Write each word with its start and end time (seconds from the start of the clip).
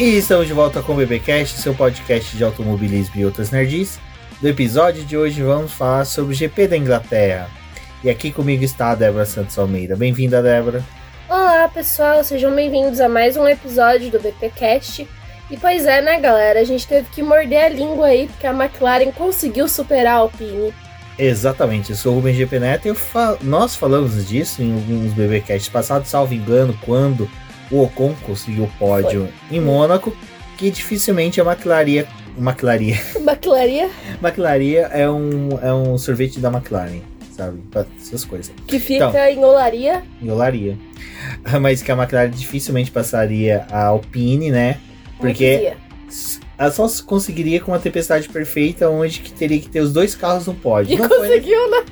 E 0.00 0.16
estamos 0.16 0.46
de 0.46 0.54
volta 0.54 0.80
com 0.80 0.94
o 0.94 0.96
BBcast, 0.96 1.58
seu 1.58 1.74
podcast 1.74 2.34
de 2.34 2.42
automobilismo 2.42 3.20
e 3.20 3.24
outras 3.26 3.50
nerds. 3.50 4.00
No 4.40 4.48
episódio 4.48 5.04
de 5.04 5.14
hoje 5.14 5.42
vamos 5.42 5.72
falar 5.72 6.06
sobre 6.06 6.32
o 6.32 6.34
GP 6.34 6.68
da 6.68 6.76
Inglaterra. 6.78 7.50
E 8.02 8.08
aqui 8.08 8.32
comigo 8.32 8.64
está 8.64 8.92
a 8.92 8.94
Débora 8.94 9.26
Santos 9.26 9.58
Almeida. 9.58 9.94
Bem-vinda, 9.94 10.42
Débora. 10.42 10.82
Olá, 11.28 11.68
pessoal, 11.68 12.24
sejam 12.24 12.54
bem-vindos 12.54 12.98
a 12.98 13.10
mais 13.10 13.36
um 13.36 13.46
episódio 13.46 14.10
do 14.10 14.18
BPcast. 14.18 15.06
E 15.50 15.56
pois 15.58 15.84
é, 15.84 16.00
né, 16.00 16.18
galera? 16.18 16.60
A 16.60 16.64
gente 16.64 16.88
teve 16.88 17.10
que 17.10 17.22
morder 17.22 17.66
a 17.66 17.68
língua 17.68 18.06
aí 18.06 18.26
porque 18.26 18.46
a 18.46 18.54
McLaren 18.54 19.12
conseguiu 19.12 19.68
superar 19.68 20.14
a 20.14 20.20
Alpine. 20.20 20.72
Exatamente, 21.18 21.90
eu 21.90 21.96
sou 21.96 22.14
o 22.14 22.16
Rubem 22.16 22.34
GP 22.34 22.58
Neto 22.58 22.88
e 22.88 22.94
fa 22.94 23.36
nós 23.42 23.76
falamos 23.76 24.26
disso 24.26 24.62
em 24.62 24.72
alguns 24.72 25.12
BBcasts 25.12 25.68
passados, 25.68 26.08
salvo 26.08 26.32
engano, 26.32 26.74
quando 26.86 27.28
o 27.70 27.82
Ocon 27.82 28.14
conseguiu 28.26 28.64
o 28.64 28.70
pódio 28.78 29.28
Foi. 29.48 29.56
em 29.56 29.60
Mônaco, 29.60 30.14
que 30.56 30.70
dificilmente 30.70 31.40
a 31.40 31.44
McLaren. 31.44 32.04
McLaren. 32.38 32.98
McLaren? 33.16 33.90
McLaren 34.22 34.88
é 34.92 35.10
um, 35.10 35.58
é 35.62 35.72
um 35.72 35.96
sorvete 35.98 36.38
da 36.38 36.48
McLaren, 36.48 37.00
sabe? 37.32 37.62
Essas 38.00 38.24
coisas. 38.24 38.52
Que 38.66 38.78
fica 38.78 39.08
então, 39.08 39.24
em 39.24 39.44
Olaria. 39.44 40.02
Em 40.22 40.30
Olaria. 40.30 40.76
Mas 41.60 41.82
que 41.82 41.90
a 41.90 41.96
McLaren 41.96 42.30
dificilmente 42.30 42.90
passaria 42.90 43.66
a 43.70 43.86
Alpine, 43.86 44.50
né? 44.50 44.78
Porque 45.18 45.74
ela 46.58 46.70
só 46.70 46.86
conseguiria 47.06 47.60
com 47.60 47.72
uma 47.72 47.78
tempestade 47.78 48.28
perfeita, 48.28 48.88
onde 48.88 49.20
que 49.20 49.32
teria 49.32 49.60
que 49.60 49.68
ter 49.68 49.80
os 49.80 49.92
dois 49.92 50.14
carros 50.14 50.46
no 50.46 50.54
pódio. 50.54 50.94
E 50.94 50.98
não 50.98 51.08
conseguiu, 51.08 51.70
né? 51.70 51.84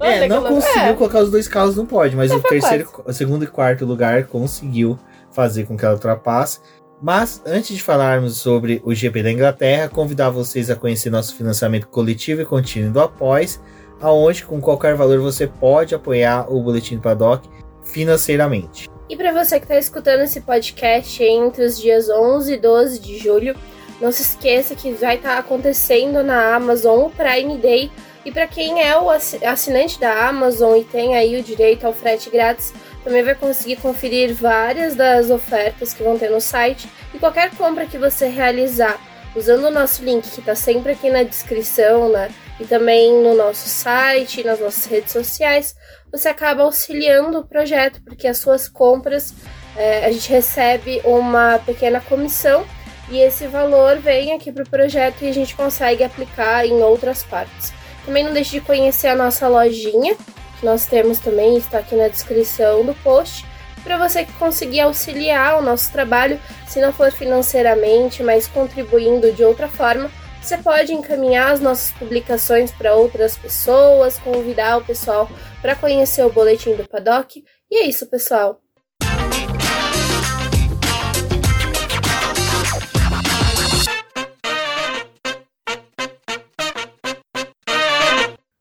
É, 0.00 0.26
não 0.26 0.42
conseguiu 0.42 0.82
é. 0.82 0.94
colocar 0.94 1.20
os 1.20 1.30
dois 1.30 1.46
carros 1.46 1.76
no 1.76 1.86
pódio, 1.86 2.16
mas 2.16 2.30
o 2.32 2.40
terceiro, 2.40 2.88
o 3.04 3.12
segundo 3.12 3.44
e 3.44 3.46
quarto 3.46 3.84
lugar 3.84 4.24
conseguiu 4.24 4.98
fazer 5.34 5.66
com 5.66 5.76
que 5.76 5.84
ela 5.84 5.94
ultrapasse. 5.94 6.60
Mas 7.02 7.42
antes 7.44 7.76
de 7.76 7.82
falarmos 7.82 8.38
sobre 8.38 8.80
o 8.84 8.94
GP 8.94 9.22
da 9.22 9.32
Inglaterra, 9.32 9.88
convidar 9.88 10.30
vocês 10.30 10.70
a 10.70 10.76
conhecer 10.76 11.10
nosso 11.10 11.36
financiamento 11.36 11.88
coletivo 11.88 12.40
e 12.40 12.46
contínuo 12.46 12.92
do 12.92 13.00
Após, 13.00 13.60
aonde 14.00 14.44
com 14.44 14.60
qualquer 14.60 14.94
valor 14.94 15.20
você 15.20 15.46
pode 15.46 15.94
apoiar 15.94 16.50
o 16.50 16.62
Boletim 16.62 16.96
do 16.96 17.02
Paddock 17.02 17.48
financeiramente. 17.82 18.88
E 19.08 19.16
para 19.16 19.32
você 19.32 19.58
que 19.58 19.66
está 19.66 19.78
escutando 19.78 20.22
esse 20.22 20.40
podcast 20.40 21.22
entre 21.22 21.64
os 21.64 21.78
dias 21.78 22.08
11 22.08 22.54
e 22.54 22.56
12 22.56 22.98
de 23.00 23.18
julho, 23.18 23.54
não 24.00 24.10
se 24.10 24.22
esqueça 24.22 24.74
que 24.74 24.92
vai 24.92 25.16
estar 25.16 25.34
tá 25.34 25.38
acontecendo 25.38 26.22
na 26.22 26.54
Amazon 26.54 27.06
o 27.06 27.10
Prime 27.10 27.58
Day. 27.58 27.90
E 28.24 28.32
para 28.32 28.46
quem 28.46 28.82
é 28.82 28.98
o 28.98 29.10
assinante 29.10 30.00
da 30.00 30.28
Amazon 30.28 30.78
e 30.78 30.84
tem 30.84 31.14
aí 31.14 31.38
o 31.38 31.42
direito 31.42 31.86
ao 31.86 31.92
frete 31.92 32.30
grátis, 32.30 32.72
também 33.04 33.22
vai 33.22 33.34
conseguir 33.34 33.76
conferir 33.76 34.34
várias 34.34 34.96
das 34.96 35.30
ofertas 35.30 35.92
que 35.92 36.02
vão 36.02 36.18
ter 36.18 36.30
no 36.30 36.40
site 36.40 36.88
e 37.12 37.18
qualquer 37.18 37.50
compra 37.50 37.86
que 37.86 37.98
você 37.98 38.26
realizar 38.26 38.98
usando 39.36 39.64
o 39.64 39.70
nosso 39.70 40.02
link 40.02 40.28
que 40.28 40.40
está 40.40 40.54
sempre 40.54 40.92
aqui 40.92 41.10
na 41.10 41.22
descrição, 41.22 42.08
né? 42.08 42.30
E 42.58 42.64
também 42.64 43.12
no 43.22 43.34
nosso 43.34 43.68
site, 43.68 44.44
nas 44.44 44.60
nossas 44.60 44.86
redes 44.86 45.12
sociais, 45.12 45.74
você 46.10 46.28
acaba 46.28 46.62
auxiliando 46.62 47.38
o 47.38 47.46
projeto, 47.46 48.00
porque 48.04 48.28
as 48.28 48.38
suas 48.38 48.68
compras 48.68 49.34
é, 49.76 50.06
a 50.06 50.12
gente 50.12 50.30
recebe 50.30 51.00
uma 51.04 51.58
pequena 51.58 52.00
comissão 52.00 52.64
e 53.10 53.18
esse 53.18 53.46
valor 53.48 53.98
vem 53.98 54.32
aqui 54.32 54.52
para 54.52 54.62
o 54.62 54.70
projeto 54.70 55.22
e 55.22 55.28
a 55.28 55.32
gente 55.32 55.54
consegue 55.54 56.04
aplicar 56.04 56.64
em 56.64 56.80
outras 56.82 57.22
partes. 57.24 57.72
Também 58.06 58.22
não 58.22 58.32
deixe 58.32 58.52
de 58.52 58.60
conhecer 58.60 59.08
a 59.08 59.16
nossa 59.16 59.48
lojinha, 59.48 60.16
nós 60.64 60.86
temos 60.86 61.18
também, 61.18 61.56
está 61.56 61.78
aqui 61.78 61.94
na 61.94 62.08
descrição 62.08 62.84
do 62.84 62.94
post, 62.94 63.44
para 63.84 63.98
você 63.98 64.26
conseguir 64.38 64.80
auxiliar 64.80 65.58
o 65.58 65.62
nosso 65.62 65.92
trabalho, 65.92 66.40
se 66.66 66.80
não 66.80 66.92
for 66.92 67.12
financeiramente, 67.12 68.22
mas 68.22 68.48
contribuindo 68.48 69.30
de 69.32 69.44
outra 69.44 69.68
forma. 69.68 70.10
Você 70.40 70.58
pode 70.58 70.92
encaminhar 70.92 71.52
as 71.52 71.60
nossas 71.60 71.92
publicações 71.92 72.70
para 72.70 72.94
outras 72.94 73.36
pessoas, 73.36 74.18
convidar 74.18 74.78
o 74.78 74.84
pessoal 74.84 75.28
para 75.60 75.76
conhecer 75.76 76.24
o 76.24 76.32
boletim 76.32 76.74
do 76.74 76.88
Paddock. 76.88 77.44
E 77.70 77.76
é 77.76 77.86
isso, 77.86 78.06
pessoal. 78.06 78.60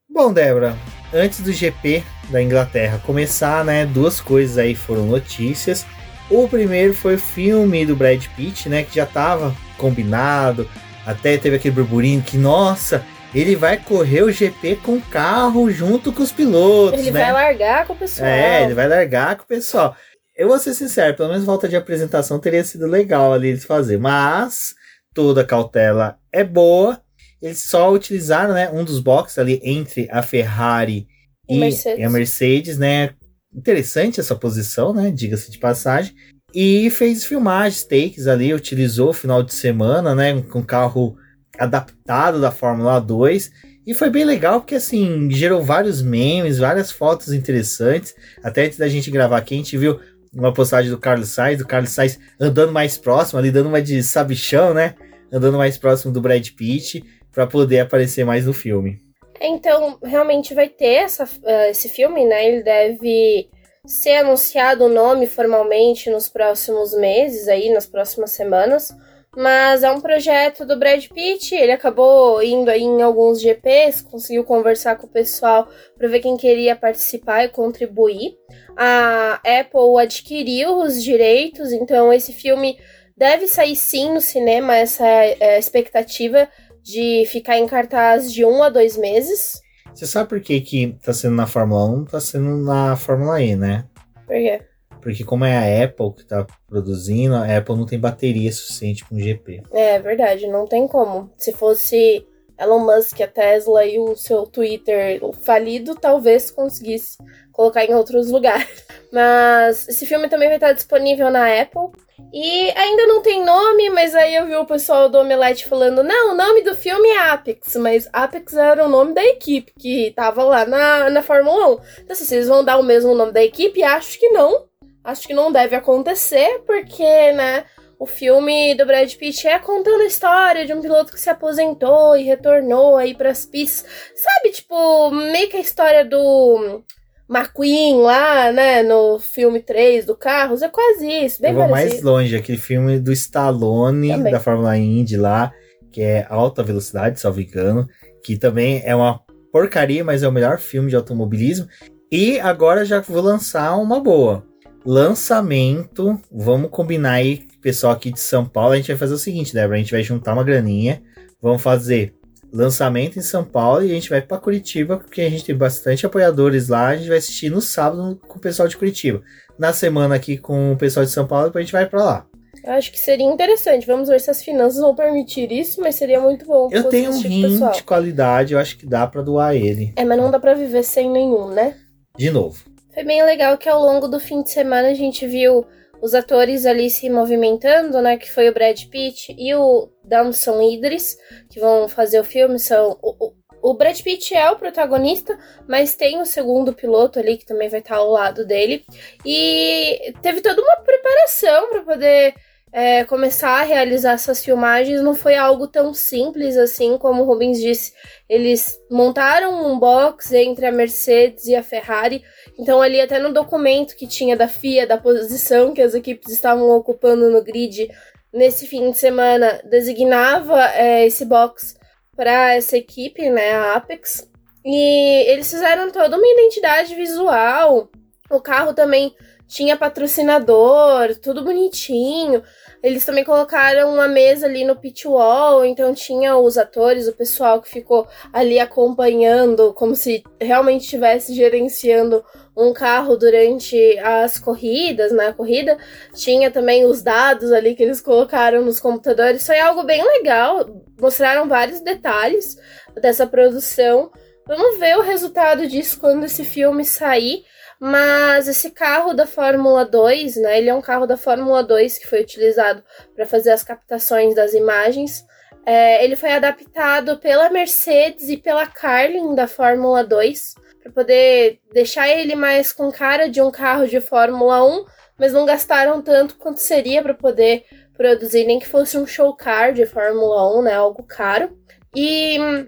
Bom, 0.09 0.31
Débora, 0.31 0.77
antes 1.13 1.41
do 1.41 1.51
GP 1.51 2.03
da 2.29 2.41
Inglaterra 2.41 2.99
começar, 3.05 3.63
né, 3.63 3.85
duas 3.85 4.19
coisas 4.19 4.57
aí 4.57 4.75
foram 4.75 5.05
notícias. 5.05 5.85
O 6.29 6.47
primeiro 6.47 6.93
foi 6.93 7.15
o 7.15 7.19
filme 7.19 7.85
do 7.85 7.95
Brad 7.95 8.25
Pitt, 8.35 8.67
né, 8.67 8.83
que 8.83 8.95
já 8.95 9.03
estava 9.03 9.55
combinado, 9.77 10.67
até 11.05 11.37
teve 11.37 11.57
aquele 11.57 11.75
burburinho 11.75 12.21
que, 12.21 12.37
nossa, 12.37 13.05
ele 13.35 13.55
vai 13.55 13.77
correr 13.77 14.23
o 14.23 14.31
GP 14.31 14.77
com 14.77 14.95
o 14.95 15.01
carro 15.01 15.69
junto 15.69 16.11
com 16.11 16.23
os 16.23 16.31
pilotos, 16.31 16.99
Ele 16.99 17.11
né? 17.11 17.21
vai 17.21 17.33
largar 17.33 17.85
com 17.85 17.93
o 17.93 17.95
pessoal. 17.95 18.29
É, 18.29 18.63
ele 18.63 18.73
vai 18.73 18.87
largar 18.87 19.35
com 19.35 19.43
o 19.43 19.47
pessoal. 19.47 19.95
Eu 20.35 20.47
vou 20.47 20.57
ser 20.57 20.73
sincero, 20.73 21.15
pelo 21.15 21.29
menos 21.29 21.43
volta 21.43 21.67
de 21.67 21.75
apresentação 21.75 22.39
teria 22.39 22.63
sido 22.63 22.87
legal 22.87 23.33
ali 23.33 23.49
eles 23.49 23.65
fazer, 23.65 23.99
mas 23.99 24.73
toda 25.13 25.43
cautela 25.43 26.17
é 26.31 26.43
boa 26.43 26.99
eles 27.43 27.59
só 27.59 27.91
utilizaram 27.91 28.53
né, 28.53 28.69
um 28.71 28.85
dos 28.85 29.01
boxes 29.01 29.37
ali 29.37 29.59
entre 29.61 30.07
a 30.09 30.23
Ferrari 30.23 31.05
e, 31.47 31.59
Mercedes. 31.59 31.99
e 31.99 32.03
a 32.03 32.09
Mercedes, 32.09 32.77
né? 32.77 33.09
Interessante 33.53 34.21
essa 34.21 34.33
posição, 34.33 34.93
né? 34.93 35.11
Diga-se 35.11 35.51
de 35.51 35.57
passagem. 35.57 36.15
E 36.55 36.89
fez 36.89 37.25
filmagens, 37.25 37.83
takes 37.83 38.27
ali, 38.27 38.53
utilizou 38.53 39.09
o 39.09 39.13
final 39.13 39.43
de 39.43 39.53
semana, 39.53 40.15
né? 40.15 40.41
Com 40.43 40.63
carro 40.63 41.17
adaptado 41.59 42.39
da 42.39 42.49
Fórmula 42.49 42.97
2. 43.01 43.51
E 43.85 43.93
foi 43.93 44.09
bem 44.09 44.23
legal 44.23 44.61
porque, 44.61 44.75
assim, 44.75 45.29
gerou 45.29 45.61
vários 45.61 46.01
memes, 46.01 46.59
várias 46.59 46.91
fotos 46.91 47.33
interessantes. 47.33 48.15
Até 48.41 48.67
antes 48.67 48.77
da 48.77 48.87
gente 48.87 49.11
gravar 49.11 49.39
aqui, 49.39 49.53
a 49.55 49.57
gente 49.57 49.77
viu 49.77 49.99
uma 50.33 50.53
postagem 50.53 50.89
do 50.89 50.97
Carlos 50.97 51.27
Sainz, 51.27 51.57
do 51.57 51.67
Carlos 51.67 51.91
Sainz 51.91 52.17
andando 52.39 52.71
mais 52.71 52.97
próximo, 52.97 53.37
ali 53.37 53.51
dando 53.51 53.67
uma 53.67 53.81
de 53.81 54.01
sabichão, 54.01 54.73
né? 54.73 54.95
Andando 55.29 55.57
mais 55.57 55.77
próximo 55.77 56.13
do 56.13 56.21
Brad 56.21 56.47
Pitt 56.51 57.03
para 57.33 57.47
poder 57.47 57.79
aparecer 57.79 58.23
mais 58.23 58.45
no 58.45 58.53
filme. 58.53 59.01
Então, 59.41 59.97
realmente 60.01 60.53
vai 60.53 60.69
ter 60.69 61.03
essa, 61.03 61.25
uh, 61.25 61.69
esse 61.69 61.89
filme, 61.89 62.25
né? 62.25 62.47
Ele 62.47 62.63
deve 62.63 63.49
ser 63.85 64.17
anunciado 64.17 64.85
o 64.85 64.89
nome 64.89 65.27
formalmente 65.27 66.09
nos 66.09 66.29
próximos 66.29 66.93
meses, 66.93 67.47
aí, 67.47 67.69
nas 67.73 67.85
próximas 67.85 68.31
semanas. 68.31 68.95
Mas 69.35 69.81
é 69.81 69.91
um 69.91 69.99
projeto 69.99 70.63
do 70.63 70.77
Brad 70.77 71.07
Pitt, 71.07 71.55
ele 71.55 71.71
acabou 71.71 72.41
indo 72.43 72.69
aí 72.69 72.83
em 72.83 73.01
alguns 73.01 73.41
GPs, 73.41 74.03
conseguiu 74.03 74.43
conversar 74.43 74.95
com 74.95 75.07
o 75.07 75.09
pessoal 75.09 75.67
para 75.97 76.07
ver 76.07 76.19
quem 76.19 76.37
queria 76.37 76.75
participar 76.75 77.43
e 77.43 77.49
contribuir. 77.49 78.37
A 78.77 79.41
Apple 79.43 79.99
adquiriu 79.99 80.77
os 80.77 81.03
direitos, 81.03 81.71
então 81.71 82.13
esse 82.13 82.31
filme 82.31 82.77
deve 83.17 83.47
sair 83.47 83.75
sim 83.75 84.13
no 84.13 84.21
cinema, 84.21 84.77
essa 84.77 85.05
é 85.07 85.55
a 85.55 85.59
expectativa 85.59 86.47
de 86.83 87.25
ficar 87.27 87.57
em 87.57 87.65
cartaz 87.65 88.31
de 88.31 88.45
um 88.45 88.61
a 88.61 88.69
dois 88.69 88.97
meses. 88.97 89.61
Você 89.93 90.05
sabe 90.05 90.29
por 90.29 90.41
que, 90.41 90.59
que 90.61 90.97
tá 91.03 91.13
sendo 91.13 91.35
na 91.35 91.47
Fórmula 91.47 91.85
1, 91.85 92.05
tá 92.05 92.19
sendo 92.19 92.57
na 92.57 92.95
Fórmula 92.95 93.41
E, 93.41 93.55
né? 93.55 93.85
Por 94.25 94.35
quê? 94.35 94.61
Porque 95.01 95.23
como 95.23 95.45
é 95.45 95.55
a 95.55 95.85
Apple 95.85 96.13
que 96.13 96.25
tá 96.25 96.45
produzindo, 96.67 97.35
a 97.35 97.57
Apple 97.57 97.75
não 97.75 97.85
tem 97.85 97.99
bateria 97.99 98.51
suficiente 98.51 99.05
para 99.05 99.15
um 99.15 99.19
GP. 99.19 99.63
É 99.71 99.99
verdade, 99.99 100.47
não 100.47 100.65
tem 100.65 100.87
como. 100.87 101.31
Se 101.37 101.51
fosse 101.51 102.25
Elon 102.63 102.79
Musk, 102.79 103.21
a 103.21 103.27
Tesla 103.27 103.85
e 103.85 103.99
o 103.99 104.15
seu 104.15 104.45
Twitter 104.45 105.19
falido, 105.41 105.95
talvez 105.95 106.49
conseguisse 106.49 107.17
colocar 107.51 107.85
em 107.85 107.93
outros 107.93 108.29
lugares. 108.29 108.85
Mas 109.11 109.87
esse 109.87 110.05
filme 110.05 110.27
também 110.27 110.47
vai 110.47 110.57
estar 110.57 110.73
disponível 110.73 111.29
na 111.29 111.61
Apple. 111.61 111.91
E 112.31 112.71
ainda 112.71 113.05
não 113.05 113.21
tem 113.21 113.43
nome, 113.45 113.89
mas 113.89 114.15
aí 114.15 114.35
eu 114.35 114.45
vi 114.47 114.55
o 114.55 114.65
pessoal 114.65 115.07
do 115.07 115.19
Omelete 115.19 115.67
falando: 115.67 116.03
não, 116.03 116.33
o 116.33 116.35
nome 116.35 116.63
do 116.63 116.75
filme 116.75 117.07
é 117.07 117.29
Apex, 117.29 117.75
mas 117.75 118.09
Apex 118.11 118.53
era 118.55 118.85
o 118.85 118.89
nome 118.89 119.13
da 119.13 119.23
equipe 119.23 119.71
que 119.77 120.11
tava 120.15 120.43
lá 120.43 120.65
na, 120.65 121.09
na 121.09 121.21
Fórmula 121.21 121.69
1. 121.69 121.71
Então, 121.71 121.81
assim, 122.11 122.25
vocês 122.25 122.47
vão 122.47 122.63
dar 122.63 122.77
o 122.77 122.83
mesmo 122.83 123.13
nome 123.13 123.31
da 123.31 123.43
equipe? 123.43 123.83
Acho 123.83 124.17
que 124.19 124.29
não. 124.29 124.65
Acho 125.03 125.27
que 125.27 125.33
não 125.33 125.51
deve 125.51 125.75
acontecer, 125.75 126.63
porque, 126.65 127.31
né, 127.33 127.65
o 128.03 128.05
filme 128.05 128.75
do 128.75 128.85
Brad 128.85 129.13
Pitt 129.15 129.47
é 129.47 129.57
contando 129.57 130.01
a 130.01 130.07
história 130.07 130.65
de 130.65 130.73
um 130.73 130.81
piloto 130.81 131.13
que 131.13 131.19
se 131.19 131.29
aposentou 131.29 132.17
e 132.17 132.23
retornou 132.23 132.97
aí 132.97 133.15
pras 133.15 133.45
pistas. 133.45 133.89
Sabe, 134.13 134.53
tipo, 134.53 135.09
meio 135.09 135.49
que 135.49 135.55
a 135.55 135.61
história 135.61 136.03
do 136.03 136.83
McQueen 137.29 138.01
lá, 138.01 138.51
né, 138.51 138.83
no 138.83 139.19
filme 139.19 139.61
3 139.61 140.05
do 140.05 140.17
Carros, 140.17 140.61
é 140.61 140.67
quase 140.67 141.07
isso, 141.07 141.41
bem 141.41 141.51
Eu 141.51 141.59
vou 141.59 141.69
mais 141.69 142.01
longe, 142.01 142.35
aquele 142.35 142.57
filme 142.57 142.99
do 142.99 143.13
Stallone, 143.13 144.09
também. 144.09 144.33
da 144.33 144.39
Fórmula 144.41 144.77
Indy 144.77 145.15
lá, 145.15 145.53
que 145.89 146.01
é 146.01 146.27
Alta 146.29 146.61
Velocidade, 146.61 147.21
salvo 147.21 147.39
engano, 147.39 147.87
que 148.21 148.35
também 148.35 148.81
é 148.83 148.93
uma 148.93 149.21
porcaria, 149.49 150.03
mas 150.03 150.23
é 150.23 150.27
o 150.27 150.31
melhor 150.31 150.59
filme 150.59 150.89
de 150.89 150.97
automobilismo. 150.97 151.69
E 152.11 152.37
agora 152.41 152.83
já 152.83 152.99
vou 152.99 153.21
lançar 153.21 153.77
uma 153.77 154.01
boa. 154.01 154.45
Lançamento, 154.85 156.19
vamos 156.29 156.69
combinar 156.69 157.13
aí 157.13 157.47
pessoal 157.63 157.93
aqui 157.93 158.11
de 158.11 158.19
São 158.19 158.45
Paulo, 158.45 158.73
a 158.73 158.75
gente 158.75 158.89
vai 158.89 158.97
fazer 158.97 159.13
o 159.13 159.17
seguinte, 159.17 159.53
Débora, 159.53 159.77
a 159.77 159.79
gente 159.79 159.91
vai 159.91 160.03
juntar 160.03 160.33
uma 160.33 160.43
graninha, 160.43 161.01
vamos 161.41 161.61
fazer 161.61 162.13
lançamento 162.51 163.17
em 163.17 163.21
São 163.21 163.43
Paulo 163.43 163.83
e 163.83 163.91
a 163.91 163.93
gente 163.95 164.09
vai 164.09 164.21
para 164.21 164.37
Curitiba, 164.37 164.97
porque 164.97 165.21
a 165.21 165.29
gente 165.29 165.45
tem 165.45 165.55
bastante 165.55 166.05
apoiadores 166.05 166.67
lá, 166.67 166.89
a 166.89 166.95
gente 166.95 167.07
vai 167.07 167.17
assistir 167.17 167.49
no 167.49 167.61
sábado 167.61 168.19
com 168.27 168.37
o 168.37 168.41
pessoal 168.41 168.67
de 168.67 168.77
Curitiba. 168.77 169.23
Na 169.57 169.73
semana 169.73 170.15
aqui 170.15 170.37
com 170.37 170.73
o 170.73 170.77
pessoal 170.77 171.05
de 171.05 171.11
São 171.11 171.25
Paulo, 171.25 171.45
depois 171.45 171.63
a 171.63 171.65
gente 171.65 171.71
vai 171.71 171.87
para 171.87 172.03
lá. 172.03 172.27
Eu 172.63 172.73
acho 172.73 172.91
que 172.91 172.99
seria 172.99 173.25
interessante. 173.25 173.87
Vamos 173.87 174.07
ver 174.07 174.21
se 174.21 174.29
as 174.29 174.43
finanças 174.43 174.79
vão 174.79 174.95
permitir 174.95 175.51
isso, 175.51 175.81
mas 175.81 175.95
seria 175.95 176.21
muito 176.21 176.45
bom. 176.45 176.69
Eu 176.71 176.85
tenho 176.85 177.11
um 177.11 177.19
rim 177.19 177.41
pessoal. 177.41 177.71
de 177.71 177.83
qualidade, 177.83 178.53
eu 178.53 178.59
acho 178.59 178.77
que 178.77 178.85
dá 178.85 179.07
para 179.07 179.21
doar 179.21 179.55
ele. 179.55 179.91
É, 179.95 180.05
mas 180.05 180.17
não 180.17 180.31
dá 180.31 180.39
para 180.39 180.53
viver 180.53 180.83
sem 180.83 181.09
nenhum, 181.09 181.49
né? 181.49 181.75
De 182.17 182.29
novo. 182.29 182.63
Foi 182.93 183.03
bem 183.03 183.23
legal 183.23 183.57
que 183.57 183.67
ao 183.67 183.81
longo 183.81 184.07
do 184.07 184.19
fim 184.19 184.43
de 184.43 184.51
semana 184.51 184.89
a 184.89 184.93
gente 184.93 185.25
viu 185.27 185.65
os 186.03 186.13
atores 186.13 186.65
ali 186.65 186.89
se 186.89 187.09
movimentando, 187.09 188.01
né? 188.01 188.17
Que 188.17 188.29
foi 188.29 188.49
o 188.49 188.53
Brad 188.53 188.77
Pitt 188.87 189.33
e 189.39 189.55
o 189.55 189.89
Damson 190.03 190.61
Idris, 190.61 191.17
que 191.49 191.61
vão 191.61 191.87
fazer 191.87 192.19
o 192.19 192.25
filme. 192.25 192.59
São 192.59 192.99
o, 193.01 193.27
o, 193.27 193.71
o 193.71 193.73
Brad 193.73 193.97
Pitt 194.01 194.35
é 194.35 194.51
o 194.51 194.57
protagonista, 194.57 195.39
mas 195.65 195.95
tem 195.95 196.19
o 196.19 196.25
segundo 196.25 196.73
piloto 196.73 197.19
ali 197.19 197.37
que 197.37 197.45
também 197.45 197.69
vai 197.69 197.79
estar 197.79 197.95
ao 197.95 198.09
lado 198.09 198.45
dele. 198.45 198.83
E 199.25 200.13
teve 200.21 200.41
toda 200.41 200.61
uma 200.61 200.75
preparação 200.83 201.69
para 201.69 201.81
poder 201.83 202.33
é, 202.73 203.05
começar 203.05 203.61
a 203.61 203.63
realizar 203.63 204.13
essas 204.13 204.43
filmagens 204.43 204.99
não 205.03 205.13
foi 205.13 205.35
algo 205.35 205.67
tão 205.67 205.93
simples 205.93 206.57
assim, 206.57 206.97
como 206.97 207.21
o 207.21 207.25
Rubens 207.25 207.61
disse. 207.61 207.93
Eles 208.27 208.77
montaram 208.89 209.71
um 209.71 209.77
box 209.77 210.33
entre 210.33 210.65
a 210.65 210.71
Mercedes 210.71 211.45
e 211.45 211.55
a 211.55 211.61
Ferrari. 211.61 212.23
Então, 212.57 212.81
ali, 212.81 213.01
até 213.01 213.19
no 213.19 213.33
documento 213.33 213.95
que 213.95 214.07
tinha 214.07 214.35
da 214.35 214.47
FIA, 214.47 214.85
da 214.85 214.97
posição 214.97 215.73
que 215.73 215.81
as 215.81 215.93
equipes 215.93 216.31
estavam 216.31 216.69
ocupando 216.69 217.29
no 217.29 217.43
grid 217.43 217.89
nesse 218.31 218.67
fim 218.67 218.91
de 218.91 218.97
semana, 218.97 219.61
designava 219.69 220.59
é, 220.71 221.05
esse 221.05 221.25
box 221.25 221.75
para 222.15 222.53
essa 222.53 222.77
equipe, 222.77 223.29
né, 223.29 223.53
a 223.53 223.73
Apex. 223.75 224.29
E 224.65 225.25
eles 225.29 225.49
fizeram 225.49 225.91
toda 225.91 226.17
uma 226.17 226.27
identidade 226.27 226.95
visual. 226.95 227.89
O 228.29 228.39
carro 228.39 228.73
também 228.73 229.13
tinha 229.47 229.77
patrocinador, 229.77 231.15
tudo 231.21 231.43
bonitinho. 231.43 232.43
Eles 232.83 233.05
também 233.05 233.23
colocaram 233.23 233.93
uma 233.93 234.09
mesa 234.09 234.45
ali 234.45 234.65
no 234.65 234.75
pit 234.75 235.07
wall, 235.07 235.63
então 235.63 235.93
tinha 235.93 236.35
os 236.35 236.57
atores, 236.57 237.07
o 237.07 237.13
pessoal 237.13 237.61
que 237.61 237.69
ficou 237.69 238.05
ali 238.33 238.59
acompanhando, 238.59 239.73
como 239.73 239.95
se 239.95 240.21
realmente 240.37 240.81
estivesse 240.81 241.33
gerenciando 241.33 242.21
um 242.57 242.73
carro 242.73 243.15
durante 243.15 243.97
as 243.99 244.37
corridas, 244.37 245.13
na 245.13 245.27
né, 245.27 245.33
corrida. 245.33 245.77
Tinha 246.13 246.51
também 246.51 246.85
os 246.85 247.01
dados 247.01 247.53
ali 247.53 247.73
que 247.73 247.83
eles 247.83 248.01
colocaram 248.01 248.61
nos 248.61 248.81
computadores. 248.81 249.47
Foi 249.47 249.59
algo 249.59 249.83
bem 249.83 250.03
legal. 250.03 250.65
Mostraram 250.99 251.47
vários 251.47 251.79
detalhes 251.79 252.57
dessa 253.01 253.25
produção. 253.25 254.11
Vamos 254.45 254.77
ver 254.77 254.97
o 254.97 255.01
resultado 255.01 255.65
disso 255.67 255.97
quando 256.01 256.25
esse 256.25 256.43
filme 256.43 256.83
sair. 256.83 257.45
Mas 257.79 258.47
esse 258.47 258.71
carro 258.71 259.13
da 259.13 259.25
Fórmula 259.25 259.85
2, 259.85 260.37
né? 260.37 260.57
Ele 260.57 260.69
é 260.69 260.73
um 260.73 260.81
carro 260.81 261.05
da 261.05 261.17
Fórmula 261.17 261.63
2 261.63 261.97
que 261.97 262.07
foi 262.07 262.21
utilizado 262.21 262.83
para 263.15 263.25
fazer 263.25 263.51
as 263.51 263.63
captações 263.63 264.35
das 264.35 264.53
imagens. 264.53 265.25
É, 265.65 266.03
ele 266.03 266.15
foi 266.15 266.31
adaptado 266.31 267.17
pela 267.17 267.49
Mercedes 267.49 268.29
e 268.29 268.37
pela 268.37 268.67
Carlin 268.67 269.33
da 269.33 269.47
Fórmula 269.47 270.03
2 270.03 270.55
para 270.81 270.91
poder 270.91 271.59
deixar 271.71 272.09
ele 272.09 272.35
mais 272.35 272.73
com 272.73 272.91
cara 272.91 273.29
de 273.29 273.41
um 273.41 273.49
carro 273.49 273.87
de 273.87 274.01
Fórmula 274.01 274.65
1, 274.65 274.85
mas 275.17 275.31
não 275.31 275.45
gastaram 275.45 276.01
tanto 276.01 276.35
quanto 276.35 276.59
seria 276.59 277.01
para 277.01 277.13
poder 277.13 277.63
produzir, 277.95 278.43
nem 278.45 278.59
que 278.59 278.67
fosse 278.67 278.97
um 278.97 279.07
show 279.07 279.33
car 279.33 279.71
de 279.71 279.85
Fórmula 279.85 280.59
1, 280.59 280.61
né? 280.63 280.73
Algo 280.73 281.03
caro. 281.03 281.57
E 281.95 282.37
hum, 282.39 282.67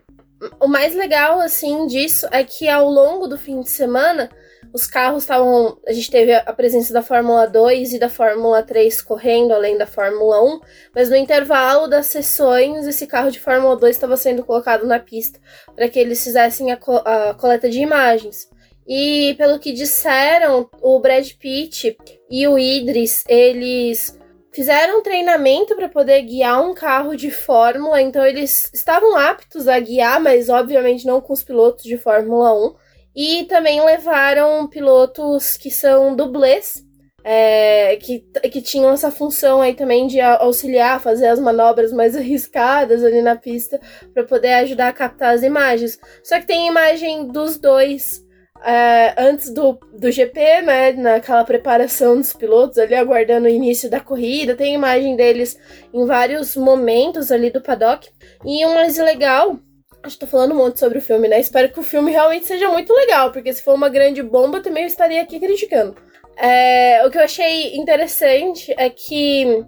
o 0.62 0.68
mais 0.68 0.96
legal 0.96 1.40
assim 1.40 1.88
disso 1.88 2.28
é 2.32 2.44
que 2.44 2.70
ao 2.70 2.90
longo 2.90 3.28
do 3.28 3.38
fim 3.38 3.60
de 3.60 3.70
semana 3.70 4.30
os 4.76 4.86
carros 4.86 5.24
estavam. 5.24 5.78
A 5.88 5.94
gente 5.94 6.12
teve 6.12 6.34
a 6.34 6.52
presença 6.52 6.92
da 6.92 7.02
Fórmula 7.02 7.48
2 7.48 7.94
e 7.94 8.00
da 8.00 8.10
Fórmula 8.10 8.62
3 8.62 9.02
correndo, 9.02 9.54
além 9.54 9.78
da 9.78 9.88
Fórmula 9.88 10.44
1, 10.44 10.60
mas 10.94 11.10
no 11.10 11.16
intervalo 11.16 11.88
das 11.88 12.08
sessões, 12.08 12.86
esse 12.86 13.08
carro 13.08 13.32
de 13.32 13.40
Fórmula 13.40 13.78
2 13.78 13.96
estava 13.96 14.18
sendo 14.18 14.44
colocado 14.44 14.86
na 14.86 15.00
pista 15.00 15.40
para 15.74 15.88
que 15.88 15.98
eles 15.98 16.22
fizessem 16.22 16.74
a, 16.74 16.78
co 16.78 16.98
a 16.98 17.34
coleta 17.36 17.70
de 17.70 17.80
imagens. 17.80 18.50
E 18.86 19.34
pelo 19.38 19.60
que 19.60 19.72
disseram, 19.72 20.70
o 20.82 21.00
Brad 21.00 21.32
Pitt 21.40 21.98
e 22.30 22.46
o 22.46 22.60
Idris, 22.60 23.24
eles 23.30 24.20
fizeram 24.52 25.02
treinamento 25.02 25.74
para 25.76 25.88
poder 25.88 26.22
guiar 26.24 26.62
um 26.62 26.74
carro 26.74 27.16
de 27.16 27.32
Fórmula, 27.32 28.02
então 28.02 28.26
eles 28.26 28.70
estavam 28.74 29.16
aptos 29.16 29.70
a 29.70 29.80
guiar, 29.80 30.20
mas 30.20 30.50
obviamente 30.50 31.06
não 31.08 31.22
com 31.22 31.32
os 31.32 31.46
pilotos 31.46 31.86
de 31.86 31.98
Fórmula 31.98 32.54
1. 32.54 32.85
E 33.16 33.46
também 33.46 33.84
levaram 33.84 34.68
pilotos 34.68 35.56
que 35.56 35.72
são 35.72 36.16
dublês, 36.16 36.84
é, 37.24 37.96
que, 37.96 38.20
que 38.52 38.62
tinham 38.62 38.92
essa 38.92 39.10
função 39.10 39.62
aí 39.62 39.74
também 39.74 40.06
de 40.06 40.22
auxiliar, 40.22 41.02
fazer 41.02 41.28
as 41.28 41.40
manobras 41.40 41.92
mais 41.92 42.14
arriscadas 42.18 43.04
ali 43.04 43.22
na 43.22 43.36
pista 43.36 43.80
para 44.14 44.24
poder 44.24 44.54
ajudar 44.54 44.90
a 44.90 44.94
captar 44.94 45.34
as 45.34 45.42
imagens. 45.42 45.98
Só 46.24 46.40
que 46.40 46.46
tem 46.46 46.68
imagem 46.68 47.28
dos 47.28 47.58
dois 47.58 48.24
é, 48.64 49.14
antes 49.18 49.52
do, 49.52 49.74
do 49.94 50.12
GP, 50.12 50.62
né? 50.62 50.92
Naquela 50.94 51.44
preparação 51.44 52.18
dos 52.18 52.34
pilotos 52.34 52.78
ali, 52.78 52.96
aguardando 52.96 53.48
o 53.48 53.50
início 53.50 53.90
da 53.90 54.00
corrida. 54.00 54.56
Tem 54.56 54.74
imagem 54.74 55.16
deles 55.16 55.58
em 55.94 56.06
vários 56.06 56.56
momentos 56.56 57.32
ali 57.32 57.50
do 57.50 57.62
paddock. 57.62 58.10
E 58.46 58.66
o 58.66 58.74
mais 58.74 58.98
legal 58.98 59.60
Acho 60.06 60.20
que 60.20 60.26
tô 60.26 60.28
falando 60.28 60.52
um 60.52 60.58
monte 60.58 60.80
sobre 60.80 61.00
o 61.00 61.02
filme, 61.02 61.28
né? 61.28 61.40
Espero 61.40 61.72
que 61.72 61.80
o 61.80 61.84
filme 61.84 62.12
realmente 62.12 62.46
seja 62.46 62.70
muito 62.70 62.94
legal, 62.94 63.32
porque 63.32 63.52
se 63.52 63.64
for 63.64 63.74
uma 63.74 63.90
grande 63.90 64.22
bomba, 64.22 64.62
também 64.62 64.84
eu 64.84 64.88
estaria 64.88 65.20
aqui 65.20 65.40
criticando. 65.40 65.96
É, 66.38 67.04
o 67.04 67.10
que 67.10 67.18
eu 67.18 67.24
achei 67.24 67.76
interessante 67.76 68.72
é 68.78 68.88
que 68.88 69.66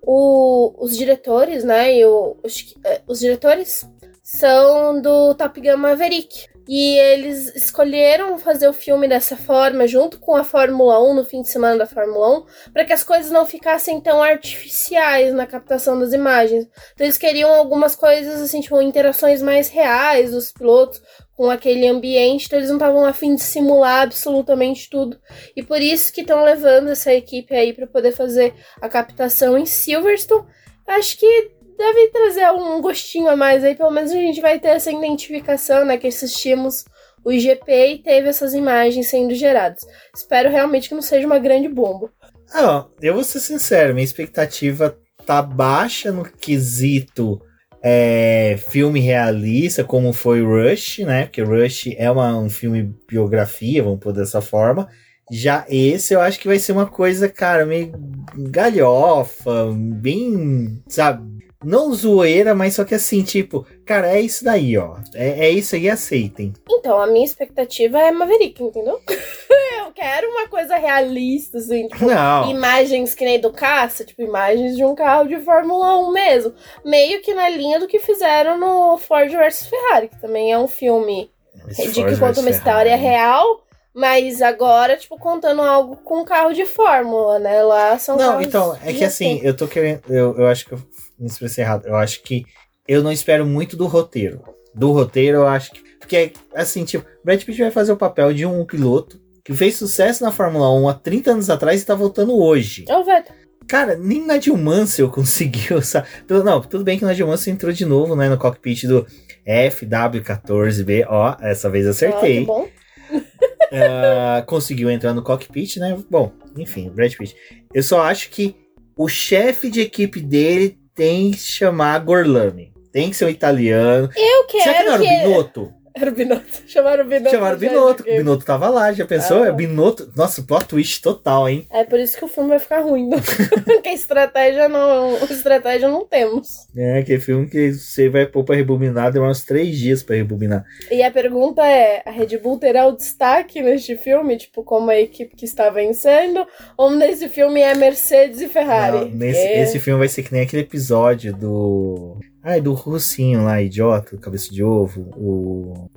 o, 0.00 0.72
os 0.78 0.96
diretores, 0.96 1.64
né? 1.64 1.92
E 1.92 2.04
o, 2.04 2.36
os, 2.44 2.74
é, 2.84 3.00
os 3.08 3.18
diretores 3.18 3.84
são 4.22 5.02
do 5.02 5.34
Top 5.34 5.60
Gun 5.60 5.76
Maverick. 5.76 6.46
E 6.66 6.96
eles 6.96 7.54
escolheram 7.54 8.38
fazer 8.38 8.66
o 8.68 8.72
filme 8.72 9.06
dessa 9.06 9.36
forma, 9.36 9.86
junto 9.86 10.18
com 10.18 10.34
a 10.34 10.42
Fórmula 10.44 11.02
1, 11.02 11.14
no 11.14 11.24
fim 11.24 11.42
de 11.42 11.48
semana 11.48 11.76
da 11.76 11.86
Fórmula 11.86 12.38
1, 12.38 12.72
para 12.72 12.84
que 12.84 12.92
as 12.92 13.04
coisas 13.04 13.30
não 13.30 13.44
ficassem 13.44 14.00
tão 14.00 14.22
artificiais 14.22 15.34
na 15.34 15.46
captação 15.46 15.98
das 15.98 16.12
imagens. 16.12 16.66
Então 16.94 17.06
eles 17.06 17.18
queriam 17.18 17.52
algumas 17.52 17.94
coisas, 17.94 18.40
assim, 18.40 18.60
tipo, 18.60 18.80
interações 18.80 19.42
mais 19.42 19.68
reais 19.68 20.30
dos 20.30 20.52
pilotos 20.52 21.02
com 21.36 21.50
aquele 21.50 21.86
ambiente, 21.86 22.46
então 22.46 22.58
eles 22.58 22.70
não 22.70 22.76
estavam 22.76 23.04
afim 23.04 23.34
de 23.34 23.42
simular 23.42 24.02
absolutamente 24.02 24.88
tudo. 24.88 25.18
E 25.54 25.62
por 25.62 25.80
isso 25.82 26.12
que 26.12 26.20
estão 26.20 26.44
levando 26.44 26.88
essa 26.88 27.12
equipe 27.12 27.54
aí 27.54 27.72
para 27.72 27.86
poder 27.86 28.12
fazer 28.12 28.54
a 28.80 28.88
captação 28.88 29.58
em 29.58 29.66
Silverstone. 29.66 30.46
Acho 30.86 31.18
que 31.18 31.50
deve 31.76 32.08
trazer 32.08 32.50
um 32.52 32.80
gostinho 32.80 33.28
a 33.28 33.36
mais 33.36 33.64
aí, 33.64 33.74
pelo 33.74 33.90
menos 33.90 34.10
a 34.10 34.14
gente 34.14 34.40
vai 34.40 34.58
ter 34.58 34.68
essa 34.68 34.90
identificação, 34.90 35.84
né, 35.84 35.96
que 35.96 36.06
assistimos 36.06 36.84
o 37.24 37.32
IGP 37.32 37.86
e 37.86 37.98
teve 37.98 38.28
essas 38.28 38.54
imagens 38.54 39.08
sendo 39.08 39.34
geradas. 39.34 39.86
Espero 40.14 40.50
realmente 40.50 40.88
que 40.88 40.94
não 40.94 41.02
seja 41.02 41.26
uma 41.26 41.38
grande 41.38 41.68
bomba. 41.68 42.10
Ah, 42.52 42.86
eu 43.00 43.14
vou 43.14 43.24
ser 43.24 43.40
sincero, 43.40 43.94
minha 43.94 44.04
expectativa 44.04 44.96
tá 45.24 45.40
baixa 45.40 46.12
no 46.12 46.24
quesito 46.24 47.40
é, 47.82 48.56
filme 48.68 48.98
realista, 48.98 49.84
como 49.84 50.12
foi 50.12 50.42
Rush, 50.42 51.00
né? 51.00 51.24
Porque 51.24 51.42
Rush 51.42 51.88
é 51.98 52.10
uma, 52.10 52.34
um 52.38 52.48
filme 52.48 52.94
biografia, 53.06 53.82
vamos 53.82 54.00
pôr 54.00 54.12
dessa 54.12 54.40
forma. 54.40 54.88
Já 55.30 55.66
esse 55.68 56.14
eu 56.14 56.20
acho 56.20 56.38
que 56.38 56.46
vai 56.48 56.58
ser 56.58 56.72
uma 56.72 56.86
coisa, 56.86 57.28
cara, 57.28 57.66
meio 57.66 57.92
galhofa, 58.36 59.70
bem, 59.74 60.82
sabe, 60.88 61.43
não 61.64 61.92
zoeira, 61.92 62.54
mas 62.54 62.74
só 62.74 62.84
que 62.84 62.94
assim, 62.94 63.22
tipo, 63.22 63.66
cara, 63.84 64.08
é 64.08 64.20
isso 64.20 64.44
daí, 64.44 64.76
ó. 64.76 64.96
É, 65.14 65.46
é 65.46 65.50
isso 65.50 65.74
aí, 65.74 65.88
aceitem. 65.88 66.52
Então, 66.68 67.00
a 67.00 67.06
minha 67.06 67.24
expectativa 67.24 67.98
é 67.98 68.10
Maverick, 68.10 68.62
entendeu? 68.62 69.00
eu 69.78 69.92
quero 69.92 70.28
uma 70.30 70.48
coisa 70.48 70.76
realista, 70.76 71.58
assim, 71.58 71.88
tipo, 71.88 72.04
não. 72.06 72.50
imagens 72.50 73.14
que 73.14 73.24
nem 73.24 73.40
do 73.40 73.52
caça, 73.52 74.04
tipo, 74.04 74.22
imagens 74.22 74.76
de 74.76 74.84
um 74.84 74.94
carro 74.94 75.26
de 75.26 75.40
Fórmula 75.40 75.98
1 76.08 76.12
mesmo. 76.12 76.54
Meio 76.84 77.20
que 77.22 77.34
na 77.34 77.48
linha 77.48 77.78
do 77.78 77.86
que 77.86 77.98
fizeram 77.98 78.58
no 78.58 78.98
Ford 78.98 79.30
vs 79.30 79.66
Ferrari, 79.66 80.08
que 80.08 80.20
também 80.20 80.52
é 80.52 80.58
um 80.58 80.68
filme 80.68 81.30
que 81.76 82.18
conta 82.18 82.40
uma 82.40 82.50
história 82.50 82.96
real. 82.96 83.62
Mas 83.96 84.42
agora, 84.42 84.96
tipo, 84.96 85.16
contando 85.16 85.62
algo 85.62 85.96
com 85.98 86.24
carro 86.24 86.52
de 86.52 86.66
fórmula, 86.66 87.38
né? 87.38 87.62
Lá 87.62 87.96
são 87.96 88.16
Não, 88.16 88.42
então, 88.42 88.76
é 88.82 88.92
que 88.92 89.04
assim, 89.04 89.40
eu 89.44 89.56
tô 89.56 89.68
querendo. 89.68 90.02
Eu, 90.08 90.36
eu 90.36 90.48
acho 90.48 90.66
que 90.66 90.72
eu 90.72 90.78
me 91.18 91.26
expressei 91.26 91.64
errado. 91.64 91.86
Eu 91.86 91.96
acho 91.96 92.22
que 92.22 92.44
eu 92.86 93.02
não 93.02 93.12
espero 93.12 93.46
muito 93.46 93.76
do 93.76 93.86
roteiro. 93.86 94.42
Do 94.74 94.92
roteiro, 94.92 95.38
eu 95.38 95.46
acho 95.46 95.72
que. 95.72 95.82
Porque, 95.98 96.32
assim, 96.54 96.84
tipo, 96.84 97.06
Brad 97.24 97.42
Pitt 97.42 97.62
vai 97.62 97.70
fazer 97.70 97.92
o 97.92 97.96
papel 97.96 98.32
de 98.34 98.44
um 98.44 98.64
piloto 98.66 99.18
que 99.44 99.54
fez 99.54 99.76
sucesso 99.76 100.24
na 100.24 100.32
Fórmula 100.32 100.70
1 100.72 100.88
há 100.88 100.94
30 100.94 101.30
anos 101.32 101.50
atrás 101.50 101.82
e 101.82 101.86
tá 101.86 101.94
voltando 101.94 102.36
hoje. 102.38 102.84
É 102.88 102.96
o 102.96 103.04
Vettel. 103.04 103.34
Cara, 103.66 103.96
nem 103.96 104.26
Nadia 104.26 104.54
Mansell 104.54 105.08
conseguiu, 105.10 105.80
sabe? 105.82 106.06
Não, 106.44 106.60
tudo 106.60 106.84
bem 106.84 106.98
que 106.98 107.04
Nadia 107.04 107.26
Mansell 107.26 107.54
entrou 107.54 107.72
de 107.72 107.84
novo, 107.84 108.14
né, 108.14 108.28
no 108.28 108.38
cockpit 108.38 108.84
do 108.84 109.06
FW14B. 109.46 111.06
Ó, 111.08 111.36
essa 111.40 111.70
vez 111.70 111.86
acertei. 111.86 112.40
Que 112.40 112.46
bom. 112.46 112.68
uh, 113.12 114.44
conseguiu 114.46 114.90
entrar 114.90 115.14
no 115.14 115.22
cockpit, 115.22 115.76
né? 115.78 115.96
Bom, 116.10 116.32
enfim, 116.56 116.90
Brad 116.90 117.14
Pitt. 117.14 117.34
Eu 117.72 117.82
só 117.82 118.02
acho 118.02 118.30
que 118.30 118.56
o 118.96 119.08
chefe 119.08 119.70
de 119.70 119.80
equipe 119.80 120.20
dele 120.20 120.78
tem 120.94 121.30
que 121.32 121.38
chamar 121.38 121.98
Gorlami. 122.00 122.72
Tem 122.92 123.10
que 123.10 123.16
ser 123.16 123.24
um 123.24 123.28
italiano. 123.30 124.08
Eu 124.16 124.46
quero 124.46 124.62
Será 124.64 124.74
que 124.78 124.84
não 124.84 124.92
era 124.94 125.02
o 125.02 125.06
que- 125.06 125.18
Binotto? 125.28 125.74
Era 125.96 126.10
o 126.10 126.14
Binotto. 126.14 126.44
Chamaram 126.66 127.04
o 127.04 127.08
Binotto. 127.08 127.30
Chamaram 127.30 127.56
o 127.56 127.58
Binotto. 127.58 128.02
O 128.02 128.04
que- 128.04 128.16
Binotto 128.16 128.44
tava 128.44 128.68
lá, 128.68 128.92
já 128.92 129.06
pensou? 129.06 129.44
Ah. 129.44 129.48
É 129.48 129.52
Binotto. 129.52 130.10
Nossa, 130.16 130.42
plot 130.42 130.64
twist 130.66 131.00
total, 131.00 131.48
hein? 131.48 131.66
É 131.70 131.84
por 131.84 132.00
isso 132.00 132.16
que 132.18 132.24
o 132.24 132.28
filme 132.28 132.48
vai 132.50 132.58
ficar 132.58 132.80
ruim. 132.80 133.10
Porque 133.64 133.88
a 133.88 133.92
estratégia 133.92 134.68
não. 134.68 135.14
Estratégia 135.24 135.88
não 135.88 136.04
temos. 136.04 136.66
É, 136.76 136.98
aquele 136.98 137.20
filme 137.20 137.46
que 137.48 137.72
você 137.72 138.08
vai 138.08 138.26
pôr 138.26 138.42
pra 138.44 138.56
rebobinar, 138.56 139.12
demora 139.12 139.30
uns 139.30 139.44
três 139.44 139.78
dias 139.78 140.02
pra 140.02 140.16
rebobinar. 140.16 140.64
E 140.90 141.02
a 141.02 141.10
pergunta 141.10 141.64
é: 141.64 142.02
a 142.04 142.10
Red 142.10 142.38
Bull 142.38 142.58
terá 142.58 142.86
o 142.86 142.96
destaque 142.96 143.62
neste 143.62 143.96
filme, 143.96 144.36
tipo, 144.36 144.64
como 144.64 144.90
a 144.90 144.98
equipe 144.98 145.36
que 145.36 145.44
está 145.44 145.70
vencendo? 145.70 146.44
Ou 146.76 146.90
nesse 146.90 147.28
filme 147.28 147.60
é 147.60 147.72
Mercedes 147.74 148.40
e 148.40 148.48
Ferrari? 148.48 148.98
Não, 148.98 149.08
nesse, 149.10 149.38
É. 149.38 149.62
Esse 149.62 149.78
filme 149.78 149.98
vai 150.00 150.08
ser 150.08 150.22
que 150.24 150.32
nem 150.32 150.42
aquele 150.42 150.62
episódio 150.62 151.32
do. 151.34 152.18
Ai, 152.44 152.60
do 152.60 152.74
Russinho 152.74 153.42
lá, 153.44 153.62
idiota, 153.62 154.16
cabeça 154.18 154.52
de 154.52 154.62
ovo, 154.62 155.10
o. 155.16 155.90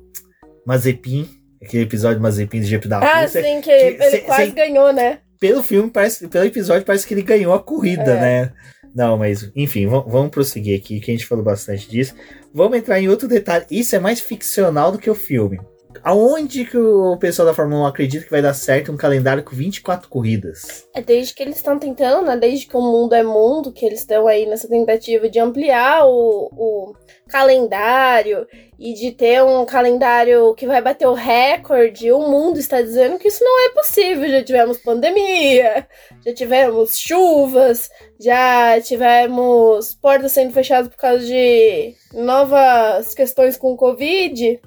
Mazepin. 0.66 1.28
Aquele 1.62 1.82
episódio 1.84 2.20
Mazepin 2.22 2.60
do 2.60 2.66
GP 2.66 2.86
da 2.88 2.98
Ah, 2.98 3.22
Rússia. 3.22 3.42
sim, 3.42 3.60
que, 3.60 3.62
que- 3.62 3.72
ele 3.72 4.10
cê- 4.10 4.18
quase 4.20 4.44
cê- 4.46 4.50
ganhou, 4.52 4.92
né? 4.92 5.18
Pelo 5.40 5.62
filme, 5.62 5.90
parece, 5.90 6.28
pelo 6.28 6.44
episódio, 6.46 6.84
parece 6.86 7.06
que 7.06 7.12
ele 7.14 7.22
ganhou 7.22 7.52
a 7.52 7.58
corrida, 7.62 8.12
É. 8.12 8.20
né? 8.20 8.52
Não, 8.94 9.18
mas, 9.18 9.50
enfim, 9.54 9.86
vamos 9.86 10.30
prosseguir 10.30 10.78
aqui, 10.78 11.00
que 11.00 11.10
a 11.10 11.14
gente 11.14 11.26
falou 11.26 11.44
bastante 11.44 11.88
disso. 11.88 12.14
Vamos 12.54 12.78
entrar 12.78 12.98
em 13.00 13.08
outro 13.08 13.28
detalhe. 13.28 13.64
Isso 13.70 13.94
é 13.94 13.98
mais 13.98 14.20
ficcional 14.20 14.90
do 14.92 14.98
que 14.98 15.10
o 15.10 15.14
filme. 15.14 15.58
Aonde 16.02 16.64
que 16.64 16.76
o 16.76 17.16
pessoal 17.16 17.46
da 17.46 17.54
Fórmula 17.54 17.82
1 17.82 17.86
acredita 17.86 18.24
que 18.24 18.30
vai 18.30 18.42
dar 18.42 18.54
certo 18.54 18.92
um 18.92 18.96
calendário 18.96 19.42
com 19.42 19.54
24 19.54 20.08
corridas? 20.08 20.86
É 20.94 21.02
desde 21.02 21.34
que 21.34 21.42
eles 21.42 21.56
estão 21.56 21.78
tentando, 21.78 22.26
né? 22.26 22.36
Desde 22.36 22.66
que 22.66 22.76
o 22.76 22.80
mundo 22.80 23.14
é 23.14 23.22
mundo, 23.22 23.72
que 23.72 23.84
eles 23.84 24.00
estão 24.00 24.26
aí 24.26 24.46
nessa 24.46 24.68
tentativa 24.68 25.28
de 25.28 25.38
ampliar 25.38 26.06
o, 26.06 26.50
o 26.52 26.92
calendário 27.28 28.46
e 28.78 28.94
de 28.94 29.10
ter 29.10 29.42
um 29.42 29.66
calendário 29.66 30.54
que 30.54 30.66
vai 30.66 30.80
bater 30.80 31.06
o 31.06 31.14
recorde. 31.14 32.12
O 32.12 32.20
mundo 32.20 32.58
está 32.58 32.80
dizendo 32.80 33.18
que 33.18 33.28
isso 33.28 33.42
não 33.42 33.66
é 33.66 33.70
possível. 33.70 34.28
Já 34.28 34.44
tivemos 34.44 34.78
pandemia, 34.78 35.86
já 36.24 36.32
tivemos 36.32 36.96
chuvas, 36.96 37.90
já 38.20 38.80
tivemos 38.80 39.94
portas 39.94 40.32
sendo 40.32 40.52
fechadas 40.52 40.88
por 40.88 40.96
causa 40.96 41.24
de 41.24 41.94
novas 42.12 43.14
questões 43.14 43.56
com 43.56 43.72
o 43.72 43.76
Covid. 43.76 44.60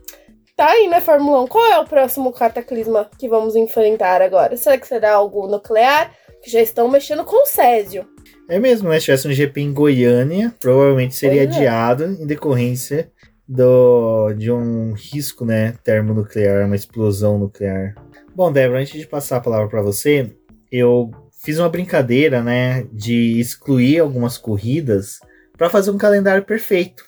Tá 0.62 0.70
aí, 0.70 0.88
né, 0.88 1.02
Fórmula 1.02 1.42
1? 1.42 1.48
Qual 1.48 1.66
é 1.72 1.80
o 1.80 1.88
próximo 1.88 2.32
cataclisma 2.32 3.10
que 3.18 3.28
vamos 3.28 3.56
enfrentar 3.56 4.22
agora? 4.22 4.56
Será 4.56 4.78
que 4.78 4.88
será 4.88 5.14
algo 5.14 5.48
nuclear? 5.48 6.14
Que 6.40 6.52
já 6.52 6.62
estão 6.62 6.88
mexendo 6.88 7.24
com 7.24 7.42
o 7.42 7.48
Césio. 7.48 8.06
É 8.48 8.60
mesmo, 8.60 8.88
né? 8.88 9.00
Se 9.00 9.06
tivesse 9.06 9.28
um 9.28 9.34
GP 9.34 9.60
em 9.60 9.74
Goiânia, 9.74 10.54
provavelmente 10.60 11.16
seria 11.16 11.48
Pois 11.48 11.56
é. 11.56 11.58
adiado 11.58 12.04
em 12.04 12.28
decorrência 12.28 13.12
do, 13.48 14.34
de 14.34 14.52
um 14.52 14.94
risco, 14.94 15.46
né? 15.46 15.74
Termonuclear, 15.84 16.68
uma 16.68 16.76
explosão 16.76 17.40
nuclear. 17.40 17.96
Bom, 18.36 18.52
Débora, 18.52 18.82
antes 18.82 19.02
de 19.02 19.08
passar 19.08 19.38
a 19.38 19.42
palavra 19.42 19.68
para 19.68 19.82
você, 19.82 20.30
eu 20.72 21.10
fiz 21.44 21.58
uma 21.58 21.70
brincadeira, 21.70 22.44
né? 22.44 22.86
De 22.94 23.40
excluir 23.40 23.98
algumas 23.98 24.38
corridas 24.38 25.22
para 25.58 25.72
fazer 25.72 25.90
um 25.90 25.98
calendário 25.98 26.44
perfeito. 26.44 27.04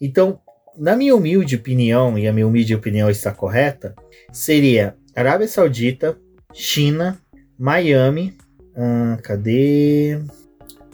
Então, 0.00 0.40
na 0.76 0.96
minha 0.96 1.14
humilde 1.14 1.56
opinião, 1.56 2.18
e 2.18 2.26
a 2.26 2.32
minha 2.32 2.46
humilde 2.46 2.74
opinião 2.74 3.10
está 3.10 3.32
correta, 3.32 3.94
seria 4.32 4.96
Arábia 5.14 5.48
Saudita, 5.48 6.18
China, 6.52 7.20
Miami, 7.58 8.36
ah, 8.76 9.18
cadê? 9.22 10.20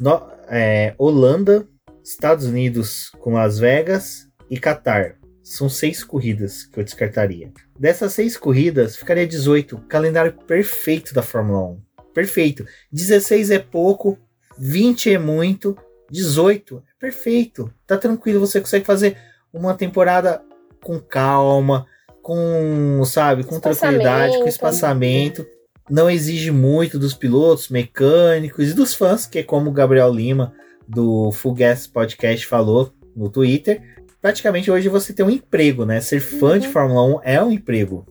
No- 0.00 0.28
é, 0.48 0.94
Holanda, 0.98 1.66
Estados 2.02 2.46
Unidos 2.46 3.10
com 3.20 3.34
Las 3.34 3.58
Vegas 3.58 4.28
e 4.50 4.58
Catar. 4.58 5.16
São 5.42 5.68
seis 5.68 6.04
corridas 6.04 6.64
que 6.64 6.78
eu 6.78 6.84
descartaria. 6.84 7.52
Dessas 7.78 8.12
seis 8.12 8.36
corridas, 8.36 8.96
ficaria 8.96 9.26
18. 9.26 9.78
Calendário 9.88 10.32
perfeito 10.32 11.12
da 11.14 11.22
Fórmula 11.22 11.70
1. 11.70 11.80
Perfeito. 12.14 12.64
16 12.92 13.50
é 13.50 13.58
pouco, 13.58 14.18
20 14.58 15.12
é 15.14 15.18
muito, 15.18 15.76
18 16.10 16.78
é 16.78 17.00
perfeito. 17.00 17.72
Tá 17.86 17.96
tranquilo, 17.96 18.40
você 18.40 18.60
consegue 18.60 18.84
fazer 18.84 19.16
uma 19.52 19.74
temporada 19.74 20.42
com 20.82 20.98
calma, 20.98 21.86
com, 22.22 23.02
sabe, 23.04 23.44
com 23.44 23.60
tranquilidade, 23.60 24.38
com 24.38 24.48
espaçamento. 24.48 25.46
Não 25.88 26.08
exige 26.08 26.50
muito 26.50 26.98
dos 26.98 27.14
pilotos, 27.14 27.68
mecânicos 27.68 28.70
e 28.70 28.74
dos 28.74 28.94
fãs, 28.94 29.26
que 29.26 29.40
é 29.40 29.42
como 29.42 29.70
o 29.70 29.72
Gabriel 29.72 30.12
Lima 30.12 30.52
do 30.86 31.30
Full 31.32 31.54
Gas 31.54 31.86
Podcast 31.86 32.46
falou 32.46 32.92
no 33.14 33.28
Twitter. 33.28 33.82
Praticamente 34.20 34.70
hoje 34.70 34.88
você 34.88 35.12
tem 35.12 35.24
um 35.24 35.30
emprego, 35.30 35.84
né? 35.84 36.00
Ser 36.00 36.20
fã 36.20 36.58
de 36.58 36.66
Uhum. 36.66 36.72
Fórmula 36.72 37.02
1 37.16 37.20
é 37.24 37.42
um 37.42 37.50
emprego. 37.50 38.06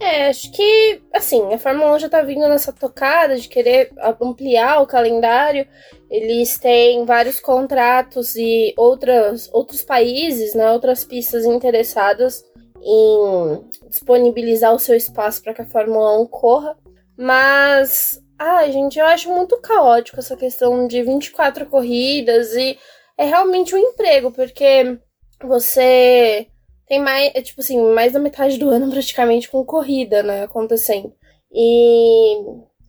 É, 0.00 0.28
acho 0.28 0.50
que, 0.50 1.02
assim, 1.14 1.52
a 1.52 1.58
Fórmula 1.58 1.94
1 1.94 1.98
já 2.00 2.08
tá 2.08 2.22
vindo 2.22 2.48
nessa 2.48 2.72
tocada 2.72 3.36
de 3.36 3.46
querer 3.48 3.92
ampliar 4.20 4.80
o 4.80 4.86
calendário. 4.86 5.66
Eles 6.10 6.58
têm 6.58 7.04
vários 7.04 7.38
contratos 7.38 8.34
e 8.34 8.74
outras, 8.76 9.48
outros 9.52 9.82
países, 9.82 10.54
né, 10.54 10.72
outras 10.72 11.04
pistas 11.04 11.44
interessadas 11.44 12.44
em 12.82 13.64
disponibilizar 13.88 14.74
o 14.74 14.78
seu 14.78 14.96
espaço 14.96 15.42
para 15.42 15.54
que 15.54 15.62
a 15.62 15.66
Fórmula 15.66 16.20
1 16.20 16.26
corra. 16.26 16.76
Mas, 17.16 18.20
ai, 18.38 18.72
gente, 18.72 18.98
eu 18.98 19.06
acho 19.06 19.30
muito 19.30 19.60
caótico 19.60 20.18
essa 20.18 20.36
questão 20.36 20.88
de 20.88 21.02
24 21.02 21.66
corridas 21.66 22.54
e 22.54 22.76
é 23.16 23.24
realmente 23.26 23.74
um 23.74 23.78
emprego, 23.78 24.32
porque 24.32 24.98
você 25.42 26.48
tem 26.88 27.00
mais, 27.00 27.30
é, 27.34 27.42
tipo 27.42 27.60
assim, 27.60 27.80
mais 27.92 28.14
da 28.14 28.18
metade 28.18 28.58
do 28.58 28.68
ano 28.68 28.90
praticamente 28.90 29.48
com 29.48 29.64
corrida, 29.64 30.22
né, 30.24 30.42
acontecendo. 30.42 31.12
E 31.52 32.36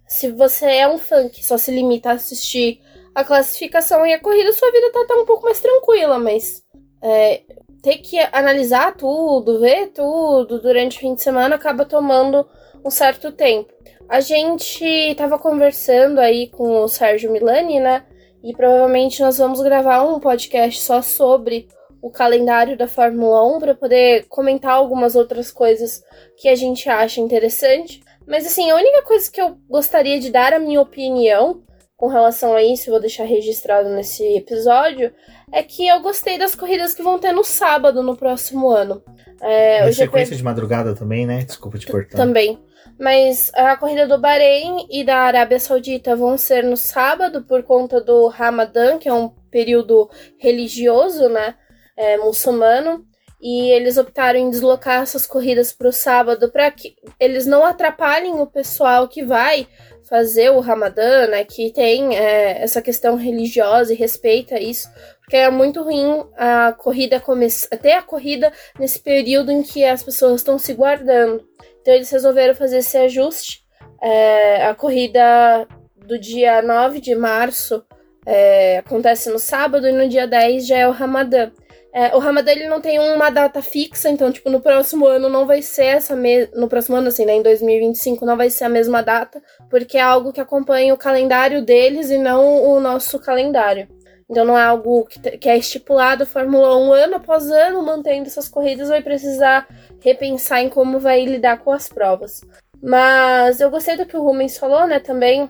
se 0.07 0.31
você 0.31 0.65
é 0.65 0.87
um 0.87 0.97
fã 0.97 1.29
que 1.29 1.45
só 1.45 1.57
se 1.57 1.71
limita 1.71 2.09
a 2.09 2.13
assistir 2.13 2.81
a 3.13 3.23
classificação 3.23 4.05
e 4.05 4.13
a 4.13 4.19
corrida, 4.19 4.53
sua 4.53 4.71
vida 4.71 4.91
tá, 4.91 5.05
tá 5.07 5.15
um 5.15 5.25
pouco 5.25 5.43
mais 5.43 5.59
tranquila, 5.59 6.17
mas 6.17 6.63
é, 7.01 7.41
ter 7.81 7.97
que 7.97 8.17
analisar 8.31 8.95
tudo, 8.95 9.59
ver 9.59 9.87
tudo 9.87 10.61
durante 10.61 10.97
o 10.97 10.99
fim 10.99 11.15
de 11.15 11.21
semana 11.21 11.55
acaba 11.55 11.85
tomando 11.85 12.47
um 12.85 12.89
certo 12.89 13.31
tempo. 13.31 13.73
A 14.07 14.19
gente 14.19 15.15
tava 15.15 15.39
conversando 15.39 16.19
aí 16.19 16.47
com 16.47 16.83
o 16.83 16.87
Sérgio 16.87 17.31
Milani, 17.31 17.79
né? 17.79 18.05
E 18.43 18.53
provavelmente 18.53 19.21
nós 19.21 19.37
vamos 19.37 19.61
gravar 19.61 20.03
um 20.03 20.19
podcast 20.19 20.81
só 20.81 21.01
sobre 21.01 21.67
o 22.01 22.09
calendário 22.09 22.75
da 22.75 22.87
Fórmula 22.87 23.45
1 23.55 23.59
para 23.59 23.75
poder 23.75 24.25
comentar 24.27 24.71
algumas 24.71 25.15
outras 25.15 25.51
coisas 25.51 26.03
que 26.35 26.49
a 26.49 26.55
gente 26.55 26.89
acha 26.89 27.21
interessante. 27.21 28.01
Mas 28.27 28.45
assim, 28.45 28.69
a 28.71 28.75
única 28.75 29.03
coisa 29.03 29.31
que 29.31 29.41
eu 29.41 29.57
gostaria 29.69 30.19
de 30.19 30.31
dar 30.31 30.53
a 30.53 30.59
minha 30.59 30.81
opinião 30.81 31.61
com 32.01 32.07
relação 32.07 32.55
a 32.55 32.63
isso, 32.63 32.89
vou 32.89 32.99
deixar 32.99 33.25
registrado 33.25 33.87
nesse 33.89 34.23
episódio, 34.35 35.13
é 35.51 35.61
que 35.61 35.87
eu 35.87 36.01
gostei 36.01 36.35
das 36.35 36.55
corridas 36.55 36.95
que 36.95 37.03
vão 37.03 37.19
ter 37.19 37.31
no 37.31 37.43
sábado 37.43 38.01
no 38.01 38.17
próximo 38.17 38.71
ano. 38.71 39.03
É, 39.39 39.83
o 39.83 39.91
GP 39.91 39.93
sequência 39.93 40.35
de 40.35 40.43
madrugada 40.43 40.95
também, 40.95 41.27
né? 41.27 41.43
Desculpa 41.43 41.77
te 41.77 41.85
cortar. 41.85 42.17
também. 42.17 42.59
Mas 42.99 43.51
a 43.53 43.77
corrida 43.77 44.07
do 44.07 44.19
Bahrein 44.19 44.87
e 44.89 45.03
da 45.03 45.17
Arábia 45.17 45.59
Saudita 45.59 46.15
vão 46.15 46.39
ser 46.39 46.63
no 46.63 46.75
sábado 46.75 47.43
por 47.43 47.61
conta 47.61 48.01
do 48.01 48.27
Ramadã, 48.29 48.97
que 48.97 49.07
é 49.07 49.13
um 49.13 49.29
período 49.51 50.09
religioso, 50.39 51.29
né? 51.29 51.53
é, 52.01 52.17
muçulmano. 52.17 53.05
E 53.41 53.71
eles 53.71 53.97
optaram 53.97 54.39
em 54.39 54.49
deslocar 54.49 55.01
essas 55.01 55.25
corridas 55.25 55.73
para 55.73 55.87
o 55.87 55.91
sábado 55.91 56.51
para 56.51 56.69
que 56.69 56.95
eles 57.19 57.45
não 57.47 57.65
atrapalhem 57.65 58.39
o 58.39 58.45
pessoal 58.45 59.07
que 59.07 59.23
vai 59.23 59.67
fazer 60.11 60.51
o 60.51 60.59
Ramadã, 60.59 61.25
né? 61.27 61.43
Que 61.43 61.71
tem 61.71 62.15
é, 62.15 62.61
essa 62.61 62.81
questão 62.81 63.15
religiosa 63.15 63.93
e 63.93 63.95
respeita 63.95 64.59
isso. 64.59 64.89
Porque 65.21 65.37
é 65.37 65.49
muito 65.49 65.81
ruim 65.81 66.23
a 66.37 66.73
corrida 66.73 67.19
começar, 67.19 67.75
ter 67.77 67.93
a 67.93 68.01
corrida 68.01 68.51
nesse 68.77 68.99
período 68.99 69.51
em 69.51 69.63
que 69.63 69.85
as 69.85 70.03
pessoas 70.03 70.41
estão 70.41 70.59
se 70.59 70.73
guardando. 70.73 71.43
Então 71.81 71.93
eles 71.93 72.11
resolveram 72.11 72.53
fazer 72.53 72.79
esse 72.79 72.97
ajuste. 72.97 73.63
É, 74.01 74.65
a 74.65 74.75
corrida 74.75 75.67
do 75.95 76.19
dia 76.19 76.61
9 76.61 76.99
de 76.99 77.15
março 77.15 77.83
é, 78.25 78.79
acontece 78.79 79.29
no 79.29 79.39
sábado 79.39 79.87
e 79.87 79.91
no 79.91 80.07
dia 80.07 80.27
10 80.27 80.67
já 80.67 80.77
é 80.77 80.87
o 80.87 80.91
Ramadã. 80.91 81.51
É, 81.93 82.15
o 82.15 82.19
Ramadã 82.19 82.51
ele 82.51 82.69
não 82.69 82.79
tem 82.79 82.99
uma 82.99 83.29
data 83.29 83.61
fixa, 83.61 84.09
então, 84.09 84.31
tipo, 84.31 84.49
no 84.49 84.61
próximo 84.61 85.05
ano 85.05 85.27
não 85.27 85.45
vai 85.45 85.61
ser 85.61 85.85
essa 85.85 86.15
mesma. 86.15 86.55
No 86.55 86.69
próximo 86.69 86.95
ano, 86.95 87.09
assim, 87.09 87.25
né? 87.25 87.33
Em 87.33 87.41
2025 87.43 88.25
não 88.25 88.37
vai 88.37 88.49
ser 88.49 88.63
a 88.63 88.69
mesma 88.69 89.01
data, 89.01 89.41
porque 89.69 89.97
é 89.97 90.01
algo 90.01 90.31
que 90.31 90.39
acompanha 90.39 90.93
o 90.93 90.97
calendário 90.97 91.63
deles 91.63 92.09
e 92.09 92.17
não 92.17 92.63
o 92.63 92.79
nosso 92.79 93.19
calendário. 93.19 93.89
Então 94.31 94.45
não 94.45 94.57
é 94.57 94.63
algo 94.63 95.05
que, 95.05 95.19
que 95.37 95.49
é 95.49 95.57
estipulado 95.57 96.25
Fórmula 96.25 96.77
1 96.77 96.93
ano 96.93 97.15
após 97.17 97.51
ano, 97.51 97.83
mantendo 97.83 98.27
essas 98.27 98.47
corridas, 98.47 98.87
vai 98.87 99.01
precisar 99.01 99.67
repensar 99.99 100.61
em 100.61 100.69
como 100.69 100.99
vai 100.99 101.25
lidar 101.25 101.59
com 101.59 101.73
as 101.73 101.89
provas. 101.89 102.39
Mas 102.81 103.59
eu 103.59 103.69
gostei 103.69 103.97
do 103.97 104.05
que 104.05 104.15
o 104.15 104.23
Rumens 104.23 104.57
falou, 104.57 104.87
né? 104.87 104.99
Também 104.99 105.49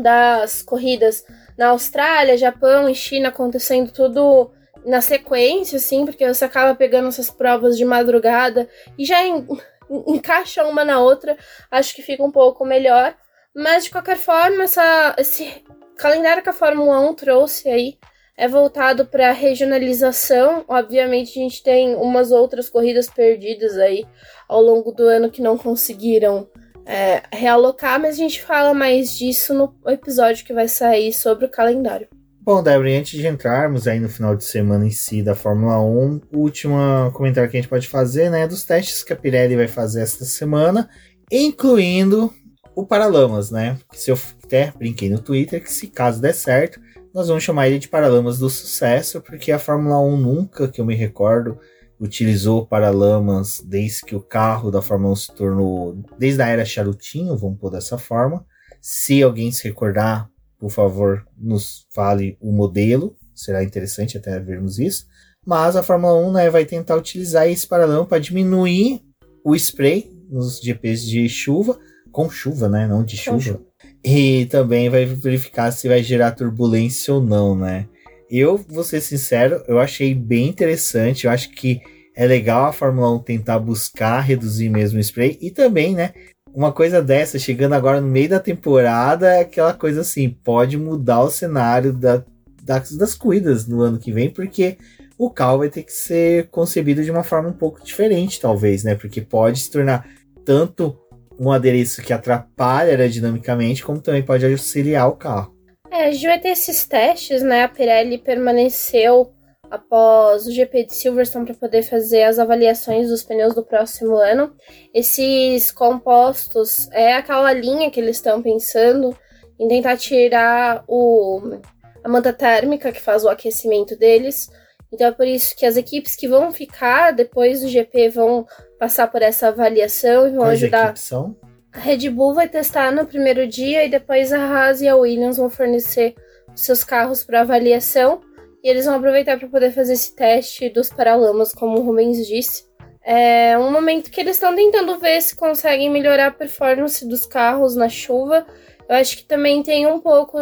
das 0.00 0.62
corridas 0.62 1.22
na 1.58 1.68
Austrália, 1.68 2.38
Japão 2.38 2.88
e 2.88 2.94
China 2.94 3.28
acontecendo 3.28 3.92
tudo 3.92 4.50
na 4.84 5.00
sequência, 5.00 5.76
assim, 5.76 6.04
porque 6.04 6.26
você 6.26 6.44
acaba 6.44 6.74
pegando 6.74 7.08
essas 7.08 7.30
provas 7.30 7.76
de 7.76 7.84
madrugada 7.84 8.68
e 8.98 9.04
já 9.04 9.24
en 9.24 9.46
encaixa 10.06 10.64
uma 10.64 10.84
na 10.84 11.00
outra, 11.00 11.36
acho 11.70 11.94
que 11.94 12.02
fica 12.02 12.22
um 12.22 12.30
pouco 12.30 12.64
melhor. 12.64 13.14
Mas 13.54 13.84
de 13.84 13.90
qualquer 13.90 14.16
forma, 14.16 14.64
essa, 14.64 15.14
esse 15.18 15.62
calendário 15.96 16.42
que 16.42 16.48
a 16.48 16.54
Fórmula 16.54 16.98
1 17.00 17.14
trouxe 17.14 17.68
aí 17.68 17.98
é 18.36 18.48
voltado 18.48 19.06
para 19.06 19.30
regionalização. 19.32 20.64
Obviamente, 20.66 21.38
a 21.38 21.42
gente 21.42 21.62
tem 21.62 21.94
umas 21.94 22.32
outras 22.32 22.70
corridas 22.70 23.08
perdidas 23.08 23.76
aí 23.76 24.06
ao 24.48 24.62
longo 24.62 24.90
do 24.90 25.06
ano 25.06 25.30
que 25.30 25.42
não 25.42 25.58
conseguiram 25.58 26.48
é, 26.86 27.22
realocar, 27.30 28.00
mas 28.00 28.14
a 28.14 28.18
gente 28.18 28.42
fala 28.42 28.74
mais 28.74 29.16
disso 29.16 29.54
no 29.54 29.74
episódio 29.86 30.44
que 30.44 30.52
vai 30.52 30.66
sair 30.66 31.12
sobre 31.12 31.44
o 31.44 31.50
calendário. 31.50 32.08
Bom, 32.44 32.60
Débora, 32.60 32.90
antes 32.98 33.20
de 33.20 33.24
entrarmos 33.24 33.86
aí 33.86 34.00
no 34.00 34.08
final 34.08 34.34
de 34.34 34.42
semana 34.42 34.84
em 34.84 34.90
si 34.90 35.22
da 35.22 35.32
Fórmula 35.32 35.80
1, 35.80 36.22
o 36.32 36.38
último 36.38 36.76
comentário 37.12 37.48
que 37.48 37.56
a 37.56 37.60
gente 37.60 37.70
pode 37.70 37.86
fazer, 37.86 38.30
né, 38.30 38.42
é 38.42 38.48
dos 38.48 38.64
testes 38.64 39.04
que 39.04 39.12
a 39.12 39.16
Pirelli 39.16 39.54
vai 39.54 39.68
fazer 39.68 40.02
esta 40.02 40.24
semana, 40.24 40.90
incluindo 41.30 42.34
o 42.74 42.84
Paralamas, 42.84 43.52
né? 43.52 43.78
Se 43.92 44.10
eu 44.10 44.18
até 44.42 44.72
brinquei 44.76 45.08
no 45.08 45.20
Twitter 45.20 45.62
que 45.62 45.72
se 45.72 45.86
caso 45.86 46.20
der 46.20 46.34
certo, 46.34 46.80
nós 47.14 47.28
vamos 47.28 47.44
chamar 47.44 47.68
ele 47.68 47.78
de 47.78 47.86
Paralamas 47.86 48.40
do 48.40 48.50
Sucesso, 48.50 49.20
porque 49.20 49.52
a 49.52 49.58
Fórmula 49.60 50.00
1 50.00 50.16
nunca, 50.16 50.66
que 50.66 50.80
eu 50.80 50.84
me 50.84 50.96
recordo, 50.96 51.60
utilizou 52.00 52.66
Paralamas 52.66 53.62
desde 53.64 54.02
que 54.02 54.16
o 54.16 54.20
carro 54.20 54.68
da 54.68 54.82
Fórmula 54.82 55.12
1 55.12 55.16
se 55.16 55.32
tornou, 55.32 55.96
desde 56.18 56.42
a 56.42 56.48
era 56.48 56.64
charutinho, 56.64 57.36
vamos 57.36 57.60
pôr 57.60 57.70
dessa 57.70 57.96
forma. 57.96 58.44
Se 58.80 59.22
alguém 59.22 59.52
se 59.52 59.62
recordar, 59.62 60.28
por 60.62 60.70
favor, 60.70 61.26
nos 61.36 61.88
fale 61.90 62.38
o 62.40 62.52
modelo, 62.52 63.16
será 63.34 63.64
interessante 63.64 64.16
até 64.16 64.38
vermos 64.38 64.78
isso. 64.78 65.08
Mas 65.44 65.74
a 65.74 65.82
Fórmula 65.82 66.14
1 66.14 66.32
né, 66.32 66.50
vai 66.50 66.64
tentar 66.64 66.94
utilizar 66.94 67.48
esse 67.48 67.66
paralama 67.66 68.06
para 68.06 68.20
diminuir 68.20 69.02
o 69.44 69.56
spray 69.56 70.08
nos 70.30 70.60
GPs 70.60 71.04
de 71.04 71.28
chuva, 71.28 71.76
com 72.12 72.30
chuva, 72.30 72.68
né? 72.68 72.86
Não 72.86 73.02
de 73.02 73.16
chuva. 73.16 73.40
chuva. 73.40 73.60
E 74.04 74.46
também 74.46 74.88
vai 74.88 75.04
verificar 75.04 75.72
se 75.72 75.88
vai 75.88 76.00
gerar 76.00 76.30
turbulência 76.30 77.12
ou 77.12 77.20
não, 77.20 77.56
né? 77.58 77.88
Eu 78.30 78.56
vou 78.56 78.84
ser 78.84 79.00
sincero, 79.00 79.64
eu 79.66 79.80
achei 79.80 80.14
bem 80.14 80.46
interessante. 80.46 81.26
Eu 81.26 81.32
acho 81.32 81.50
que 81.50 81.80
é 82.14 82.24
legal 82.24 82.66
a 82.66 82.72
Fórmula 82.72 83.10
1 83.16 83.18
tentar 83.24 83.58
buscar 83.58 84.20
reduzir 84.20 84.68
mesmo 84.68 84.98
o 84.98 85.02
spray 85.02 85.36
e 85.40 85.50
também, 85.50 85.92
né? 85.92 86.12
Uma 86.54 86.72
coisa 86.72 87.02
dessa, 87.02 87.38
chegando 87.38 87.74
agora 87.74 88.00
no 88.00 88.08
meio 88.08 88.28
da 88.28 88.40
temporada, 88.40 89.34
é 89.34 89.40
aquela 89.40 89.72
coisa 89.72 90.02
assim, 90.02 90.28
pode 90.28 90.76
mudar 90.76 91.22
o 91.22 91.30
cenário 91.30 91.92
da, 91.92 92.22
das, 92.62 92.92
das 92.92 93.14
corridas 93.14 93.66
no 93.66 93.80
ano 93.80 93.98
que 93.98 94.12
vem, 94.12 94.30
porque 94.30 94.76
o 95.16 95.30
carro 95.30 95.58
vai 95.58 95.68
ter 95.68 95.82
que 95.82 95.92
ser 95.92 96.48
concebido 96.48 97.02
de 97.02 97.10
uma 97.10 97.22
forma 97.22 97.48
um 97.48 97.54
pouco 97.54 97.82
diferente, 97.82 98.40
talvez, 98.40 98.84
né? 98.84 98.94
Porque 98.94 99.20
pode 99.20 99.60
se 99.60 99.70
tornar 99.70 100.06
tanto 100.44 100.98
um 101.38 101.50
adereço 101.50 102.02
que 102.02 102.12
atrapalha 102.12 102.90
aerodinamicamente, 102.90 103.84
como 103.84 104.00
também 104.00 104.22
pode 104.22 104.44
auxiliar 104.44 105.08
o 105.08 105.16
carro. 105.16 105.54
É, 105.90 106.08
a 106.08 106.12
gente 106.12 106.26
vai 106.26 106.38
ter 106.38 106.48
esses 106.48 106.86
testes, 106.86 107.42
né? 107.42 107.64
A 107.64 107.68
Pirelli 107.68 108.18
permaneceu 108.18 109.32
após 109.72 110.46
o 110.46 110.52
GP 110.52 110.84
de 110.84 110.94
Silverstone 110.94 111.46
para 111.46 111.54
poder 111.54 111.82
fazer 111.82 112.24
as 112.24 112.38
avaliações 112.38 113.08
dos 113.08 113.22
pneus 113.22 113.54
do 113.54 113.64
próximo 113.64 114.16
ano. 114.16 114.54
Esses 114.92 115.72
compostos 115.72 116.90
é 116.92 117.14
aquela 117.14 117.50
linha 117.54 117.90
que 117.90 117.98
eles 117.98 118.16
estão 118.16 118.42
pensando 118.42 119.16
em 119.58 119.66
tentar 119.66 119.96
tirar 119.96 120.84
o, 120.86 121.58
a 122.04 122.08
manta 122.08 122.34
térmica 122.34 122.92
que 122.92 123.00
faz 123.00 123.24
o 123.24 123.30
aquecimento 123.30 123.96
deles. 123.96 124.50
Então 124.92 125.06
é 125.06 125.10
por 125.10 125.26
isso 125.26 125.56
que 125.56 125.64
as 125.64 125.78
equipes 125.78 126.14
que 126.14 126.28
vão 126.28 126.52
ficar 126.52 127.12
depois 127.12 127.62
do 127.62 127.68
GP 127.68 128.10
vão 128.10 128.46
passar 128.78 129.06
por 129.06 129.22
essa 129.22 129.48
avaliação 129.48 130.26
e 130.26 130.32
vão 130.32 130.40
Quais 130.40 130.62
ajudar. 130.62 130.98
São? 130.98 131.34
A 131.72 131.78
Red 131.78 132.10
Bull 132.10 132.34
vai 132.34 132.46
testar 132.46 132.92
no 132.92 133.06
primeiro 133.06 133.48
dia 133.48 133.86
e 133.86 133.88
depois 133.88 134.34
a 134.34 134.38
Haas 134.38 134.82
e 134.82 134.88
a 134.88 134.94
Williams 134.94 135.38
vão 135.38 135.48
fornecer 135.48 136.14
seus 136.54 136.84
carros 136.84 137.24
para 137.24 137.40
avaliação. 137.40 138.20
E 138.62 138.68
eles 138.68 138.86
vão 138.86 138.94
aproveitar 138.94 139.38
para 139.38 139.48
poder 139.48 139.72
fazer 139.72 139.94
esse 139.94 140.14
teste 140.14 140.68
dos 140.68 140.88
paralamas, 140.88 141.52
como 141.52 141.78
o 141.78 141.82
Rubens 141.82 142.26
disse. 142.26 142.64
É 143.04 143.58
um 143.58 143.72
momento 143.72 144.10
que 144.10 144.20
eles 144.20 144.36
estão 144.36 144.54
tentando 144.54 144.98
ver 144.98 145.20
se 145.20 145.34
conseguem 145.34 145.90
melhorar 145.90 146.28
a 146.28 146.32
performance 146.32 147.06
dos 147.06 147.26
carros 147.26 147.74
na 147.74 147.88
chuva. 147.88 148.46
Eu 148.88 148.96
acho 148.96 149.16
que 149.16 149.24
também 149.24 149.62
tem 149.62 149.86
um 149.86 149.98
pouco, 149.98 150.38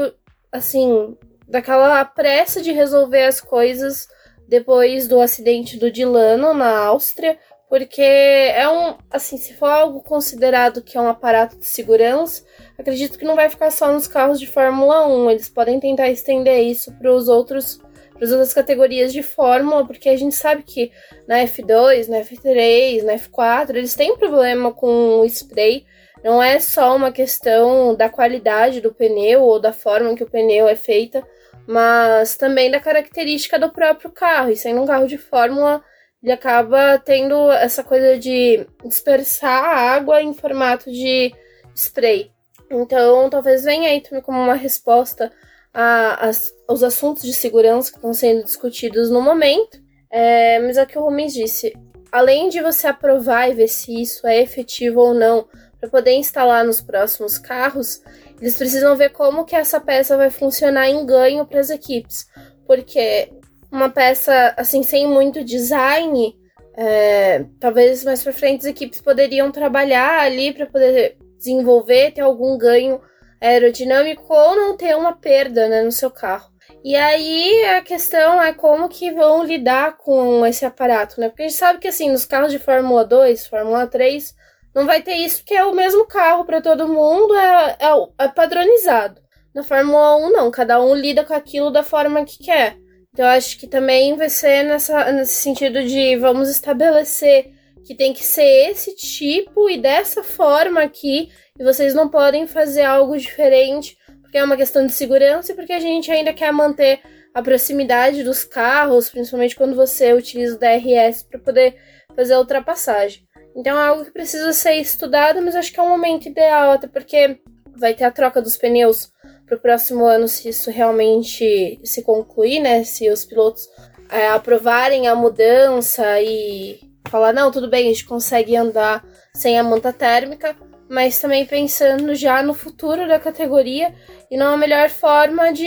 assim, 0.53 1.17
daquela 1.49 2.05
pressa 2.05 2.61
de 2.61 2.71
resolver 2.71 3.25
as 3.25 3.41
coisas 3.41 4.07
depois 4.47 5.09
do 5.09 5.21
acidente 5.21 5.79
do 5.79 5.91
Dilano 5.91 6.53
na 6.53 6.87
Áustria, 6.87 7.39
porque 7.69 8.03
é 8.03 8.69
um, 8.69 8.97
assim, 9.11 9.37
se 9.39 9.55
for 9.55 9.71
algo 9.71 10.03
considerado 10.03 10.83
que 10.83 10.99
é 10.99 11.01
um 11.01 11.09
aparato 11.09 11.57
de 11.57 11.65
segurança, 11.67 12.45
acredito 12.77 13.17
que 13.17 13.25
não 13.25 13.37
vai 13.37 13.49
ficar 13.49 13.71
só 13.71 13.93
nos 13.93 14.09
carros 14.09 14.41
de 14.41 14.49
Fórmula 14.49 15.07
1, 15.07 15.31
eles 15.31 15.49
podem 15.49 15.79
tentar 15.79 16.09
estender 16.09 16.65
isso 16.65 16.93
para 16.99 17.15
os 17.15 17.29
outros 17.29 17.81
para 18.21 18.27
as 18.27 18.33
outras 18.33 18.53
categorias 18.53 19.15
de 19.15 19.23
fórmula, 19.23 19.87
porque 19.87 20.11
a 20.11 20.17
gente 20.17 20.35
sabe 20.35 20.63
que 20.63 20.93
na 21.27 21.39
F2, 21.39 22.07
na 22.07 22.19
F3, 22.19 23.03
na 23.03 23.15
F4, 23.15 23.71
eles 23.71 23.95
têm 23.95 24.15
problema 24.19 24.75
com 24.75 25.21
o 25.21 25.25
spray. 25.25 25.87
Não 26.23 26.43
é 26.43 26.61
só 26.61 26.95
uma 26.95 27.11
questão 27.11 27.95
da 27.95 28.11
qualidade 28.11 28.83
do 28.83 28.93
pneu 28.93 29.41
ou 29.41 29.59
da 29.59 29.73
forma 29.73 30.15
que 30.15 30.23
o 30.23 30.29
pneu 30.29 30.69
é 30.69 30.77
feita, 30.77 31.27
mas 31.67 32.37
também 32.37 32.71
da 32.71 32.79
característica 32.79 33.59
do 33.59 33.71
próprio 33.71 34.11
carro. 34.11 34.51
E 34.51 34.57
sendo 34.57 34.83
um 34.83 34.87
carro 34.87 35.07
de 35.07 35.17
fórmula, 35.17 35.83
ele 36.23 36.31
acaba 36.31 36.99
tendo 36.99 37.51
essa 37.53 37.83
coisa 37.83 38.19
de 38.19 38.67
dispersar 38.85 39.65
a 39.65 39.95
água 39.95 40.21
em 40.21 40.35
formato 40.35 40.93
de 40.93 41.35
spray. 41.75 42.31
Então, 42.71 43.31
talvez 43.31 43.65
venha 43.65 43.89
aí 43.89 44.03
também 44.03 44.21
como 44.21 44.39
uma 44.39 44.55
resposta 44.55 45.33
a, 45.73 46.29
as, 46.29 46.53
os 46.69 46.83
assuntos 46.83 47.23
de 47.23 47.33
segurança 47.33 47.91
que 47.91 47.99
estão 47.99 48.13
sendo 48.13 48.45
discutidos 48.45 49.11
no 49.11 49.21
momento. 49.21 49.79
É, 50.11 50.59
mas 50.61 50.77
é 50.77 50.83
o 50.83 50.87
que 50.87 50.99
o 50.99 51.03
Rubens 51.03 51.33
disse: 51.33 51.73
além 52.11 52.49
de 52.49 52.61
você 52.61 52.89
aprovar 52.89 53.49
e 53.49 53.55
ver 53.55 53.69
se 53.69 54.03
isso 54.03 54.27
é 54.27 54.41
efetivo 54.41 55.01
ou 55.01 55.15
não 55.15 55.47
para 55.79 55.89
poder 55.89 56.13
instalar 56.13 56.65
nos 56.65 56.81
próximos 56.81 57.39
carros, 57.39 58.03
eles 58.41 58.57
precisam 58.57 58.97
ver 58.97 59.11
como 59.11 59.45
que 59.45 59.57
essa 59.57 59.81
peça 59.81 60.17
vai 60.17 60.31
funcionar 60.31 60.89
em 60.89 61.07
ganho 61.07 61.47
para 61.47 61.61
as 61.61 61.71
equipes, 61.71 62.27
porque 62.67 63.33
uma 63.73 63.89
peça 63.89 64.55
assim 64.59 64.83
sem 64.83 65.07
muito 65.07 65.43
design, 65.43 66.37
é, 66.77 67.45
talvez 67.59 68.05
mais 68.05 68.23
para 68.23 68.33
frente 68.33 68.61
as 68.61 68.67
equipes 68.67 69.01
poderiam 69.01 69.51
trabalhar 69.51 70.21
ali 70.21 70.53
para 70.53 70.67
poder 70.67 71.17
desenvolver, 71.39 72.13
ter 72.13 72.21
algum 72.21 72.59
ganho 72.59 73.01
aerodinâmico 73.41 74.33
ou 74.33 74.57
não 74.57 74.77
ter 74.77 74.97
uma 74.97 75.13
perda 75.13 75.69
né, 75.69 75.83
no 75.83 75.93
seu 75.93 76.11
carro. 76.11 76.51
E 76.85 76.97
aí 76.97 77.65
a 77.77 77.83
questão 77.83 78.41
é 78.43 78.53
como 78.53 78.89
que 78.89 79.11
vão 79.11 79.45
lidar 79.45 79.97
com 79.99 80.47
esse 80.47 80.65
aparato, 80.65 81.21
né? 81.21 81.29
Porque 81.29 81.43
a 81.43 81.49
gente 81.49 81.59
sabe 81.59 81.79
que 81.79 81.89
assim, 81.89 82.11
nos 82.11 82.25
carros 82.25 82.53
de 82.53 82.59
Fórmula 82.59 83.05
2, 83.05 83.47
Fórmula 83.47 83.87
3, 83.87 84.35
não 84.75 84.87
vai 84.87 85.03
ter 85.03 85.15
isso, 85.15 85.39
porque 85.39 85.55
é 85.55 85.65
o 85.65 85.75
mesmo 85.75 86.07
carro 86.07 86.45
para 86.45 86.61
todo 86.61 86.89
mundo, 86.89 87.35
é, 87.35 87.77
é, 87.81 88.25
é, 88.25 88.29
padronizado. 88.29 89.21
Na 89.55 89.63
Fórmula 89.63 90.17
1, 90.17 90.31
não, 90.31 90.51
cada 90.51 90.81
um 90.81 90.95
lida 90.95 91.25
com 91.25 91.35
aquilo 91.35 91.71
da 91.71 91.83
forma 91.83 92.25
que 92.25 92.39
quer. 92.39 92.77
Então, 93.13 93.25
eu 93.27 93.33
acho 93.33 93.59
que 93.59 93.67
também 93.67 94.17
vai 94.17 94.29
ser 94.29 94.63
nessa, 94.63 95.11
nesse 95.13 95.43
sentido 95.43 95.83
de 95.83 96.17
vamos 96.17 96.49
estabelecer 96.49 97.53
que 97.91 97.95
tem 97.97 98.13
que 98.13 98.25
ser 98.25 98.71
esse 98.71 98.95
tipo 98.95 99.69
e 99.69 99.77
dessa 99.77 100.23
forma 100.23 100.81
aqui, 100.81 101.29
e 101.59 101.65
vocês 101.65 101.93
não 101.93 102.09
podem 102.09 102.47
fazer 102.47 102.83
algo 102.83 103.19
diferente, 103.19 103.99
porque 104.23 104.39
é 104.39 104.45
uma 104.45 104.57
questão 104.57 104.87
de 104.87 104.93
segurança 104.93 105.51
e 105.51 105.57
porque 105.57 105.73
a 105.73 105.81
gente 105.81 106.09
ainda 106.09 106.33
quer 106.33 106.53
manter 106.53 107.01
a 107.35 107.43
proximidade 107.43 108.23
dos 108.23 108.45
carros, 108.45 109.11
principalmente 109.11 109.57
quando 109.57 109.75
você 109.75 110.13
utiliza 110.13 110.55
o 110.55 110.59
DRS 110.61 111.25
para 111.25 111.41
poder 111.41 111.79
fazer 112.15 112.35
a 112.35 112.39
ultrapassagem. 112.39 113.25
Então 113.57 113.77
é 113.77 113.89
algo 113.89 114.05
que 114.05 114.13
precisa 114.13 114.53
ser 114.53 114.75
estudado, 114.75 115.43
mas 115.43 115.57
acho 115.57 115.73
que 115.73 115.81
é 115.81 115.83
um 115.83 115.89
momento 115.89 116.29
ideal, 116.29 116.71
até 116.71 116.87
porque 116.87 117.41
vai 117.77 117.93
ter 117.93 118.05
a 118.05 118.13
troca 118.13 118.41
dos 118.41 118.57
pneus 118.57 119.11
para 119.47 119.57
o 119.57 119.61
próximo 119.61 120.05
ano, 120.05 120.29
se 120.29 120.49
isso 120.49 120.71
realmente 120.71 121.81
se 121.83 122.05
concluir, 122.05 122.61
né? 122.61 122.85
Se 122.85 123.11
os 123.11 123.25
pilotos 123.25 123.67
é, 124.09 124.29
aprovarem 124.29 125.09
a 125.09 125.17
mudança 125.17 126.23
e 126.23 126.89
falar, 127.09 127.33
não, 127.33 127.51
tudo 127.51 127.69
bem, 127.69 127.87
a 127.87 127.89
gente 127.91 128.05
consegue 128.05 128.57
andar 128.57 129.05
sem 129.35 129.59
a 129.59 129.63
manta 129.63 129.93
térmica, 129.93 130.57
mas 130.89 131.19
também 131.21 131.47
pensando 131.47 132.15
já 132.15 132.43
no 132.43 132.53
futuro 132.53 133.07
da 133.07 133.19
categoria 133.19 133.95
e 134.31 134.37
numa 134.37 134.57
melhor 134.57 134.89
forma 134.91 135.53
de 135.53 135.65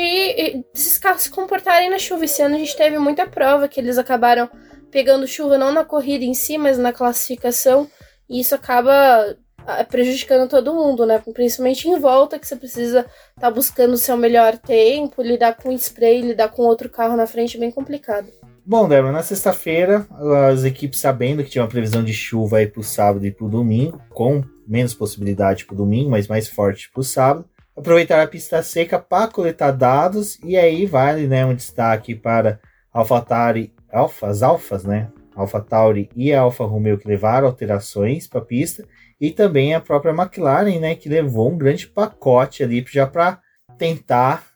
esses 0.74 0.98
carros 0.98 1.24
se 1.24 1.30
comportarem 1.30 1.90
na 1.90 1.98
chuva. 1.98 2.26
Esse 2.26 2.42
ano 2.42 2.56
a 2.56 2.60
gente 2.60 2.76
teve 2.76 2.98
muita 2.98 3.26
prova 3.26 3.68
que 3.68 3.80
eles 3.80 3.98
acabaram 3.98 4.50
pegando 4.92 5.28
chuva 5.28 5.58
não 5.58 5.72
na 5.72 5.86
corrida 5.86 6.24
em 6.24 6.34
si, 6.34 6.58
mas 6.58 6.78
na 6.78 6.94
classificação, 6.94 7.90
e 8.30 8.40
isso 8.42 8.54
acaba 8.54 9.36
ah, 9.66 9.84
prejudicando 9.86 10.50
todo 10.50 10.74
mundo, 10.74 11.06
né? 11.06 11.24
Principalmente 11.34 11.88
em 11.88 11.98
volta, 11.98 12.38
que 12.38 12.46
você 12.46 12.56
precisa 12.56 13.00
estar 13.00 13.42
tá 13.42 13.52
buscando 13.52 13.94
o 13.94 13.98
seu 13.98 14.18
melhor 14.18 14.58
tempo, 14.58 15.22
lidar 15.22 15.56
com 15.56 15.72
spray, 15.72 16.22
lidar 16.22 16.50
com 16.50 16.64
outro 16.64 16.90
carro 16.90 17.16
na 17.16 17.26
frente 17.26 17.56
é 17.56 17.60
bem 17.60 17.72
complicado. 17.72 18.28
Bom, 18.66 18.88
Débora, 18.88 19.12
na 19.12 19.22
sexta-feira, 19.22 20.08
as 20.50 20.64
equipes 20.64 21.00
sabendo 21.00 21.44
que 21.44 21.50
tinha 21.50 21.62
uma 21.62 21.70
previsão 21.70 22.02
de 22.02 22.14
chuva 22.14 22.58
aí 22.58 22.68
pro 22.68 22.82
sábado 22.82 23.26
e 23.26 23.32
pro 23.32 23.50
domingo, 23.50 24.02
com 24.10 24.42
menos 24.66 24.94
possibilidade 24.94 25.66
pro 25.66 25.76
domingo, 25.76 26.10
mas 26.10 26.30
mais 26.30 26.48
forte 26.48 26.90
pro 26.90 27.04
sábado, 27.04 27.46
aproveitar 27.76 28.24
a 28.24 28.28
pista 28.28 28.64
seca 28.64 28.98
para 28.98 29.30
coletar 29.30 29.72
dados 29.72 30.40
e 30.46 30.56
aí 30.56 30.86
vale 30.86 31.28
né, 31.28 31.46
um 31.46 31.54
destaque 31.54 32.16
para 32.16 32.58
AlphaTauri, 32.94 33.74
Alfa, 33.92 34.28
as 34.28 34.42
Alfas, 34.42 34.86
né? 34.86 35.12
AlphaTauri 35.36 36.10
e 36.16 36.34
Alfa 36.34 36.64
Romeo 36.64 36.98
que 36.98 37.08
levaram 37.08 37.48
alterações 37.48 38.28
para 38.28 38.40
a 38.40 38.46
pista 38.46 38.88
e 39.20 39.32
também 39.32 39.74
a 39.74 39.82
própria 39.82 40.14
McLaren, 40.14 40.80
né, 40.80 40.96
que 40.96 41.10
levou 41.10 41.52
um 41.52 41.58
grande 41.58 41.86
pacote 41.88 42.64
ali 42.64 42.86
já 42.90 43.06
para 43.06 43.42
tentar 43.78 44.53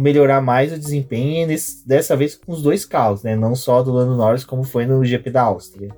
melhorar 0.00 0.40
mais 0.40 0.72
o 0.72 0.78
desempenho 0.78 1.46
nesse, 1.46 1.86
dessa 1.86 2.16
vez 2.16 2.34
com 2.34 2.52
os 2.52 2.62
dois 2.62 2.84
carros, 2.84 3.22
né, 3.22 3.36
não 3.36 3.54
só 3.54 3.82
do 3.82 3.92
Lando 3.92 4.16
Norris 4.16 4.44
como 4.44 4.64
foi 4.64 4.86
no 4.86 5.04
GP 5.04 5.30
da 5.30 5.42
Áustria. 5.42 5.90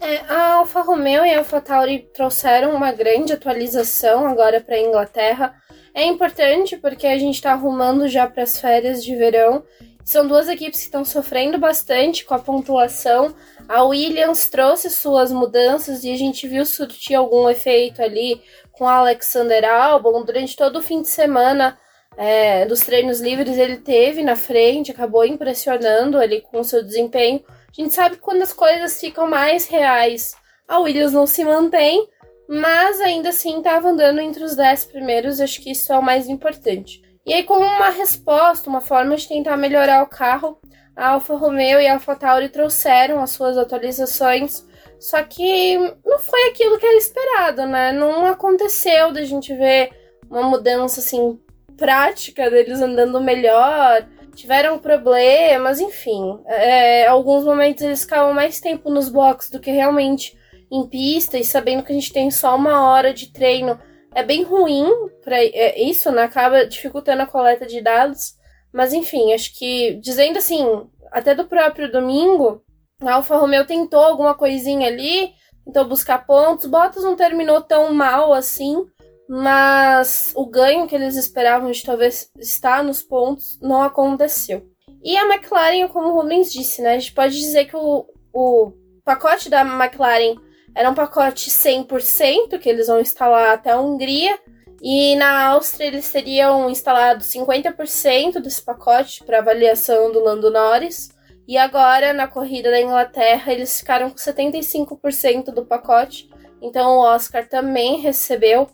É, 0.00 0.18
a 0.28 0.54
Alfa 0.54 0.82
Romeo 0.82 1.24
e 1.24 1.34
a 1.34 1.38
Alfa 1.38 1.60
Tauri 1.60 2.08
trouxeram 2.14 2.74
uma 2.74 2.92
grande 2.92 3.32
atualização 3.32 4.26
agora 4.26 4.60
para 4.60 4.76
a 4.76 4.80
Inglaterra 4.80 5.54
é 5.96 6.04
importante 6.04 6.76
porque 6.76 7.06
a 7.06 7.16
gente 7.16 7.36
está 7.36 7.52
arrumando 7.52 8.06
já 8.06 8.26
para 8.26 8.42
as 8.42 8.60
férias 8.60 9.02
de 9.02 9.16
verão. 9.16 9.64
São 10.04 10.28
duas 10.28 10.46
equipes 10.46 10.80
que 10.80 10.84
estão 10.84 11.06
sofrendo 11.06 11.56
bastante 11.56 12.22
com 12.22 12.34
a 12.34 12.38
pontuação. 12.38 13.34
A 13.66 13.82
Williams 13.82 14.46
trouxe 14.46 14.90
suas 14.90 15.32
mudanças 15.32 16.04
e 16.04 16.12
a 16.12 16.16
gente 16.18 16.46
viu 16.46 16.66
surtir 16.66 17.14
algum 17.16 17.48
efeito 17.48 18.02
ali 18.02 18.42
com 18.72 18.86
Alexander 18.86 19.64
Albon. 19.64 20.22
Durante 20.22 20.54
todo 20.54 20.80
o 20.80 20.82
fim 20.82 21.00
de 21.00 21.08
semana 21.08 21.78
é, 22.16 22.64
dos 22.64 22.80
treinos 22.80 23.20
livres, 23.20 23.58
ele 23.58 23.76
teve 23.76 24.22
na 24.22 24.36
frente, 24.36 24.90
acabou 24.90 25.24
impressionando 25.24 26.18
ali 26.18 26.40
com 26.40 26.60
o 26.60 26.64
seu 26.64 26.82
desempenho. 26.82 27.42
A 27.48 27.82
gente 27.82 27.92
sabe 27.92 28.16
quando 28.16 28.42
as 28.42 28.52
coisas 28.52 28.98
ficam 28.98 29.28
mais 29.28 29.66
reais, 29.66 30.34
a 30.66 30.78
Williams 30.78 31.12
não 31.12 31.26
se 31.26 31.44
mantém, 31.44 32.08
mas 32.48 33.00
ainda 33.00 33.28
assim 33.28 33.58
estava 33.58 33.88
andando 33.88 34.20
entre 34.20 34.42
os 34.42 34.56
10 34.56 34.86
primeiros, 34.86 35.40
acho 35.40 35.60
que 35.60 35.72
isso 35.72 35.92
é 35.92 35.98
o 35.98 36.02
mais 36.02 36.28
importante. 36.28 37.02
E 37.26 37.34
aí, 37.34 37.42
como 37.42 37.66
uma 37.66 37.90
resposta, 37.90 38.70
uma 38.70 38.80
forma 38.80 39.16
de 39.16 39.28
tentar 39.28 39.56
melhorar 39.56 40.02
o 40.02 40.08
carro, 40.08 40.58
a 40.94 41.10
Alfa 41.10 41.34
Romeo 41.34 41.80
e 41.80 41.86
a 41.86 41.94
Alfa 41.94 42.14
Tauri 42.14 42.48
trouxeram 42.48 43.20
as 43.20 43.30
suas 43.30 43.58
atualizações, 43.58 44.64
só 44.98 45.22
que 45.22 45.76
não 46.04 46.18
foi 46.18 46.48
aquilo 46.48 46.78
que 46.78 46.86
era 46.86 46.96
esperado, 46.96 47.66
né? 47.66 47.92
Não 47.92 48.24
aconteceu 48.26 49.12
da 49.12 49.22
gente 49.22 49.54
ver 49.54 49.90
uma 50.30 50.44
mudança 50.44 51.00
assim 51.00 51.38
prática 51.76 52.50
deles 52.50 52.80
andando 52.80 53.20
melhor. 53.20 54.06
Tiveram 54.34 54.78
problemas, 54.78 55.80
enfim. 55.80 56.38
É, 56.46 57.06
alguns 57.06 57.44
momentos 57.44 57.82
eles 57.82 58.02
ficavam 58.02 58.34
mais 58.34 58.60
tempo 58.60 58.90
nos 58.90 59.08
boxes 59.08 59.50
do 59.50 59.60
que 59.60 59.70
realmente 59.70 60.36
em 60.70 60.86
pista 60.86 61.38
e 61.38 61.44
sabendo 61.44 61.82
que 61.82 61.92
a 61.92 61.94
gente 61.94 62.12
tem 62.12 62.30
só 62.30 62.56
uma 62.56 62.90
hora 62.90 63.14
de 63.14 63.32
treino 63.32 63.78
é 64.16 64.22
bem 64.22 64.42
ruim 64.42 64.90
para 65.22 65.36
é, 65.36 65.78
isso, 65.78 66.10
né? 66.10 66.22
Acaba 66.22 66.66
dificultando 66.66 67.22
a 67.22 67.26
coleta 67.26 67.66
de 67.66 67.82
dados. 67.82 68.34
Mas 68.72 68.94
enfim, 68.94 69.34
acho 69.34 69.56
que 69.58 69.94
dizendo 70.02 70.38
assim, 70.38 70.86
até 71.12 71.34
do 71.34 71.44
próprio 71.44 71.92
domingo, 71.92 72.62
a 73.02 73.14
Alfa 73.14 73.36
Romeo 73.36 73.66
tentou 73.66 74.00
alguma 74.02 74.34
coisinha 74.34 74.88
ali, 74.88 75.32
tentou 75.64 75.84
buscar 75.84 76.26
pontos. 76.26 76.64
Bottas 76.64 77.04
não 77.04 77.14
terminou 77.14 77.60
tão 77.60 77.92
mal 77.92 78.32
assim, 78.32 78.86
mas 79.28 80.32
o 80.34 80.46
ganho 80.46 80.86
que 80.86 80.94
eles 80.94 81.16
esperavam 81.16 81.70
de 81.70 81.82
talvez 81.82 82.30
estar 82.38 82.82
nos 82.84 83.02
pontos 83.02 83.58
não 83.60 83.82
aconteceu. 83.82 84.64
E 85.02 85.16
a 85.16 85.24
McLaren, 85.26 85.88
como 85.88 86.08
o 86.08 86.20
Rubens 86.20 86.52
disse, 86.52 86.82
né? 86.82 86.94
A 86.94 86.98
gente 86.98 87.14
pode 87.14 87.36
dizer 87.36 87.66
que 87.66 87.76
o, 87.76 88.06
o 88.32 88.72
pacote 89.04 89.48
da 89.48 89.60
McLaren 89.60 90.36
era 90.74 90.90
um 90.90 90.94
pacote 90.94 91.50
100% 91.50 92.58
que 92.58 92.68
eles 92.68 92.86
vão 92.86 93.00
instalar 93.00 93.54
até 93.54 93.70
a 93.70 93.80
Hungria. 93.80 94.38
E 94.82 95.16
na 95.16 95.46
Áustria 95.46 95.86
eles 95.86 96.10
teriam 96.10 96.68
instalado 96.68 97.24
50% 97.24 98.40
desse 98.40 98.62
pacote 98.62 99.24
para 99.24 99.38
avaliação 99.38 100.12
do 100.12 100.20
Lando 100.20 100.50
Norris. 100.50 101.10
E 101.48 101.56
agora, 101.56 102.12
na 102.12 102.26
corrida 102.26 102.70
da 102.70 102.80
Inglaterra, 102.80 103.52
eles 103.52 103.78
ficaram 103.78 104.10
com 104.10 104.16
75% 104.16 105.46
do 105.46 105.64
pacote. 105.64 106.28
Então 106.60 106.96
o 106.96 107.00
Oscar 107.00 107.48
também 107.48 108.00
recebeu 108.00 108.68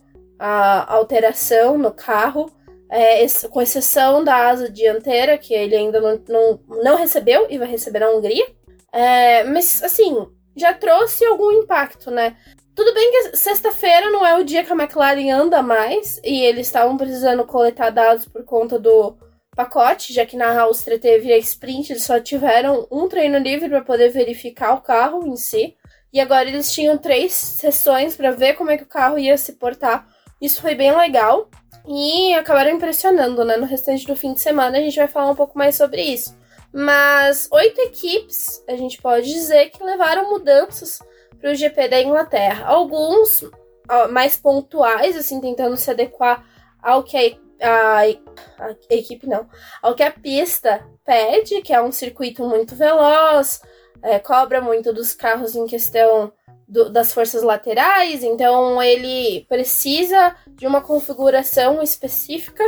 a 0.45 0.93
alteração 0.93 1.77
no 1.77 1.89
carro, 1.89 2.51
é, 2.91 3.25
com 3.49 3.61
exceção 3.61 4.21
da 4.21 4.49
asa 4.49 4.69
dianteira, 4.69 5.37
que 5.37 5.53
ele 5.53 5.73
ainda 5.73 6.01
não, 6.01 6.21
não, 6.27 6.59
não 6.83 6.97
recebeu 6.97 7.47
e 7.49 7.57
vai 7.57 7.65
receber 7.65 7.99
na 7.99 8.09
Hungria. 8.09 8.45
É, 8.91 9.45
mas 9.45 9.81
assim, 9.81 10.27
já 10.53 10.73
trouxe 10.73 11.23
algum 11.23 11.49
impacto, 11.49 12.11
né? 12.11 12.35
Tudo 12.75 12.93
bem 12.93 13.09
que 13.09 13.37
sexta-feira 13.37 14.09
não 14.09 14.25
é 14.25 14.35
o 14.35 14.43
dia 14.43 14.65
que 14.65 14.73
a 14.73 14.75
McLaren 14.75 15.31
anda 15.31 15.61
mais 15.61 16.19
e 16.25 16.41
eles 16.41 16.67
estavam 16.67 16.97
precisando 16.97 17.45
coletar 17.45 17.89
dados 17.89 18.27
por 18.27 18.43
conta 18.43 18.77
do 18.77 19.15
pacote, 19.55 20.11
já 20.11 20.25
que 20.25 20.35
na 20.35 20.61
Áustria 20.61 20.99
teve 20.99 21.31
a 21.31 21.37
sprint, 21.37 21.93
eles 21.93 22.03
só 22.03 22.19
tiveram 22.19 22.85
um 22.91 23.07
treino 23.07 23.37
livre 23.37 23.69
para 23.69 23.81
poder 23.81 24.09
verificar 24.09 24.73
o 24.73 24.81
carro 24.81 25.25
em 25.25 25.37
si. 25.37 25.77
E 26.11 26.19
agora 26.19 26.49
eles 26.49 26.69
tinham 26.69 26.97
três 26.97 27.31
sessões 27.31 28.17
para 28.17 28.31
ver 28.31 28.55
como 28.55 28.71
é 28.71 28.77
que 28.77 28.83
o 28.83 28.87
carro 28.87 29.17
ia 29.17 29.37
se 29.37 29.53
portar. 29.53 30.05
Isso 30.43 30.61
foi 30.61 30.75
bem 30.75 30.93
legal 30.93 31.49
e 31.87 32.33
acabaram 32.33 32.71
impressionando, 32.71 33.45
né? 33.45 33.55
No 33.55 33.65
restante 33.65 34.05
do 34.05 34.13
fim 34.13 34.33
de 34.33 34.41
semana 34.41 34.77
a 34.77 34.81
gente 34.81 34.97
vai 34.97 35.07
falar 35.07 35.31
um 35.31 35.35
pouco 35.35 35.57
mais 35.57 35.75
sobre 35.75 36.01
isso. 36.01 36.37
Mas 36.73 37.47
oito 37.49 37.79
equipes, 37.79 38.61
a 38.67 38.75
gente 38.75 39.01
pode 39.01 39.31
dizer 39.31 39.69
que 39.69 39.81
levaram 39.81 40.29
mudanças 40.29 40.99
para 41.39 41.49
o 41.49 41.55
GP 41.55 41.87
da 41.87 42.01
Inglaterra. 42.01 42.65
Alguns 42.67 43.49
mais 44.11 44.35
pontuais, 44.35 45.15
assim, 45.15 45.39
tentando 45.39 45.77
se 45.77 45.89
adequar 45.89 46.45
ao 46.81 47.03
que 47.03 47.39
a, 47.61 47.99
a, 47.99 48.01
a, 48.01 48.75
equipe 48.89 49.25
não, 49.25 49.47
ao 49.81 49.95
que 49.95 50.03
a 50.03 50.11
pista 50.11 50.85
pede, 51.05 51.61
que 51.61 51.71
é 51.71 51.81
um 51.81 51.91
circuito 51.91 52.43
muito 52.43 52.75
veloz, 52.75 53.61
é, 54.01 54.19
cobra 54.19 54.59
muito 54.59 54.91
dos 54.91 55.13
carros 55.13 55.55
em 55.55 55.65
questão 55.67 56.33
do, 56.73 56.89
das 56.89 57.13
forças 57.13 57.43
laterais, 57.43 58.23
então 58.23 58.81
ele 58.81 59.45
precisa 59.47 60.35
de 60.55 60.65
uma 60.65 60.81
configuração 60.81 61.81
específica 61.81 62.63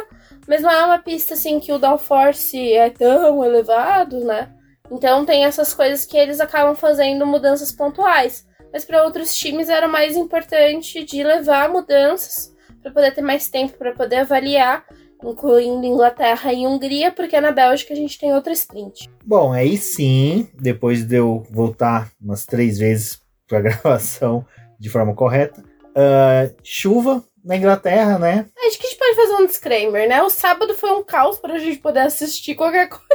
mas 0.47 0.61
não 0.61 0.71
é 0.71 0.85
uma 0.85 0.99
pista 0.99 1.33
assim 1.33 1.59
que 1.59 1.71
o 1.71 1.79
downforce 1.79 2.73
é 2.73 2.89
tão 2.89 3.43
elevado, 3.43 4.23
né? 4.23 4.51
Então 4.91 5.25
tem 5.25 5.43
essas 5.43 5.73
coisas 5.73 6.05
que 6.05 6.15
eles 6.15 6.39
acabam 6.39 6.75
fazendo 6.75 7.25
mudanças 7.25 7.71
pontuais. 7.71 8.45
Mas 8.71 8.85
para 8.85 9.03
outros 9.03 9.35
times 9.35 9.69
era 9.69 9.87
mais 9.87 10.15
importante 10.15 11.03
de 11.03 11.23
levar 11.23 11.69
mudanças 11.69 12.53
para 12.81 12.91
poder 12.91 13.11
ter 13.15 13.21
mais 13.21 13.49
tempo 13.49 13.77
para 13.77 13.93
poder 13.93 14.17
avaliar, 14.17 14.85
incluindo 15.23 15.85
Inglaterra 15.85 16.53
e 16.53 16.67
Hungria, 16.67 17.11
porque 17.11 17.39
na 17.41 17.51
Bélgica 17.51 17.93
a 17.93 17.97
gente 17.97 18.19
tem 18.19 18.33
outra 18.33 18.53
sprint. 18.53 19.09
Bom, 19.25 19.51
aí 19.51 19.75
sim, 19.77 20.47
depois 20.53 21.03
de 21.03 21.15
eu 21.15 21.43
voltar 21.49 22.11
umas 22.21 22.45
três 22.45 22.77
vezes 22.77 23.19
para 23.47 23.59
a 23.59 23.61
gravação 23.63 24.45
de 24.79 24.89
forma 24.89 25.13
correta, 25.15 25.61
uh, 25.61 26.55
chuva 26.63 27.23
na 27.43 27.55
Inglaterra, 27.55 28.17
né? 28.17 28.47
Acho 28.65 28.79
que 28.79 28.87
a 28.87 28.89
gente 28.89 28.99
pode 28.99 29.15
fazer 29.15 29.33
um 29.33 29.45
disclaimer, 29.45 30.09
né? 30.09 30.21
O 30.23 30.29
sábado 30.29 30.73
foi 30.73 30.91
um 30.91 31.03
caos 31.03 31.37
pra 31.37 31.59
gente 31.59 31.77
poder 31.77 31.99
assistir 31.99 32.55
qualquer 32.55 32.89
coisa. 32.89 33.05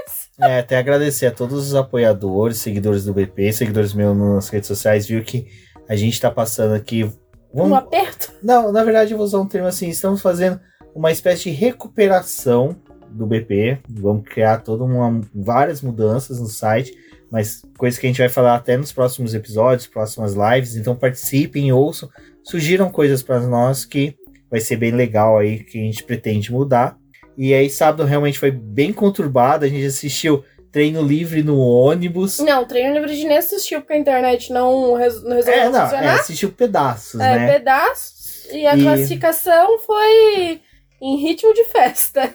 É, 0.41 0.61
até 0.61 0.79
agradecer 0.79 1.27
a 1.27 1.33
todos 1.33 1.67
os 1.67 1.75
apoiadores, 1.75 2.59
seguidores 2.59 3.05
do 3.05 3.13
BP, 3.13 3.53
seguidores 3.53 3.93
meus 3.93 4.17
nas 4.17 4.49
redes 4.49 4.69
sociais, 4.69 5.07
viu 5.07 5.23
que 5.25 5.49
a 5.89 5.97
gente 5.97 6.21
tá 6.21 6.31
passando 6.31 6.75
aqui. 6.75 7.11
Vamos... 7.53 7.73
Um 7.73 7.75
aperto? 7.75 8.33
Não, 8.41 8.71
na 8.71 8.85
verdade 8.85 9.13
eu 9.13 9.19
vou 9.19 9.27
usar 9.27 9.41
um 9.41 9.49
termo 9.49 9.67
assim, 9.67 9.89
estamos 9.89 10.23
fazendo 10.23 10.61
uma 10.95 11.11
espécie 11.11 11.45
de 11.45 11.51
recuperação 11.51 12.77
do 13.11 13.27
BP. 13.27 13.81
Vamos 13.89 14.29
criar 14.29 14.59
toda 14.59 14.85
uma 14.85 15.21
várias 15.35 15.83
mudanças 15.83 16.41
no 16.41 16.47
site, 16.47 16.97
mas 17.31 17.63
coisas 17.79 17.99
que 17.99 18.07
a 18.07 18.11
gente 18.11 18.19
vai 18.19 18.29
falar 18.29 18.57
até 18.57 18.77
nos 18.77 18.93
próximos 18.93 19.35
episódios, 19.35 19.87
próximas 19.87 20.35
lives. 20.35 20.77
Então 20.77 20.97
participem, 20.97 21.73
ouçam, 21.73 22.09
sugiram 22.43 22.91
coisas 22.91 23.23
para 23.23 23.41
nós 23.41 23.85
que 23.85 24.15
vai 24.51 24.61
ser 24.61 24.77
bem 24.77 24.91
legal 24.93 25.39
aí 25.39 25.63
que 25.63 25.79
a 25.79 25.83
gente 25.83 26.03
pretende 26.03 26.53
mudar. 26.53 26.97
E 27.39 27.55
aí 27.55 27.71
sábado 27.71 28.05
realmente 28.05 28.39
foi 28.39 28.51
bem 28.51 28.93
conturbado, 28.93 29.65
a 29.65 29.69
gente 29.69 29.87
assistiu 29.87 30.45
treino 30.73 31.03
livre 31.03 31.43
no 31.43 31.59
ônibus. 31.59 32.39
Não, 32.41 32.65
treino 32.65 32.95
livre 32.95 33.15
de 33.17 33.25
nem 33.25 33.39
assistiu 33.39 33.81
porque 33.81 33.93
a 33.95 33.99
internet 33.99 34.53
não, 34.53 34.95
res, 34.95 35.15
resolveu 35.23 35.53
É, 35.55 35.69
não, 35.71 35.81
é, 35.81 35.83
funcionar. 35.85 36.21
assistiu 36.21 36.53
pedaços, 36.53 37.21
É, 37.21 37.37
né? 37.39 37.53
pedaços. 37.53 38.47
E 38.53 38.67
a 38.67 38.77
E- 38.77 38.83
classificação 38.83 39.79
foi 39.79 40.61
em 41.01 41.17
ritmo 41.17 41.55
de 41.55 41.65
festa. 41.67 42.35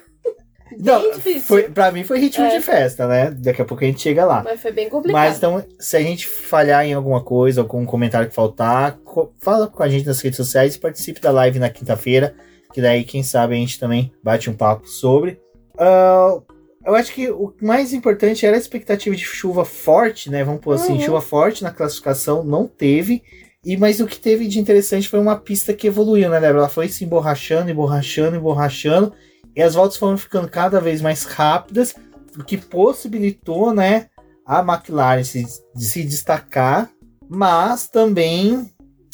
Não, 0.79 1.11
difícil. 1.13 1.41
foi, 1.41 1.63
pra 1.63 1.91
mim 1.91 2.03
foi 2.03 2.19
ritmo 2.19 2.45
É. 2.45 2.57
de 2.57 2.63
festa, 2.63 3.07
né? 3.07 3.31
Daqui 3.31 3.61
a 3.61 3.65
pouco 3.65 3.83
a 3.83 3.87
gente 3.87 4.01
chega 4.01 4.25
lá. 4.25 4.41
Mas 4.43 4.61
foi 4.61 4.71
bem 4.71 4.89
complicado. 4.89 5.21
Mas 5.21 5.37
então, 5.37 5.63
se 5.79 5.95
a 5.97 6.01
gente 6.01 6.27
falhar 6.27 6.85
em 6.85 6.93
alguma 6.93 7.21
coisa, 7.23 7.61
algum 7.61 7.85
comentário 7.85 8.27
que 8.29 8.35
faltar, 8.35 8.97
co- 9.03 9.31
fala 9.39 9.67
com 9.67 9.81
a 9.83 9.89
gente 9.89 10.05
nas 10.05 10.19
redes 10.21 10.37
sociais 10.37 10.75
e 10.75 10.79
participe 10.79 11.19
da 11.21 11.31
live 11.31 11.59
na 11.59 11.69
quinta-feira, 11.69 12.35
que 12.73 12.81
daí, 12.81 13.03
quem 13.03 13.23
sabe, 13.23 13.53
a 13.53 13.57
gente 13.57 13.79
também 13.79 14.11
bate 14.23 14.49
um 14.49 14.53
papo 14.53 14.87
sobre. 14.87 15.39
Ah, 15.77 16.37
eu 16.85 16.93
acho 16.95 17.13
que 17.13 17.29
o 17.29 17.53
mais 17.61 17.93
importante 17.93 18.45
era 18.45 18.55
a 18.55 18.59
expectativa 18.59 19.15
de 19.15 19.23
chuva 19.23 19.65
forte, 19.65 20.29
né? 20.29 20.43
Vamos 20.43 20.61
pôr 20.61 20.73
assim, 20.75 20.93
Uhum. 20.93 21.01
chuva 21.01 21.21
forte 21.21 21.63
na 21.63 21.71
classificação, 21.71 22.43
não 22.43 22.67
teve. 22.67 23.23
E, 23.63 23.75
mas 23.77 23.99
o 23.99 24.05
que 24.05 24.19
teve 24.19 24.47
de 24.47 24.59
interessante 24.59 25.09
foi 25.09 25.19
uma 25.19 25.35
pista 25.37 25.73
que 25.73 25.87
evoluiu, 25.87 26.29
né, 26.29 26.39
Débora? 26.39 26.59
Ela 26.59 26.69
foi 26.69 26.87
se 26.87 27.03
emborrachando, 27.03 27.71
emborrachando, 27.71 28.35
emborrachando. 28.37 29.11
E 29.55 29.61
as 29.61 29.73
voltas 29.75 29.97
foram 29.97 30.17
ficando 30.17 30.49
cada 30.49 30.81
vez 30.81 31.01
mais 31.01 31.23
rápidas, 31.23 31.95
o 32.37 32.43
que 32.43 32.57
possibilitou, 32.57 33.73
né, 33.73 34.07
a 34.45 34.59
McLaren 34.59 35.23
se, 35.23 35.45
se 35.75 36.03
destacar, 36.03 36.89
mas 37.27 37.87
também 37.87 38.69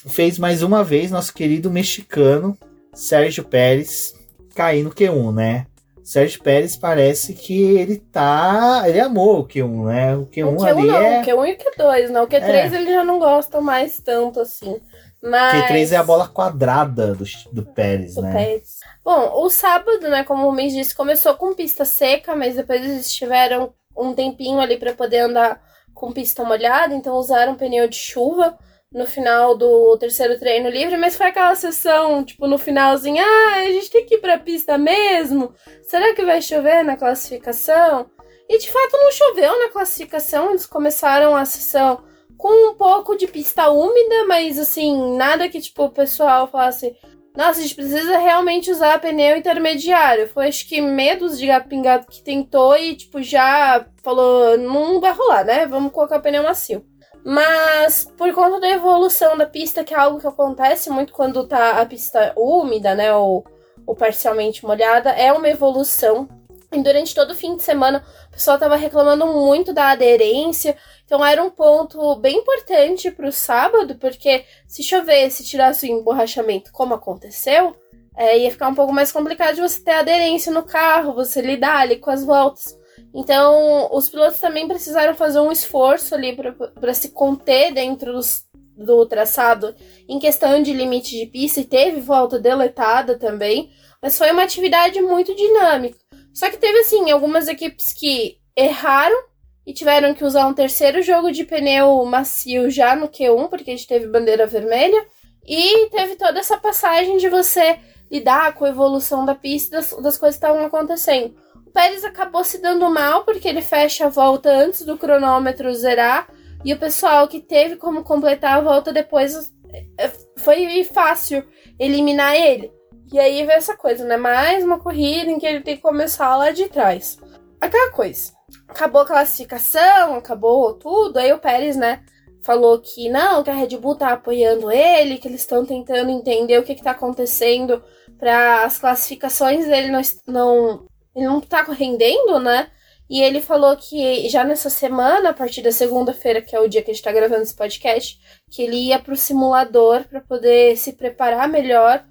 fez 0.07 0.39
mais 0.39 0.63
uma 0.63 0.83
vez 0.83 1.11
nosso 1.11 1.33
querido 1.33 1.69
mexicano 1.69 2.57
Sérgio 2.93 3.43
Pérez 3.43 4.13
cair 4.55 4.83
no 4.83 4.91
Q1, 4.91 5.33
né? 5.33 5.65
Sérgio 6.03 6.41
Pérez 6.41 6.75
parece 6.75 7.33
que 7.33 7.77
ele 7.77 7.97
tá. 7.97 8.83
Ele 8.85 8.99
amou 8.99 9.39
o 9.39 9.47
Q1, 9.47 9.85
né? 9.85 10.15
O 10.17 10.25
Q1, 10.25 10.47
o 10.47 10.57
Q1 10.57 10.67
ali 10.67 10.87
não, 10.87 10.95
é. 10.97 11.21
o 11.21 11.23
Q1 11.23 11.47
e 11.47 11.53
o 11.53 11.57
Q2, 11.57 12.07
né? 12.09 12.21
O 12.21 12.27
Q3 12.27 12.43
É. 12.43 12.65
ele 12.75 12.91
já 12.91 13.03
não 13.03 13.19
gosta 13.19 13.61
mais 13.61 13.99
tanto 13.99 14.39
assim. 14.41 14.81
Mas... 15.21 15.69
Q3 15.69 15.91
é 15.91 15.97
a 15.97 16.03
bola 16.03 16.27
quadrada 16.27 17.13
do, 17.13 17.25
do 17.51 17.63
Pérez, 17.63 18.15
do 18.15 18.21
né? 18.23 18.33
Pérez. 18.33 18.79
Bom, 19.03 19.43
o 19.43 19.49
sábado, 19.49 20.09
né, 20.09 20.23
como 20.23 20.47
o 20.47 20.51
mês 20.51 20.73
disse, 20.73 20.95
começou 20.95 21.35
com 21.35 21.53
pista 21.53 21.85
seca, 21.85 22.35
mas 22.35 22.55
depois 22.55 22.83
eles 22.83 23.13
tiveram 23.13 23.73
um 23.95 24.13
tempinho 24.13 24.59
ali 24.59 24.77
para 24.77 24.93
poder 24.93 25.19
andar 25.19 25.61
com 25.93 26.11
pista 26.11 26.43
molhada, 26.43 26.95
então 26.95 27.15
usaram 27.15 27.55
pneu 27.55 27.87
de 27.87 27.97
chuva 27.97 28.57
no 28.91 29.05
final 29.05 29.55
do 29.55 29.95
terceiro 29.97 30.37
treino 30.37 30.69
livre, 30.69 30.97
mas 30.97 31.15
foi 31.15 31.27
aquela 31.27 31.55
sessão, 31.55 32.23
tipo, 32.25 32.45
no 32.47 32.57
finalzinho, 32.57 33.23
ah, 33.23 33.55
a 33.57 33.71
gente 33.71 33.89
tem 33.89 34.05
que 34.05 34.15
ir 34.15 34.17
pra 34.17 34.39
pista 34.39 34.77
mesmo? 34.77 35.53
Será 35.83 36.13
que 36.13 36.25
vai 36.25 36.41
chover 36.41 36.83
na 36.83 36.97
classificação? 36.97 38.09
E 38.49 38.57
de 38.57 38.69
fato 38.69 38.97
não 38.97 39.11
choveu 39.11 39.59
na 39.59 39.69
classificação, 39.69 40.49
eles 40.49 40.65
começaram 40.65 41.35
a 41.35 41.45
sessão 41.45 42.03
com 42.41 42.71
um 42.71 42.73
pouco 42.73 43.15
de 43.15 43.27
pista 43.27 43.69
úmida, 43.69 44.25
mas 44.27 44.57
assim, 44.57 45.15
nada 45.15 45.47
que 45.47 45.61
tipo 45.61 45.83
o 45.83 45.91
pessoal 45.91 46.47
falasse, 46.47 46.97
nossa, 47.37 47.59
a 47.59 47.61
gente 47.61 47.75
precisa 47.75 48.17
realmente 48.17 48.71
usar 48.71 48.99
pneu 48.99 49.37
intermediário. 49.37 50.27
Foi 50.27 50.47
acho 50.47 50.67
que 50.67 50.81
medos 50.81 51.37
de 51.37 51.45
gato 51.45 51.69
pingado 51.69 52.07
que 52.07 52.23
tentou 52.23 52.75
e 52.75 52.95
tipo 52.95 53.21
já 53.21 53.85
falou, 54.03 54.57
não 54.57 54.99
vai 54.99 55.13
rolar, 55.13 55.45
né? 55.45 55.67
Vamos 55.67 55.91
colocar 55.91 56.19
pneu 56.19 56.41
macio. 56.41 56.83
Mas 57.23 58.11
por 58.17 58.33
conta 58.33 58.59
da 58.59 58.69
evolução 58.69 59.37
da 59.37 59.45
pista, 59.45 59.83
que 59.83 59.93
é 59.93 59.97
algo 59.97 60.19
que 60.19 60.25
acontece 60.25 60.89
muito 60.89 61.13
quando 61.13 61.47
tá 61.47 61.79
a 61.79 61.85
pista 61.85 62.33
úmida, 62.35 62.95
né, 62.95 63.13
ou, 63.13 63.45
ou 63.85 63.95
parcialmente 63.95 64.65
molhada, 64.65 65.11
é 65.11 65.31
uma 65.31 65.47
evolução. 65.47 66.27
E 66.71 66.81
durante 66.81 67.13
todo 67.13 67.31
o 67.31 67.35
fim 67.35 67.57
de 67.57 67.63
semana, 67.63 68.03
o 68.29 68.31
pessoal 68.31 68.57
tava 68.57 68.77
reclamando 68.77 69.25
muito 69.27 69.73
da 69.73 69.89
aderência. 69.89 70.77
Então 71.03 71.23
era 71.23 71.43
um 71.43 71.49
ponto 71.49 72.15
bem 72.15 72.37
importante 72.37 73.11
pro 73.11 73.31
sábado, 73.31 73.95
porque 73.95 74.45
se 74.67 74.81
chovesse, 74.81 75.43
tirasse 75.43 75.85
o 75.85 75.91
emborrachamento, 75.91 76.71
como 76.71 76.93
aconteceu, 76.93 77.75
é, 78.15 78.39
ia 78.39 78.51
ficar 78.51 78.69
um 78.69 78.75
pouco 78.75 78.93
mais 78.93 79.11
complicado 79.11 79.55
de 79.55 79.61
você 79.61 79.83
ter 79.83 79.91
aderência 79.91 80.51
no 80.51 80.63
carro, 80.63 81.13
você 81.13 81.41
lidar 81.41 81.79
ali 81.79 81.97
com 81.97 82.09
as 82.09 82.23
voltas. 82.23 82.77
Então, 83.13 83.89
os 83.91 84.07
pilotos 84.07 84.39
também 84.39 84.67
precisaram 84.67 85.13
fazer 85.13 85.39
um 85.39 85.51
esforço 85.51 86.15
ali 86.15 86.35
para 86.35 86.93
se 86.93 87.09
conter 87.09 87.73
dentro 87.73 88.13
dos, 88.13 88.45
do 88.77 89.05
traçado 89.05 89.75
em 90.07 90.19
questão 90.19 90.61
de 90.61 90.71
limite 90.71 91.17
de 91.17 91.25
pista, 91.25 91.59
e 91.59 91.65
teve 91.65 91.99
volta 91.99 92.39
deletada 92.39 93.17
também, 93.17 93.69
mas 94.01 94.17
foi 94.17 94.31
uma 94.31 94.43
atividade 94.43 95.01
muito 95.01 95.35
dinâmica. 95.35 95.97
Só 96.33 96.49
que 96.49 96.57
teve, 96.57 96.79
assim, 96.79 97.11
algumas 97.11 97.47
equipes 97.47 97.93
que 97.93 98.37
erraram 98.55 99.31
e 99.65 99.73
tiveram 99.73 100.13
que 100.13 100.23
usar 100.23 100.47
um 100.47 100.53
terceiro 100.53 101.01
jogo 101.01 101.31
de 101.31 101.43
pneu 101.43 102.03
macio 102.05 102.69
já 102.69 102.95
no 102.95 103.07
Q1, 103.07 103.49
porque 103.49 103.71
a 103.71 103.75
gente 103.75 103.87
teve 103.87 104.07
bandeira 104.07 104.47
vermelha. 104.47 105.05
E 105.45 105.89
teve 105.89 106.15
toda 106.15 106.39
essa 106.39 106.57
passagem 106.57 107.17
de 107.17 107.29
você 107.29 107.79
lidar 108.11 108.53
com 108.53 108.65
a 108.65 108.69
evolução 108.69 109.25
da 109.25 109.33
pista 109.33 109.77
das, 109.77 109.91
das 109.91 110.17
coisas 110.17 110.39
que 110.39 110.45
estavam 110.45 110.65
acontecendo. 110.65 111.35
O 111.65 111.71
Pérez 111.71 112.03
acabou 112.03 112.43
se 112.43 112.61
dando 112.61 112.89
mal 112.89 113.23
porque 113.23 113.47
ele 113.47 113.61
fecha 113.61 114.05
a 114.05 114.09
volta 114.09 114.51
antes 114.51 114.85
do 114.85 114.97
cronômetro 114.97 115.73
zerar. 115.73 116.27
E 116.63 116.73
o 116.73 116.77
pessoal 116.77 117.27
que 117.27 117.39
teve 117.39 117.75
como 117.75 118.03
completar 118.03 118.57
a 118.57 118.61
volta 118.61 118.93
depois 118.93 119.51
é, 119.97 120.11
foi 120.37 120.83
fácil 120.83 121.43
eliminar 121.79 122.35
ele. 122.35 122.71
E 123.11 123.19
aí 123.19 123.45
veio 123.45 123.57
essa 123.57 123.75
coisa, 123.75 124.05
né? 124.05 124.15
Mais 124.15 124.63
uma 124.63 124.79
corrida 124.79 125.29
em 125.29 125.37
que 125.37 125.45
ele 125.45 125.61
tem 125.61 125.75
que 125.75 125.81
começar 125.81 126.35
lá 126.37 126.51
de 126.51 126.69
trás. 126.69 127.19
Aquela 127.59 127.91
coisa. 127.91 128.31
Acabou 128.67 129.01
a 129.01 129.05
classificação, 129.05 130.15
acabou 130.15 130.73
tudo. 130.75 131.17
Aí 131.17 131.33
o 131.33 131.39
Pérez, 131.39 131.75
né? 131.75 132.03
Falou 132.41 132.79
que 132.79 133.09
não, 133.09 133.43
que 133.43 133.49
a 133.49 133.53
Red 133.53 133.77
Bull 133.77 133.95
tá 133.95 134.13
apoiando 134.13 134.71
ele, 134.71 135.17
que 135.17 135.27
eles 135.27 135.41
estão 135.41 135.65
tentando 135.65 136.09
entender 136.09 136.57
o 136.57 136.63
que, 136.63 136.73
que 136.73 136.83
tá 136.83 136.91
acontecendo 136.91 137.83
para 138.17 138.63
as 138.63 138.77
classificações 138.77 139.67
dele 139.67 139.91
não, 139.91 140.01
não, 140.27 140.85
ele 141.15 141.25
não 141.25 141.41
tá 141.41 141.63
rendendo, 141.63 142.39
né? 142.39 142.71
E 143.09 143.21
ele 143.21 143.41
falou 143.41 143.75
que 143.75 144.29
já 144.29 144.45
nessa 144.45 144.69
semana, 144.69 145.31
a 145.31 145.33
partir 145.33 145.61
da 145.61 145.71
segunda-feira, 145.71 146.41
que 146.41 146.55
é 146.55 146.59
o 146.59 146.67
dia 146.67 146.81
que 146.81 146.91
a 146.91 146.93
gente 146.93 147.03
tá 147.03 147.11
gravando 147.11 147.41
esse 147.41 147.53
podcast, 147.53 148.17
que 148.49 148.61
ele 148.61 148.77
ia 148.77 148.99
pro 148.99 149.17
simulador 149.17 150.05
para 150.07 150.21
poder 150.21 150.77
se 150.77 150.93
preparar 150.93 151.49
melhor, 151.49 152.03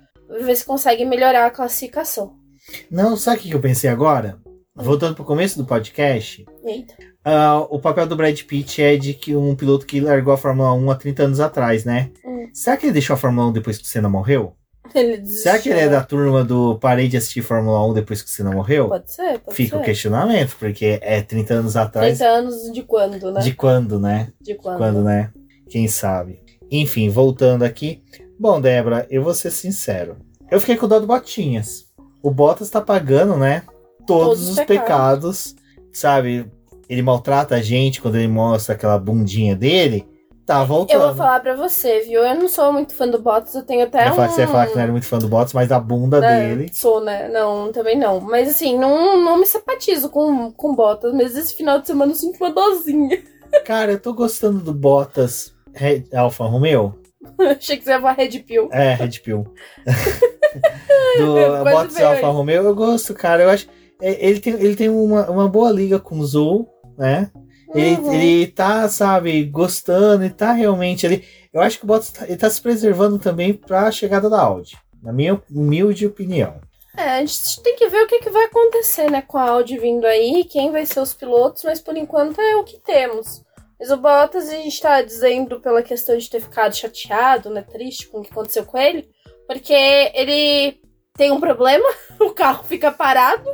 ver 0.44 0.56
se 0.56 0.64
consegue 0.64 1.04
melhorar 1.04 1.46
a 1.46 1.50
classificação. 1.50 2.34
Não, 2.90 3.16
sabe 3.16 3.38
o 3.38 3.40
que 3.42 3.54
eu 3.54 3.60
pensei 3.60 3.90
agora? 3.90 4.38
Voltando 4.74 5.14
pro 5.14 5.24
começo 5.24 5.58
do 5.58 5.66
podcast, 5.66 6.44
Eita. 6.64 6.94
uh, 7.26 7.66
o 7.68 7.78
papel 7.80 8.06
do 8.06 8.16
Brad 8.16 8.40
Pitt 8.42 8.80
é 8.80 8.96
de 8.96 9.12
que 9.14 9.34
um 9.36 9.54
piloto 9.54 9.84
que 9.84 10.00
largou 10.00 10.32
a 10.32 10.38
Fórmula 10.38 10.72
1 10.72 10.90
há 10.90 10.94
30 10.94 11.22
anos 11.24 11.40
atrás, 11.40 11.84
né? 11.84 12.10
Hum. 12.24 12.48
Será 12.54 12.76
que 12.76 12.86
ele 12.86 12.92
deixou 12.92 13.14
a 13.14 13.16
Fórmula 13.16 13.48
1 13.48 13.52
depois 13.52 13.76
que 13.78 13.84
o 13.84 13.86
Senna 13.86 14.08
morreu? 14.08 14.54
Será 15.24 15.58
que 15.58 15.68
ele 15.68 15.80
é 15.80 15.88
da 15.88 16.02
turma 16.02 16.42
do 16.42 16.76
parei 16.78 17.06
de 17.08 17.16
assistir 17.16 17.42
Fórmula 17.42 17.84
1 17.88 17.94
depois 17.94 18.22
que 18.22 18.28
o 18.28 18.32
Senna 18.32 18.50
morreu? 18.50 18.88
Pode 18.88 19.12
ser, 19.12 19.38
pode 19.38 19.56
Fica 19.56 19.76
o 19.76 19.78
ser. 19.80 19.84
questionamento, 19.84 20.56
porque 20.58 20.98
é 21.02 21.20
30 21.22 21.54
anos 21.54 21.76
atrás. 21.76 22.18
30 22.18 22.32
anos 22.32 22.72
de 22.72 22.82
quando, 22.82 23.30
né? 23.32 23.40
De 23.40 23.54
quando, 23.54 24.00
né? 24.00 24.32
De 24.40 24.54
quando? 24.54 24.78
Quando, 24.78 25.02
né? 25.02 25.30
Quem 25.68 25.86
sabe? 25.86 26.40
Enfim, 26.70 27.08
voltando 27.08 27.62
aqui. 27.64 28.02
Bom, 28.40 28.58
Débora, 28.58 29.06
eu 29.10 29.22
vou 29.22 29.34
ser 29.34 29.50
sincero. 29.50 30.16
Eu 30.50 30.58
fiquei 30.60 30.74
com 30.74 30.88
dó 30.88 30.98
do 30.98 31.06
Botinhas. 31.06 31.84
O 32.22 32.30
Bottas 32.30 32.70
tá 32.70 32.80
pagando, 32.80 33.36
né? 33.36 33.64
Todos, 34.06 34.28
Todos 34.28 34.48
os 34.48 34.58
os 34.58 34.64
pecados. 34.64 35.54
Sabe? 35.92 36.50
Ele 36.88 37.02
maltrata 37.02 37.56
a 37.56 37.60
gente 37.60 38.00
quando 38.00 38.14
ele 38.14 38.28
mostra 38.28 38.74
aquela 38.74 38.98
bundinha 38.98 39.54
dele. 39.54 40.08
Tá 40.46 40.64
voltando. 40.64 41.02
Eu 41.02 41.08
vou 41.08 41.16
falar 41.16 41.40
pra 41.40 41.54
você, 41.54 42.00
viu? 42.00 42.22
Eu 42.22 42.34
não 42.34 42.48
sou 42.48 42.72
muito 42.72 42.94
fã 42.94 43.06
do 43.06 43.20
Bottas, 43.20 43.54
eu 43.54 43.62
tenho 43.62 43.84
até 43.84 44.08
Eu 44.08 44.12
um... 44.12 44.16
Você 44.16 44.40
ia 44.40 44.48
falar 44.48 44.68
que 44.68 44.74
não 44.74 44.82
era 44.84 44.90
muito 44.90 45.06
fã 45.06 45.18
do 45.18 45.28
Bottas, 45.28 45.52
mas 45.52 45.68
da 45.68 45.78
bunda 45.78 46.18
né, 46.18 46.48
dele. 46.48 46.70
Sou, 46.72 47.04
né? 47.04 47.28
Não, 47.28 47.70
também 47.70 47.98
não. 47.98 48.22
Mas 48.22 48.48
assim, 48.48 48.78
não, 48.78 49.22
não 49.22 49.38
me 49.38 49.44
simpatizo 49.44 50.08
com, 50.08 50.50
com 50.50 50.74
Bottas, 50.74 51.12
mas 51.12 51.36
esse 51.36 51.54
final 51.54 51.78
de 51.78 51.86
semana 51.86 52.12
eu 52.12 52.16
sinto 52.16 52.42
uma 52.42 52.50
dozinha. 52.50 53.22
Cara, 53.66 53.92
eu 53.92 54.00
tô 54.00 54.14
gostando 54.14 54.60
do 54.60 54.72
Bottas 54.72 55.52
Alfa 56.14 56.44
Romeo. 56.44 56.99
Achei 57.56 57.76
que 57.76 57.84
você 57.84 57.90
ia 57.90 58.00
falar 58.00 58.12
Red 58.14 58.38
Pill. 58.40 58.68
É, 58.72 58.94
Red 58.94 59.20
Pill. 59.22 59.46
do 61.18 61.64
Bottas 61.64 61.98
e 61.98 62.02
Alfa. 62.02 62.26
Romeo, 62.28 62.64
eu 62.64 62.74
gosto, 62.74 63.14
cara. 63.14 63.42
Eu 63.42 63.50
acho. 63.50 63.68
é, 64.00 64.26
Ele 64.26 64.40
tem, 64.40 64.52
ele 64.54 64.76
tem 64.76 64.88
uma, 64.88 65.28
uma 65.30 65.48
boa 65.48 65.70
liga 65.70 65.98
com 65.98 66.18
o 66.18 66.26
Zou, 66.26 66.68
né? 66.98 67.30
Ele, 67.74 67.96
Uhum. 68.00 68.12
ele 68.12 68.46
tá, 68.48 68.88
sabe, 68.88 69.44
gostando, 69.44 70.24
ele 70.24 70.34
tá 70.34 70.52
realmente 70.52 71.06
ali. 71.06 71.24
Eu 71.52 71.60
acho 71.60 71.78
que 71.78 71.84
o 71.84 71.86
Bottas 71.86 72.10
tá, 72.10 72.24
ele 72.26 72.36
tá 72.36 72.50
se 72.50 72.60
preservando 72.60 73.18
também 73.18 73.52
pra 73.54 73.90
chegada 73.92 74.28
da 74.28 74.40
Audi. 74.40 74.76
Na 75.02 75.12
minha 75.12 75.40
humilde 75.50 76.06
opinião. 76.06 76.60
É, 76.96 77.02
a 77.18 77.20
gente 77.20 77.62
tem 77.62 77.76
que 77.76 77.88
ver 77.88 78.02
o 78.02 78.06
que, 78.08 78.18
que 78.18 78.30
vai 78.30 78.44
acontecer, 78.46 79.08
né, 79.08 79.22
com 79.22 79.38
a 79.38 79.48
Audi 79.50 79.78
vindo 79.78 80.04
aí, 80.04 80.44
quem 80.44 80.72
vai 80.72 80.84
ser 80.84 80.98
os 81.00 81.14
pilotos, 81.14 81.62
mas 81.62 81.80
por 81.80 81.96
enquanto 81.96 82.40
é 82.40 82.56
o 82.56 82.64
que 82.64 82.78
temos. 82.80 83.42
Mas 83.80 83.90
o 83.90 83.96
Bottas, 83.96 84.50
a 84.50 84.52
gente 84.52 84.80
tá 84.80 85.00
dizendo 85.00 85.58
pela 85.58 85.82
questão 85.82 86.16
de 86.16 86.28
ter 86.28 86.40
ficado 86.42 86.76
chateado, 86.76 87.48
né, 87.48 87.62
triste 87.62 88.08
com 88.08 88.18
o 88.18 88.22
que 88.22 88.30
aconteceu 88.30 88.66
com 88.66 88.76
ele, 88.76 89.08
porque 89.46 89.72
ele 90.14 90.78
tem 91.16 91.32
um 91.32 91.40
problema, 91.40 91.88
o 92.20 92.30
carro 92.30 92.62
fica 92.64 92.92
parado, 92.92 93.48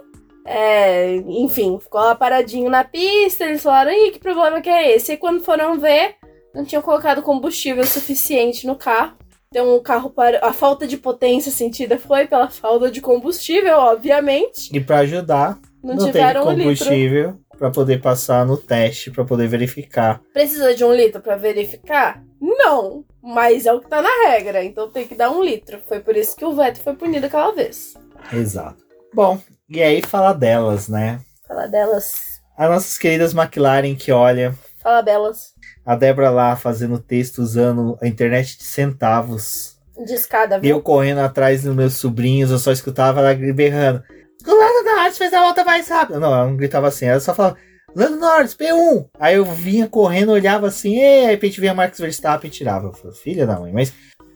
É, 0.49 1.17
enfim, 1.27 1.77
ficou 1.81 2.01
lá 2.01 2.15
paradinho 2.15 2.71
na 2.71 2.85
pista, 2.85 3.45
eles 3.45 3.63
falaram, 3.63 3.91
ih, 3.91 4.13
que 4.13 4.21
problema 4.21 4.61
que 4.61 4.71
é 4.71 4.95
esse? 4.95 5.13
E 5.13 5.17
quando 5.17 5.43
foram 5.43 5.79
ver, 5.79 6.15
não 6.55 6.65
tinham 6.65 6.83
colocado 6.83 7.21
combustível 7.21 7.85
suficiente 7.85 8.65
no 8.67 8.77
carro. 8.77 9.17
Então 9.49 9.75
o 9.75 9.81
carro 9.81 10.11
para 10.11 10.39
a 10.47 10.53
falta 10.53 10.87
de 10.87 10.97
potência 10.97 11.51
sentida 11.51 11.99
foi 11.99 12.27
pela 12.27 12.49
falta 12.49 12.91
de 12.91 13.01
combustível, 13.01 13.77
obviamente. 13.79 14.71
E 14.73 14.81
para 14.81 15.01
ajudar, 15.01 15.59
Não, 15.83 15.95
não, 15.95 16.05
teve 16.05 16.13
tiveram 16.13 16.47
um 16.47 16.53
litro. 16.53 17.37
Para 17.59 17.71
poder 17.71 18.01
passar 18.01 18.45
no 18.47 18.57
teste, 18.57 19.11
para 19.11 19.25
poder 19.25 19.49
verificar. 19.49 20.21
Precisa 20.33 20.75
de 20.75 20.85
um 20.85 20.93
litro 20.93 21.21
pra 21.21 21.37
verificar? 21.37 22.23
Não, 22.41 23.05
mas 23.23 23.67
é 23.67 23.73
o 23.73 23.81
que 23.81 23.89
tá 23.89 24.03
na 24.03 24.29
regra, 24.31 24.63
então 24.65 24.91
tem 24.91 25.07
que 25.07 25.15
dar 25.15 25.31
um 25.31 25.43
litro. 25.43 25.81
Foi 25.87 26.01
por 26.01 26.17
isso 26.17 26.37
que 26.37 26.45
o 26.45 26.55
Vettel 26.55 26.83
foi 26.83 26.95
punido 26.95 27.27
aquela 27.27 27.53
vez. 27.53 27.95
Exato. 28.33 28.85
Bom, 29.15 29.41
e 29.69 29.83
aí 29.83 30.03
falar 30.03 30.35
delas, 30.35 30.89
né? 30.89 31.21
Fala 31.49 31.67
delas. 31.67 32.41
As 32.57 32.69
nossas 32.71 32.99
queridas 32.99 33.35
McLaren 33.35 33.95
que 33.95 34.11
olha, 34.13 34.55
Fala 34.83 35.03
belas. 35.03 35.53
a 35.85 35.97
Débora 35.97 36.31
lá 36.31 36.57
fazendo 36.57 36.99
texto 36.99 37.39
usando 37.39 37.99
a 38.03 38.07
internet 38.07 38.57
de 38.59 38.65
centavos. 38.65 39.77
De 40.05 40.13
escada, 40.15 40.59
viu? 40.59 40.77
eu 40.77 40.83
correndo 40.83 41.19
atrás 41.19 41.63
dos 41.63 41.75
meus 41.75 41.95
sobrinhos, 41.95 42.51
eu 42.51 42.59
só 42.59 42.71
escutava 42.71 43.21
ela 43.21 43.35
berrando. 43.55 44.03
O 44.47 44.55
Lando 44.55 44.85
Norris 44.85 45.19
fez 45.19 45.33
a 45.33 45.43
volta 45.43 45.65
mais 45.65 45.89
rápida. 45.89 46.21
Não, 46.21 46.33
ela 46.33 46.47
não 46.47 46.57
gritava 46.57 46.87
assim, 46.87 47.07
ela 47.07 47.19
só 47.19 47.35
falava, 47.35 47.57
Lando 47.95 48.17
Norris, 48.17 48.55
P1. 48.55 49.09
Aí 49.19 49.35
eu 49.35 49.45
vinha 49.45 49.89
correndo, 49.89 50.33
olhava 50.33 50.69
assim, 50.69 50.97
e 50.97 51.03
aí 51.03 51.21
de 51.23 51.31
repente 51.33 51.61
vinha 51.61 51.75
Marcos 51.75 51.99
Verstappen 51.99 52.49
e 52.49 52.53
tirava. 52.53 52.89
Eu 52.89 52.93
falei, 52.93 53.17
filha 53.17 53.47
da 53.47 53.59
mãe, 53.59 53.73
mas 53.73 53.93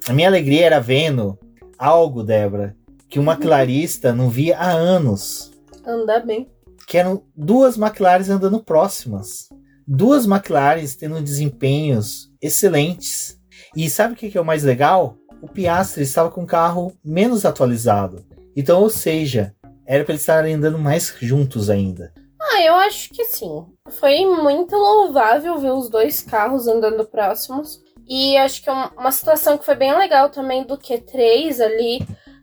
a 0.09 0.13
minha 0.13 0.29
alegria 0.29 0.67
era 0.67 0.81
vendo 0.81 1.39
algo, 1.79 2.23
Débora, 2.25 2.77
que 3.09 3.19
uma 3.19 3.37
clarista 3.37 4.13
não 4.13 4.29
via 4.29 4.59
há 4.59 4.71
anos. 4.71 5.53
Anda 5.87 6.21
bem. 6.21 6.51
Que 6.87 6.99
eram 6.99 7.23
duas 7.37 7.77
McLarens 7.77 8.29
andando 8.29 8.63
próximas. 8.65 9.49
Duas 9.87 10.27
McLarens 10.27 10.97
tendo 10.97 11.21
desempenhos 11.21 12.33
excelentes. 12.41 13.39
E 13.77 13.89
sabe 13.89 14.15
o 14.15 14.17
que 14.17 14.31
que 14.31 14.39
é 14.39 14.41
o 14.41 14.45
mais 14.45 14.65
legal? 14.65 15.17
O 15.41 15.49
Piastri 15.49 16.03
estava 16.03 16.31
com 16.31 16.43
um 16.43 16.47
carro 16.47 16.93
menos 17.05 17.45
atualizado. 17.45 18.25
Então, 18.57 18.81
ou 18.81 18.91
seja, 18.91 19.55
era 19.93 20.05
para 20.05 20.13
eles 20.13 20.23
estarem 20.23 20.55
andando 20.55 20.79
mais 20.79 21.13
juntos 21.21 21.69
ainda. 21.69 22.13
Ah, 22.41 22.63
eu 22.63 22.75
acho 22.77 23.11
que 23.11 23.25
sim. 23.25 23.67
Foi 23.99 24.25
muito 24.25 24.77
louvável 24.77 25.59
ver 25.59 25.73
os 25.73 25.91
dois 25.91 26.23
carros 26.23 26.69
andando 26.69 27.05
próximos. 27.05 27.81
E 28.09 28.37
acho 28.37 28.63
que 28.63 28.71
é 28.71 28.73
um- 28.73 28.89
uma 28.97 29.11
situação 29.11 29.59
que 29.59 29.65
foi 29.65 29.75
bem 29.75 29.93
legal 29.99 30.31
também 30.31 30.65
do 30.65 30.79
Q3 30.79 31.61
ali 31.61 31.99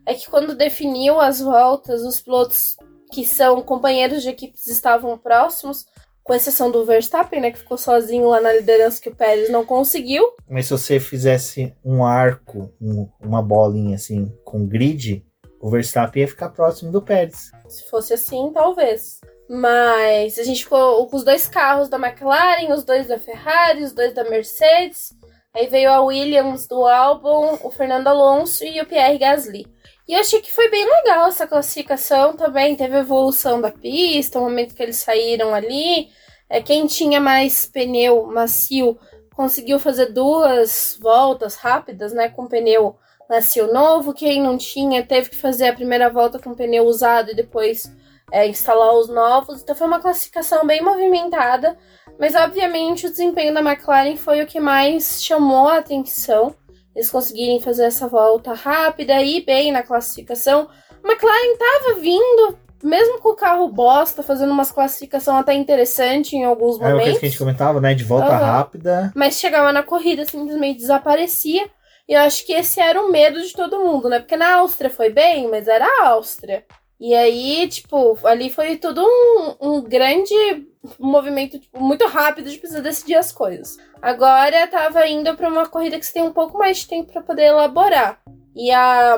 é 0.06 0.12
que 0.14 0.28
quando 0.28 0.54
definiu 0.54 1.18
as 1.18 1.40
voltas, 1.40 2.02
os 2.02 2.20
pilotos 2.20 2.76
que 3.12 3.24
são 3.26 3.62
companheiros 3.62 4.22
de 4.22 4.28
equipes 4.28 4.66
estavam 4.66 5.16
próximos, 5.16 5.86
com 6.22 6.34
exceção 6.34 6.70
do 6.70 6.84
Verstappen, 6.84 7.40
né, 7.40 7.50
que 7.50 7.58
ficou 7.58 7.78
sozinho 7.78 8.28
lá 8.28 8.38
na 8.42 8.52
liderança 8.52 9.00
que 9.00 9.08
o 9.08 9.14
Pérez 9.14 9.48
não 9.50 9.64
conseguiu. 9.64 10.22
Mas 10.48 10.66
se 10.66 10.72
você 10.72 11.00
fizesse 11.00 11.74
um 11.82 12.04
arco, 12.04 12.70
um- 12.78 13.08
uma 13.18 13.40
bolinha 13.42 13.94
assim, 13.96 14.30
com 14.44 14.66
grid, 14.66 15.24
o 15.60 15.70
Verstappen 15.70 16.22
ia 16.22 16.28
ficar 16.28 16.50
próximo 16.50 16.92
do 16.92 17.02
Pérez. 17.02 17.50
Se 17.68 17.88
fosse 17.88 18.14
assim, 18.14 18.50
talvez. 18.52 19.20
Mas 19.48 20.38
a 20.38 20.42
gente 20.42 20.64
ficou 20.64 21.06
com 21.06 21.16
os 21.16 21.24
dois 21.24 21.46
carros 21.48 21.88
da 21.88 21.96
McLaren, 21.96 22.72
os 22.72 22.84
dois 22.84 23.08
da 23.08 23.18
Ferrari, 23.18 23.82
os 23.82 23.92
dois 23.92 24.12
da 24.12 24.24
Mercedes. 24.24 25.12
Aí 25.54 25.66
veio 25.66 25.90
a 25.90 26.00
Williams 26.00 26.66
do 26.66 26.86
Albon, 26.86 27.58
o 27.64 27.70
Fernando 27.70 28.08
Alonso 28.08 28.64
e 28.64 28.80
o 28.80 28.86
Pierre 28.86 29.18
Gasly. 29.18 29.66
E 30.06 30.14
eu 30.14 30.20
achei 30.20 30.40
que 30.40 30.52
foi 30.52 30.70
bem 30.70 30.84
legal 30.84 31.26
essa 31.26 31.46
classificação 31.46 32.36
também. 32.36 32.76
Teve 32.76 32.98
evolução 32.98 33.60
da 33.60 33.70
pista, 33.70 34.38
o 34.38 34.42
momento 34.42 34.74
que 34.74 34.82
eles 34.82 34.96
saíram 34.96 35.54
ali. 35.54 36.08
É, 36.48 36.62
quem 36.62 36.86
tinha 36.86 37.20
mais 37.20 37.66
pneu 37.66 38.26
macio 38.26 38.98
conseguiu 39.34 39.78
fazer 39.78 40.06
duas 40.06 40.98
voltas 41.00 41.56
rápidas, 41.56 42.12
né? 42.12 42.28
Com 42.28 42.46
pneu 42.46 42.96
macio 43.28 43.72
novo. 43.72 44.12
Quem 44.12 44.42
não 44.42 44.56
tinha 44.56 45.04
teve 45.04 45.30
que 45.30 45.36
fazer 45.36 45.68
a 45.68 45.74
primeira 45.74 46.08
volta 46.10 46.38
com 46.38 46.54
pneu 46.54 46.84
usado 46.84 47.30
e 47.30 47.34
depois 47.34 47.90
é, 48.32 48.46
instalar 48.46 48.94
os 48.94 49.08
novos. 49.08 49.62
Então 49.62 49.74
foi 49.74 49.86
uma 49.86 50.00
classificação 50.00 50.66
bem 50.66 50.82
movimentada. 50.82 51.76
Mas 52.18 52.34
obviamente 52.34 53.06
o 53.06 53.10
desempenho 53.10 53.54
da 53.54 53.60
McLaren 53.60 54.16
foi 54.16 54.42
o 54.42 54.46
que 54.46 54.58
mais 54.58 55.22
chamou 55.22 55.68
a 55.68 55.78
atenção. 55.78 56.54
Eles 56.94 57.10
conseguirem 57.10 57.60
fazer 57.60 57.84
essa 57.84 58.08
volta 58.08 58.52
rápida 58.54 59.22
e 59.22 59.40
bem 59.44 59.70
na 59.70 59.82
classificação. 59.84 60.68
A 61.04 61.08
McLaren 61.08 61.52
estava 61.52 62.00
vindo, 62.00 62.58
mesmo 62.82 63.20
com 63.20 63.28
o 63.28 63.36
carro 63.36 63.68
bosta, 63.68 64.20
fazendo 64.20 64.50
umas 64.50 64.72
classificação 64.72 65.36
até 65.36 65.54
interessante 65.54 66.34
em 66.34 66.44
alguns 66.44 66.74
Era 66.80 66.86
uma 66.86 66.90
coisa 66.90 66.98
momentos. 66.98 67.20
que 67.20 67.26
a 67.26 67.28
gente 67.28 67.38
comentava, 67.38 67.80
né? 67.80 67.94
De 67.94 68.02
volta 68.02 68.26
Aham. 68.26 68.44
rápida. 68.44 69.12
Mas 69.14 69.38
chegava 69.38 69.72
na 69.72 69.84
corrida, 69.84 70.24
simplesmente 70.24 70.78
desaparecia. 70.80 71.70
E 72.08 72.14
eu 72.14 72.20
acho 72.20 72.46
que 72.46 72.52
esse 72.52 72.80
era 72.80 73.00
o 73.02 73.12
medo 73.12 73.40
de 73.42 73.52
todo 73.52 73.80
mundo, 73.80 74.08
né? 74.08 74.18
Porque 74.18 74.36
na 74.36 74.56
Áustria 74.56 74.88
foi 74.88 75.10
bem, 75.10 75.48
mas 75.48 75.68
era 75.68 75.84
a 75.84 76.08
Áustria. 76.08 76.64
E 76.98 77.14
aí, 77.14 77.68
tipo, 77.68 78.18
ali 78.24 78.50
foi 78.50 78.76
tudo 78.76 79.04
um, 79.04 79.56
um 79.60 79.82
grande 79.82 80.34
movimento 80.98 81.58
tipo, 81.58 81.78
muito 81.80 82.06
rápido 82.06 82.50
de 82.50 82.58
precisar 82.58 82.80
decidir 82.80 83.14
as 83.14 83.30
coisas. 83.30 83.76
Agora 84.00 84.66
tava 84.66 85.06
indo 85.06 85.36
pra 85.36 85.48
uma 85.48 85.68
corrida 85.68 85.98
que 85.98 86.06
você 86.06 86.14
tem 86.14 86.22
um 86.22 86.32
pouco 86.32 86.58
mais 86.58 86.78
de 86.78 86.88
tempo 86.88 87.12
pra 87.12 87.22
poder 87.22 87.44
elaborar. 87.44 88.20
E 88.56 88.72
a 88.72 89.16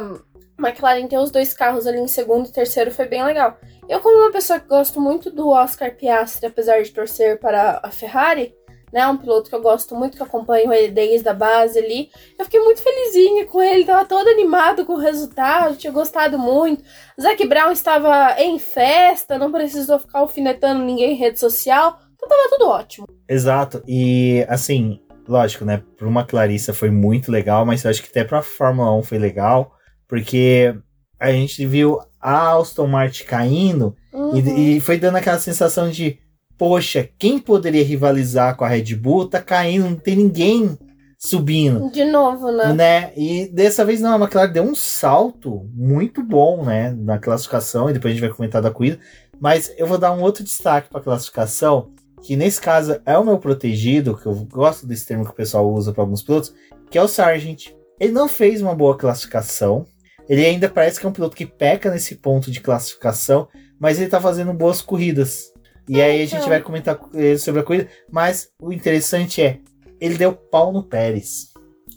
McLaren 0.58 1.06
ter 1.06 1.18
os 1.18 1.30
dois 1.30 1.54
carros 1.54 1.86
ali 1.86 1.98
em 1.98 2.08
segundo 2.08 2.48
e 2.48 2.52
terceiro 2.52 2.90
foi 2.90 3.06
bem 3.06 3.24
legal. 3.24 3.56
Eu, 3.88 4.00
como 4.00 4.18
uma 4.18 4.30
pessoa 4.30 4.60
que 4.60 4.68
gosto 4.68 5.00
muito 5.00 5.30
do 5.30 5.48
Oscar 5.48 5.96
Piastri, 5.96 6.46
apesar 6.46 6.82
de 6.82 6.92
torcer 6.92 7.40
para 7.40 7.80
a 7.82 7.90
Ferrari, 7.90 8.54
né? 8.92 9.06
Um 9.06 9.16
piloto 9.16 9.48
que 9.48 9.54
eu 9.54 9.62
gosto 9.62 9.94
muito, 9.94 10.16
que 10.16 10.22
acompanho 10.22 10.72
ele 10.72 10.92
desde 10.92 11.28
a 11.28 11.34
base 11.34 11.78
ali. 11.78 12.10
Eu 12.38 12.44
fiquei 12.44 12.60
muito 12.60 12.82
felizinha 12.82 13.46
com 13.46 13.62
ele, 13.62 13.84
tava 13.84 14.04
todo 14.04 14.28
animado 14.28 14.84
com 14.84 14.94
o 14.94 14.98
resultado, 15.00 15.76
tinha 15.76 15.92
gostado 15.92 16.38
muito. 16.38 16.82
Zac 17.20 17.46
Brown 17.46 17.70
estava 17.72 18.40
em 18.40 18.58
festa, 18.58 19.38
não 19.38 19.52
precisou 19.52 19.98
ficar 19.98 20.20
alfinetando 20.20 20.84
ninguém 20.84 21.12
em 21.12 21.16
rede 21.16 21.38
social. 21.38 21.98
Então 22.14 22.28
tava 22.28 22.48
tudo 22.50 22.68
ótimo. 22.68 23.06
Exato. 23.28 23.82
E 23.86 24.44
assim, 24.48 25.00
lógico, 25.26 25.64
né? 25.64 25.82
Para 25.96 26.08
uma 26.08 26.24
Clarissa 26.24 26.74
foi 26.74 26.90
muito 26.90 27.30
legal, 27.30 27.64
mas 27.64 27.84
eu 27.84 27.90
acho 27.90 28.02
que 28.02 28.08
até 28.08 28.24
para 28.24 28.38
a 28.38 28.42
Fórmula 28.42 28.92
1 28.96 29.02
foi 29.02 29.18
legal, 29.18 29.72
porque 30.08 30.74
a 31.18 31.32
gente 31.32 31.64
viu 31.66 31.98
a 32.20 32.52
Aston 32.56 32.86
Martin 32.86 33.24
caindo 33.24 33.96
Uhum. 34.12 34.36
e, 34.36 34.76
e 34.76 34.80
foi 34.80 34.98
dando 34.98 35.16
aquela 35.16 35.38
sensação 35.38 35.90
de, 35.90 36.18
poxa, 36.60 37.08
quem 37.18 37.38
poderia 37.38 37.82
rivalizar 37.82 38.54
com 38.54 38.66
a 38.66 38.68
Red 38.68 38.94
Bull 38.94 39.26
tá 39.26 39.40
caindo, 39.40 39.88
não 39.88 39.96
tem 39.96 40.14
ninguém 40.14 40.78
subindo. 41.18 41.90
De 41.90 42.04
novo, 42.04 42.52
né? 42.52 42.74
Né? 42.74 43.12
E 43.16 43.48
dessa 43.50 43.82
vez 43.82 43.98
não, 43.98 44.12
a 44.12 44.18
McLaren 44.18 44.52
deu 44.52 44.64
um 44.64 44.74
salto 44.74 45.66
muito 45.72 46.22
bom, 46.22 46.62
né, 46.62 46.94
na 46.98 47.18
classificação, 47.18 47.88
e 47.88 47.94
depois 47.94 48.12
a 48.12 48.14
gente 48.14 48.26
vai 48.26 48.36
comentar 48.36 48.60
da 48.60 48.70
corrida, 48.70 48.98
mas 49.40 49.72
eu 49.78 49.86
vou 49.86 49.96
dar 49.96 50.12
um 50.12 50.20
outro 50.20 50.44
destaque 50.44 50.90
para 50.90 51.00
a 51.00 51.02
classificação, 51.02 51.94
que 52.20 52.36
nesse 52.36 52.60
caso 52.60 53.00
é 53.06 53.16
o 53.16 53.24
meu 53.24 53.38
protegido, 53.38 54.14
que 54.14 54.26
eu 54.26 54.34
gosto 54.52 54.86
desse 54.86 55.06
termo 55.06 55.24
que 55.24 55.30
o 55.30 55.34
pessoal 55.34 55.66
usa 55.72 55.94
para 55.94 56.02
alguns 56.02 56.22
pilotos, 56.22 56.52
que 56.90 56.98
é 56.98 57.02
o 57.02 57.08
Sargent. 57.08 57.68
Ele 57.98 58.12
não 58.12 58.28
fez 58.28 58.60
uma 58.60 58.74
boa 58.74 58.98
classificação, 58.98 59.86
ele 60.28 60.44
ainda 60.44 60.68
parece 60.68 61.00
que 61.00 61.06
é 61.06 61.08
um 61.08 61.12
piloto 61.12 61.34
que 61.34 61.46
peca 61.46 61.90
nesse 61.90 62.16
ponto 62.16 62.50
de 62.50 62.60
classificação, 62.60 63.48
mas 63.78 63.98
ele 63.98 64.10
tá 64.10 64.20
fazendo 64.20 64.52
boas 64.52 64.82
corridas. 64.82 65.50
E 65.88 66.00
aí 66.00 66.22
a 66.22 66.24
gente 66.26 66.36
então. 66.36 66.48
vai 66.48 66.60
comentar 66.60 66.94
com 66.96 67.16
ele 67.18 67.38
sobre 67.38 67.60
a 67.60 67.64
corrida, 67.64 67.88
mas 68.10 68.48
o 68.60 68.72
interessante 68.72 69.42
é, 69.42 69.58
ele 70.00 70.16
deu 70.16 70.32
pau 70.32 70.72
no 70.72 70.82
Pérez. 70.82 71.48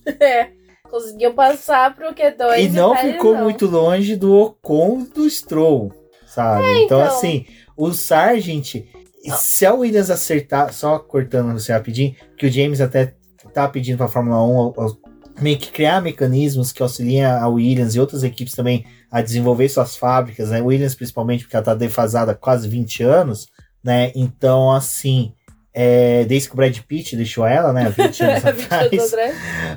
É. 0.20 0.50
Conseguiu 0.90 1.34
passar 1.34 1.96
pro 1.96 2.14
Q2 2.14 2.60
E 2.60 2.70
não 2.70 2.94
Pérez 2.94 3.14
ficou 3.14 3.34
não. 3.36 3.44
muito 3.44 3.66
longe 3.66 4.16
do 4.16 4.34
Ocon 4.36 5.02
e 5.02 5.14
do 5.14 5.30
Stroll, 5.30 5.92
sabe? 6.28 6.62
então, 6.84 7.00
então. 7.00 7.02
assim, 7.02 7.46
o 7.76 7.92
Sargent, 7.94 8.84
se 9.38 9.66
a 9.66 9.74
Williams 9.74 10.10
acertar, 10.12 10.72
só 10.74 11.00
cortando 11.00 11.54
você 11.54 11.72
rapidinho, 11.72 12.16
que 12.38 12.46
o 12.46 12.52
James 12.52 12.80
até 12.82 13.16
tá 13.54 13.68
pedindo 13.68 13.98
pra 13.98 14.08
Fórmula 14.08 14.44
1 14.44 14.58
ao- 14.58 14.74
ao- 14.82 14.98
meio 15.42 15.58
que 15.58 15.72
criar 15.72 16.00
mecanismos 16.02 16.72
que 16.72 16.84
auxiliem 16.84 17.24
a 17.26 17.48
Williams 17.48 17.96
e 17.96 18.00
outras 18.00 18.24
equipes 18.24 18.54
também 18.54 18.86
a 19.10 19.22
desenvolver 19.22 19.68
suas 19.70 19.96
fábricas, 19.96 20.50
né? 20.52 20.62
Williams 20.62 20.94
principalmente 20.96 21.44
porque 21.46 21.56
ela 21.56 21.66
tá 21.66 21.74
defasada 21.74 22.34
há 22.34 22.36
quase 22.36 22.68
20 22.68 23.02
anos, 23.04 23.48
né? 23.84 24.12
Então, 24.16 24.72
assim, 24.72 25.34
é, 25.74 26.24
desde 26.26 26.48
que 26.50 26.54
o 26.54 26.58
Brad 26.58 26.78
Pitt 26.80 27.16
deixou 27.16 27.46
ela, 27.46 27.74
né? 27.74 27.86
há 27.88 27.90
20 28.08 28.24
anos 28.24 28.44
20 28.44 28.74
anos 28.74 29.14
atrás. 29.14 29.14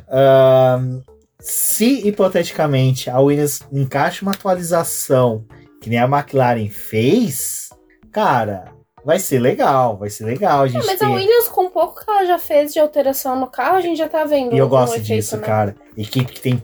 Ahn, 0.09 1.01
se 1.41 2.07
hipoteticamente 2.09 3.11
a 3.11 3.19
Williams 3.21 3.61
encaixa 3.73 4.23
uma 4.23 4.33
atualização 4.33 5.45
que 5.81 5.91
nem 5.91 5.99
a 5.99 6.05
McLaren 6.05 6.69
fez, 6.69 7.69
cara, 8.11 8.73
vai 9.05 9.19
ser 9.19 9.39
legal, 9.39 9.97
vai 9.97 10.11
ser 10.11 10.25
legal 10.25 10.63
a 10.63 10.67
É, 10.67 10.69
gente 10.71 10.87
mas 10.87 10.99
ter. 10.99 11.05
a 11.05 11.11
Williams, 11.11 11.49
com 11.49 11.69
pouco 11.71 12.05
que 12.05 12.11
ela 12.11 12.25
já 12.27 12.39
fez 12.39 12.73
de 12.73 12.81
alteração 12.81 13.39
no 13.39 13.47
carro, 13.47 13.77
a 13.77 13.81
gente 13.81 13.99
já 13.99 14.09
tá 14.09 14.25
vendo. 14.25 14.55
E 14.55 14.59
eu 14.59 14.69
gosto 14.69 15.01
disso, 15.01 15.37
né? 15.37 15.43
cara. 15.47 15.77
Equipe 15.97 16.33
que 16.33 16.41
tem 16.41 16.63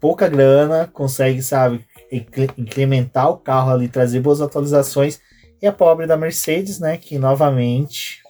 pouca 0.00 0.26
grana, 0.28 0.88
consegue, 0.92 1.40
sabe, 1.42 1.84
incre- 2.10 2.50
incrementar 2.58 3.30
o 3.30 3.36
carro 3.36 3.70
ali, 3.70 3.86
trazer 3.88 4.20
boas 4.20 4.40
atualizações. 4.40 5.20
E 5.64 5.66
a 5.66 5.72
pobre 5.72 6.06
da 6.06 6.14
Mercedes, 6.14 6.78
né, 6.78 6.98
que 6.98 7.18
novamente 7.18 8.22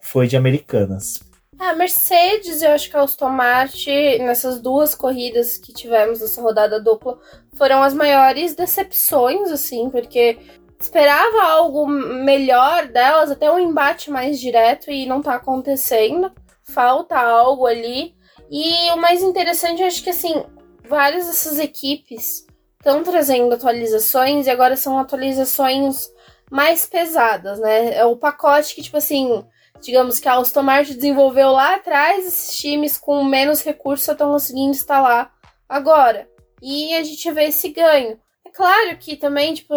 foi 0.00 0.26
de 0.26 0.34
Americanas. 0.34 1.20
A 1.58 1.74
Mercedes, 1.74 2.62
eu 2.62 2.70
acho 2.70 2.88
que 2.88 2.96
a 2.96 3.02
Aston 3.02 3.28
Martin, 3.28 4.20
nessas 4.20 4.58
duas 4.58 4.94
corridas 4.94 5.58
que 5.58 5.74
tivemos 5.74 6.22
nessa 6.22 6.40
rodada 6.40 6.80
dupla, 6.80 7.18
foram 7.52 7.82
as 7.82 7.92
maiores 7.92 8.54
decepções, 8.54 9.50
assim, 9.50 9.90
porque 9.90 10.38
esperava 10.80 11.42
algo 11.42 11.86
melhor 11.86 12.86
delas, 12.86 13.30
até 13.30 13.50
um 13.50 13.58
embate 13.58 14.10
mais 14.10 14.40
direto 14.40 14.90
e 14.90 15.04
não 15.04 15.20
tá 15.20 15.34
acontecendo. 15.34 16.32
Falta 16.62 17.18
algo 17.18 17.66
ali. 17.66 18.14
E 18.50 18.90
o 18.92 18.96
mais 18.96 19.22
interessante, 19.22 19.82
eu 19.82 19.86
acho 19.86 20.02
que 20.02 20.08
assim, 20.08 20.46
várias 20.88 21.26
dessas 21.26 21.58
equipes 21.58 22.46
estão 22.78 23.02
trazendo 23.02 23.54
atualizações 23.54 24.46
e 24.46 24.50
agora 24.50 24.76
são 24.76 24.98
atualizações 24.98 26.08
mais 26.50 26.84
pesadas, 26.84 27.60
né? 27.60 27.94
É 27.94 28.04
o 28.04 28.16
pacote 28.16 28.74
que, 28.74 28.82
tipo 28.82 28.96
assim, 28.96 29.44
digamos 29.80 30.18
que 30.18 30.28
a 30.28 30.36
Aston 30.36 30.62
Martin 30.62 30.94
desenvolveu 30.94 31.52
lá 31.52 31.76
atrás, 31.76 32.26
esses 32.26 32.56
times 32.56 32.98
com 32.98 33.22
menos 33.24 33.62
recursos 33.62 34.08
estão 34.08 34.32
conseguindo 34.32 34.70
instalar 34.70 35.32
agora. 35.68 36.28
E 36.60 36.94
a 36.94 37.02
gente 37.02 37.30
vê 37.30 37.44
esse 37.44 37.68
ganho. 37.68 38.18
É 38.44 38.50
claro 38.50 38.96
que 38.98 39.16
também, 39.16 39.54
tipo, 39.54 39.74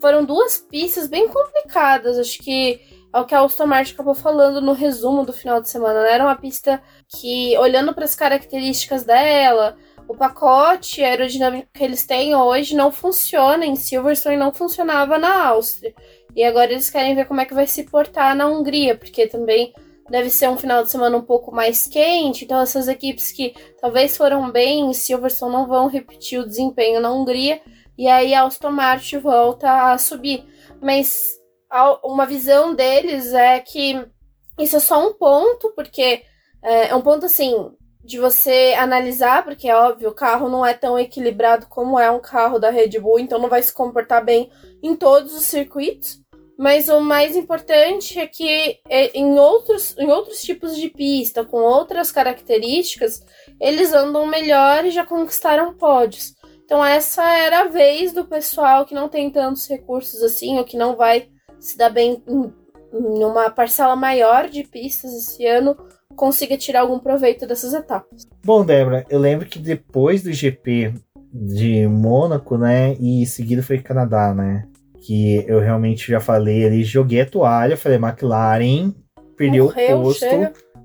foram 0.00 0.24
duas 0.24 0.58
pistas 0.58 1.08
bem 1.08 1.28
complicadas. 1.28 2.18
Acho 2.18 2.38
que 2.38 2.80
é 3.12 3.18
o 3.18 3.24
que 3.24 3.34
a 3.34 3.40
Aston 3.40 3.66
Martin 3.66 3.94
acabou 3.94 4.14
falando 4.14 4.60
no 4.60 4.72
resumo 4.72 5.24
do 5.24 5.32
final 5.32 5.60
de 5.60 5.68
semana. 5.68 6.02
Né? 6.02 6.12
Era 6.12 6.24
uma 6.24 6.36
pista 6.36 6.80
que, 7.08 7.56
olhando 7.58 7.92
para 7.92 8.04
as 8.04 8.14
características 8.14 9.04
dela, 9.04 9.76
o 10.10 10.16
pacote 10.16 11.04
aerodinâmico 11.04 11.68
que 11.72 11.84
eles 11.84 12.04
têm 12.04 12.34
hoje 12.34 12.74
não 12.74 12.90
funciona 12.90 13.64
em 13.64 13.76
Silverstone 13.76 14.36
não 14.36 14.52
funcionava 14.52 15.16
na 15.16 15.46
Áustria. 15.46 15.94
E 16.34 16.42
agora 16.42 16.72
eles 16.72 16.90
querem 16.90 17.14
ver 17.14 17.26
como 17.26 17.40
é 17.40 17.44
que 17.44 17.54
vai 17.54 17.64
se 17.68 17.84
portar 17.84 18.34
na 18.34 18.48
Hungria, 18.48 18.96
porque 18.96 19.28
também 19.28 19.72
deve 20.10 20.28
ser 20.28 20.48
um 20.48 20.58
final 20.58 20.82
de 20.82 20.90
semana 20.90 21.16
um 21.16 21.22
pouco 21.22 21.54
mais 21.54 21.86
quente. 21.86 22.44
Então 22.44 22.60
essas 22.60 22.88
equipes 22.88 23.30
que 23.30 23.54
talvez 23.80 24.16
foram 24.16 24.50
bem 24.50 24.80
em 24.90 24.92
Silverstone 24.92 25.52
não 25.52 25.68
vão 25.68 25.86
repetir 25.86 26.40
o 26.40 26.46
desempenho 26.46 27.00
na 27.00 27.12
Hungria. 27.12 27.60
E 27.96 28.08
aí 28.08 28.34
a 28.34 28.42
Aston 28.42 28.72
Martin 28.72 29.18
volta 29.18 29.92
a 29.92 29.96
subir. 29.96 30.44
Mas 30.82 31.38
uma 32.02 32.26
visão 32.26 32.74
deles 32.74 33.32
é 33.32 33.60
que 33.60 34.04
isso 34.58 34.74
é 34.74 34.80
só 34.80 35.08
um 35.08 35.12
ponto, 35.12 35.72
porque 35.76 36.24
é, 36.64 36.88
é 36.88 36.96
um 36.96 37.00
ponto 37.00 37.26
assim 37.26 37.54
de 38.04 38.18
você 38.18 38.74
analisar, 38.78 39.44
porque 39.44 39.68
é 39.68 39.76
óbvio, 39.76 40.08
o 40.08 40.14
carro 40.14 40.48
não 40.48 40.64
é 40.64 40.74
tão 40.74 40.98
equilibrado 40.98 41.66
como 41.66 41.98
é 41.98 42.10
um 42.10 42.20
carro 42.20 42.58
da 42.58 42.70
Red 42.70 42.98
Bull, 42.98 43.18
então 43.18 43.38
não 43.38 43.48
vai 43.48 43.62
se 43.62 43.72
comportar 43.72 44.24
bem 44.24 44.50
em 44.82 44.96
todos 44.96 45.34
os 45.34 45.44
circuitos. 45.44 46.20
Mas 46.58 46.90
o 46.90 47.00
mais 47.00 47.36
importante 47.36 48.18
é 48.18 48.26
que 48.26 48.78
é, 48.86 49.16
em 49.18 49.38
outros, 49.38 49.96
em 49.96 50.10
outros 50.10 50.42
tipos 50.42 50.76
de 50.76 50.90
pista, 50.90 51.42
com 51.42 51.58
outras 51.58 52.12
características, 52.12 53.22
eles 53.58 53.94
andam 53.94 54.26
melhor 54.26 54.84
e 54.84 54.90
já 54.90 55.06
conquistaram 55.06 55.72
pódios. 55.72 56.34
Então 56.62 56.84
essa 56.84 57.24
era 57.36 57.60
a 57.60 57.68
vez 57.68 58.12
do 58.12 58.26
pessoal 58.26 58.84
que 58.84 58.94
não 58.94 59.08
tem 59.08 59.30
tantos 59.30 59.66
recursos 59.66 60.22
assim, 60.22 60.58
ou 60.58 60.64
que 60.64 60.76
não 60.76 60.96
vai 60.96 61.30
se 61.58 61.78
dar 61.78 61.88
bem 61.88 62.22
em, 62.28 62.52
em 62.92 63.24
uma 63.24 63.50
parcela 63.50 63.96
maior 63.96 64.46
de 64.46 64.62
pistas 64.62 65.14
esse 65.14 65.46
ano, 65.46 65.76
consiga 66.20 66.54
tirar 66.58 66.80
algum 66.82 66.98
proveito 66.98 67.46
dessas 67.46 67.72
etapas. 67.72 68.28
Bom, 68.44 68.62
Débora, 68.62 69.06
eu 69.08 69.18
lembro 69.18 69.46
que 69.46 69.58
depois 69.58 70.22
do 70.22 70.30
GP 70.30 70.92
de 71.32 71.86
Mônaco, 71.86 72.58
né, 72.58 72.94
e 73.00 73.24
seguido 73.24 73.62
foi 73.62 73.78
Canadá, 73.78 74.34
né, 74.34 74.66
que 75.00 75.42
eu 75.48 75.60
realmente 75.60 76.10
já 76.10 76.20
falei 76.20 76.66
ali, 76.66 76.84
joguei 76.84 77.22
a 77.22 77.26
toalha, 77.26 77.74
falei 77.74 77.96
McLaren 77.96 78.92
perdeu 79.34 79.64
Morreu, 79.64 79.98
o 79.98 80.02
posto 80.02 80.26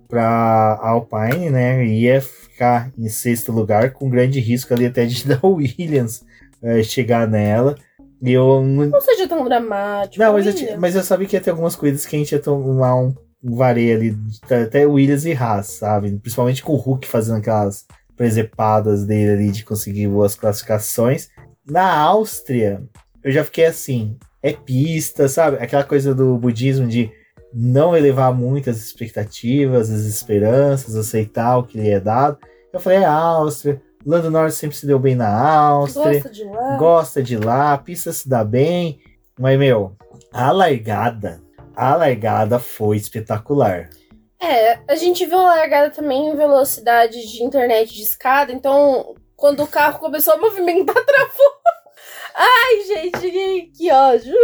para 0.07 0.79
Alpine, 0.81 1.49
né, 1.49 1.85
ia 1.85 2.21
ficar 2.21 2.89
em 2.97 3.09
sexto 3.09 3.51
lugar 3.51 3.91
com 3.91 4.09
grande 4.09 4.39
risco 4.39 4.73
ali 4.73 4.85
até 4.85 5.05
de 5.05 5.21
dar 5.27 5.39
o 5.43 5.55
Williams 5.55 6.23
é, 6.63 6.81
chegar 6.81 7.27
nela. 7.27 7.75
E 8.21 8.31
eu 8.31 8.63
não 8.63 9.01
seja 9.01 9.27
tão 9.27 9.43
dramático. 9.43 10.23
Não, 10.23 10.31
mas 10.31 10.47
eu, 10.47 10.79
mas 10.79 10.95
eu, 10.95 11.03
sabia 11.03 11.27
que 11.27 11.35
ia 11.35 11.41
ter 11.41 11.49
algumas 11.49 11.75
coisas 11.75 12.05
que 12.05 12.15
a 12.15 12.19
gente 12.19 12.31
ia 12.31 12.39
tomar 12.39 12.95
um 12.95 13.13
vareio 13.53 13.97
ali, 13.97 14.17
até 14.43 14.85
Williams 14.85 15.25
e 15.25 15.33
Haas, 15.33 15.67
sabe? 15.67 16.17
Principalmente 16.17 16.63
com 16.63 16.73
o 16.73 16.77
Hulk 16.77 17.07
fazendo 17.07 17.37
aquelas 17.37 17.85
presepadas 18.15 19.05
dele 19.05 19.31
ali 19.31 19.51
de 19.51 19.65
conseguir 19.65 20.07
boas 20.07 20.35
classificações. 20.35 21.29
Na 21.65 21.97
Áustria, 21.97 22.81
eu 23.23 23.31
já 23.31 23.43
fiquei 23.43 23.65
assim, 23.65 24.17
é 24.41 24.53
pista, 24.53 25.27
sabe? 25.27 25.57
Aquela 25.57 25.83
coisa 25.83 26.15
do 26.15 26.37
budismo 26.37 26.87
de 26.87 27.11
não 27.53 27.95
elevar 27.95 28.33
muito 28.33 28.69
as 28.69 28.77
expectativas, 28.77 29.89
as 29.89 30.01
esperanças, 30.01 30.95
aceitar 30.95 31.57
o 31.57 31.63
que 31.63 31.77
lhe 31.77 31.89
é 31.89 31.99
dado. 31.99 32.37
Eu 32.71 32.79
falei, 32.79 32.99
é 32.99 33.05
Áustria, 33.05 33.81
Lando 34.05 34.29
Norris 34.29 34.55
sempre 34.55 34.77
se 34.77 34.85
deu 34.85 34.99
bem 34.99 35.15
na 35.15 35.27
Áustria. 35.27 36.13
Gosta 36.13 36.29
de 36.29 36.43
lá. 36.43 36.77
Gosta 36.77 37.23
de 37.23 37.37
lá, 37.37 37.73
a 37.73 37.77
pista 37.77 38.13
se 38.13 38.29
dá 38.29 38.43
bem. 38.43 38.99
Mas, 39.37 39.57
meu, 39.57 39.95
a 40.31 40.51
largada, 40.51 41.41
a 41.75 41.95
largada 41.95 42.59
foi 42.59 42.97
espetacular. 42.97 43.89
É, 44.41 44.79
a 44.87 44.95
gente 44.95 45.25
viu 45.25 45.39
a 45.39 45.55
largada 45.55 45.89
também 45.89 46.29
em 46.29 46.35
velocidade 46.35 47.25
de 47.25 47.43
internet 47.43 47.93
de 47.93 48.03
escada, 48.03 48.51
então 48.51 49.15
quando 49.35 49.63
o 49.63 49.67
carro 49.67 49.99
começou 49.99 50.33
a 50.33 50.37
movimentar, 50.37 50.95
travou. 51.05 51.51
Ai, 52.35 52.81
gente, 52.87 53.31
que, 53.31 53.71
que 53.77 53.91
ódio. 53.91 54.35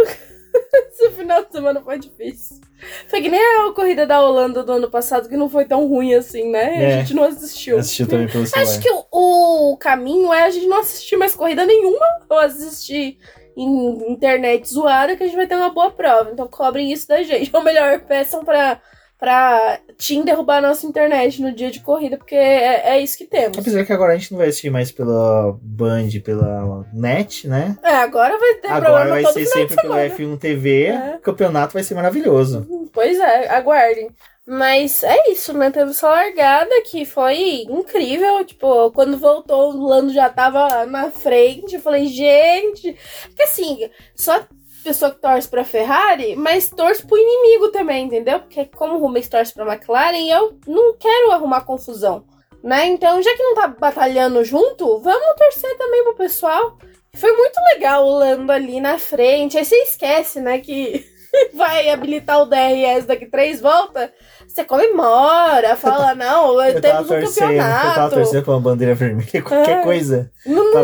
Esse 0.90 1.10
final 1.12 1.44
de 1.44 1.52
semana 1.52 1.80
foi 1.80 1.98
difícil. 1.98 2.60
Foi 3.08 3.20
que 3.22 3.28
nem 3.28 3.40
a 3.40 3.72
corrida 3.72 4.06
da 4.06 4.20
Holanda 4.20 4.62
do 4.62 4.72
ano 4.72 4.90
passado, 4.90 5.28
que 5.28 5.36
não 5.36 5.48
foi 5.48 5.64
tão 5.64 5.86
ruim 5.86 6.14
assim, 6.14 6.50
né? 6.50 6.82
É, 6.82 6.94
a 6.94 6.98
gente 6.98 7.14
não 7.14 7.24
assistiu. 7.24 7.78
Assistiu 7.78 8.06
também 8.06 8.28
pelo 8.28 8.46
celular. 8.46 8.70
Acho 8.70 8.80
que 8.80 8.90
o, 8.90 9.72
o 9.72 9.76
caminho 9.76 10.32
é 10.32 10.44
a 10.44 10.50
gente 10.50 10.66
não 10.66 10.80
assistir 10.80 11.16
mais 11.16 11.34
corrida 11.34 11.64
nenhuma, 11.64 12.04
ou 12.28 12.38
assistir 12.38 13.18
internet 13.56 14.68
zoada, 14.68 15.16
que 15.16 15.22
a 15.22 15.26
gente 15.26 15.36
vai 15.36 15.46
ter 15.46 15.56
uma 15.56 15.70
boa 15.70 15.90
prova. 15.90 16.30
Então 16.32 16.48
cobrem 16.48 16.92
isso 16.92 17.08
da 17.08 17.22
gente. 17.22 17.50
Ou 17.54 17.62
melhor, 17.62 18.00
peçam 18.00 18.44
pra 18.44 18.80
pra 19.22 19.78
Tim 19.96 20.24
derrubar 20.24 20.58
a 20.58 20.62
nossa 20.62 20.84
internet 20.84 21.40
no 21.40 21.52
dia 21.52 21.70
de 21.70 21.78
corrida, 21.78 22.16
porque 22.16 22.34
é, 22.34 22.88
é 22.88 23.00
isso 23.00 23.16
que 23.16 23.24
temos. 23.24 23.56
Apesar 23.56 23.84
que 23.84 23.92
agora 23.92 24.14
a 24.14 24.16
gente 24.16 24.32
não 24.32 24.38
vai 24.38 24.48
assistir 24.48 24.68
mais 24.68 24.90
pela 24.90 25.56
Band, 25.62 26.08
pela 26.24 26.84
net, 26.92 27.46
né? 27.46 27.76
É, 27.84 27.94
agora 27.98 28.36
vai 28.36 28.54
ter 28.54 28.66
Agora 28.66 29.08
vai 29.10 29.24
ser 29.26 29.46
sempre 29.46 29.76
pelo 29.76 29.94
F1 29.94 30.40
TV. 30.40 30.86
É. 30.86 31.14
O 31.18 31.20
campeonato 31.20 31.72
vai 31.72 31.84
ser 31.84 31.94
maravilhoso. 31.94 32.66
Pois 32.92 33.16
é, 33.16 33.48
aguardem. 33.48 34.10
Mas 34.46 35.04
é 35.04 35.30
isso? 35.30 35.52
Teve 35.72 35.90
essa 35.92 36.08
largada 36.08 36.82
que 36.82 37.04
foi 37.04 37.62
incrível. 37.62 38.44
Tipo, 38.44 38.90
quando 38.90 39.16
voltou, 39.16 39.72
o 39.72 39.86
Lando 39.86 40.12
já 40.12 40.28
tava 40.28 40.84
na 40.86 41.10
frente. 41.10 41.76
Eu 41.76 41.80
falei, 41.80 42.06
gente. 42.06 42.92
Que 43.36 43.42
assim, 43.42 43.88
só 44.16 44.44
pessoa 44.82 45.12
que 45.12 45.20
torce 45.20 45.48
pra 45.48 45.64
Ferrari, 45.64 46.34
mas 46.34 46.68
torce 46.68 47.06
pro 47.06 47.16
inimigo 47.16 47.70
também, 47.70 48.06
entendeu? 48.06 48.40
Porque 48.40 48.64
como 48.64 48.94
o 48.94 48.98
Rubens 48.98 49.28
torce 49.28 49.54
pra 49.54 49.64
McLaren, 49.64 50.26
eu 50.28 50.58
não 50.66 50.96
quero 50.96 51.30
arrumar 51.30 51.60
confusão, 51.60 52.24
né? 52.64 52.86
Então, 52.86 53.22
já 53.22 53.32
que 53.36 53.42
não 53.44 53.54
tá 53.54 53.68
batalhando 53.68 54.44
junto, 54.44 54.98
vamos 54.98 55.36
torcer 55.36 55.78
também 55.78 56.02
pro 56.02 56.16
pessoal. 56.16 56.76
Foi 57.14 57.30
muito 57.36 57.60
legal 57.74 58.04
o 58.04 58.18
Lando 58.18 58.50
ali 58.50 58.80
na 58.80 58.98
frente. 58.98 59.56
Aí 59.56 59.64
você 59.64 59.76
esquece, 59.76 60.40
né, 60.40 60.58
que 60.58 61.06
vai 61.54 61.90
habilitar 61.90 62.40
o 62.42 62.46
DRS 62.46 63.06
daqui 63.06 63.26
três 63.26 63.60
voltas. 63.60 64.10
Você 64.46 64.64
comemora, 64.64 65.76
fala, 65.76 66.14
não, 66.14 66.62
eu 66.62 66.80
temos 66.80 67.10
um 67.10 67.20
campeonato. 67.20 67.88
Eu 67.88 67.94
tava 67.94 68.10
torcendo 68.10 68.44
com 68.44 68.50
uma 68.50 68.60
bandeira 68.60 68.94
vermelha, 68.94 69.42
qualquer 69.42 69.80
é. 69.80 69.82
coisa. 69.82 70.30
Não, 70.44 70.72
tá... 70.72 70.82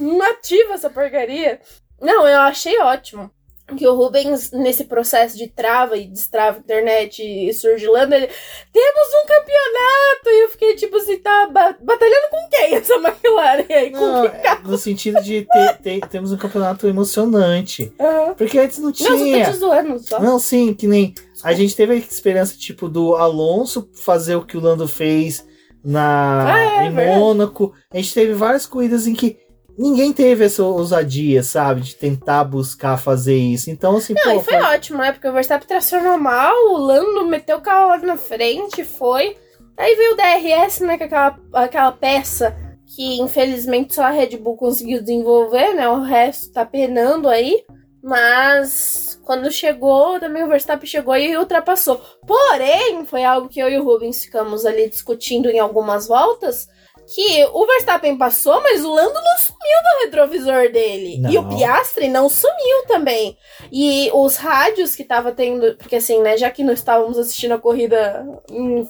não 0.00 0.22
ativa 0.22 0.74
essa 0.74 0.90
porcaria. 0.90 1.60
Não, 2.00 2.26
eu 2.26 2.40
achei 2.40 2.78
ótimo 2.80 3.30
que 3.76 3.86
o 3.86 3.94
Rubens, 3.94 4.50
nesse 4.50 4.84
processo 4.84 5.38
de 5.38 5.48
trava 5.48 5.96
e 5.96 6.06
destrava 6.06 6.58
internet 6.58 7.22
e 7.22 7.52
surgilando, 7.54 8.14
ele. 8.14 8.28
Temos 8.72 9.08
um 9.08 9.26
campeonato! 9.26 10.28
E 10.28 10.44
eu 10.44 10.48
fiquei 10.50 10.74
tipo 10.76 10.96
assim, 10.96 11.18
tá 11.18 11.46
batalhando 11.46 12.30
com 12.30 12.48
quem 12.50 12.74
essa 12.74 12.94
McLaren 12.96 13.66
aí? 13.70 13.90
Não, 13.90 14.28
com 14.28 14.68
no 14.68 14.76
sentido 14.76 15.22
de 15.22 15.46
ter, 15.50 15.78
ter, 15.78 16.00
temos 16.08 16.30
um 16.30 16.36
campeonato 16.36 16.86
emocionante. 16.86 17.90
Uhum. 17.98 18.34
Porque 18.34 18.58
antes 18.58 18.78
não 18.78 18.92
tinha. 18.92 19.10
Não, 19.10 19.40
tá 19.40 19.50
te 19.50 19.56
zoando 19.56 19.98
só. 19.98 20.20
Não, 20.20 20.38
sim, 20.38 20.74
que 20.74 20.86
nem. 20.86 21.14
A 21.42 21.54
gente 21.54 21.74
teve 21.74 21.94
a 21.94 21.96
esperança, 21.96 22.56
tipo, 22.56 22.88
do 22.88 23.16
Alonso 23.16 23.88
fazer 23.94 24.36
o 24.36 24.44
que 24.44 24.56
o 24.56 24.60
Lando 24.60 24.86
fez 24.86 25.46
na, 25.84 26.54
ah, 26.54 26.84
é, 26.84 26.86
em 26.86 26.90
Mônaco. 26.90 27.72
A 27.92 27.96
gente 27.96 28.14
teve 28.14 28.32
várias 28.32 28.66
corridas 28.66 29.06
em 29.06 29.14
que 29.14 29.43
ninguém 29.78 30.12
teve 30.12 30.44
essa 30.44 30.62
ousadia, 30.62 31.42
sabe? 31.42 31.82
De 31.82 31.94
tentar 31.94 32.44
buscar 32.44 32.96
fazer 32.96 33.36
isso. 33.36 33.70
Então, 33.70 33.96
assim, 33.96 34.14
Não, 34.14 34.22
pô, 34.22 34.30
e 34.30 34.44
foi, 34.44 34.54
foi, 34.54 34.62
ótimo, 34.62 34.98
né? 34.98 35.12
Porque 35.12 35.28
o 35.28 35.32
Verstappen 35.32 35.66
tracionou 35.66 36.18
mal, 36.18 36.54
o 36.68 36.76
Lando 36.76 37.26
meteu 37.26 37.58
o 37.58 37.62
carro 37.62 37.88
lá 37.88 37.98
na 37.98 38.16
frente, 38.16 38.84
foi. 38.84 39.36
Aí 39.76 39.94
veio 39.96 40.12
o 40.12 40.16
DRS, 40.16 40.80
né? 40.80 40.96
Com 40.96 41.04
aquela, 41.04 41.38
aquela 41.52 41.92
peça 41.92 42.56
que 42.86 43.20
infelizmente 43.20 43.94
só 43.94 44.04
a 44.04 44.10
Red 44.10 44.36
Bull 44.36 44.56
conseguiu 44.56 45.00
desenvolver, 45.00 45.74
né? 45.74 45.88
O 45.88 46.02
resto 46.02 46.52
tá 46.52 46.64
penando 46.64 47.28
aí. 47.28 47.64
Mas 48.02 49.18
quando 49.24 49.50
chegou, 49.50 50.20
também 50.20 50.44
o 50.44 50.48
Verstappen 50.48 50.86
chegou 50.86 51.16
e 51.16 51.36
ultrapassou. 51.36 52.00
Porém, 52.26 53.04
foi 53.06 53.24
algo 53.24 53.48
que 53.48 53.58
eu 53.58 53.68
e 53.70 53.78
o 53.78 53.84
Rubens 53.84 54.22
ficamos 54.22 54.66
ali 54.66 54.90
discutindo 54.90 55.48
em 55.48 55.58
algumas 55.58 56.06
voltas. 56.06 56.68
Que 57.12 57.44
o 57.52 57.66
Verstappen 57.66 58.16
passou, 58.16 58.62
mas 58.62 58.84
o 58.84 58.94
Lando 58.94 59.12
não 59.14 59.36
sumiu 59.36 59.78
do 59.82 60.04
retrovisor 60.04 60.72
dele. 60.72 61.18
Não. 61.18 61.30
E 61.30 61.38
o 61.38 61.48
Piastri 61.48 62.08
não 62.08 62.28
sumiu 62.28 62.86
também. 62.86 63.36
E 63.70 64.10
os 64.14 64.36
rádios 64.36 64.94
que 64.96 65.04
tava 65.04 65.30
tendo. 65.32 65.76
Porque 65.76 65.96
assim, 65.96 66.20
né? 66.22 66.36
Já 66.36 66.50
que 66.50 66.64
não 66.64 66.72
estávamos 66.72 67.18
assistindo 67.18 67.52
a 67.52 67.58
corrida 67.58 68.26
em- 68.50 68.88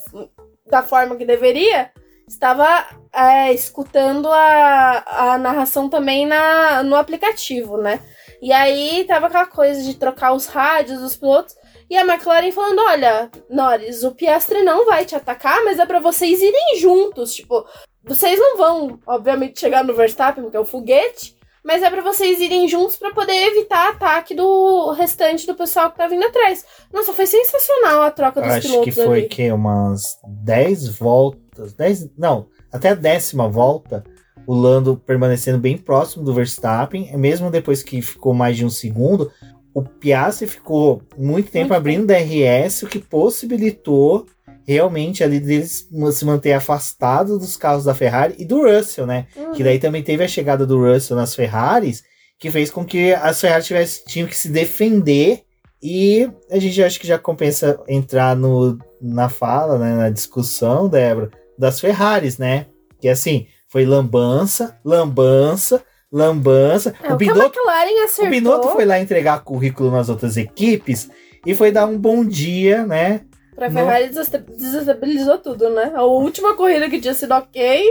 da 0.67 0.83
forma 0.83 1.17
que 1.17 1.25
deveria, 1.27 1.91
estava 2.29 2.87
é, 3.13 3.53
escutando 3.53 4.29
a, 4.31 5.33
a 5.33 5.39
narração 5.39 5.89
também 5.89 6.25
na, 6.25 6.83
no 6.83 6.97
aplicativo, 6.97 7.77
né? 7.79 8.01
E 8.41 8.53
aí 8.53 9.05
tava 9.05 9.27
aquela 9.27 9.47
coisa 9.47 9.83
de 9.83 9.95
trocar 9.95 10.33
os 10.33 10.47
rádios 10.47 11.01
dos 11.01 11.17
pilotos. 11.17 11.55
E 11.91 11.97
a 11.97 12.03
McLaren 12.03 12.51
falando: 12.53 12.79
olha, 12.81 13.31
Norris, 13.51 14.05
o 14.05 14.13
Piastri 14.15 14.63
não 14.63 14.87
vai 14.87 15.05
te 15.05 15.15
atacar, 15.17 15.65
mas 15.65 15.79
é 15.79 15.85
pra 15.87 15.99
vocês 16.01 16.41
irem 16.41 16.79
juntos. 16.79 17.35
Tipo, 17.35 17.67
vocês 18.07 18.39
não 18.39 18.57
vão, 18.57 18.99
obviamente, 19.07 19.61
chegar 19.61 19.85
no 19.85 19.95
Verstappen, 19.95 20.43
porque 20.43 20.57
é 20.57 20.61
o 20.61 20.65
foguete. 20.65 21.37
Mas 21.67 21.83
é 21.83 21.89
pra 21.89 22.03
vocês 22.03 22.41
irem 22.41 22.69
juntos 22.69 22.97
pra 22.97 23.11
poder 23.15 23.33
evitar 23.33 23.89
ataque 23.89 24.35
do 24.35 24.91
restante 24.91 25.47
do 25.47 25.55
pessoal 25.55 25.91
que 25.91 25.97
tá 25.97 26.07
vindo 26.07 26.23
atrás. 26.23 26.63
Nossa, 26.93 27.15
foi 27.15 27.25
sensacional 27.25 28.03
a 28.03 28.11
troca 28.11 28.43
dos 28.43 28.51
Acho 28.51 28.61
que 28.61 28.91
pilotos 28.91 28.95
foi 28.97 29.19
ali. 29.21 29.29
que 29.29 29.51
umas 29.51 30.19
10 30.29 30.89
voltas, 30.99 31.73
10, 31.73 32.11
não, 32.19 32.49
até 32.71 32.91
a 32.91 32.95
décima 32.95 33.49
volta, 33.49 34.05
o 34.47 34.55
Lando 34.55 35.01
permanecendo 35.07 35.57
bem 35.57 35.79
próximo 35.79 36.23
do 36.23 36.35
Verstappen, 36.35 37.17
mesmo 37.17 37.51
depois 37.51 37.83
que 37.83 38.03
ficou 38.03 38.35
mais 38.35 38.59
de 38.59 38.67
um 38.67 38.71
segundo, 38.71 39.33
o 39.73 39.83
Piastri 39.83 40.47
ficou 40.47 41.03
muito 41.17 41.51
tempo 41.51 41.69
Muito 41.71 41.79
abrindo 41.79 42.07
DRS, 42.07 42.83
o 42.83 42.87
que 42.87 42.99
possibilitou 42.99 44.27
realmente 44.67 45.23
ali 45.23 45.39
deles 45.39 45.89
se 46.13 46.25
manter 46.25 46.53
afastado 46.53 47.39
dos 47.39 47.57
carros 47.57 47.85
da 47.85 47.95
Ferrari 47.95 48.35
e 48.39 48.45
do 48.45 48.63
Russell, 48.63 49.07
né? 49.07 49.27
Uhum. 49.37 49.53
Que 49.53 49.63
daí 49.63 49.79
também 49.79 50.03
teve 50.03 50.25
a 50.25 50.29
chegada 50.29 50.67
do 50.67 50.79
Russell 50.79 51.17
nas 51.17 51.35
Ferraris, 51.35 52.03
que 52.39 52.51
fez 52.51 52.71
com 52.71 52.85
que 52.85 53.13
as 53.13 53.41
Ferraris 53.41 53.67
tivessem, 53.67 54.05
tinham 54.07 54.29
que 54.29 54.37
se 54.37 54.49
defender. 54.49 55.43
E 55.83 56.31
a 56.51 56.59
gente 56.59 56.83
acho 56.83 56.99
que 56.99 57.07
já 57.07 57.19
compensa 57.19 57.79
entrar 57.87 58.35
no, 58.35 58.79
na 59.01 59.29
fala, 59.29 59.79
né, 59.79 59.95
na 59.95 60.09
discussão, 60.09 60.89
Débora, 60.89 61.31
das 61.59 61.79
Ferraris, 61.79 62.39
né? 62.39 62.67
Que 62.99 63.09
assim, 63.09 63.47
foi 63.69 63.85
lambança, 63.85 64.79
lambança, 64.83 65.83
lambança. 66.11 66.95
É, 67.03 67.13
o, 67.13 67.17
Binotto, 67.17 67.59
o. 68.23 68.31
Binotto 68.31 68.69
foi 68.69 68.87
lá 68.87 68.99
entregar 68.99 69.45
currículo 69.45 69.91
nas 69.91 70.09
outras 70.09 70.39
equipes 70.39 71.11
e 71.45 71.55
foi 71.55 71.71
dar 71.71 71.87
um 71.87 71.99
bom 71.99 72.25
dia, 72.25 72.87
né? 72.87 73.23
Pra. 73.55 73.71
Ferrari 73.71 74.09
desesta- 74.09 74.39
desestabilizou 74.39 75.39
tudo, 75.39 75.71
né? 75.71 75.93
A 75.95 76.03
última 76.05 76.55
corrida 76.57 76.89
que 76.91 77.01
tinha 77.01 77.15
sido 77.15 77.33
ok. 77.35 77.83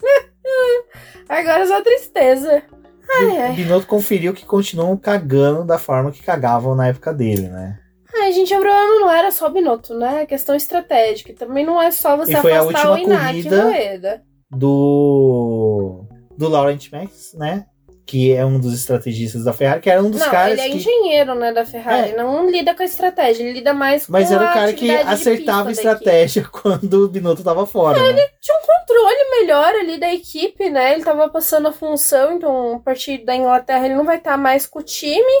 Agora 1.28 1.60
é 1.60 1.66
só 1.66 1.80
tristeza. 1.82 2.62
Ai, 3.08 3.52
o. 3.52 3.54
Binotto 3.54 3.86
conferiu 3.86 4.34
que 4.34 4.44
continuam 4.44 4.96
cagando 4.96 5.64
da 5.64 5.78
forma 5.78 6.10
que 6.10 6.22
cagavam 6.22 6.74
na 6.74 6.88
época 6.88 7.12
dele, 7.14 7.48
né? 7.48 7.78
Ai, 8.14 8.32
gente, 8.32 8.52
o 8.54 8.60
problema 8.60 9.00
não 9.00 9.10
era 9.10 9.30
só 9.30 9.46
o 9.46 9.50
Binotto, 9.52 9.94
né? 9.94 10.22
É 10.22 10.26
questão 10.26 10.54
estratégica. 10.54 11.32
Também 11.34 11.64
não 11.64 11.80
é 11.80 11.90
só 11.90 12.16
você 12.16 12.32
E 12.32 12.36
foi 12.36 12.52
a 12.52 12.60
afastar 12.60 12.88
o 12.88 12.92
última 12.94 13.14
Inak 13.14 13.42
corrida. 13.42 13.62
Moeda. 13.64 14.22
do 14.50 16.04
do 16.36 16.48
Laurent 16.48 16.90
Max, 16.92 17.32
né? 17.34 17.66
Que 18.06 18.32
é 18.32 18.46
um 18.46 18.60
dos 18.60 18.72
estrategistas 18.72 19.42
da 19.44 19.52
Ferrari, 19.52 19.80
que 19.80 19.90
era 19.90 20.02
um 20.02 20.10
dos 20.10 20.20
Não, 20.20 20.30
caras 20.30 20.52
ele 20.52 20.60
é 20.60 20.70
que 20.70 20.76
engenheiro, 20.76 21.34
né, 21.34 21.52
da 21.52 21.66
Ferrari. 21.66 22.12
É. 22.12 22.16
Não 22.16 22.48
lida 22.48 22.72
com 22.72 22.82
a 22.82 22.86
estratégia, 22.86 23.42
ele 23.42 23.54
lida 23.54 23.74
mais 23.74 24.06
com 24.06 24.12
mas 24.12 24.30
era 24.30 24.44
o 24.44 24.52
cara 24.52 24.72
que 24.72 24.90
acertava 24.90 25.72
estratégia 25.72 26.46
quando 26.50 27.04
o 27.04 27.08
Binotto 27.08 27.42
tava 27.42 27.66
fora, 27.66 27.98
né? 28.12 28.22
tinha 28.40 28.56
um 28.56 28.60
controle 28.60 29.30
melhor 29.40 29.74
ali 29.74 29.98
da 29.98 30.14
equipe, 30.14 30.70
né? 30.70 30.94
Ele 30.94 31.04
tava 31.04 31.28
passando 31.28 31.66
a 31.66 31.72
função, 31.72 32.34
então 32.34 32.76
a 32.76 32.78
partir 32.78 33.24
da 33.24 33.34
Inglaterra 33.34 33.84
ele 33.86 33.96
não 33.96 34.04
vai 34.04 34.18
estar 34.18 34.36
mais 34.36 34.66
com 34.66 34.78
o 34.78 34.84
time. 34.84 35.32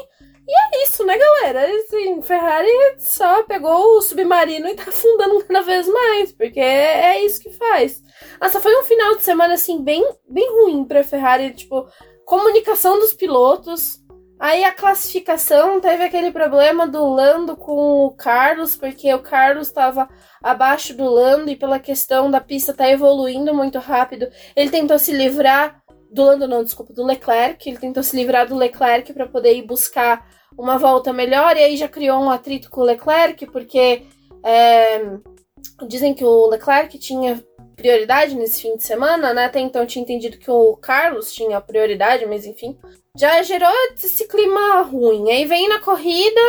E 0.48 0.52
é 0.52 0.84
isso, 0.84 1.04
né, 1.04 1.18
galera? 1.18 1.66
Assim, 1.76 2.22
Ferrari 2.22 2.68
só 2.98 3.42
pegou 3.42 3.96
o 3.96 4.02
submarino 4.02 4.68
e 4.68 4.74
tá 4.74 4.84
afundando 4.84 5.42
cada 5.46 5.62
vez 5.62 5.88
mais, 5.88 6.32
porque 6.32 6.60
é, 6.60 7.16
é 7.16 7.24
isso 7.24 7.40
que 7.40 7.50
faz. 7.50 8.00
Nossa, 8.40 8.60
foi 8.60 8.74
um 8.78 8.84
final 8.84 9.16
de 9.16 9.24
semana, 9.24 9.54
assim, 9.54 9.82
bem, 9.82 10.06
bem 10.28 10.48
ruim 10.48 10.84
pra 10.84 11.02
Ferrari, 11.02 11.52
tipo, 11.52 11.88
comunicação 12.26 12.98
dos 12.98 13.14
pilotos. 13.14 14.04
Aí 14.38 14.64
a 14.64 14.72
classificação 14.72 15.80
teve 15.80 16.04
aquele 16.04 16.30
problema 16.30 16.86
do 16.86 17.08
Lando 17.08 17.56
com 17.56 18.04
o 18.04 18.10
Carlos, 18.10 18.76
porque 18.76 19.14
o 19.14 19.22
Carlos 19.22 19.68
estava 19.68 20.06
abaixo 20.42 20.94
do 20.94 21.04
Lando 21.04 21.50
e 21.50 21.56
pela 21.56 21.78
questão 21.78 22.30
da 22.30 22.38
pista 22.38 22.74
tá 22.74 22.86
evoluindo 22.90 23.54
muito 23.54 23.78
rápido, 23.78 24.28
ele 24.54 24.68
tentou 24.68 24.98
se 24.98 25.10
livrar 25.10 25.82
do 26.10 26.22
Lando, 26.22 26.46
não, 26.46 26.62
desculpa, 26.62 26.92
do 26.92 27.02
Leclerc, 27.02 27.66
ele 27.66 27.78
tentou 27.78 28.02
se 28.02 28.14
livrar 28.14 28.46
do 28.46 28.56
Leclerc 28.56 29.10
para 29.14 29.26
poder 29.26 29.56
ir 29.56 29.62
buscar 29.62 30.28
uma 30.56 30.76
volta 30.76 31.14
melhor 31.14 31.56
e 31.56 31.60
aí 31.60 31.76
já 31.76 31.88
criou 31.88 32.22
um 32.22 32.30
atrito 32.30 32.70
com 32.70 32.82
o 32.82 32.84
Leclerc, 32.84 33.46
porque 33.46 34.02
é, 34.44 35.18
dizem 35.86 36.14
que 36.14 36.24
o 36.24 36.48
Leclerc 36.48 36.98
tinha 36.98 37.42
prioridade 37.76 38.34
nesse 38.34 38.62
fim 38.62 38.76
de 38.76 38.82
semana, 38.84 39.34
né? 39.34 39.44
Até 39.46 39.60
então 39.60 39.86
tinha 39.86 40.02
entendido 40.02 40.38
que 40.38 40.50
o 40.50 40.76
Carlos 40.76 41.32
tinha 41.32 41.60
prioridade, 41.60 42.26
mas 42.26 42.46
enfim. 42.46 42.76
Já 43.18 43.42
gerou 43.42 43.70
esse 43.94 44.26
clima 44.26 44.82
ruim. 44.82 45.30
Aí 45.30 45.44
vem 45.46 45.68
na 45.68 45.80
corrida, 45.80 46.40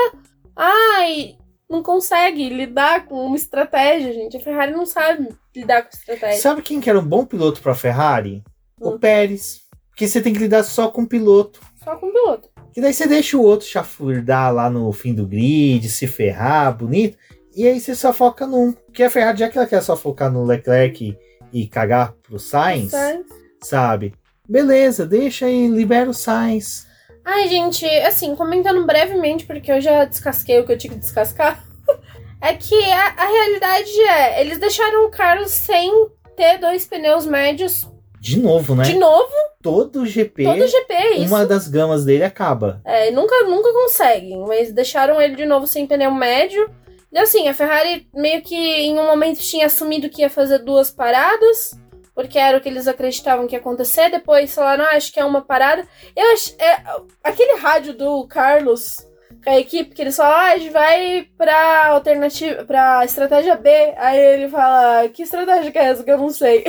ai, 0.56 1.36
não 1.70 1.84
consegue 1.84 2.50
lidar 2.50 3.06
com 3.06 3.26
uma 3.26 3.36
estratégia, 3.36 4.14
gente. 4.14 4.38
A 4.38 4.40
Ferrari 4.40 4.72
não 4.72 4.86
sabe 4.86 5.30
lidar 5.56 5.84
com 5.84 5.90
estratégia. 5.90 6.42
Sabe 6.42 6.62
quem 6.62 6.80
que 6.80 6.90
era 6.90 7.00
um 7.00 7.06
bom 7.06 7.26
piloto 7.26 7.62
pra 7.62 7.76
Ferrari? 7.76 8.44
O 8.80 8.92
Hum. 8.92 8.98
Pérez. 9.00 9.62
Porque 9.90 10.08
você 10.08 10.22
tem 10.22 10.32
que 10.34 10.40
lidar 10.40 10.64
só 10.64 10.90
com 10.90 11.02
o 11.02 11.08
piloto. 11.08 11.60
Só 11.84 11.96
com 11.96 12.08
o 12.08 12.12
piloto. 12.12 12.50
E 12.76 12.82
daí 12.82 12.94
você 12.94 13.08
deixa 13.08 13.36
o 13.36 13.42
outro 13.42 13.68
chafurdar 13.68 14.54
lá 14.54 14.70
no 14.70 14.92
fim 14.92 15.14
do 15.16 15.26
grid, 15.26 15.90
se 15.90 16.06
ferrar, 16.06 16.78
bonito. 16.78 17.18
E 17.58 17.68
aí 17.68 17.80
você 17.80 17.96
só 17.96 18.14
foca 18.14 18.46
num. 18.46 18.72
Porque 18.72 19.02
a 19.02 19.10
Ferrari, 19.10 19.40
já 19.40 19.50
que 19.50 19.58
ela 19.58 19.66
quer 19.66 19.82
só 19.82 19.98
focar 19.98 20.32
no 20.32 20.46
Leclerc 20.46 21.18
e, 21.52 21.68
cagar 21.68 22.14
pro 22.22 22.38
Sainz, 22.38 22.92
Sainz. 22.92 23.26
sabe? 23.64 24.14
Beleza, 24.48 25.08
deixa 25.08 25.48
aí, 25.48 25.68
libera 25.68 26.08
o 26.08 26.14
Sainz. 26.14 26.86
Ai, 27.26 27.48
gente, 27.48 27.84
assim, 28.02 28.36
comentando 28.36 28.86
brevemente, 28.86 29.44
porque 29.48 29.72
eu 29.72 29.82
já 29.82 30.06
descasquei 30.06 30.60
o 30.60 30.68
que 30.68 30.74
eu 30.74 30.78
tinha 30.78 30.94
que 30.94 31.00
descascar. 31.00 31.66
é 32.40 32.54
que 32.54 32.76
a, 32.92 33.08
a 33.18 33.26
realidade 33.28 34.02
é, 34.02 34.42
eles 34.42 34.60
deixaram 34.60 35.08
o 35.08 35.10
Carlos 35.10 35.50
sem 35.50 35.92
ter 36.36 36.60
dois 36.60 36.86
pneus 36.86 37.26
médios 37.26 37.90
De 38.22 38.40
novo, 38.40 38.76
né? 38.76 38.84
de 38.84 38.94
novo, 38.94 39.34
Todo 39.64 40.06
GP, 40.06 40.44
todo 40.44 40.68
GP, 40.68 40.94
é 40.94 41.18
isso. 41.18 41.34
uma 41.34 41.44
das 41.44 41.68
gamas 41.68 42.06
dele 42.06 42.24
acaba. 42.24 42.80
É, 42.86 43.10
nunca, 43.10 43.36
nunca 43.46 43.74
conseguem, 43.74 44.46
mas 44.48 44.72
deixaram 44.72 45.20
ele 45.20 45.36
de 45.36 45.46
novo 45.46 45.66
sem 45.66 45.88
pneu 45.88 46.12
médio. 46.12 46.70
Assim, 47.16 47.48
a 47.48 47.54
Ferrari 47.54 48.08
meio 48.14 48.42
que 48.42 48.56
em 48.56 49.00
um 49.00 49.06
momento 49.06 49.40
tinha 49.40 49.66
assumido 49.66 50.10
que 50.10 50.22
ia 50.22 50.30
fazer 50.30 50.60
duas 50.60 50.92
paradas, 50.92 51.72
porque 52.14 52.38
era 52.38 52.58
o 52.58 52.62
que 52.62 52.68
eles 52.68 52.88
acreditavam 52.88 53.48
que 53.48 53.56
ia 53.56 53.60
acontecer. 53.60 54.10
Depois 54.10 54.54
falaram, 54.54 54.86
ah, 54.86 54.96
acho 54.96 55.12
que 55.12 55.20
é 55.20 55.26
uma 55.26 55.42
parada. 55.42 55.88
Eu 56.16 56.34
acho. 56.34 56.56
É, 56.60 56.84
aquele 57.24 57.56
rádio 57.60 57.94
do 57.94 58.28
Carlos 58.28 59.08
com 59.48 59.52
a 59.52 59.60
equipe, 59.60 59.96
que 59.96 60.02
eles 60.02 60.18
falam, 60.18 60.36
ah, 60.36 60.52
a 60.52 60.58
gente 60.58 60.74
vai 60.74 61.26
pra 61.38 61.88
alternativa, 61.88 62.66
pra 62.66 63.06
estratégia 63.06 63.56
B. 63.56 63.70
Aí 63.96 64.20
ele 64.20 64.50
fala, 64.50 65.08
que 65.08 65.24
estratégia 65.24 65.72
que 65.72 65.78
é 65.78 65.86
essa 65.86 66.04
que 66.04 66.12
eu 66.12 66.18
não 66.18 66.30
sei? 66.30 66.66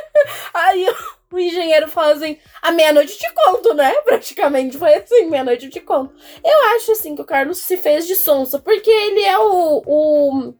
Aí 0.54 0.86
o 1.30 1.38
engenheiro 1.38 1.88
fala 1.88 2.14
assim, 2.14 2.38
a 2.62 2.72
meia-noite 2.72 3.18
te 3.18 3.30
conto, 3.34 3.74
né? 3.74 3.92
Praticamente 4.00 4.78
foi 4.78 4.94
assim, 4.94 5.26
meia-noite 5.26 5.68
te 5.68 5.80
conto. 5.80 6.14
Eu 6.42 6.74
acho, 6.74 6.92
assim, 6.92 7.14
que 7.14 7.20
o 7.20 7.26
Carlos 7.26 7.58
se 7.58 7.76
fez 7.76 8.06
de 8.06 8.16
sonsa, 8.16 8.58
porque 8.58 8.90
ele 8.90 9.20
é 9.24 9.38
o, 9.38 9.82
o 9.84 10.54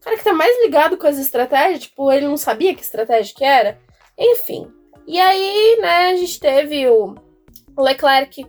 cara 0.00 0.16
que 0.16 0.24
tá 0.24 0.32
mais 0.32 0.62
ligado 0.62 0.96
com 0.96 1.06
as 1.06 1.18
estratégias, 1.18 1.82
tipo, 1.82 2.10
ele 2.10 2.26
não 2.26 2.38
sabia 2.38 2.74
que 2.74 2.80
estratégia 2.80 3.34
que 3.36 3.44
era. 3.44 3.78
Enfim. 4.18 4.72
E 5.06 5.20
aí, 5.20 5.76
né, 5.78 6.12
a 6.12 6.16
gente 6.16 6.40
teve 6.40 6.88
o 6.88 7.14
Leclerc, 7.76 8.46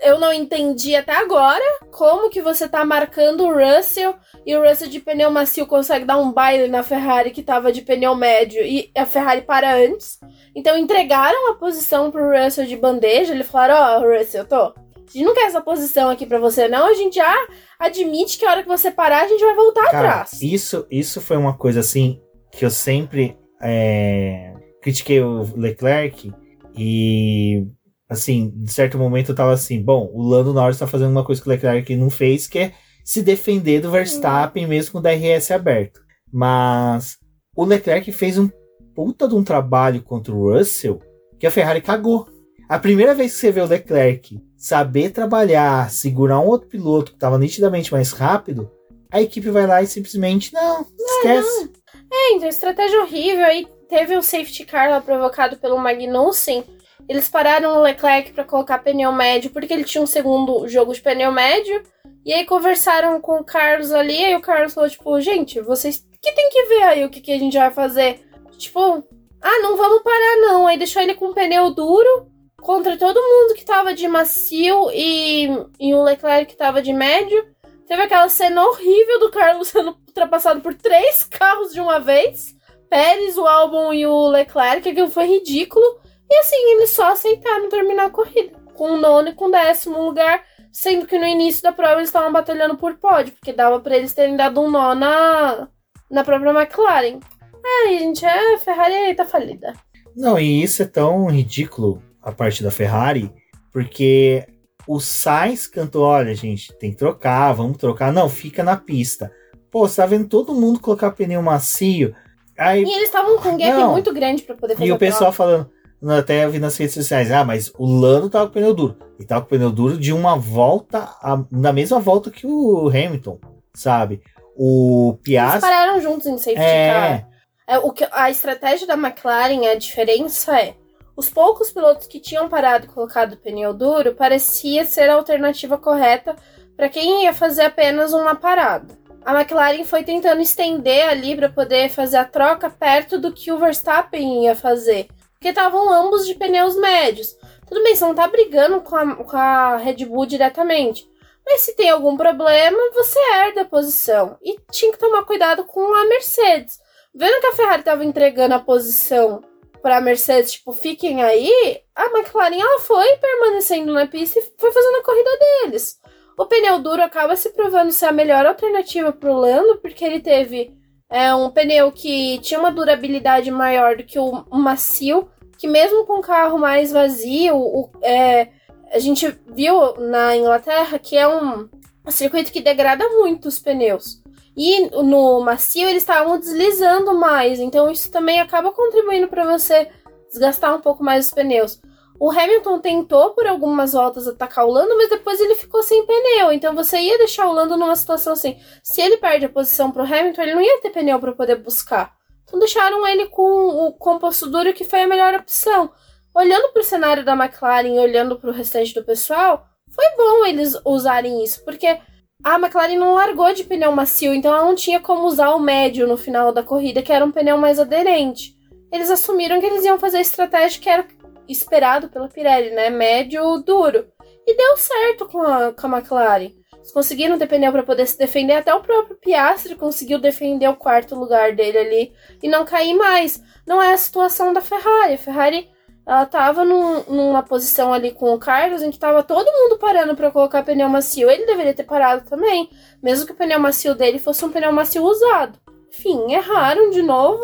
eu 0.00 0.18
não 0.18 0.32
entendi 0.32 0.94
até 0.94 1.12
agora 1.12 1.64
como 1.90 2.30
que 2.30 2.40
você 2.40 2.68
tá 2.68 2.84
marcando 2.84 3.44
o 3.44 3.52
Russell 3.52 4.14
e 4.46 4.56
o 4.56 4.66
Russell 4.66 4.88
de 4.88 5.00
pneu 5.00 5.30
macio 5.30 5.66
consegue 5.66 6.04
dar 6.04 6.18
um 6.18 6.32
baile 6.32 6.68
na 6.68 6.82
Ferrari 6.82 7.30
que 7.30 7.42
tava 7.42 7.72
de 7.72 7.82
pneu 7.82 8.14
médio 8.14 8.62
e 8.62 8.90
a 8.96 9.04
Ferrari 9.04 9.42
para 9.42 9.74
antes. 9.74 10.18
Então 10.54 10.76
entregaram 10.76 11.50
a 11.50 11.54
posição 11.54 12.10
pro 12.10 12.30
Russell 12.30 12.66
de 12.66 12.76
bandeja. 12.76 13.34
Ele 13.34 13.44
falaram: 13.44 13.74
Ó, 13.74 13.98
oh, 14.00 14.18
Russell, 14.18 14.44
tô. 14.44 14.56
A 14.56 15.10
gente 15.10 15.24
não 15.24 15.34
quer 15.34 15.46
essa 15.46 15.60
posição 15.60 16.10
aqui 16.10 16.26
pra 16.26 16.38
você, 16.38 16.68
não. 16.68 16.86
A 16.86 16.94
gente 16.94 17.16
já 17.16 17.34
admite 17.78 18.38
que 18.38 18.44
a 18.44 18.50
hora 18.50 18.62
que 18.62 18.68
você 18.68 18.90
parar, 18.90 19.22
a 19.22 19.28
gente 19.28 19.40
vai 19.40 19.54
voltar 19.54 19.90
Cara, 19.90 20.08
atrás. 20.10 20.42
isso, 20.42 20.86
isso 20.90 21.20
foi 21.20 21.36
uma 21.36 21.56
coisa 21.56 21.80
assim 21.80 22.20
que 22.52 22.64
eu 22.64 22.70
sempre 22.70 23.38
é, 23.62 24.52
critiquei 24.82 25.22
o 25.22 25.48
Leclerc 25.56 26.30
e 26.76 27.66
assim, 28.08 28.52
de 28.56 28.72
certo 28.72 28.98
momento 28.98 29.30
eu 29.30 29.34
tava 29.34 29.52
assim, 29.52 29.82
bom, 29.82 30.10
o 30.12 30.22
Lando 30.22 30.54
Norris 30.54 30.78
tá 30.78 30.86
fazendo 30.86 31.10
uma 31.10 31.24
coisa 31.24 31.42
que 31.42 31.48
o 31.48 31.50
Leclerc 31.50 31.94
não 31.96 32.08
fez, 32.08 32.46
que 32.46 32.58
é 32.58 32.72
se 33.04 33.22
defender 33.22 33.80
do 33.80 33.90
Verstappen 33.90 34.64
uhum. 34.64 34.70
mesmo 34.70 34.92
com 34.92 34.98
o 34.98 35.02
DRS 35.02 35.50
aberto. 35.50 36.00
Mas 36.32 37.18
o 37.56 37.64
Leclerc 37.64 38.10
fez 38.12 38.38
um 38.38 38.48
puta 38.94 39.28
de 39.28 39.34
um 39.34 39.44
trabalho 39.44 40.02
contra 40.02 40.34
o 40.34 40.52
Russell 40.52 41.00
que 41.38 41.46
a 41.46 41.50
Ferrari 41.50 41.80
cagou. 41.80 42.28
A 42.68 42.78
primeira 42.78 43.14
vez 43.14 43.32
que 43.32 43.40
você 43.40 43.50
vê 43.50 43.60
o 43.60 43.66
Leclerc 43.66 44.38
saber 44.56 45.10
trabalhar, 45.10 45.90
segurar 45.90 46.40
um 46.40 46.46
outro 46.46 46.68
piloto 46.68 47.12
que 47.12 47.16
estava 47.16 47.38
nitidamente 47.38 47.92
mais 47.92 48.12
rápido, 48.12 48.70
a 49.10 49.22
equipe 49.22 49.48
vai 49.50 49.66
lá 49.66 49.82
e 49.82 49.86
simplesmente 49.86 50.52
não, 50.52 50.84
esquece. 50.98 51.64
Não. 51.64 51.70
É, 52.12 52.32
então 52.32 52.48
estratégia 52.48 53.00
horrível. 53.00 53.44
Aí 53.44 53.66
teve 53.88 54.16
o 54.16 54.22
safety 54.22 54.64
car 54.64 54.90
lá 54.90 55.00
provocado 55.00 55.56
pelo 55.56 55.78
Magnussen. 55.78 56.64
Eles 57.08 57.28
pararam 57.28 57.78
o 57.78 57.82
Leclerc 57.82 58.32
para 58.32 58.44
colocar 58.44 58.78
pneu 58.78 59.10
médio 59.12 59.50
porque 59.50 59.72
ele 59.72 59.84
tinha 59.84 60.02
um 60.02 60.06
segundo 60.06 60.68
jogo 60.68 60.92
de 60.92 61.00
pneu 61.00 61.32
médio. 61.32 61.82
E 62.24 62.32
aí 62.32 62.44
conversaram 62.44 63.20
com 63.20 63.36
o 63.40 63.44
Carlos 63.44 63.92
ali, 63.92 64.30
e 64.30 64.36
o 64.36 64.40
Carlos 64.40 64.74
falou, 64.74 64.90
tipo, 64.90 65.18
gente, 65.20 65.60
vocês 65.62 66.06
que 66.20 66.32
tem 66.32 66.50
que 66.50 66.64
ver 66.64 66.82
aí 66.82 67.04
o 67.04 67.10
que, 67.10 67.20
que 67.20 67.32
a 67.32 67.38
gente 67.38 67.56
vai 67.56 67.70
fazer. 67.70 68.20
Tipo, 68.58 69.04
ah, 69.40 69.58
não 69.62 69.76
vamos 69.76 70.02
parar 70.02 70.36
não. 70.36 70.66
Aí 70.66 70.76
deixou 70.76 71.00
ele 71.00 71.14
com 71.14 71.32
pneu 71.32 71.70
duro 71.70 72.28
contra 72.60 72.96
todo 72.96 73.22
mundo 73.22 73.54
que 73.54 73.64
tava 73.64 73.94
de 73.94 74.06
macio 74.08 74.90
e, 74.92 75.48
e 75.78 75.94
o 75.94 76.02
Leclerc 76.02 76.46
que 76.46 76.58
tava 76.58 76.82
de 76.82 76.92
médio. 76.92 77.46
Teve 77.86 78.02
aquela 78.02 78.28
cena 78.28 78.62
horrível 78.66 79.20
do 79.20 79.30
Carlos 79.30 79.68
sendo 79.72 79.96
ultrapassado 80.06 80.60
por 80.60 80.74
três 80.74 81.24
carros 81.24 81.72
de 81.72 81.80
uma 81.80 81.98
vez. 81.98 82.54
Pérez, 82.90 83.36
o 83.36 83.46
Albon 83.46 83.92
e 83.92 84.06
o 84.06 84.28
Leclerc, 84.28 84.88
aquilo 84.88 85.10
foi 85.10 85.26
ridículo. 85.26 85.84
E 86.30 86.34
assim, 86.40 86.72
eles 86.72 86.90
só 86.90 87.12
aceitaram 87.12 87.68
terminar 87.68 88.06
a 88.06 88.10
corrida. 88.10 88.58
Com 88.74 88.92
o 88.92 88.96
nono 88.96 89.28
e 89.28 89.34
com 89.34 89.46
o 89.46 89.50
décimo 89.50 90.02
lugar. 90.02 90.42
Sendo 90.72 91.06
que 91.06 91.18
no 91.18 91.26
início 91.26 91.62
da 91.62 91.72
prova 91.72 91.96
eles 91.96 92.08
estavam 92.08 92.32
batalhando 92.32 92.76
por 92.76 92.94
pódio, 92.96 93.32
porque 93.32 93.52
dava 93.52 93.80
para 93.80 93.96
eles 93.96 94.12
terem 94.12 94.36
dado 94.36 94.60
um 94.60 94.70
nó 94.70 94.94
na, 94.94 95.68
na 96.10 96.22
própria 96.22 96.50
McLaren. 96.50 97.18
Ai, 97.64 97.98
gente, 97.98 98.24
a 98.24 98.58
Ferrari 98.58 99.14
tá 99.14 99.24
falida. 99.24 99.72
Não, 100.14 100.38
e 100.38 100.62
isso 100.62 100.82
é 100.82 100.86
tão 100.86 101.26
ridículo 101.26 102.02
a 102.22 102.32
parte 102.32 102.62
da 102.62 102.70
Ferrari, 102.70 103.32
porque 103.72 104.46
o 104.86 105.00
Sainz 105.00 105.66
cantou: 105.66 106.04
olha, 106.04 106.34
gente, 106.34 106.72
tem 106.78 106.90
que 106.90 106.96
trocar, 106.96 107.52
vamos 107.52 107.76
trocar. 107.76 108.12
Não, 108.12 108.28
fica 108.28 108.62
na 108.62 108.76
pista. 108.76 109.30
Pô, 109.70 109.86
você 109.86 110.00
tá 110.00 110.06
vendo 110.06 110.28
todo 110.28 110.54
mundo 110.54 110.80
colocar 110.80 111.10
pneu 111.12 111.42
macio. 111.42 112.14
Aí, 112.56 112.82
e 112.82 112.90
eles 112.90 113.04
estavam 113.04 113.38
com 113.38 113.50
um 113.50 113.56
gap 113.56 113.72
não. 113.72 113.92
muito 113.92 114.12
grande 114.12 114.42
para 114.42 114.56
poder 114.56 114.74
fazer 114.74 114.86
E 114.86 114.90
o 114.90 114.98
pessoal 114.98 115.32
falando, 115.32 115.70
até 116.06 116.48
vi 116.48 116.58
nas 116.58 116.76
redes 116.76 116.94
sociais, 116.94 117.30
ah, 117.32 117.44
mas 117.44 117.72
o 117.76 117.86
Lando 117.86 118.30
tava 118.30 118.46
com 118.46 118.52
pneu 118.52 118.74
duro. 118.74 118.96
E 119.18 119.24
tava 119.24 119.42
com 119.42 119.48
pneu 119.48 119.70
duro 119.70 119.98
de 119.98 120.12
uma 120.12 120.36
volta, 120.36 120.98
a, 121.20 121.42
na 121.50 121.72
mesma 121.72 121.98
volta 121.98 122.30
que 122.30 122.46
o 122.46 122.88
Hamilton, 122.88 123.38
sabe? 123.74 124.22
O 124.56 125.18
Piastri... 125.22 125.58
Eles 125.58 125.76
pararam 125.76 126.00
juntos 126.00 126.26
em 126.26 126.38
safety 126.38 126.60
é... 126.60 126.92
car. 126.92 127.28
É, 127.66 127.78
o 127.78 127.90
que, 127.92 128.08
a 128.10 128.30
estratégia 128.30 128.86
da 128.86 128.94
McLaren, 128.94 129.66
a 129.66 129.74
diferença 129.74 130.58
é, 130.58 130.74
os 131.18 131.28
poucos 131.28 131.70
pilotos 131.72 132.06
que 132.06 132.20
tinham 132.20 132.48
parado 132.48 132.86
e 132.86 132.88
colocado 132.88 133.36
pneu 133.36 133.74
duro 133.74 134.14
parecia 134.14 134.84
ser 134.84 135.10
a 135.10 135.14
alternativa 135.14 135.76
correta 135.76 136.36
para 136.76 136.88
quem 136.88 137.24
ia 137.24 137.34
fazer 137.34 137.62
apenas 137.62 138.12
uma 138.12 138.36
parada. 138.36 138.96
A 139.26 139.34
McLaren 139.34 139.84
foi 139.84 140.04
tentando 140.04 140.40
estender 140.40 141.08
ali 141.08 141.34
para 141.34 141.48
poder 141.48 141.90
fazer 141.90 142.18
a 142.18 142.24
troca 142.24 142.70
perto 142.70 143.18
do 143.18 143.32
que 143.32 143.50
o 143.50 143.58
Verstappen 143.58 144.44
ia 144.44 144.54
fazer 144.54 145.08
porque 145.38 145.48
estavam 145.48 145.90
ambos 145.90 146.26
de 146.26 146.34
pneus 146.34 146.76
médios. 146.76 147.36
Tudo 147.66 147.82
bem, 147.82 147.94
você 147.94 148.04
não 148.04 148.14
tá 148.14 148.26
brigando 148.26 148.80
com 148.80 148.96
a, 148.96 149.16
com 149.16 149.36
a 149.36 149.76
Red 149.76 150.04
Bull 150.04 150.26
diretamente. 150.26 151.08
Mas 151.46 151.60
se 151.62 151.76
tem 151.76 151.88
algum 151.88 152.16
problema, 152.16 152.76
você 152.92 153.18
herda 153.32 153.62
a 153.62 153.64
posição. 153.64 154.36
E 154.42 154.58
tinha 154.70 154.92
que 154.92 154.98
tomar 154.98 155.24
cuidado 155.24 155.64
com 155.64 155.94
a 155.94 156.04
Mercedes. 156.06 156.80
Vendo 157.14 157.40
que 157.40 157.46
a 157.46 157.54
Ferrari 157.54 157.80
estava 157.80 158.04
entregando 158.04 158.54
a 158.54 158.58
posição 158.58 159.40
para 159.80 159.98
a 159.98 160.00
Mercedes, 160.00 160.52
tipo, 160.52 160.72
fiquem 160.72 161.22
aí, 161.22 161.80
a 161.94 162.06
McLaren 162.06 162.60
ela 162.60 162.80
foi 162.80 163.16
permanecendo 163.16 163.92
na 163.92 164.06
pista 164.06 164.40
e 164.40 164.52
foi 164.58 164.72
fazendo 164.72 164.96
a 164.96 165.04
corrida 165.04 165.30
deles. 165.38 166.00
O 166.36 166.46
pneu 166.46 166.80
duro 166.80 167.02
acaba 167.02 167.36
se 167.36 167.50
provando 167.50 167.92
ser 167.92 168.06
a 168.06 168.12
melhor 168.12 168.44
alternativa 168.44 169.12
para 169.12 169.32
o 169.32 169.38
Lando, 169.38 169.78
porque 169.78 170.04
ele 170.04 170.20
teve 170.20 170.77
é 171.10 171.34
um 171.34 171.50
pneu 171.50 171.90
que 171.90 172.38
tinha 172.40 172.60
uma 172.60 172.70
durabilidade 172.70 173.50
maior 173.50 173.96
do 173.96 174.04
que 174.04 174.18
o 174.18 174.44
macio, 174.50 175.28
que 175.56 175.66
mesmo 175.66 176.04
com 176.04 176.18
o 176.18 176.22
carro 176.22 176.58
mais 176.58 176.92
vazio, 176.92 177.56
o, 177.56 177.90
é, 178.02 178.48
a 178.92 178.98
gente 178.98 179.38
viu 179.46 179.94
na 179.96 180.36
Inglaterra 180.36 180.98
que 180.98 181.16
é 181.16 181.26
um, 181.26 181.68
circuito 182.10 182.52
que 182.52 182.60
degrada 182.60 183.08
muito 183.10 183.48
os 183.48 183.58
pneus. 183.58 184.22
E 184.56 184.88
no 185.02 185.40
macio 185.40 185.88
eles 185.88 186.02
estavam 186.02 186.38
deslizando 186.38 187.14
mais, 187.14 187.60
então 187.60 187.90
isso 187.90 188.10
também 188.10 188.40
acaba 188.40 188.72
contribuindo 188.72 189.28
para 189.28 189.44
você 189.44 189.88
desgastar 190.28 190.74
um 190.74 190.80
pouco 190.80 191.02
mais 191.02 191.26
os 191.26 191.32
pneus. 191.32 191.80
O 192.20 192.30
Hamilton 192.30 192.80
tentou 192.80 193.30
por 193.30 193.46
algumas 193.46 193.92
voltas 193.92 194.26
atacar 194.26 194.66
o 194.66 194.70
Lando, 194.70 194.96
mas 194.96 195.08
depois 195.08 195.40
ele 195.40 195.54
ficou 195.54 195.82
sem 195.82 196.04
pneu. 196.04 196.52
Então 196.52 196.74
você 196.74 196.98
ia 196.98 197.16
deixar 197.16 197.46
o 197.46 197.52
Lando 197.52 197.76
numa 197.76 197.94
situação 197.94 198.32
assim. 198.32 198.58
Se 198.82 199.00
ele 199.00 199.18
perde 199.18 199.46
a 199.46 199.48
posição 199.48 199.90
pro 199.90 200.02
Hamilton, 200.02 200.42
ele 200.42 200.54
não 200.54 200.62
ia 200.62 200.80
ter 200.80 200.90
pneu 200.90 201.20
para 201.20 201.32
poder 201.32 201.56
buscar. 201.56 202.12
Então 202.42 202.58
deixaram 202.58 203.06
ele 203.06 203.26
com 203.26 203.42
o 203.42 203.92
composto 203.92 204.50
duro, 204.50 204.72
que 204.72 204.84
foi 204.84 205.02
a 205.02 205.06
melhor 205.06 205.34
opção. 205.34 205.92
Olhando 206.34 206.72
para 206.72 206.80
o 206.80 206.84
cenário 206.84 207.24
da 207.24 207.34
McLaren 207.34 207.94
e 207.94 208.00
olhando 208.00 208.38
para 208.38 208.50
o 208.50 208.52
restante 208.52 208.94
do 208.94 209.04
pessoal, 209.04 209.66
foi 209.90 210.04
bom 210.16 210.44
eles 210.46 210.76
usarem 210.84 211.44
isso, 211.44 211.64
porque 211.64 211.98
a 212.42 212.54
McLaren 212.56 212.96
não 212.96 213.14
largou 213.14 213.52
de 213.52 213.64
pneu 213.64 213.92
macio, 213.92 214.32
então 214.32 214.54
ela 214.54 214.64
não 214.64 214.74
tinha 214.74 215.00
como 215.00 215.26
usar 215.26 215.50
o 215.50 215.60
médio 215.60 216.06
no 216.06 216.16
final 216.16 216.52
da 216.52 216.62
corrida, 216.62 217.02
que 217.02 217.12
era 217.12 217.24
um 217.24 217.32
pneu 217.32 217.58
mais 217.58 217.78
aderente. 217.78 218.56
Eles 218.92 219.10
assumiram 219.10 219.60
que 219.60 219.66
eles 219.66 219.84
iam 219.84 219.98
fazer 219.98 220.18
a 220.18 220.22
estratégia 220.22 220.80
que 220.80 220.88
era 220.88 221.06
esperado 221.48 222.08
pela 222.08 222.28
Pirelli, 222.28 222.70
né? 222.70 222.90
Médio 222.90 223.58
duro. 223.58 224.06
E 224.46 224.56
deu 224.56 224.76
certo 224.76 225.26
com 225.26 225.42
a, 225.42 225.72
com 225.72 225.86
a 225.86 225.98
McLaren. 225.98 226.52
Eles 226.76 226.92
conseguiram 226.92 227.38
ter 227.38 227.46
pneu 227.46 227.70
para 227.70 227.82
poder 227.82 228.06
se 228.06 228.16
defender. 228.16 228.54
Até 228.54 228.74
o 228.74 228.80
próprio 228.80 229.16
Piastri 229.16 229.74
conseguiu 229.74 230.18
defender 230.18 230.68
o 230.68 230.76
quarto 230.76 231.14
lugar 231.14 231.54
dele 231.54 231.78
ali 231.78 232.12
e 232.42 232.48
não 232.48 232.64
cair 232.64 232.94
mais. 232.94 233.42
Não 233.66 233.82
é 233.82 233.92
a 233.92 233.96
situação 233.96 234.52
da 234.52 234.60
Ferrari. 234.60 235.14
A 235.14 235.18
Ferrari 235.18 235.68
ela 236.08 236.24
tava 236.24 236.64
num, 236.64 237.02
numa 237.02 237.42
posição 237.42 237.92
ali 237.92 238.12
com 238.12 238.32
o 238.32 238.38
Carlos 238.38 238.80
em 238.80 238.90
que 238.90 238.98
tava 238.98 239.22
todo 239.22 239.44
mundo 239.44 239.78
parando 239.78 240.16
para 240.16 240.30
colocar 240.30 240.62
pneu 240.62 240.88
macio. 240.88 241.28
Ele 241.28 241.44
deveria 241.44 241.74
ter 241.74 241.84
parado 241.84 242.26
também, 242.26 242.70
mesmo 243.02 243.26
que 243.26 243.32
o 243.32 243.36
pneu 243.36 243.60
macio 243.60 243.94
dele 243.94 244.18
fosse 244.18 244.42
um 244.42 244.50
pneu 244.50 244.72
macio 244.72 245.02
usado. 245.02 245.58
Enfim, 245.90 246.32
erraram 246.32 246.88
de 246.88 247.02
novo. 247.02 247.42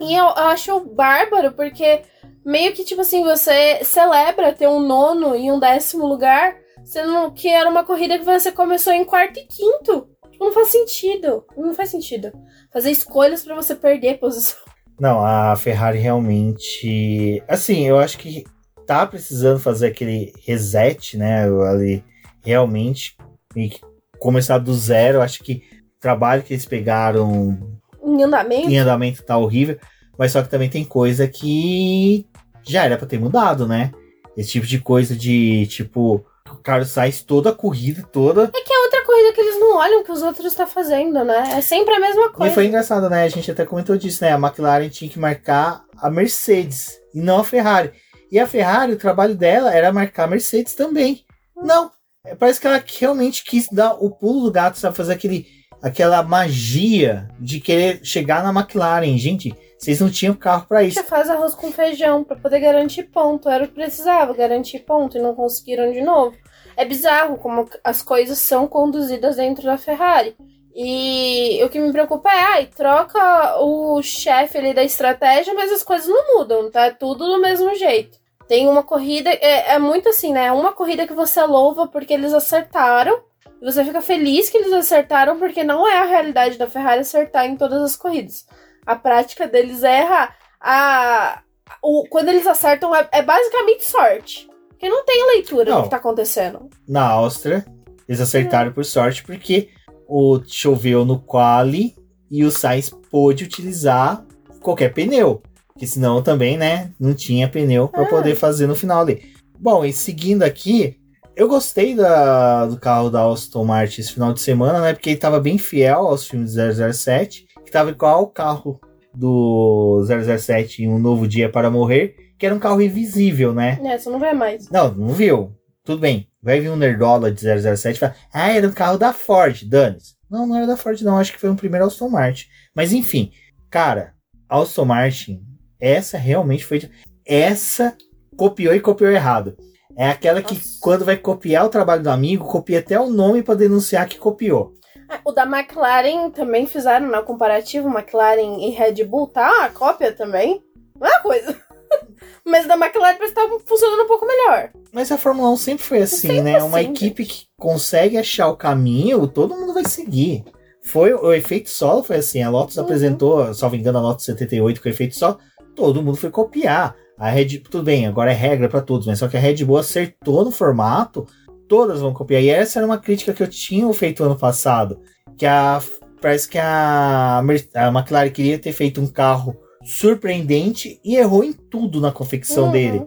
E 0.00 0.16
eu 0.16 0.26
acho 0.30 0.80
bárbaro 0.80 1.52
porque 1.52 2.02
meio 2.44 2.72
que, 2.72 2.84
tipo 2.84 3.00
assim, 3.00 3.22
você 3.22 3.84
celebra 3.84 4.52
ter 4.52 4.68
um 4.68 4.80
nono 4.80 5.36
e 5.36 5.50
um 5.50 5.58
décimo 5.58 6.06
lugar, 6.06 6.56
sendo 6.84 7.32
que 7.32 7.48
era 7.48 7.68
uma 7.68 7.84
corrida 7.84 8.18
que 8.18 8.24
você 8.24 8.50
começou 8.50 8.92
em 8.92 9.04
quarto 9.04 9.38
e 9.38 9.46
quinto. 9.46 10.08
Tipo, 10.30 10.44
não 10.44 10.52
faz 10.52 10.68
sentido. 10.68 11.44
Não 11.56 11.74
faz 11.74 11.90
sentido. 11.90 12.32
Fazer 12.72 12.90
escolhas 12.90 13.44
para 13.44 13.54
você 13.54 13.74
perder 13.74 14.18
posição. 14.18 14.58
Não, 14.98 15.24
a 15.24 15.56
Ferrari 15.56 15.98
realmente. 15.98 17.42
Assim, 17.48 17.86
eu 17.86 17.98
acho 17.98 18.18
que 18.18 18.44
tá 18.86 19.06
precisando 19.06 19.58
fazer 19.58 19.88
aquele 19.88 20.32
reset, 20.46 21.16
né? 21.16 21.44
Ali, 21.44 22.04
realmente. 22.42 23.16
E 23.56 23.70
começar 24.18 24.58
do 24.58 24.74
zero. 24.74 25.20
Acho 25.20 25.42
que 25.42 25.62
o 25.96 26.00
trabalho 26.00 26.42
que 26.42 26.52
eles 26.52 26.66
pegaram. 26.66 27.58
Em 28.04 28.22
andamento. 28.22 28.68
Em 28.68 28.78
andamento 28.78 29.22
tá 29.22 29.36
horrível. 29.36 29.78
Mas 30.22 30.30
só 30.30 30.40
que 30.40 30.48
também 30.48 30.70
tem 30.70 30.84
coisa 30.84 31.26
que 31.26 32.24
já 32.62 32.84
era 32.84 32.96
pra 32.96 33.08
ter 33.08 33.18
mudado, 33.18 33.66
né? 33.66 33.90
Esse 34.36 34.50
tipo 34.50 34.64
de 34.64 34.78
coisa 34.78 35.16
de, 35.16 35.66
tipo, 35.66 36.24
o 36.48 36.54
Carlos 36.62 36.90
Sainz 36.90 37.24
toda 37.24 37.50
a 37.50 37.52
corrida 37.52 38.04
toda. 38.12 38.44
É 38.44 38.60
que 38.60 38.72
é 38.72 38.78
outra 38.84 39.04
corrida 39.04 39.32
que 39.32 39.40
eles 39.40 39.58
não 39.58 39.76
olham 39.76 40.04
que 40.04 40.12
os 40.12 40.22
outros 40.22 40.52
estão 40.52 40.64
tá 40.64 40.72
fazendo, 40.72 41.24
né? 41.24 41.54
É 41.56 41.60
sempre 41.60 41.92
a 41.94 41.98
mesma 41.98 42.30
coisa. 42.30 42.52
E 42.52 42.54
foi 42.54 42.66
engraçado, 42.66 43.10
né? 43.10 43.24
A 43.24 43.28
gente 43.28 43.50
até 43.50 43.66
comentou 43.66 43.96
disso, 43.96 44.22
né? 44.22 44.32
A 44.32 44.38
McLaren 44.38 44.88
tinha 44.90 45.10
que 45.10 45.18
marcar 45.18 45.82
a 45.98 46.08
Mercedes 46.08 47.00
e 47.12 47.20
não 47.20 47.40
a 47.40 47.44
Ferrari. 47.44 47.90
E 48.30 48.38
a 48.38 48.46
Ferrari, 48.46 48.92
o 48.92 48.98
trabalho 48.98 49.34
dela 49.34 49.74
era 49.74 49.92
marcar 49.92 50.22
a 50.22 50.28
Mercedes 50.28 50.76
também. 50.76 51.24
Não. 51.56 51.90
É, 52.24 52.36
parece 52.36 52.60
que 52.60 52.68
ela 52.68 52.80
realmente 53.00 53.42
quis 53.42 53.66
dar 53.72 53.94
o 53.94 54.08
pulo 54.08 54.44
do 54.44 54.52
gato, 54.52 54.78
sabe? 54.78 54.96
Fazer 54.96 55.14
aquele, 55.14 55.48
aquela 55.82 56.22
magia 56.22 57.28
de 57.40 57.58
querer 57.58 57.98
chegar 58.04 58.44
na 58.44 58.56
McLaren. 58.60 59.18
Gente, 59.18 59.52
vocês 59.82 60.00
não 60.00 60.08
tinham 60.08 60.32
carro 60.32 60.64
para 60.68 60.84
isso. 60.84 60.94
Você 60.94 61.02
faz 61.02 61.28
arroz 61.28 61.56
com 61.56 61.72
feijão 61.72 62.22
para 62.22 62.36
poder 62.36 62.60
garantir 62.60 63.02
ponto. 63.02 63.48
Era 63.48 63.64
o 63.64 63.66
que 63.66 63.74
precisava, 63.74 64.32
garantir 64.32 64.78
ponto, 64.78 65.18
e 65.18 65.20
não 65.20 65.34
conseguiram 65.34 65.90
de 65.90 66.00
novo. 66.00 66.36
É 66.76 66.84
bizarro 66.84 67.36
como 67.36 67.68
as 67.82 68.00
coisas 68.00 68.38
são 68.38 68.68
conduzidas 68.68 69.34
dentro 69.34 69.64
da 69.64 69.76
Ferrari. 69.76 70.36
E 70.72 71.60
o 71.64 71.68
que 71.68 71.80
me 71.80 71.90
preocupa 71.90 72.30
é, 72.30 72.38
ai, 72.38 72.66
troca 72.66 73.60
o 73.60 74.00
chefe 74.02 74.56
ali 74.56 74.72
da 74.72 74.84
estratégia, 74.84 75.52
mas 75.52 75.72
as 75.72 75.82
coisas 75.82 76.06
não 76.06 76.38
mudam, 76.38 76.70
tá? 76.70 76.86
É 76.86 76.90
tudo 76.92 77.26
do 77.26 77.40
mesmo 77.40 77.74
jeito. 77.74 78.16
Tem 78.46 78.68
uma 78.68 78.84
corrida, 78.84 79.30
é, 79.30 79.72
é 79.72 79.78
muito 79.80 80.08
assim, 80.08 80.32
né? 80.32 80.52
Uma 80.52 80.72
corrida 80.72 81.08
que 81.08 81.12
você 81.12 81.42
louva 81.42 81.88
porque 81.88 82.14
eles 82.14 82.32
acertaram. 82.32 83.20
E 83.60 83.64
você 83.64 83.84
fica 83.84 84.00
feliz 84.00 84.48
que 84.48 84.58
eles 84.58 84.72
acertaram, 84.72 85.40
porque 85.40 85.64
não 85.64 85.88
é 85.88 85.98
a 85.98 86.04
realidade 86.04 86.56
da 86.56 86.68
Ferrari 86.68 87.00
acertar 87.00 87.46
em 87.46 87.56
todas 87.56 87.82
as 87.82 87.96
corridas. 87.96 88.46
A 88.86 88.96
prática 88.96 89.46
deles 89.46 89.82
é 89.82 90.00
errar. 90.02 90.36
A, 90.60 91.40
o, 91.82 92.04
quando 92.08 92.28
eles 92.28 92.46
acertam, 92.46 92.94
é, 92.94 93.08
é 93.12 93.22
basicamente 93.22 93.84
sorte. 93.84 94.48
Porque 94.68 94.88
não 94.88 95.04
tem 95.04 95.26
leitura 95.34 95.70
Não. 95.70 95.78
do 95.78 95.84
que 95.84 95.90
tá 95.90 95.96
acontecendo. 95.96 96.68
Na 96.88 97.08
Áustria, 97.08 97.64
eles 98.08 98.20
acertaram 98.20 98.72
por 98.72 98.84
sorte 98.84 99.22
porque 99.22 99.68
o 100.08 100.40
choveu 100.46 101.04
no 101.04 101.18
quali 101.20 101.94
e 102.30 102.44
o 102.44 102.50
Sainz 102.50 102.90
pôde 102.90 103.44
utilizar 103.44 104.24
qualquer 104.60 104.92
pneu. 104.92 105.40
Porque 105.72 105.86
senão 105.86 106.22
também, 106.22 106.56
né, 106.58 106.90
não 106.98 107.14
tinha 107.14 107.48
pneu 107.48 107.88
para 107.88 108.02
Ah. 108.02 108.08
poder 108.08 108.34
fazer 108.34 108.66
no 108.66 108.74
final 108.74 109.00
ali. 109.02 109.32
Bom, 109.58 109.84
e 109.84 109.92
seguindo 109.92 110.42
aqui, 110.42 110.98
eu 111.36 111.46
gostei 111.48 111.94
da, 111.94 112.66
do 112.66 112.78
carro 112.78 113.08
da 113.08 113.24
Aston 113.24 113.64
Martin 113.64 114.00
esse 114.00 114.12
final 114.12 114.32
de 114.32 114.40
semana, 114.40 114.80
né? 114.80 114.92
Porque 114.92 115.10
ele 115.10 115.18
tava 115.18 115.38
bem 115.40 115.56
fiel 115.56 116.00
aos 116.08 116.26
filmes 116.26 116.52
007, 116.54 117.46
que 117.64 117.70
tava 117.72 117.90
igual 117.90 118.22
o 118.22 118.26
carro 118.28 118.80
do 119.14 120.04
007 120.06 120.82
em 120.82 120.88
Um 120.88 120.98
Novo 120.98 121.26
Dia 121.28 121.48
para 121.48 121.70
Morrer, 121.70 122.14
que 122.38 122.46
era 122.46 122.54
um 122.54 122.58
carro 122.58 122.80
invisível, 122.80 123.52
né? 123.52 123.78
É, 123.84 123.98
você 123.98 124.10
não 124.10 124.18
vê 124.18 124.32
mais. 124.32 124.68
Não, 124.70 124.92
não 124.92 125.08
viu. 125.08 125.52
Tudo 125.84 126.00
bem. 126.00 126.28
Vai 126.42 126.60
vir 126.60 126.70
um 126.70 126.76
nerdola 126.76 127.30
de 127.30 127.40
007 127.40 127.96
e 127.96 127.98
fala, 128.00 128.14
ah, 128.32 128.50
era 128.50 128.66
um 128.66 128.72
carro 128.72 128.98
da 128.98 129.12
Ford, 129.12 129.64
Danis. 129.68 130.16
Não, 130.30 130.46
não 130.46 130.56
era 130.56 130.66
da 130.66 130.76
Ford, 130.76 131.00
não. 131.02 131.18
Acho 131.18 131.32
que 131.32 131.38
foi 131.38 131.50
um 131.50 131.56
primeiro 131.56 131.86
Aston 131.86 132.08
Martin. 132.08 132.46
Mas 132.74 132.92
enfim, 132.92 133.30
cara, 133.70 134.14
Aston 134.48 134.84
Martin, 134.84 135.42
essa 135.78 136.16
realmente 136.16 136.64
foi. 136.64 136.90
Essa 137.24 137.96
copiou 138.36 138.74
e 138.74 138.80
copiou 138.80 139.10
errado. 139.10 139.56
É 139.96 140.08
aquela 140.08 140.42
que, 140.42 140.54
Nossa. 140.54 140.78
quando 140.80 141.04
vai 141.04 141.16
copiar 141.16 141.66
o 141.66 141.68
trabalho 141.68 142.02
do 142.02 142.10
amigo, 142.10 142.46
copia 142.46 142.78
até 142.78 142.98
o 142.98 143.10
nome 143.10 143.42
pra 143.42 143.54
denunciar 143.54 144.08
que 144.08 144.18
copiou. 144.18 144.72
Ah, 145.12 145.20
O 145.24 145.32
da 145.32 145.44
McLaren 145.44 146.30
também 146.30 146.66
fizeram, 146.66 147.08
né? 147.08 147.18
O 147.18 147.24
comparativo 147.24 147.88
McLaren 147.88 148.58
e 148.60 148.70
Red 148.70 149.04
Bull, 149.04 149.26
tá? 149.28 149.64
A 149.64 149.68
cópia 149.68 150.12
também. 150.12 150.62
Não 150.98 151.06
é 151.06 151.10
uma 151.10 151.20
coisa. 151.20 151.56
Mas 152.44 152.64
o 152.64 152.68
da 152.68 152.74
McLaren 152.76 153.16
parece 153.16 153.34
que 153.34 153.40
tá 153.40 153.48
funcionando 153.66 154.04
um 154.04 154.08
pouco 154.08 154.26
melhor. 154.26 154.70
Mas 154.92 155.12
a 155.12 155.18
Fórmula 155.18 155.50
1 155.50 155.56
sempre 155.56 155.84
foi 155.84 155.98
assim, 156.02 156.28
Sempre 156.28 156.40
né? 156.42 156.62
Uma 156.62 156.78
assim, 156.80 156.90
equipe 156.90 157.24
que 157.24 157.44
consegue 157.58 158.16
achar 158.18 158.48
o 158.48 158.56
caminho, 158.56 159.26
todo 159.26 159.56
mundo 159.56 159.74
vai 159.74 159.84
seguir. 159.84 160.44
Foi 160.84 161.14
o 161.14 161.32
efeito 161.32 161.70
solo 161.70 162.02
foi 162.02 162.16
assim, 162.16 162.42
a 162.42 162.50
Lotus 162.50 162.76
Uhum. 162.76 162.82
apresentou, 162.84 163.54
salvo 163.54 163.76
engano, 163.76 163.98
a 163.98 164.02
Lotus 164.02 164.24
78 164.24 164.82
com 164.82 164.88
efeito 164.88 165.14
solo, 165.16 165.38
todo 165.76 166.02
mundo 166.02 166.16
foi 166.16 166.30
copiar. 166.30 166.96
A 167.16 167.28
Red 167.28 167.58
tudo 167.60 167.84
bem, 167.84 168.06
agora 168.06 168.32
é 168.32 168.34
regra 168.34 168.68
pra 168.68 168.80
todos, 168.80 169.06
mas 169.06 169.18
só 169.20 169.28
que 169.28 169.36
a 169.36 169.40
Red 169.40 169.64
Bull 169.64 169.78
acertou 169.78 170.44
no 170.44 170.50
formato, 170.50 171.24
todas 171.72 172.00
vão 172.02 172.12
copiar. 172.12 172.42
E 172.42 172.50
essa 172.50 172.78
era 172.78 172.84
uma 172.86 172.98
crítica 172.98 173.32
que 173.32 173.42
eu 173.42 173.48
tinha 173.48 173.90
feito 173.94 174.22
ano 174.22 174.36
passado, 174.36 175.00
que 175.38 175.46
a 175.46 175.80
parece 176.20 176.46
que 176.46 176.58
a, 176.58 177.38
a 177.74 177.88
McLaren 177.88 178.30
queria 178.30 178.58
ter 178.58 178.72
feito 178.72 179.00
um 179.00 179.06
carro 179.06 179.56
surpreendente 179.82 181.00
e 181.02 181.16
errou 181.16 181.42
em 181.42 181.52
tudo 181.54 181.98
na 181.98 182.12
confecção 182.12 182.66
Uhum. 182.66 182.72
dele. 182.72 183.06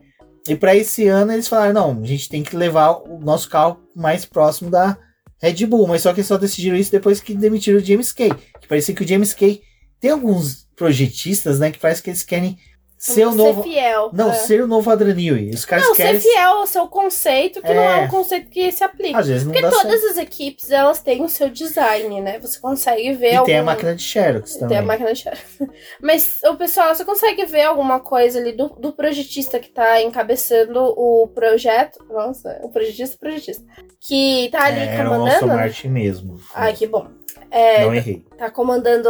E 0.50 0.56
para 0.56 0.76
esse 0.76 1.08
ano 1.08 1.32
eles 1.32 1.48
falaram: 1.48 1.74
não, 1.74 2.02
a 2.02 2.06
gente 2.08 2.28
tem 2.28 2.42
que 2.42 2.56
levar 2.56 3.04
o 3.08 3.20
nosso 3.20 3.48
carro 3.48 3.80
mais 3.96 4.26
próximo 4.26 4.72
da 4.72 4.98
Red 5.40 5.64
Bull. 5.68 5.86
Mas 5.88 6.02
só 6.02 6.12
que 6.12 6.24
só 6.24 6.36
decidiram 6.36 6.76
isso 6.76 6.92
depois 6.92 7.22
que 7.22 7.36
demitiram 7.36 7.78
o 7.78 7.86
James 7.86 8.12
Kay. 8.12 8.32
Que 8.60 8.68
parecia 8.68 8.96
que 8.96 9.04
o 9.04 9.08
James 9.08 9.32
Kay 9.36 9.62
tem 10.00 10.10
alguns 10.10 10.68
projetistas, 10.76 11.60
né? 11.60 11.70
Que 11.70 11.78
parece 11.78 12.02
que 12.02 12.10
eles 12.10 12.24
querem 12.24 12.58
ser 12.98 13.26
o 13.28 13.32
Ser 13.32 13.38
novo. 13.38 13.64
fiel. 13.64 14.10
Não, 14.14 14.30
é. 14.32 14.34
ser 14.34 14.64
o 14.64 14.68
novo 14.68 14.96
Newey. 14.96 15.50
Os 15.52 15.66
caras 15.66 15.86
Não, 15.86 15.94
querem. 15.96 16.20
ser 16.20 16.30
fiel 16.30 16.50
ao 16.54 16.66
seu 16.68 16.88
conceito, 16.88 17.62
que 17.62 17.74
não 17.74 17.82
É. 17.84 18.02
é 18.04 18.06
um 18.06 18.08
conceito 18.08 18.50
que 18.50 18.72
se 18.72 18.84
aplica. 18.84 19.20
Às 19.20 19.28
vezes 19.28 19.46
não 19.46 19.52
Porque 19.54 19.68
todas 19.70 20.00
certo. 20.02 20.12
as 20.12 20.18
equipes, 20.18 20.72
elas 20.72 21.02
têm 21.02 21.22
o 21.24 21.30
seu 21.30 21.50
design, 21.50 22.22
né? 22.22 22.40
Você 22.40 22.60
consegue 22.60 23.14
ver 23.14 23.34
E 23.34 23.36
algum... 23.36 23.46
tem 23.46 23.58
a 23.60 23.64
máquina 23.64 23.94
de 23.96 24.02
Xerox 24.02 24.52
Tem 24.52 24.60
também. 24.62 24.78
a 24.78 24.82
máquina 24.82 25.14
de 25.14 25.20
xerox. 25.20 25.42
Mas 26.02 26.40
o 26.46 26.56
pessoal, 26.56 26.96
você 26.96 27.04
consegue 27.06 27.46
ver 27.46 27.64
alguma 27.64 28.00
coisa 28.00 28.40
ali 28.40 28.54
do, 28.54 28.70
do 28.70 28.92
projetista 28.94 29.60
que 29.60 29.70
tá 29.70 30.02
encabeçando 30.02 30.80
o 30.98 31.28
projeto. 31.28 32.04
Nossa, 32.10 32.60
o 32.64 32.70
projetista, 32.70 33.18
projetista. 33.20 33.64
Que 34.00 34.50
tá 34.52 34.66
ali 34.66 34.80
É, 34.80 34.94
o 34.94 34.98
comandando. 35.04 35.28
Aston 35.32 35.48
Martin 35.48 35.88
mesmo. 35.90 36.40
Ai, 36.54 36.74
que 36.74 36.88
bom. 36.88 37.08
É, 37.52 37.86
Não 37.86 37.94
errei. 37.94 38.24
tá 38.38 38.50
comandando 38.50 39.10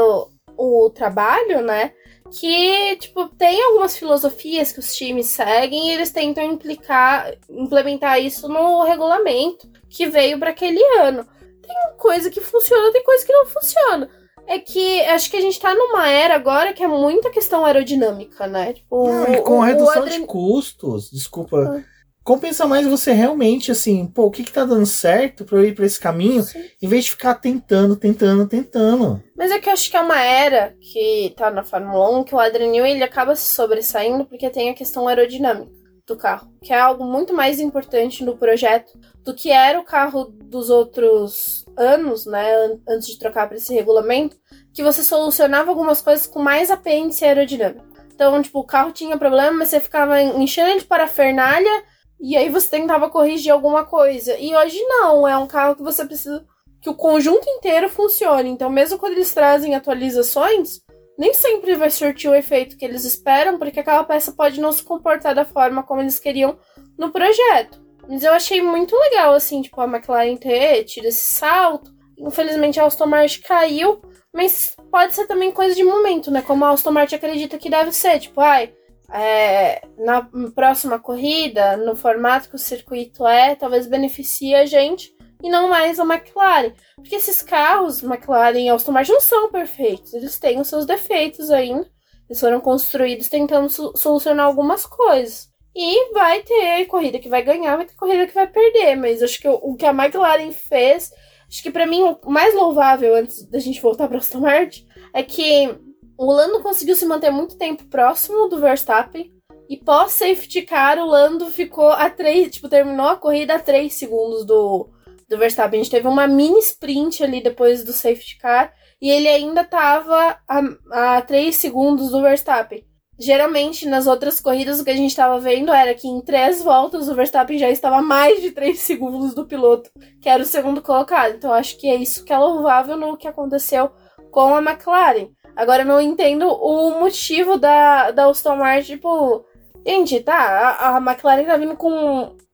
o 0.57 0.89
trabalho, 0.89 1.61
né? 1.61 1.91
Que, 2.39 2.95
tipo, 2.97 3.27
tem 3.29 3.61
algumas 3.63 3.95
filosofias 3.97 4.71
que 4.71 4.79
os 4.79 4.93
times 4.95 5.27
seguem 5.27 5.87
e 5.89 5.91
eles 5.93 6.11
tentam 6.11 6.43
implicar, 6.43 7.33
implementar 7.49 8.19
isso 8.21 8.47
no 8.49 8.83
regulamento 8.83 9.69
que 9.89 10.07
veio 10.07 10.37
para 10.39 10.49
aquele 10.49 10.83
ano. 10.99 11.25
Tem 11.61 11.75
coisa 11.97 12.29
que 12.29 12.41
funciona, 12.41 12.91
tem 12.91 13.03
coisa 13.03 13.25
que 13.25 13.33
não 13.33 13.45
funciona. 13.45 14.09
É 14.47 14.59
que 14.59 15.01
acho 15.05 15.31
que 15.31 15.37
a 15.37 15.41
gente 15.41 15.59
tá 15.59 15.73
numa 15.73 16.07
era 16.07 16.35
agora 16.35 16.71
que 16.73 16.83
é 16.83 16.87
muita 16.87 17.31
questão 17.31 17.65
aerodinâmica, 17.65 18.45
né? 18.45 18.73
Tipo, 18.73 19.07
Não, 19.07 19.33
e 19.33 19.37
o- 19.39 19.41
com 19.43 19.61
a 19.63 19.65
redução 19.65 20.05
de 20.05 20.19
custos, 20.27 21.09
desculpa. 21.09 21.57
Ah. 21.57 21.94
Compensa 22.25 22.65
mais 22.65 22.87
você 22.87 23.11
realmente, 23.13 23.71
assim, 23.71 24.07
pô, 24.07 24.23
o 24.25 24.31
que 24.31 24.43
que 24.43 24.51
tá 24.51 24.65
dando 24.65 24.85
certo 24.87 25.45
pra 25.45 25.59
eu 25.59 25.65
ir 25.65 25.75
pra 25.75 25.85
esse 25.85 25.99
caminho, 25.99 26.43
em 26.81 26.87
vez 26.87 27.05
de 27.05 27.11
ficar 27.11 27.35
tentando, 27.35 27.95
tentando, 27.95 28.47
tentando. 28.47 29.21
Mas 29.37 29.51
é 29.51 29.59
que 29.59 29.69
eu 29.69 29.73
acho 29.73 29.91
que 29.91 29.95
é 29.95 30.01
uma 30.01 30.19
era 30.19 30.73
que 30.81 31.31
tá 31.37 31.51
na 31.51 31.63
Fórmula 31.63 32.09
1 32.19 32.23
que 32.23 32.33
o 32.33 32.39
Adrian 32.39 32.75
ele 32.87 33.03
acaba 33.03 33.35
se 33.35 33.53
sobressaindo 33.53 34.25
porque 34.25 34.49
tem 34.49 34.71
a 34.71 34.73
questão 34.73 35.07
aerodinâmica 35.07 35.71
do 36.07 36.15
carro, 36.15 36.51
que 36.63 36.73
é 36.73 36.79
algo 36.79 37.03
muito 37.05 37.31
mais 37.31 37.59
importante 37.59 38.23
no 38.25 38.35
projeto 38.35 38.91
do 39.23 39.33
que 39.33 39.51
era 39.51 39.79
o 39.79 39.83
carro 39.85 40.25
dos 40.25 40.71
outros 40.71 41.63
anos, 41.77 42.25
né, 42.25 42.55
an- 42.55 42.79
antes 42.89 43.07
de 43.07 43.19
trocar 43.19 43.47
para 43.47 43.57
esse 43.57 43.71
regulamento, 43.73 44.35
que 44.73 44.81
você 44.81 45.03
solucionava 45.03 45.69
algumas 45.69 46.01
coisas 46.01 46.25
com 46.25 46.39
mais 46.39 46.71
apêndice 46.71 47.23
aerodinâmico. 47.23 47.85
Então, 48.13 48.41
tipo, 48.41 48.59
o 48.59 48.63
carro 48.65 48.91
tinha 48.91 49.15
problema, 49.17 49.51
mas 49.57 49.69
você 49.69 49.79
ficava 49.79 50.19
enchendo 50.21 50.69
ele 50.69 50.79
de 50.79 50.85
parafernália 50.85 51.83
e 52.19 52.35
aí 52.35 52.49
você 52.49 52.69
tentava 52.69 53.09
corrigir 53.09 53.51
alguma 53.51 53.85
coisa. 53.85 54.37
E 54.37 54.55
hoje 54.55 54.79
não, 54.83 55.27
é 55.27 55.37
um 55.37 55.47
carro 55.47 55.75
que 55.75 55.83
você 55.83 56.05
precisa 56.05 56.45
que 56.81 56.89
o 56.89 56.95
conjunto 56.95 57.49
inteiro 57.49 57.89
funcione. 57.89 58.49
Então, 58.49 58.69
mesmo 58.69 58.97
quando 58.97 59.13
eles 59.13 59.33
trazem 59.33 59.75
atualizações, 59.75 60.81
nem 61.17 61.33
sempre 61.33 61.75
vai 61.75 61.89
surtir 61.89 62.29
o 62.29 62.35
efeito 62.35 62.77
que 62.77 62.85
eles 62.85 63.05
esperam, 63.05 63.57
porque 63.57 63.79
aquela 63.79 64.03
peça 64.03 64.31
pode 64.31 64.59
não 64.59 64.71
se 64.71 64.83
comportar 64.83 65.33
da 65.33 65.45
forma 65.45 65.83
como 65.83 66.01
eles 66.01 66.19
queriam 66.19 66.57
no 66.97 67.11
projeto. 67.11 67.83
Mas 68.07 68.23
eu 68.23 68.33
achei 68.33 68.61
muito 68.61 68.95
legal, 68.95 69.33
assim, 69.33 69.61
tipo, 69.61 69.79
a 69.81 69.85
McLaren 69.85 70.35
ter 70.37 70.83
tido 70.83 71.05
esse 71.05 71.33
salto. 71.33 71.91
Infelizmente, 72.17 72.79
a 72.79 72.85
Aston 72.85 73.07
Martin 73.07 73.41
caiu, 73.41 74.01
mas 74.33 74.75
pode 74.91 75.15
ser 75.15 75.25
também 75.25 75.51
coisa 75.51 75.73
de 75.73 75.83
momento, 75.83 76.29
né? 76.29 76.41
Como 76.41 76.63
a 76.65 76.69
Aston 76.69 76.91
Martin 76.91 77.15
acredita 77.15 77.57
que 77.57 77.69
deve 77.69 77.91
ser. 77.91 78.19
Tipo, 78.19 78.41
ai, 78.41 78.73
é, 79.11 79.81
na 79.97 80.27
próxima 80.53 80.99
corrida, 80.99 81.77
no 81.77 81.95
formato 81.95 82.49
que 82.49 82.55
o 82.55 82.59
circuito 82.59 83.25
é, 83.25 83.55
talvez 83.55 83.87
beneficie 83.87 84.55
a 84.55 84.65
gente 84.65 85.13
e 85.43 85.49
não 85.49 85.69
mais 85.69 85.99
a 85.99 86.03
McLaren. 86.03 86.73
Porque 86.95 87.15
esses 87.15 87.41
carros, 87.41 88.01
McLaren 88.01 88.57
e 88.59 88.69
Aston 88.69 88.91
Martin, 88.91 89.11
não 89.13 89.21
são 89.21 89.51
perfeitos. 89.51 90.13
Eles 90.13 90.39
têm 90.39 90.59
os 90.59 90.67
seus 90.67 90.85
defeitos 90.85 91.51
ainda. 91.51 91.87
Eles 92.27 92.39
foram 92.39 92.59
construídos 92.59 93.29
tentando 93.29 93.69
so- 93.69 93.93
solucionar 93.95 94.45
algumas 94.45 94.85
coisas. 94.85 95.49
E 95.75 96.13
vai 96.13 96.41
ter 96.41 96.85
corrida 96.85 97.19
que 97.19 97.29
vai 97.29 97.43
ganhar, 97.43 97.75
vai 97.75 97.85
ter 97.85 97.95
corrida 97.95 98.25
que 98.25 98.33
vai 98.33 98.47
perder. 98.47 98.95
Mas 98.95 99.21
acho 99.21 99.39
que 99.39 99.47
o, 99.47 99.59
o 99.61 99.75
que 99.75 99.85
a 99.85 99.91
McLaren 99.91 100.51
fez, 100.51 101.11
acho 101.47 101.61
que 101.61 101.69
pra 101.69 101.85
mim 101.85 102.01
o 102.23 102.31
mais 102.31 102.55
louvável 102.55 103.15
antes 103.15 103.45
da 103.49 103.59
gente 103.59 103.81
voltar 103.81 104.07
pra 104.07 104.17
Aston 104.17 104.39
Martin, 104.39 104.87
é 105.13 105.21
que 105.21 105.77
o 106.17 106.31
Lando 106.31 106.61
conseguiu 106.61 106.95
se 106.95 107.05
manter 107.05 107.31
muito 107.31 107.57
tempo 107.57 107.85
próximo 107.85 108.47
do 108.47 108.59
Verstappen. 108.59 109.33
E 109.67 109.77
pós 109.77 110.11
safety 110.11 110.61
car, 110.61 110.99
o 110.99 111.05
Lando 111.05 111.47
ficou 111.47 111.89
a 111.89 112.09
3, 112.09 112.51
tipo, 112.51 112.69
terminou 112.69 113.07
a 113.07 113.15
corrida 113.15 113.55
a 113.55 113.59
3 113.59 113.91
segundos 113.93 114.45
do, 114.45 114.89
do 115.27 115.37
Verstappen. 115.37 115.79
A 115.79 115.83
gente 115.83 115.91
teve 115.91 116.07
uma 116.07 116.27
mini 116.27 116.59
sprint 116.59 117.23
ali 117.23 117.41
depois 117.41 117.83
do 117.83 117.91
safety 117.91 118.37
car. 118.37 118.73
E 119.01 119.09
ele 119.09 119.27
ainda 119.27 119.63
tava 119.63 120.37
a, 120.47 121.17
a 121.17 121.21
3 121.21 121.55
segundos 121.55 122.11
do 122.11 122.21
Verstappen. 122.21 122.85
Geralmente, 123.17 123.87
nas 123.87 124.07
outras 124.07 124.41
corridas, 124.41 124.79
o 124.79 124.83
que 124.83 124.91
a 124.91 124.95
gente 124.95 125.09
estava 125.09 125.39
vendo 125.39 125.71
era 125.71 125.93
que 125.93 126.07
em 126.07 126.19
três 126.21 126.61
voltas 126.61 127.07
o 127.07 127.15
Verstappen 127.15 127.57
já 127.57 127.69
estava 127.69 127.97
a 127.97 128.01
mais 128.01 128.41
de 128.41 128.51
3 128.51 128.77
segundos 128.77 129.33
do 129.33 129.47
piloto, 129.47 129.89
que 130.21 130.27
era 130.27 130.43
o 130.43 130.45
segundo 130.45 130.81
colocado. 130.81 131.35
Então, 131.35 131.53
acho 131.53 131.77
que 131.77 131.87
é 131.87 131.95
isso 131.95 132.25
que 132.25 132.33
é 132.33 132.37
louvável 132.37 132.97
no 132.97 133.17
que 133.17 133.27
aconteceu 133.27 133.89
com 134.31 134.53
a 134.53 134.61
McLaren. 134.61 135.29
Agora, 135.55 135.83
eu 135.83 135.87
não 135.87 136.01
entendo 136.01 136.47
o 136.47 136.99
motivo 136.99 137.57
da, 137.57 138.11
da 138.11 138.25
Aston 138.27 138.55
Martin, 138.55 138.93
tipo... 138.93 139.45
Gente, 139.87 140.19
tá, 140.19 140.35
a, 140.79 140.97
a 140.97 140.97
McLaren 140.97 141.45
tá 141.45 141.57
vindo 141.57 141.75
com 141.75 141.91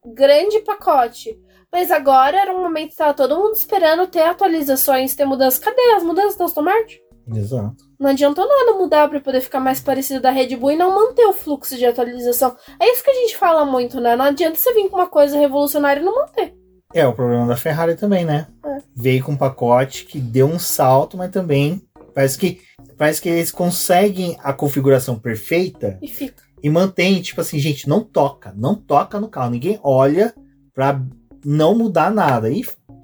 um 0.06 0.14
grande 0.14 0.60
pacote. 0.60 1.40
Mas 1.72 1.90
agora 1.90 2.38
era 2.38 2.54
um 2.54 2.62
momento 2.62 2.90
que 2.90 2.98
tava 2.98 3.14
todo 3.14 3.38
mundo 3.38 3.54
esperando 3.54 4.06
ter 4.08 4.24
atualizações, 4.24 5.16
ter 5.16 5.26
mudanças. 5.26 5.60
Cadê 5.60 5.82
as 5.96 6.04
mudanças 6.04 6.36
da 6.36 6.46
Aston 6.46 6.62
Martin? 6.62 7.00
Exato. 7.34 7.78
Não 7.98 8.10
adiantou 8.10 8.46
nada 8.46 8.78
mudar 8.78 9.08
para 9.08 9.22
poder 9.22 9.42
ficar 9.42 9.60
mais 9.60 9.80
parecido 9.80 10.20
da 10.20 10.32
Red 10.32 10.56
Bull 10.58 10.72
e 10.72 10.76
não 10.76 10.94
manter 10.94 11.26
o 11.26 11.34
fluxo 11.34 11.78
de 11.78 11.86
atualização. 11.86 12.56
É 12.80 12.92
isso 12.92 13.04
que 13.04 13.12
a 13.12 13.14
gente 13.14 13.38
fala 13.38 13.64
muito, 13.64 14.02
né? 14.02 14.16
Não 14.16 14.26
adianta 14.26 14.58
você 14.58 14.74
vir 14.74 14.90
com 14.90 14.98
uma 14.98 15.08
coisa 15.08 15.38
revolucionária 15.38 16.02
e 16.02 16.04
não 16.04 16.16
manter. 16.16 16.54
É 16.94 17.08
o 17.08 17.14
problema 17.14 17.48
da 17.48 17.56
Ferrari 17.56 17.96
também, 17.96 18.26
né? 18.26 18.48
É. 18.66 18.78
Veio 18.94 19.24
com 19.24 19.32
um 19.32 19.38
pacote 19.38 20.04
que 20.04 20.20
deu 20.20 20.48
um 20.48 20.60
salto, 20.60 21.16
mas 21.16 21.32
também 21.32 21.82
parece 22.14 22.38
que 22.38 22.60
parece 23.02 23.20
que 23.20 23.28
eles 23.30 23.52
conseguem 23.52 24.38
a 24.44 24.54
configuração 24.54 25.18
perfeita 25.18 25.98
E 26.04 26.08
fica. 26.08 26.44
e 26.62 26.70
mantém, 26.70 27.20
tipo 27.20 27.42
assim, 27.42 27.58
gente, 27.58 27.90
não 27.90 28.04
toca, 28.04 28.54
não 28.56 28.76
toca 28.76 29.20
no 29.20 29.28
carro, 29.28 29.50
ninguém 29.50 29.80
olha 29.82 30.36
pra 30.72 31.02
não 31.44 31.74
mudar 31.74 32.12
nada 32.12 32.48
e 32.52 32.62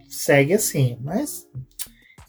segue 0.08 0.54
assim, 0.54 1.00
mas 1.02 1.48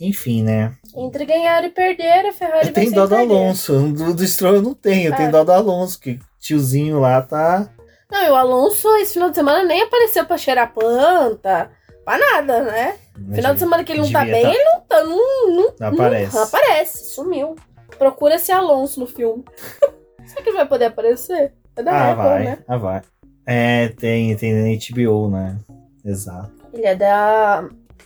enfim, 0.00 0.42
né? 0.42 0.74
Entre 0.96 1.26
ganhar 1.26 1.62
e 1.62 1.68
perder, 1.68 2.24
a 2.24 2.32
Ferrari 2.32 2.68
Eu 2.68 2.72
vai 2.72 2.84
tenho 2.84 2.94
dó 2.94 3.06
do. 3.06 3.14
Alonso, 3.16 3.92
do, 3.92 4.14
do 4.14 4.26
Stroll 4.26 4.54
eu 4.54 4.62
não 4.62 4.72
tenho, 4.72 5.08
eu 5.08 5.12
É. 5.12 5.16
tenho 5.18 5.30
dó 5.32 5.44
do 5.44 5.52
Alonso, 5.52 6.00
que 6.00 6.18
tiozinho 6.40 6.98
lá 6.98 7.20
tá 7.20 7.70
Não, 8.10 8.24
e 8.24 8.30
o 8.30 8.34
Alonso 8.34 8.88
esse 8.96 9.12
final 9.12 9.28
de 9.28 9.36
semana 9.36 9.62
nem 9.64 9.82
apareceu 9.82 10.24
pra 10.24 10.38
cheirar 10.38 10.72
planta, 10.72 11.70
pra 12.08 12.18
nada, 12.18 12.62
né? 12.64 12.96
Final 13.34 13.52
de 13.54 13.60
semana 13.60 13.84
que 13.84 13.92
ele 13.92 14.00
não 14.00 14.10
tá 14.10 14.20
Devia 14.24 14.34
bem, 14.34 14.42
tá. 14.44 14.50
ele 14.50 14.64
não 14.64 14.80
tá. 14.80 15.04
Não, 15.04 15.50
não, 15.56 15.74
Não 15.80 15.88
aparece. 15.88 16.34
não 16.34 16.42
aparece, 16.42 17.14
sumiu. 17.14 17.56
Procura 17.98 18.36
esse 18.36 18.50
Alonso 18.52 19.00
no 19.00 19.06
filme. 19.06 19.44
Será 20.26 20.42
que 20.42 20.48
ele 20.50 20.56
vai 20.56 20.66
poder 20.68 20.86
aparecer? 20.86 21.52
É 21.76 21.82
da 21.82 21.92
Ah, 21.92 22.10
Apple, 22.12 22.24
vai, 22.24 22.44
né? 22.44 22.58
ah, 22.66 22.76
vai. 22.76 23.02
É, 23.46 23.88
tem, 23.88 24.34
tem 24.36 24.52
na 24.54 24.78
HBO, 24.78 25.28
né? 25.30 25.58
Exato. 26.04 26.52
Ele 26.72 26.86
é 26.86 26.94
da, 26.94 27.62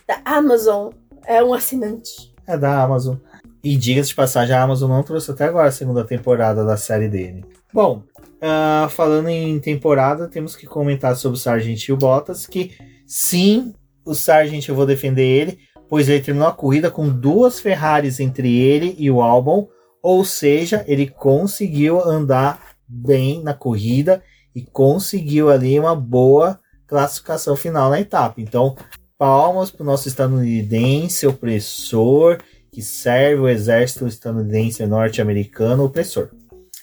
da 0.07 0.21
Amazon. 0.25 0.91
É 1.25 1.43
um 1.43 1.53
assinante. 1.53 2.33
É 2.47 2.57
da 2.57 2.81
Amazon. 2.83 3.15
E 3.63 3.77
diga-se 3.77 4.09
de 4.09 4.15
passagem, 4.15 4.55
a 4.55 4.61
Amazon 4.63 4.89
não 4.89 5.03
trouxe 5.03 5.31
até 5.31 5.45
agora 5.45 5.67
a 5.69 5.71
segunda 5.71 6.03
temporada 6.03 6.65
da 6.65 6.75
série 6.77 7.07
dele. 7.07 7.45
Bom, 7.73 8.03
ah, 8.41 8.87
falando 8.89 9.29
em 9.29 9.59
temporada, 9.59 10.27
temos 10.27 10.55
que 10.55 10.65
comentar 10.67 11.15
sobre 11.15 11.37
o 11.37 11.41
Sargent 11.41 11.87
e 11.87 11.93
o 11.93 11.97
Bottas, 11.97 12.45
que 12.45 12.71
sim, 13.07 13.73
o 14.05 14.13
Sargent 14.13 14.67
eu 14.67 14.75
vou 14.75 14.85
defender 14.85 15.23
ele, 15.23 15.59
pois 15.89 16.09
ele 16.09 16.23
terminou 16.23 16.47
a 16.47 16.53
corrida 16.53 16.89
com 16.89 17.07
duas 17.07 17.59
Ferraris 17.59 18.19
entre 18.19 18.57
ele 18.57 18.95
e 18.97 19.09
o 19.09 19.21
Albon, 19.21 19.67
ou 20.01 20.25
seja, 20.25 20.83
ele 20.87 21.07
conseguiu 21.07 22.03
andar 22.03 22.75
bem 22.87 23.41
na 23.41 23.53
corrida 23.53 24.21
e 24.55 24.61
conseguiu 24.61 25.49
ali 25.49 25.79
uma 25.79 25.95
boa 25.95 26.59
classificação 26.87 27.55
final 27.55 27.89
na 27.89 27.99
etapa. 27.99 28.41
Então, 28.41 28.75
palmas 29.17 29.71
para 29.71 29.83
o 29.83 29.85
nosso 29.85 30.07
estadunidense 30.07 31.25
opressor 31.25 32.39
que 32.71 32.81
serve 32.81 33.41
o 33.41 33.47
exército 33.47 34.07
estadunidense 34.07 34.85
norte-americano 34.85 35.85
opressor. 35.85 36.29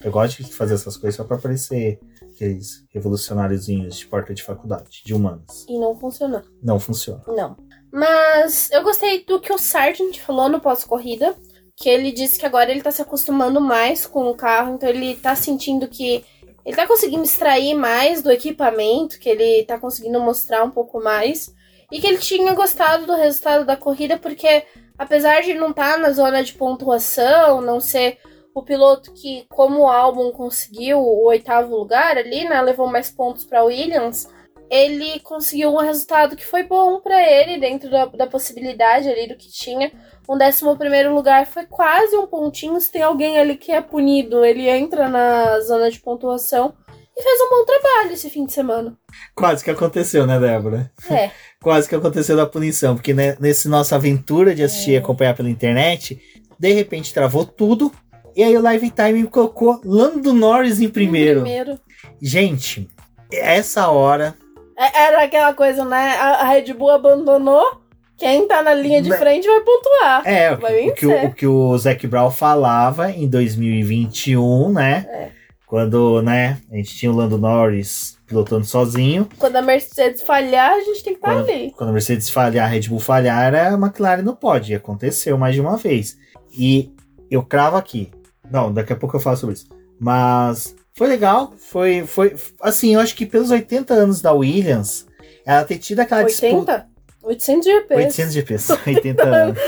Eu 0.02 0.10
gosto 0.10 0.42
de 0.42 0.52
fazer 0.52 0.74
essas 0.74 0.96
coisas 0.96 1.16
só 1.16 1.24
para 1.24 1.36
parecer 1.36 1.98
aqueles 2.40 2.84
revolucionáriozinhos 2.88 3.98
de 3.98 4.06
porta 4.06 4.32
de 4.32 4.42
faculdade, 4.42 5.02
de 5.04 5.12
humanos. 5.14 5.66
E 5.68 5.78
não 5.78 5.94
funcionou. 5.94 6.42
Não 6.62 6.80
funciona. 6.80 7.22
Não. 7.28 7.56
Mas 7.92 8.70
eu 8.72 8.82
gostei 8.82 9.22
do 9.24 9.38
que 9.38 9.52
o 9.52 9.58
Sargent 9.58 10.18
falou 10.18 10.48
no 10.48 10.60
pós-corrida. 10.60 11.36
Que 11.76 11.88
ele 11.88 12.12
disse 12.12 12.38
que 12.38 12.44
agora 12.44 12.70
ele 12.70 12.82
tá 12.82 12.90
se 12.90 13.00
acostumando 13.00 13.60
mais 13.60 14.06
com 14.06 14.30
o 14.30 14.34
carro. 14.34 14.74
Então 14.74 14.88
ele 14.88 15.16
tá 15.16 15.34
sentindo 15.34 15.88
que 15.88 16.24
ele 16.64 16.76
tá 16.76 16.86
conseguindo 16.86 17.22
extrair 17.22 17.74
mais 17.74 18.22
do 18.22 18.30
equipamento. 18.30 19.18
Que 19.18 19.28
ele 19.28 19.64
tá 19.64 19.78
conseguindo 19.78 20.18
mostrar 20.20 20.64
um 20.64 20.70
pouco 20.70 21.02
mais. 21.02 21.54
E 21.92 22.00
que 22.00 22.06
ele 22.06 22.18
tinha 22.18 22.54
gostado 22.54 23.06
do 23.06 23.14
resultado 23.14 23.66
da 23.66 23.76
corrida. 23.76 24.18
Porque 24.18 24.64
apesar 24.98 25.42
de 25.42 25.54
não 25.54 25.70
estar 25.70 25.98
na 25.98 26.10
zona 26.10 26.42
de 26.42 26.54
pontuação, 26.54 27.60
não 27.60 27.80
ser 27.80 28.18
o 28.60 28.64
piloto 28.64 29.12
que, 29.12 29.44
como 29.48 29.80
o 29.80 29.88
álbum 29.88 30.30
conseguiu 30.30 30.98
o 30.98 31.26
oitavo 31.26 31.76
lugar 31.76 32.16
ali, 32.16 32.48
né? 32.48 32.60
Levou 32.62 32.86
mais 32.86 33.10
pontos 33.10 33.44
para 33.44 33.64
Williams 33.64 34.28
ele 34.70 35.18
conseguiu 35.20 35.74
um 35.74 35.78
resultado 35.78 36.36
que 36.36 36.46
foi 36.46 36.62
bom 36.62 37.00
pra 37.00 37.20
ele, 37.20 37.58
dentro 37.58 37.90
da, 37.90 38.06
da 38.06 38.26
possibilidade 38.28 39.08
ali 39.08 39.26
do 39.26 39.34
que 39.34 39.50
tinha. 39.50 39.90
Um 40.28 40.38
décimo 40.38 40.76
primeiro 40.76 41.12
lugar 41.12 41.44
foi 41.44 41.66
quase 41.66 42.16
um 42.16 42.28
pontinho. 42.28 42.80
Se 42.80 42.92
tem 42.92 43.02
alguém 43.02 43.36
ali 43.36 43.56
que 43.56 43.72
é 43.72 43.80
punido, 43.80 44.44
ele 44.44 44.68
entra 44.68 45.08
na 45.08 45.58
zona 45.60 45.90
de 45.90 45.98
pontuação. 45.98 46.72
E 47.16 47.20
fez 47.22 47.40
um 47.40 47.50
bom 47.50 47.64
trabalho 47.64 48.12
esse 48.12 48.30
fim 48.30 48.46
de 48.46 48.52
semana. 48.52 48.96
Quase 49.34 49.64
que 49.64 49.70
aconteceu, 49.72 50.24
né, 50.24 50.38
Débora? 50.38 50.92
É, 51.10 51.32
Quase 51.60 51.88
que 51.88 51.94
aconteceu 51.96 52.36
da 52.36 52.46
punição, 52.46 52.94
porque 52.94 53.12
né, 53.12 53.36
nesse 53.40 53.68
nossa 53.68 53.96
aventura 53.96 54.54
de 54.54 54.62
assistir 54.62 54.92
e 54.92 54.96
acompanhar 54.96 55.34
pela 55.34 55.50
internet, 55.50 56.18
de 56.56 56.72
repente 56.72 57.12
travou 57.12 57.44
tudo. 57.44 57.92
E 58.36 58.42
aí 58.42 58.56
o 58.56 58.62
Live 58.62 58.90
Time 58.90 59.26
colocou 59.26 59.80
Lando 59.84 60.32
Norris 60.32 60.80
em 60.80 60.88
primeiro. 60.88 61.40
primeiro. 61.42 61.78
Gente, 62.20 62.88
essa 63.32 63.88
hora 63.88 64.34
É- 64.78 65.02
Era 65.08 65.24
aquela 65.24 65.52
coisa, 65.52 65.84
né? 65.84 66.14
A, 66.16 66.44
Red 66.48 66.72
Bull 66.72 66.90
abandonou. 66.90 67.80
Quem 68.16 68.46
tá 68.48 68.62
na 68.62 68.72
linha 68.74 69.00
de 69.02 69.08
Né? 69.10 69.16
frente 69.18 69.46
vai 69.46 69.60
pontuar. 69.60 70.22
É, 70.26 70.52
o 70.54 70.58
Vai 70.58 70.74
que, 70.74 70.90
o, 70.90 70.94
que 70.94 71.06
o, 71.06 71.24
o 71.26 71.34
que 71.34 71.46
o 71.46 71.78
Zac 71.78 72.06
Brown 72.06 72.30
falava 72.30 73.10
em 73.10 73.26
2021, 73.28 74.72
né? 74.72 75.06
É. 75.08 75.28
Quando, 75.66 76.20
né, 76.22 76.58
a 76.70 76.76
gente 76.76 76.96
tinha 76.96 77.12
o 77.12 77.14
Lando 77.14 77.38
Norris 77.38 78.18
pilotando 78.26 78.64
sozinho. 78.64 79.28
Quando 79.38 79.56
a 79.56 79.62
Mercedes 79.62 80.20
falhar, 80.22 80.72
a 80.72 80.80
gente 80.80 81.02
tem 81.04 81.12
que 81.14 81.20
estar 81.20 81.32
Quando- 81.34 81.48
ali. 81.50 81.72
Quando 81.76 81.90
a 81.90 81.92
Mercedes 81.92 82.28
falhar, 82.28 82.64
a 82.66 82.68
Red 82.68 82.88
Bull 82.88 82.98
falhar, 83.00 83.54
a 83.54 83.74
McLaren 83.74 84.22
não 84.22 84.34
pode. 84.34 84.72
E 84.72 84.74
aconteceu 84.74 85.38
mais 85.38 85.54
de 85.54 85.60
uma 85.60 85.76
vez. 85.76 86.16
E 86.58 86.92
eu 87.30 87.42
cravo 87.42 87.76
aqui. 87.76 88.10
Não, 88.50 88.72
daqui 88.72 88.92
a 88.92 88.96
pouco 88.96 89.16
eu 89.16 89.20
falo 89.20 89.36
sobre 89.36 89.54
isso. 89.54 89.68
Mas 89.98 90.74
foi 90.94 91.06
legal. 91.08 91.52
Foi, 91.58 92.06
foi 92.06 92.34
assim, 92.60 92.94
eu 92.94 93.00
acho 93.00 93.14
que 93.14 93.26
pelos 93.26 93.50
80 93.50 93.94
anos 93.94 94.20
da 94.20 94.32
Williams, 94.32 95.06
ela 95.46 95.64
ter 95.64 95.78
tido 95.78 96.00
aquela 96.00 96.22
disputa. 96.24 96.86
80? 97.22 97.60
800 97.62 97.64
GP. 97.64 97.94
800 97.94 98.32
GPs, 98.32 98.70
80 98.86 99.22
anos. 99.22 99.58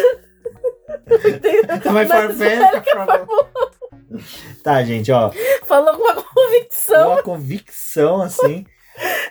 Tá 1.83 1.93
mais 1.93 2.09
farfetch, 2.09 2.85
Tá, 4.63 4.83
gente, 4.85 5.11
ó. 5.11 5.31
Falou 5.65 5.95
com 5.97 6.03
uma 6.03 6.23
convicção. 6.23 7.07
Com 7.07 7.13
a 7.19 7.23
convicção, 7.23 8.23
assim. 8.23 8.65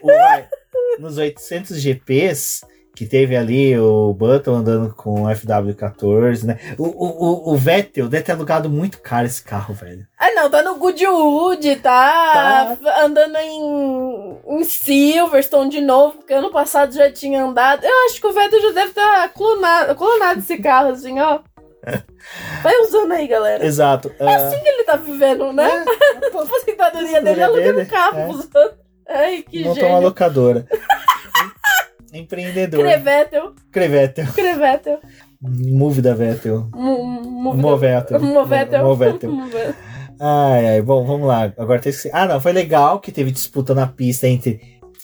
o- 0.02 0.08
vai, 0.08 0.48
nos 1.00 1.18
800 1.18 1.80
GPs, 1.80 2.62
que 2.96 3.06
teve 3.06 3.36
ali 3.36 3.78
o 3.80 4.14
Button 4.14 4.56
andando 4.56 4.94
com 4.94 5.24
o 5.24 5.28
FW14, 5.28 6.44
né? 6.44 6.60
O, 6.78 6.84
o, 6.84 7.52
o, 7.52 7.54
o 7.54 7.58
Vettel 7.58 8.08
deve 8.08 8.24
ter 8.24 8.34
alugado 8.34 8.70
muito 8.70 9.00
caro 9.00 9.26
esse 9.26 9.44
carro, 9.44 9.74
velho. 9.74 10.06
Ah, 10.20 10.32
não, 10.34 10.50
tá 10.50 10.62
no 10.62 10.76
Goodwood, 10.76 11.78
tá, 11.78 12.78
andando 13.04 13.38
em, 13.38 14.38
em 14.48 14.64
Silverstone 14.64 15.70
de 15.70 15.82
novo, 15.82 16.18
porque 16.18 16.34
ano 16.34 16.52
passado 16.52 16.94
já 16.94 17.12
tinha 17.12 17.44
andado. 17.44 17.84
Eu 17.84 18.06
acho 18.06 18.20
que 18.20 18.28
o 18.28 18.34
Vettel 18.34 18.62
já 18.62 18.72
deve 18.72 18.90
estar 18.90 19.30
clonado, 19.30 19.96
clonado 19.96 20.40
esse 20.40 20.58
carro, 20.58 20.90
assim, 20.90 21.20
ó. 21.20 21.40
Vai 22.62 22.76
usando 22.82 23.12
aí, 23.14 23.28
galera. 23.28 23.66
Exato. 23.66 24.12
É 24.20 24.36
assim 24.36 24.60
que 24.62 24.70
ele 24.70 24.84
tá 24.84 24.96
vivendo, 24.96 25.52
né? 25.52 25.68
É, 25.68 26.26
A 26.38 26.44
aposentadoria 26.44 27.22
dele 27.22 27.44
Aposentadoria 27.44 27.46
alugando 27.46 27.90
carro 27.90 28.20
é. 28.20 28.28
outros. 28.28 28.72
Ai, 29.08 29.42
que 29.42 29.64
montou 29.64 29.84
uma 29.84 29.90
gênio. 29.90 30.02
locadora. 30.02 30.68
Empreendedor. 32.14 32.82
Crevettel, 32.82 33.54
Crevettel. 33.72 34.28
Crevettel. 34.34 35.00
Move 35.42 36.02
da 36.02 36.14
Vettel. 36.14 36.68
Mo- 36.74 37.04
mo- 37.04 37.54
Movettel. 37.56 38.20
Movettel. 38.22 38.84
Movettel. 38.84 39.32
Movettel. 39.32 39.74
Ai, 40.20 40.68
ai, 40.68 40.82
bom, 40.82 41.04
vamos 41.06 41.28
lá. 41.28 41.52
Agora 41.58 41.80
tem 41.80 41.92
que 41.92 42.10
Ah, 42.14 42.28
não, 42.28 42.40
foi 42.40 42.52
legal 42.52 43.00
que 43.00 43.12
teve 43.12 43.32
disputa 43.32 43.74
na 43.74 43.88
pista 43.88 44.28
entre 44.28 44.60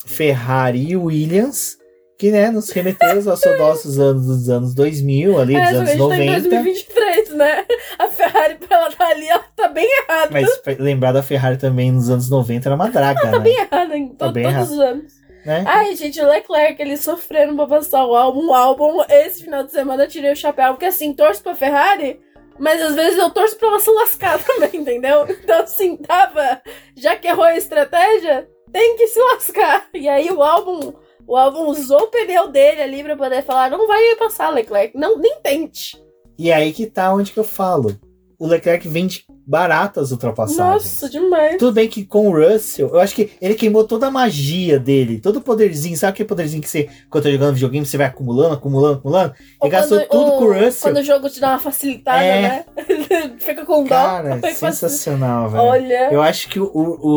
Ferrari 0.06 0.92
e 0.92 0.96
Williams, 0.96 1.76
que, 2.20 2.32
né, 2.32 2.52
nos 2.52 2.70
remeteu 2.70 3.30
aos 3.30 3.40
saudosos 3.40 4.00
anos 4.00 4.26
dos 4.28 4.50
anos 4.50 4.74
2000, 4.76 5.40
ali, 5.40 5.56
É, 5.56 5.60
dos 5.72 5.76
anos 5.80 5.90
gente 5.90 5.98
tá 5.98 6.18
em 6.18 6.30
90. 6.30 6.50
2023, 6.50 7.30
né? 7.36 7.66
A 8.00 8.08
Ferrari, 8.08 8.56
pra 8.56 8.78
ela 8.78 8.92
tá 8.92 9.08
ali, 9.08 9.28
ela 9.28 9.44
tá 9.56 9.68
bem 9.70 9.88
errada. 10.04 10.30
Mas 10.32 10.62
lembrar 10.80 11.12
da 11.12 11.24
Ferrari 11.24 11.58
também 11.58 11.92
nos 11.92 12.10
anos 12.10 12.30
90 12.30 12.68
era 12.70 12.76
uma 12.76 12.90
draga, 12.90 13.20
Tá 13.22 13.32
né? 13.32 13.40
bem 13.40 13.58
errada 13.58 13.98
em 13.98 14.08
Tá 14.10 14.32
bem 14.32 14.44
todos 14.44 14.56
errado. 14.56 14.72
os 14.72 14.80
anos. 14.80 15.17
Né? 15.46 15.64
Ai, 15.66 15.96
gente, 15.96 16.20
o 16.20 16.28
Leclerc, 16.28 16.82
ele 16.82 16.98
sofrendo 16.98 17.56
pra 17.56 17.68
passar 17.68 18.06
o 18.06 18.16
álbum. 18.16 18.48
O 18.48 18.54
álbum, 18.54 19.04
esse 19.10 19.44
final 19.44 19.64
de 19.64 19.72
semana, 19.72 20.04
eu 20.04 20.08
tirei 20.10 20.32
o 20.32 20.36
chapéu. 20.36 20.74
Porque, 20.74 20.86
assim, 20.86 21.14
torço 21.14 21.42
pra 21.42 21.56
Ferrari, 21.56 22.20
mas 22.60 22.82
às 22.82 22.96
vezes 22.96 23.18
eu 23.18 23.30
torço 23.30 23.58
pra 23.58 23.68
ela 23.70 23.80
se 23.80 23.92
lascar 23.92 24.42
também, 24.44 24.82
entendeu? 24.82 25.26
Então, 25.30 25.62
assim, 25.62 25.98
tava... 25.98 26.62
Já 26.96 27.16
que 27.16 27.28
errou 27.28 27.46
a 27.46 27.56
estratégia, 27.56 28.50
tem 28.72 28.96
que 28.98 29.08
se 29.08 29.20
lascar. 29.20 29.88
E 29.94 30.08
aí 30.08 30.30
o 30.30 30.42
álbum... 30.44 30.94
O 31.26 31.36
álbum 31.36 31.66
usou 31.66 32.04
o 32.04 32.08
pneu 32.08 32.48
dele 32.48 32.82
ali 32.82 33.04
pra 33.04 33.18
poder 33.18 33.44
falar, 33.44 33.70
não 33.70 33.86
vai 33.86 34.16
passar, 34.16 34.50
Leclerc. 34.50 34.98
Não, 34.98 35.18
nem 35.18 35.42
tente. 35.42 36.02
E 36.40 36.54
aí 36.54 36.72
que 36.72 36.86
tá 36.86 37.14
onde 37.14 37.34
que 37.34 37.40
eu 37.40 37.44
falo. 37.44 38.00
o 38.40 38.48
Leclerc 38.48 38.88
vende 38.88 39.26
baratas 39.48 40.12
ultrapassagens. 40.12 40.84
Nossa, 41.02 41.10
demais. 41.10 41.56
Tudo 41.58 41.72
bem 41.72 41.88
que 41.88 42.04
com 42.06 42.28
o 42.28 42.32
Russell, 42.38 42.90
eu 42.90 43.00
acho 43.00 43.16
que 43.16 43.32
ele 43.42 43.56
queimou 43.56 43.86
toda 43.86 44.08
a 44.08 44.12
magia 44.12 44.78
dele, 44.78 45.22
todo 45.22 45.38
o 45.38 45.42
poderzinho. 45.42 45.96
Sabe 45.96 46.12
aquele 46.12 46.28
poderzinho 46.28 46.62
que 46.62 46.70
você, 46.70 46.90
quando 47.10 47.24
tá 47.24 47.32
jogando 47.32 47.54
videogame, 47.54 47.86
você 47.86 47.98
vai 47.98 48.08
acumulando, 48.08 48.56
acumulando, 48.56 48.98
acumulando? 48.98 49.34
Ele 49.62 49.72
gastou 49.72 50.00
quando 50.06 50.10
tudo 50.26 50.38
com 50.38 50.44
o 50.44 50.54
Russell. 50.54 50.92
Quando 50.92 50.98
o 50.98 51.04
jogo 51.04 51.30
te 51.30 51.40
dá 51.40 51.50
uma 51.52 51.60
facilitada, 51.60 52.22
É. 52.24 52.42
né? 52.42 52.66
Fica 53.40 53.66
com 53.66 53.84
dó. 53.84 53.90
Cara, 53.90 54.38
faz- 54.54 54.58
sensacional, 54.58 55.50
velho. 55.50 55.64
Olha. 55.64 56.10
Eu 56.12 56.22
acho 56.22 56.50
que 56.50 56.60
o, 56.60 56.66
o, 56.66 57.10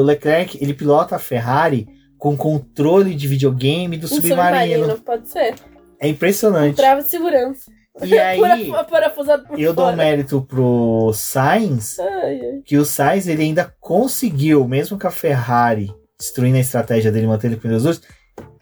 o 0.00 0.02
Leclerc, 0.02 0.58
ele 0.62 0.72
pilota 0.72 1.16
a 1.16 1.18
Ferrari 1.18 1.86
com 2.16 2.34
controle 2.34 3.14
de 3.14 3.28
videogame 3.28 3.98
do 3.98 4.06
um 4.06 4.08
submarino. 4.08 4.98
Pode 5.00 5.28
ser. 5.28 5.54
É 6.00 6.06
Um 6.06 6.10
impressionante. 6.10 6.76
trava 6.76 7.02
de 7.02 7.08
segurança. 7.10 7.70
E 8.02 8.16
aí, 8.18 8.40
Para- 8.70 8.84
Parafusado 8.84 9.46
por 9.46 9.58
eu 9.58 9.72
dou 9.72 9.84
um 9.84 9.88
fora. 9.88 9.96
mérito 9.96 10.42
pro 10.42 11.12
Sainz, 11.14 11.98
Ai, 11.98 12.40
ai. 12.40 12.62
que 12.64 12.76
o 12.76 12.84
Sainz 12.84 13.26
ele 13.28 13.42
ainda 13.44 13.72
conseguiu, 13.80 14.66
mesmo 14.66 14.98
com 14.98 15.06
a 15.06 15.10
Ferrari 15.10 15.94
destruindo 16.18 16.56
a 16.56 16.60
estratégia 16.60 17.10
dele, 17.12 17.26
mantendo 17.26 17.56
pneus 17.58 17.82
duros, 17.82 18.00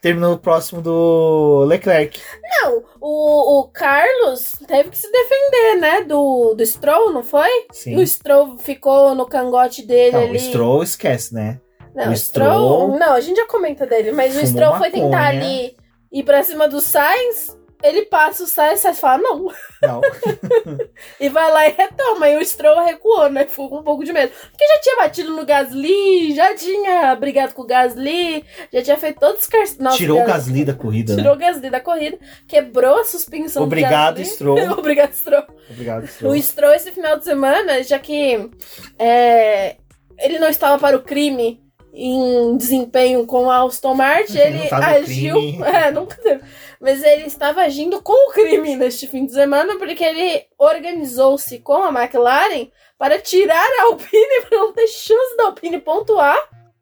terminou 0.01 0.37
próximo 0.37 0.81
do 0.81 1.63
Leclerc. 1.65 2.19
Não, 2.43 2.83
o, 2.99 3.59
o 3.61 3.67
Carlos 3.71 4.51
teve 4.67 4.89
que 4.89 4.97
se 4.97 5.09
defender, 5.09 5.79
né? 5.79 6.01
Do, 6.01 6.53
do 6.55 6.65
Stroll, 6.65 7.11
não 7.13 7.23
foi? 7.23 7.47
Sim. 7.71 7.95
O 7.95 8.05
Stroll 8.05 8.57
ficou 8.57 9.15
no 9.15 9.25
cangote 9.25 9.85
dele 9.85 10.11
Não, 10.17 10.23
ali. 10.23 10.37
o 10.37 10.39
Stroll 10.39 10.83
esquece, 10.83 11.33
né? 11.33 11.59
Não, 11.95 12.11
o 12.11 12.17
Stroll. 12.17 12.49
Stroll- 12.49 12.99
Não, 12.99 13.13
a 13.13 13.21
gente 13.21 13.37
já 13.37 13.47
comenta 13.47 13.85
dele, 13.85 14.11
mas 14.11 14.35
o 14.35 14.45
Stroll 14.45 14.75
foi 14.77 14.89
tentar 14.89 15.27
ali 15.27 15.75
ir 16.11 16.23
pra 16.23 16.43
cima 16.43 16.67
do 16.67 16.81
Sainz. 16.81 17.55
Ele 17.83 18.03
passa 18.05 18.43
o 18.43 18.45
o 18.45 18.47
Sainz 18.47 18.81
fala 18.99 19.21
não. 19.21 19.51
Não. 19.81 20.01
E 21.19 21.29
vai 21.29 21.51
lá 21.51 21.67
e 21.67 21.71
retoma. 21.71 22.29
E 22.29 22.37
o 22.37 22.45
Stroll 22.45 22.85
recuou, 22.85 23.29
né? 23.29 23.45
Ficou 23.45 23.69
com 23.69 23.79
um 23.79 23.83
pouco 23.83 24.03
de 24.03 24.13
medo. 24.13 24.31
Porque 24.49 24.65
já 24.65 24.79
tinha 24.81 24.95
batido 24.97 25.31
no 25.31 25.45
Gasly, 25.45 26.33
já 26.35 26.55
tinha 26.55 27.15
brigado 27.15 27.53
com 27.53 27.61
o 27.63 27.67
Gasly, 27.67 28.45
já 28.71 28.81
tinha 28.81 28.97
feito 28.97 29.19
todos 29.19 29.41
os 29.41 29.47
car... 29.47 29.63
Nossa, 29.79 29.97
Tirou 29.97 30.21
o 30.21 30.25
Gasly- 30.25 30.65
da 30.65 30.73
corrida, 30.73 31.15
Tirou 31.15 31.35
né? 31.35 31.37
o 31.37 31.39
Gasly 31.39 31.69
da 31.69 31.79
corrida, 31.79 32.17
quebrou 32.47 32.99
a 32.99 33.05
suspensão 33.05 33.63
Obrigado, 33.63 34.15
do 34.15 34.19
Gasly. 34.19 34.33
Stroll. 34.33 34.71
Obrigado, 34.79 35.13
Stroll. 35.13 35.45
Obrigado, 35.69 36.07
Stroll. 36.07 36.33
O 36.33 36.41
Stroll 36.41 36.73
esse 36.73 36.91
final 36.91 37.17
de 37.17 37.25
semana, 37.25 37.83
já 37.83 37.99
que 37.99 38.49
é, 38.97 39.77
ele 40.19 40.39
não 40.39 40.49
estava 40.49 40.79
para 40.79 40.97
o 40.97 41.01
crime 41.01 41.61
em 41.93 42.57
desempenho 42.57 43.25
com 43.27 43.51
a 43.51 43.63
Aston 43.63 43.93
Martin, 43.93 44.37
ele 44.37 44.67
no 44.69 44.75
agiu. 44.75 45.35
É, 45.63 45.91
nunca 45.91 46.15
teve. 46.17 46.41
Mas 46.83 47.01
ele 47.01 47.23
estava 47.27 47.61
agindo 47.61 48.01
com 48.01 48.29
o 48.29 48.33
crime 48.33 48.75
neste 48.75 49.07
fim 49.07 49.25
de 49.25 49.31
semana, 49.31 49.77
porque 49.77 50.03
ele 50.03 50.43
organizou-se 50.59 51.59
com 51.59 51.81
a 51.81 51.87
McLaren 51.87 52.67
para 52.99 53.21
tirar 53.21 53.65
a 53.79 53.83
Alpine, 53.83 54.41
para 54.49 54.57
não 54.59 54.73
ter 54.73 54.87
chance 54.87 55.37
da 55.37 55.45
Alpine 55.45 55.79
pontuar 55.79 56.37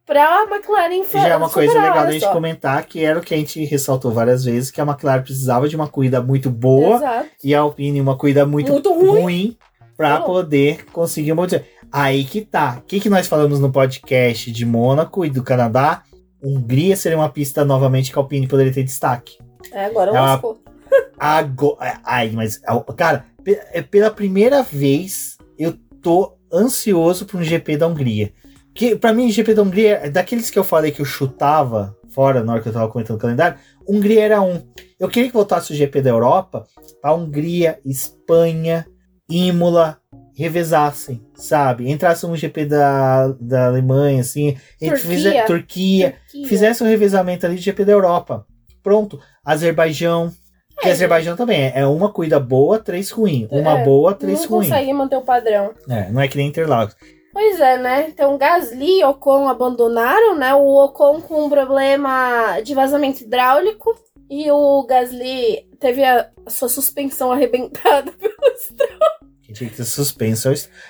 para 0.08 0.26
a 0.26 0.44
McLaren 0.44 1.04
já 1.14 1.28
é 1.28 1.38
uma 1.38 1.50
coisa 1.50 1.74
legal 1.74 1.94
da 1.94 2.02
olha 2.02 2.12
gente 2.14 2.24
só. 2.24 2.34
comentar, 2.34 2.84
que 2.86 3.04
era 3.06 3.20
o 3.20 3.22
que 3.22 3.34
a 3.34 3.38
gente 3.38 3.64
ressaltou 3.64 4.12
várias 4.12 4.44
vezes, 4.44 4.72
que 4.72 4.82
a 4.82 4.84
McLaren 4.84 5.22
precisava 5.22 5.70
de 5.70 5.76
uma 5.76 5.88
corrida 5.88 6.20
muito 6.20 6.50
boa 6.50 6.98
Exato. 6.98 7.30
e 7.44 7.54
a 7.54 7.60
Alpine 7.60 8.02
uma 8.02 8.18
corrida 8.18 8.44
muito, 8.46 8.72
Muito 8.72 8.92
ruim. 8.92 9.22
ruim 9.22 9.58
para 9.96 10.20
poder 10.22 10.86
conseguir 10.86 11.32
uma 11.32 11.48
Aí 11.92 12.24
que 12.24 12.42
tá. 12.42 12.80
O 12.80 12.88
que, 12.88 13.00
que 13.00 13.10
nós 13.10 13.28
falamos 13.28 13.60
no 13.60 13.72
podcast 13.72 14.52
de 14.52 14.66
Mônaco 14.66 15.24
e 15.24 15.30
do 15.30 15.44
Canadá? 15.44 16.02
Hungria 16.44 16.96
seria 16.96 17.18
uma 17.18 17.30
pista 17.30 17.64
novamente 17.64 18.12
que 18.12 18.18
a 18.18 18.22
Alpine 18.22 18.48
poderia 18.48 18.74
ter 18.74 18.84
destaque. 18.84 19.38
É, 19.72 19.86
agora 19.86 20.12
Ela- 20.12 20.22
lascou. 20.34 20.62
Agora, 21.18 22.02
ai, 22.04 22.32
mas, 22.32 22.60
cara, 22.98 23.24
é 23.72 23.82
pela 23.82 24.10
primeira 24.12 24.62
vez 24.62 25.38
eu 25.58 25.74
tô 26.02 26.36
ansioso 26.52 27.26
para 27.26 27.38
um 27.38 27.44
GP 27.44 27.78
da 27.78 27.88
Hungria. 27.88 28.34
Que 28.74 28.96
para 28.96 29.14
mim, 29.14 29.28
o 29.28 29.32
GP 29.32 29.54
da 29.54 29.62
Hungria, 29.62 30.02
é 30.04 30.10
daqueles 30.10 30.50
que 30.50 30.60
eu 30.60 30.64
falei 30.64 30.92
que 30.92 31.00
eu 31.02 31.06
chutava 31.06 31.96
fora 32.10 32.44
na 32.44 32.54
hora 32.54 32.62
que 32.62 32.68
eu 32.68 32.74
tava 32.74 32.90
comentando 32.92 33.16
o 33.18 33.20
calendário, 33.20 33.58
Hungria 33.88 34.22
era 34.24 34.42
um. 34.42 34.62
Eu 35.00 35.08
queria 35.08 35.30
que 35.30 35.34
voltasse 35.34 35.72
o 35.72 35.76
GP 35.76 36.02
da 36.02 36.10
Europa, 36.10 36.66
a 37.02 37.14
Hungria, 37.14 37.80
Espanha, 37.86 38.86
Imola 39.30 39.98
revezassem, 40.36 41.22
sabe? 41.36 41.90
Entrasse 41.90 42.26
um 42.26 42.36
GP 42.36 42.66
da, 42.66 43.28
da 43.40 43.68
Alemanha, 43.68 44.22
assim, 44.22 44.58
Turquia. 44.80 44.98
fizer- 44.98 45.46
Turquia, 45.46 46.16
Turquia. 46.32 46.48
fizesse 46.48 46.84
um 46.84 46.88
revezamento 46.88 47.46
ali 47.46 47.56
de 47.56 47.62
GP 47.62 47.86
da 47.86 47.92
Europa. 47.94 48.46
Pronto. 48.84 49.20
Azerbaijão. 49.46 50.32
É. 50.84 50.92
Azerbaijão 50.92 51.36
também 51.36 51.62
é- 51.66 51.80
é 51.82 51.86
uma 51.86 52.12
corrida 52.12 52.40
boa, 52.40 52.80
três 52.80 53.12
ruim. 53.12 53.48
Uma 53.52 53.80
É, 53.80 53.84
boa, 53.84 54.14
três 54.16 54.42
Não 54.42 54.50
ruim. 54.50 54.68
consegue 54.70 54.94
manter 54.94 55.16
o 55.18 55.22
padrão. 55.22 55.72
É, 55.90 56.10
não 56.10 56.22
é 56.22 56.28
que 56.28 56.38
nem 56.38 56.48
Interlagos. 56.48 56.96
Pois 57.34 57.60
é, 57.62 57.78
né? 57.78 58.08
Então 58.10 58.38
Gasly 58.38 59.00
e 59.00 59.04
Ocon 59.06 59.48
abandonaram, 59.48 60.36
né? 60.36 60.54
O 60.54 60.84
Ocon 60.86 61.22
com 61.22 61.46
um 61.46 61.50
problema 61.50 62.60
de 62.62 62.74
vazamento 62.74 63.24
hidráulico 63.24 63.94
e 64.30 64.52
o 64.52 64.84
Gasly 64.86 65.66
teve 65.80 66.04
a, 66.04 66.30
sua 66.48 66.68
suspensão 66.68 67.32
arrebentada 67.32 68.12
pelo 68.20 68.34
Que 69.44 69.54
tinha 69.54 69.70
que 69.70 69.76
ter 69.78 69.86
suspenso. 69.86 70.50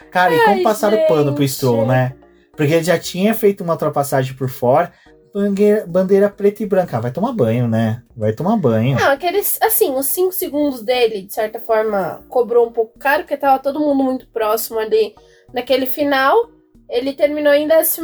Cara, 0.10 0.34
e 0.34 0.40
como 0.40 0.56
Ai, 0.58 0.64
passaram 0.64 0.98
o 0.98 1.08
pano 1.08 1.34
pro. 1.36 1.48
Stroll, 1.48 1.86
né? 1.86 2.16
Porque 2.56 2.74
ele 2.74 2.84
já 2.84 2.98
tinha 3.00 3.34
feito 3.34 3.64
uma 3.64 3.74
ultrapassagem 3.74 4.36
por 4.36 4.50
fora. 4.50 4.92
Bandeira, 5.34 5.86
bandeira 5.88 6.30
preta 6.30 6.62
e 6.62 6.66
branca. 6.66 6.98
Ah, 6.98 7.02
vai 7.02 7.12
tomar 7.12 7.32
banho, 7.32 7.68
né? 7.68 8.04
Vai 8.16 8.34
tomar 8.34 8.58
banho. 8.58 8.98
Não, 9.00 9.12
aqueles, 9.12 9.58
assim, 9.62 9.94
os 9.96 10.08
5 10.08 10.32
segundos 10.34 10.82
dele, 10.82 11.22
de 11.22 11.34
certa 11.34 11.60
forma, 11.60 12.24
cobrou 12.28 12.68
um 12.68 12.72
pouco 12.72 13.00
caro, 13.00 13.24
porque 13.24 13.38
tava 13.38 13.62
todo 13.62 13.80
mundo 13.80 14.04
muito 14.04 14.28
próximo 14.28 14.80
ali 14.80 15.16
naquele 15.54 15.86
final. 15.86 16.50
Ele 16.90 17.14
terminou 17.14 17.54
em 17.54 17.68
14. 17.68 18.02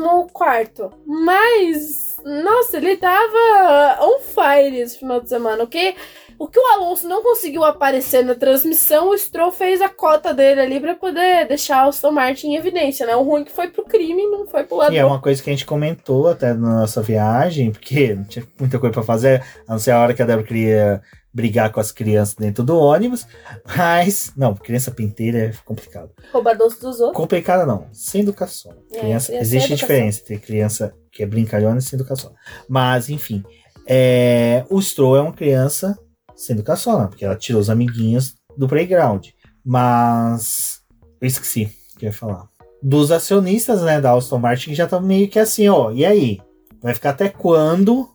Mas, 1.06 2.16
nossa, 2.24 2.78
ele 2.78 2.96
tava 2.96 4.00
on 4.02 4.20
fire 4.20 4.80
esse 4.80 4.98
final 4.98 5.20
de 5.20 5.28
semana. 5.28 5.64
O 5.66 5.68
que, 5.68 5.96
o 6.40 6.48
que 6.48 6.60
o 6.60 6.68
Alonso 6.74 7.08
não 7.08 7.24
conseguiu 7.24 7.64
aparecer 7.64 8.24
na 8.24 8.36
transmissão, 8.36 9.10
o 9.10 9.18
Stroll 9.18 9.52
fez 9.52 9.82
a 9.82 9.90
cota 9.90 10.34
dele 10.34 10.62
ali 10.62 10.80
pra 10.80 10.96
poder 10.96 11.48
deixar 11.48 11.86
o 11.86 11.90
Aston 11.90 12.12
Martin 12.12 12.50
em 12.50 12.56
evidência, 12.56 13.06
né? 13.06 13.16
O 13.16 13.24
ruim 13.24 13.44
que 13.44 13.52
foi 13.52 13.70
pro 13.70 13.84
crime, 13.86 14.28
não 14.28 14.46
foi 14.48 14.64
pro 14.64 14.78
lado 14.78 14.94
E 14.94 14.98
é 14.98 15.06
uma 15.06 15.20
coisa 15.22 15.42
que 15.42 15.50
a 15.50 15.54
gente 15.54 15.66
comentou 15.66 16.28
até 16.28 16.54
na 16.54 16.82
nossa 16.82 17.02
viagem, 17.02 17.72
porque 17.72 18.14
não 18.16 18.24
tinha 18.26 18.46
muita 18.60 18.78
coisa 18.80 18.94
pra 18.94 19.04
fazer, 19.04 19.44
a 19.68 19.72
não 19.72 19.80
ser 19.80 19.92
a 19.92 20.00
hora 20.00 20.14
que 20.14 20.22
a 20.22 20.26
Débora 20.26 20.46
queria 20.48 21.02
brigar 21.34 21.72
com 21.72 21.80
as 21.80 21.92
crianças 21.92 22.36
dentro 22.36 22.64
do 22.64 22.78
ônibus. 22.78 23.28
Mas, 23.76 24.32
não, 24.36 24.56
criança 24.56 24.92
pinteira 24.92 25.38
é 25.38 25.52
complicado. 25.66 26.12
roubar 26.32 26.58
doce 26.58 26.80
dos 26.82 27.00
outros. 27.00 27.18
Complicada 27.18 27.66
não, 27.66 27.88
sem 27.92 28.22
educação. 28.22 28.72
É, 28.92 29.00
Criança, 29.00 29.28
criança 29.28 29.34
existe 29.34 29.74
educação. 29.74 29.76
diferença 29.76 30.22
entre 30.22 30.40
criança 30.40 30.94
que 31.12 31.24
é 31.24 31.26
brincalhona 31.26 31.80
e 31.80 31.82
sem 31.82 31.98
educação. 31.98 32.34
Mas, 32.68 33.10
enfim, 33.10 33.44
é, 33.88 34.66
o 34.70 34.82
Stroll 34.82 35.18
é 35.18 35.22
uma 35.22 35.34
criança 35.34 35.98
sem 36.38 36.54
educação, 36.54 37.08
porque 37.08 37.26
ela 37.26 37.36
tirou 37.36 37.60
os 37.60 37.70
amiguinhos 37.70 38.36
do 38.56 38.68
playground. 38.68 39.28
Mas, 39.66 40.82
eu 41.20 41.28
esqueci 41.28 41.70
o 41.96 42.00
que 42.00 42.06
eu 42.06 42.10
ia 42.10 42.14
falar. 42.14 42.48
Dos 42.82 43.12
acionistas, 43.12 43.82
né, 43.82 44.00
da 44.00 44.14
Aston 44.14 44.38
Martin, 44.38 44.70
que 44.70 44.76
já 44.76 44.86
estão 44.86 45.02
meio 45.02 45.28
que 45.28 45.40
assim, 45.40 45.68
ó, 45.68 45.92
e 45.92 46.06
aí? 46.06 46.40
Vai 46.82 46.94
ficar 46.94 47.10
até 47.10 47.28
quando 47.28 48.10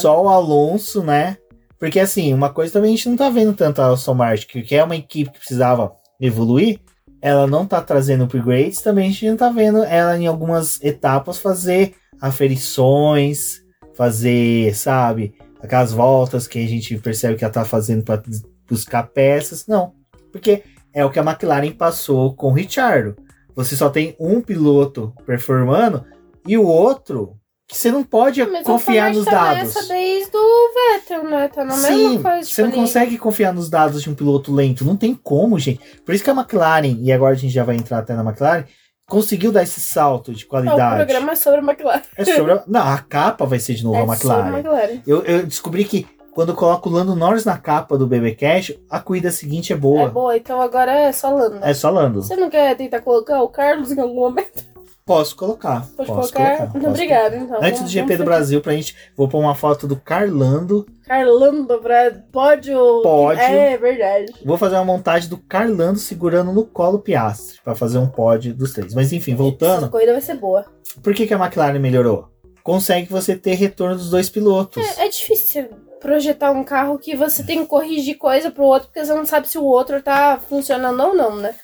só 0.00 0.22
o 0.22 0.28
Alonso, 0.28 1.02
né? 1.02 1.38
Porque 1.78 2.00
assim, 2.00 2.34
uma 2.34 2.50
coisa 2.50 2.72
também 2.72 2.92
a 2.92 2.96
gente 2.96 3.08
não 3.08 3.16
tá 3.16 3.30
vendo 3.30 3.54
tanto 3.54 3.80
a 3.80 3.92
Aston 3.92 4.14
Martin, 4.14 4.46
que 4.46 4.62
que 4.62 4.74
é 4.74 4.82
uma 4.82 4.96
equipe 4.96 5.30
que 5.30 5.38
precisava 5.38 5.92
evoluir, 6.20 6.80
ela 7.22 7.46
não 7.46 7.64
tá 7.64 7.80
trazendo 7.80 8.24
upgrades, 8.24 8.82
também 8.82 9.08
a 9.08 9.12
gente 9.12 9.30
não 9.30 9.36
tá 9.36 9.48
vendo 9.48 9.82
ela 9.84 10.18
em 10.18 10.26
algumas 10.26 10.82
etapas 10.82 11.38
fazer 11.38 11.94
aferições, 12.20 13.62
fazer, 13.94 14.74
sabe, 14.74 15.34
aquelas 15.62 15.92
voltas 15.92 16.46
que 16.46 16.58
a 16.64 16.68
gente 16.68 16.96
percebe 16.98 17.36
que 17.36 17.44
ela 17.44 17.52
tá 17.52 17.64
fazendo 17.64 18.02
para 18.02 18.22
buscar 18.68 19.04
peças. 19.04 19.66
Não, 19.66 19.92
porque 20.32 20.62
é 20.92 21.04
o 21.04 21.10
que 21.10 21.18
a 21.18 21.22
McLaren 21.22 21.72
passou 21.72 22.34
com 22.34 22.48
o 22.48 22.52
Richardo. 22.52 23.16
Você 23.54 23.76
só 23.76 23.90
tem 23.90 24.14
um 24.20 24.40
piloto 24.40 25.12
performando 25.26 26.04
e 26.46 26.56
o 26.56 26.64
outro 26.64 27.36
que 27.66 27.76
você 27.76 27.90
não 27.92 28.02
pode 28.02 28.42
Mas 28.46 28.64
confiar 28.64 29.12
nos 29.12 29.26
dados. 29.26 29.74
Tá 29.74 29.80
nessa 29.80 29.92
desde 29.92 30.34
o 30.34 30.70
Vettel, 30.72 31.24
né? 31.24 31.48
Tá 31.48 31.64
na 31.64 31.72
Sim, 31.72 32.08
mesma 32.14 32.30
coisa. 32.30 32.48
você 32.48 32.62
não 32.62 32.70
ali. 32.70 32.78
consegue 32.78 33.18
confiar 33.18 33.52
nos 33.52 33.68
dados 33.68 34.02
de 34.02 34.08
um 34.08 34.14
piloto 34.14 34.54
lento. 34.54 34.86
Não 34.86 34.96
tem 34.96 35.14
como, 35.14 35.58
gente. 35.58 35.80
Por 36.04 36.14
isso 36.14 36.24
que 36.24 36.30
a 36.30 36.34
McLaren, 36.34 36.96
e 37.02 37.12
agora 37.12 37.34
a 37.34 37.38
gente 37.38 37.52
já 37.52 37.64
vai 37.64 37.76
entrar 37.76 37.98
até 37.98 38.14
na 38.14 38.22
McLaren, 38.22 38.64
conseguiu 39.08 39.50
dar 39.50 39.62
esse 39.62 39.80
salto 39.80 40.32
de 40.32 40.42
Não, 40.42 40.46
o 40.46 40.48
qualidade. 40.50 40.96
programa 40.96 41.32
é 41.32 41.34
sobre 41.34 41.60
a 41.60 41.62
McLaren. 41.62 42.02
É 42.16 42.24
sobre 42.24 42.52
a... 42.52 42.62
Não, 42.68 42.80
a 42.80 42.98
capa 42.98 43.46
vai 43.46 43.58
ser 43.58 43.74
de 43.74 43.82
novo 43.82 43.96
é 43.96 44.00
a 44.00 44.04
McLaren. 44.04 44.44
sobre 44.44 44.50
a 44.50 44.58
McLaren. 44.58 45.02
Eu, 45.06 45.22
eu 45.24 45.46
descobri 45.46 45.84
que 45.84 46.06
quando 46.32 46.50
eu 46.50 46.54
coloco 46.54 46.88
o 46.88 46.92
Lando 46.92 47.16
Norris 47.16 47.44
na 47.44 47.58
capa 47.58 47.98
do 47.98 48.06
BB 48.06 48.36
Cash, 48.36 48.72
a 48.88 49.00
corrida 49.00 49.32
seguinte 49.32 49.72
é 49.72 49.76
boa. 49.76 50.02
É 50.02 50.08
boa, 50.08 50.36
então 50.36 50.60
agora 50.60 50.92
é 50.92 51.10
só 51.10 51.34
Lando. 51.34 51.58
É 51.62 51.74
só 51.74 51.90
Lando. 51.90 52.22
Você 52.22 52.36
não 52.36 52.48
quer 52.48 52.76
tentar 52.76 53.00
colocar 53.00 53.42
o 53.42 53.48
Carlos 53.48 53.90
em 53.90 53.98
algum 53.98 54.20
momento? 54.20 54.64
Posso 55.08 55.34
colocar. 55.34 55.86
Pode 55.96 56.06
posso 56.06 56.32
colocar? 56.34 56.56
colocar, 56.58 56.72
posso 56.74 56.86
Obrigada, 56.86 57.34
então. 57.34 57.58
Antes 57.62 57.80
do 57.80 57.88
GP 57.88 58.18
do. 58.18 58.24
Brasil, 58.26 58.60
pra 58.60 58.74
gente. 58.74 58.94
Vou 59.16 59.26
pôr 59.26 59.38
uma 59.38 59.54
foto 59.54 59.88
do 59.88 59.96
Carlando. 59.96 60.86
Carlando 61.06 61.78
pra 61.78 62.12
pódio. 62.30 63.00
Pódio. 63.02 63.40
É, 63.42 63.78
verdade. 63.78 64.34
Vou 64.44 64.58
fazer 64.58 64.74
uma 64.74 64.84
montagem 64.84 65.30
do 65.30 65.38
Carlando 65.38 65.98
segurando 65.98 66.52
no 66.52 66.66
colo 66.66 66.98
o 66.98 67.00
Piastri. 67.00 67.58
Pra 67.64 67.74
fazer 67.74 67.96
um 67.96 68.06
pódio 68.06 68.52
dos 68.52 68.74
três. 68.74 68.92
Mas 68.92 69.10
enfim, 69.10 69.32
Essa 69.32 69.42
voltando. 69.42 69.88
corrida 69.88 70.12
vai 70.12 70.20
ser 70.20 70.34
boa. 70.34 70.66
Por 71.02 71.14
que, 71.14 71.26
que 71.26 71.32
a 71.32 71.38
McLaren 71.38 71.78
melhorou? 71.78 72.28
Consegue 72.62 73.10
você 73.10 73.34
ter 73.34 73.54
retorno 73.54 73.96
dos 73.96 74.10
dois 74.10 74.28
pilotos. 74.28 74.86
É, 74.98 75.06
é 75.06 75.08
difícil 75.08 75.70
projetar 76.02 76.50
um 76.50 76.62
carro 76.62 76.98
que 76.98 77.16
você 77.16 77.42
tem 77.42 77.62
que 77.62 77.66
corrigir 77.66 78.18
coisa 78.18 78.50
pro 78.50 78.64
outro, 78.64 78.88
porque 78.88 79.02
você 79.02 79.14
não 79.14 79.24
sabe 79.24 79.48
se 79.48 79.56
o 79.56 79.64
outro 79.64 80.02
tá 80.02 80.38
funcionando 80.38 81.02
ou 81.02 81.14
não, 81.14 81.36
né? 81.36 81.54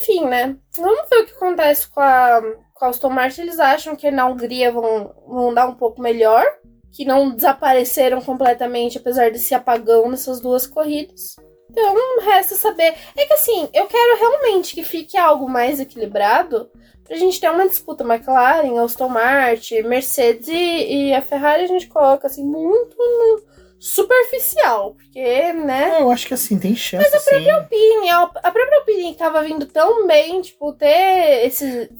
Enfim, 0.00 0.24
né? 0.24 0.56
Vamos 0.76 1.10
ver 1.10 1.16
o 1.22 1.26
que 1.26 1.32
acontece 1.32 1.90
com 1.90 2.00
a, 2.00 2.40
com 2.82 2.86
a 2.86 2.88
Aston 2.88 3.10
Martin. 3.10 3.42
Eles 3.42 3.60
acham 3.60 3.94
que 3.94 4.10
na 4.10 4.26
Hungria 4.26 4.72
vão, 4.72 5.14
vão 5.28 5.54
dar 5.54 5.68
um 5.68 5.74
pouco 5.74 6.02
melhor, 6.02 6.44
que 6.90 7.04
não 7.04 7.30
desapareceram 7.30 8.20
completamente, 8.20 8.98
apesar 8.98 9.30
desse 9.30 9.54
apagão 9.54 10.10
nessas 10.10 10.40
duas 10.40 10.66
corridas. 10.66 11.36
Então, 11.70 11.94
resta 12.20 12.56
saber. 12.56 12.92
É 13.16 13.24
que 13.24 13.32
assim, 13.34 13.68
eu 13.72 13.86
quero 13.86 14.18
realmente 14.18 14.74
que 14.74 14.82
fique 14.82 15.16
algo 15.16 15.48
mais 15.48 15.78
equilibrado 15.78 16.68
pra 17.04 17.16
gente 17.16 17.40
ter 17.40 17.50
uma 17.50 17.68
disputa 17.68 18.04
McLaren, 18.04 18.78
Aston 18.82 19.08
Martin, 19.08 19.82
Mercedes 19.82 20.48
e, 20.48 21.08
e 21.08 21.14
a 21.14 21.22
Ferrari 21.22 21.62
a 21.62 21.68
gente 21.68 21.86
coloca 21.86 22.26
assim 22.26 22.44
muito 22.44 22.96
no 22.98 23.42
superficial, 23.78 24.94
porque, 24.94 25.52
né? 25.52 25.98
É, 25.98 26.02
eu 26.02 26.10
acho 26.10 26.26
que 26.26 26.34
assim, 26.34 26.58
tem 26.58 26.74
chance. 26.74 27.04
Mas 27.10 27.28
a 27.28 27.54
Alpine, 27.56 28.10
a, 28.10 28.22
a 28.22 28.50
própria 28.50 28.78
Alpine 28.78 29.12
que 29.12 29.18
tava 29.18 29.42
vindo 29.42 29.66
tão 29.66 30.06
bem, 30.06 30.40
tipo, 30.40 30.72
ter 30.72 31.46
esse, 31.46 31.90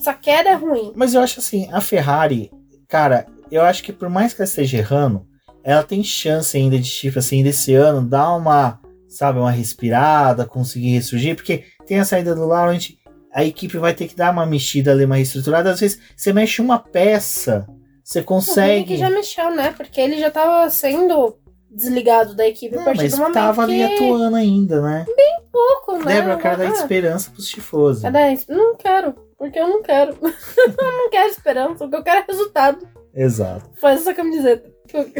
essa 0.00 0.14
queda 0.14 0.50
é 0.50 0.54
ruim. 0.54 0.92
Mas 0.94 1.14
eu 1.14 1.20
acho 1.20 1.40
assim, 1.40 1.68
a 1.72 1.80
Ferrari, 1.80 2.50
cara, 2.88 3.26
eu 3.50 3.62
acho 3.62 3.82
que 3.82 3.92
por 3.92 4.08
mais 4.08 4.32
que 4.32 4.40
ela 4.40 4.48
esteja 4.48 4.78
errando, 4.78 5.26
ela 5.62 5.82
tem 5.82 6.02
chance 6.02 6.56
ainda 6.56 6.78
de, 6.78 6.88
tipo 6.90 7.18
assim, 7.18 7.42
desse 7.42 7.74
ano, 7.74 8.06
dar 8.06 8.34
uma, 8.34 8.80
sabe, 9.08 9.38
uma 9.38 9.50
respirada, 9.50 10.46
conseguir 10.46 10.94
ressurgir, 10.94 11.36
porque 11.36 11.64
tem 11.86 12.00
a 12.00 12.04
saída 12.04 12.34
do 12.34 12.46
Laurent, 12.46 12.90
a 13.32 13.44
equipe 13.44 13.76
vai 13.78 13.94
ter 13.94 14.08
que 14.08 14.16
dar 14.16 14.32
uma 14.32 14.46
mexida 14.46 14.90
ali, 14.90 15.04
uma 15.04 15.16
reestruturada. 15.16 15.70
Às 15.70 15.80
vezes 15.80 16.00
você 16.16 16.32
mexe 16.32 16.62
uma 16.62 16.78
peça, 16.78 17.66
você 18.02 18.18
O 18.18 18.20
Henrique 18.20 18.26
consegue. 18.26 18.96
já 18.96 19.10
mexeu, 19.10 19.54
né? 19.54 19.72
Porque 19.76 20.00
ele 20.00 20.18
já 20.18 20.30
tava 20.30 20.68
sendo 20.70 21.36
desligado 21.70 22.34
da 22.34 22.48
equipe 22.48 22.74
a 22.74 22.78
Não, 22.78 22.84
partir 22.84 23.02
mas 23.02 23.12
do 23.12 23.18
momento 23.18 23.34
tava 23.34 23.62
ali 23.62 23.76
que... 23.76 23.94
atuando 23.94 24.34
ainda, 24.36 24.80
né? 24.80 25.06
pouco, 25.52 25.98
né? 25.98 26.14
Débora, 26.14 26.36
dar 26.56 26.60
Ah, 26.60 26.68
esperança 26.70 27.30
pros 27.30 27.48
tifosos. 27.48 28.02
Cadê? 28.02 28.38
Não 28.48 28.76
quero, 28.76 29.14
porque 29.40 29.58
eu 29.58 29.66
não 29.66 29.82
quero. 29.82 30.12
eu 30.20 30.92
não 30.98 31.08
quero 31.10 31.30
esperança, 31.30 31.86
o 31.86 31.88
que 31.90 31.96
eu 31.96 32.02
quero 32.02 32.20
é 32.20 32.24
resultado. 32.30 32.86
Exato. 33.14 33.70
Faz 33.80 34.02
essa 34.02 34.12
camiseta. 34.12 34.70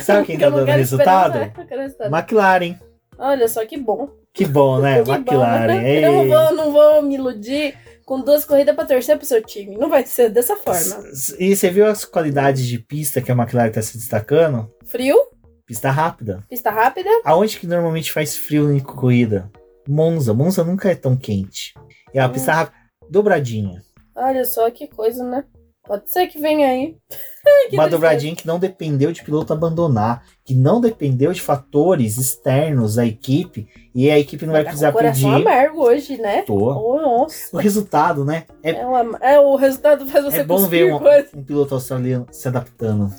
Sabe 0.02 0.26
quem 0.28 0.36
que 0.36 0.42
tá 0.44 0.50
dando 0.50 0.66
resultado? 0.66 1.38
é, 1.38 1.52
eu 1.56 1.66
quero 1.66 1.80
resultado. 1.80 2.14
McLaren. 2.14 2.78
Olha 3.18 3.48
só 3.48 3.64
que 3.64 3.78
bom. 3.78 4.10
Que 4.34 4.44
bom, 4.44 4.78
né? 4.78 4.98
Que 5.02 5.04
bom, 5.06 5.14
McLaren. 5.14 5.66
né? 5.80 6.04
Eu 6.04 6.12
não 6.12 6.28
vou, 6.28 6.54
não 6.54 6.72
vou 6.72 7.02
me 7.02 7.14
iludir 7.14 7.74
com 8.04 8.20
duas 8.20 8.44
corridas 8.44 8.74
pra 8.74 8.84
torcer 8.84 9.16
pro 9.16 9.26
seu 9.26 9.42
time. 9.42 9.76
Não 9.78 9.88
vai 9.88 10.04
ser 10.04 10.28
dessa 10.28 10.54
forma. 10.56 11.02
E 11.38 11.56
você 11.56 11.70
viu 11.70 11.86
as 11.86 12.04
qualidades 12.04 12.66
de 12.66 12.78
pista 12.78 13.22
que 13.22 13.32
a 13.32 13.34
McLaren 13.34 13.70
tá 13.70 13.80
se 13.80 13.96
destacando? 13.96 14.70
Frio, 14.84 15.16
Pista 15.66 15.90
rápida. 15.90 16.44
pista 16.48 16.68
rápida. 16.70 17.08
Aonde 17.24 17.56
que 17.58 17.66
normalmente 17.66 18.12
faz 18.12 18.36
frio 18.36 18.72
em 18.72 18.80
corrida? 18.80 19.48
Monza. 19.88 20.34
Monza 20.34 20.62
nunca 20.64 20.90
é 20.90 20.94
tão 20.96 21.16
quente. 21.16 21.72
E 22.12 22.18
a 22.18 22.26
Hum. 22.26 22.32
pista 22.32 22.52
rápida, 22.52 22.76
dobradinha. 23.08 23.80
Olha 24.20 24.44
só 24.44 24.70
que 24.70 24.86
coisa, 24.86 25.24
né? 25.24 25.44
Pode 25.86 26.12
ser 26.12 26.26
que 26.26 26.38
venha 26.38 26.68
aí. 26.68 26.96
Que 27.70 27.74
Uma 27.76 27.88
dobradinha 27.88 28.36
que 28.36 28.46
não 28.46 28.58
dependeu 28.58 29.10
de 29.12 29.24
piloto 29.24 29.50
abandonar. 29.54 30.22
Que 30.44 30.54
não 30.54 30.78
dependeu 30.78 31.32
de 31.32 31.40
fatores 31.40 32.18
externos 32.18 32.98
à 32.98 33.06
equipe. 33.06 33.66
E 33.94 34.10
a 34.10 34.18
equipe 34.18 34.44
não 34.44 34.52
vai 34.52 34.62
Tá 34.62 34.72
com 34.72 34.76
precisar 34.76 34.90
o 34.94 34.98
pedir. 34.98 35.24
amargo 35.48 35.82
hoje, 35.82 36.18
né? 36.18 36.42
Tô. 36.42 36.54
Oh, 36.56 37.00
nossa. 37.00 37.56
O 37.56 37.58
resultado, 37.58 38.26
né? 38.26 38.44
É, 38.62 38.72
É, 38.72 38.86
uma- 38.86 39.18
é, 39.22 39.40
o 39.40 39.56
resultado 39.56 40.06
faz 40.06 40.22
você 40.26 40.40
é 40.40 40.44
bom 40.44 40.66
ver 40.66 40.92
um, 40.92 40.98
um 41.34 41.42
piloto 41.42 41.74
australiano 41.74 42.26
se 42.30 42.46
adaptando. 42.46 43.10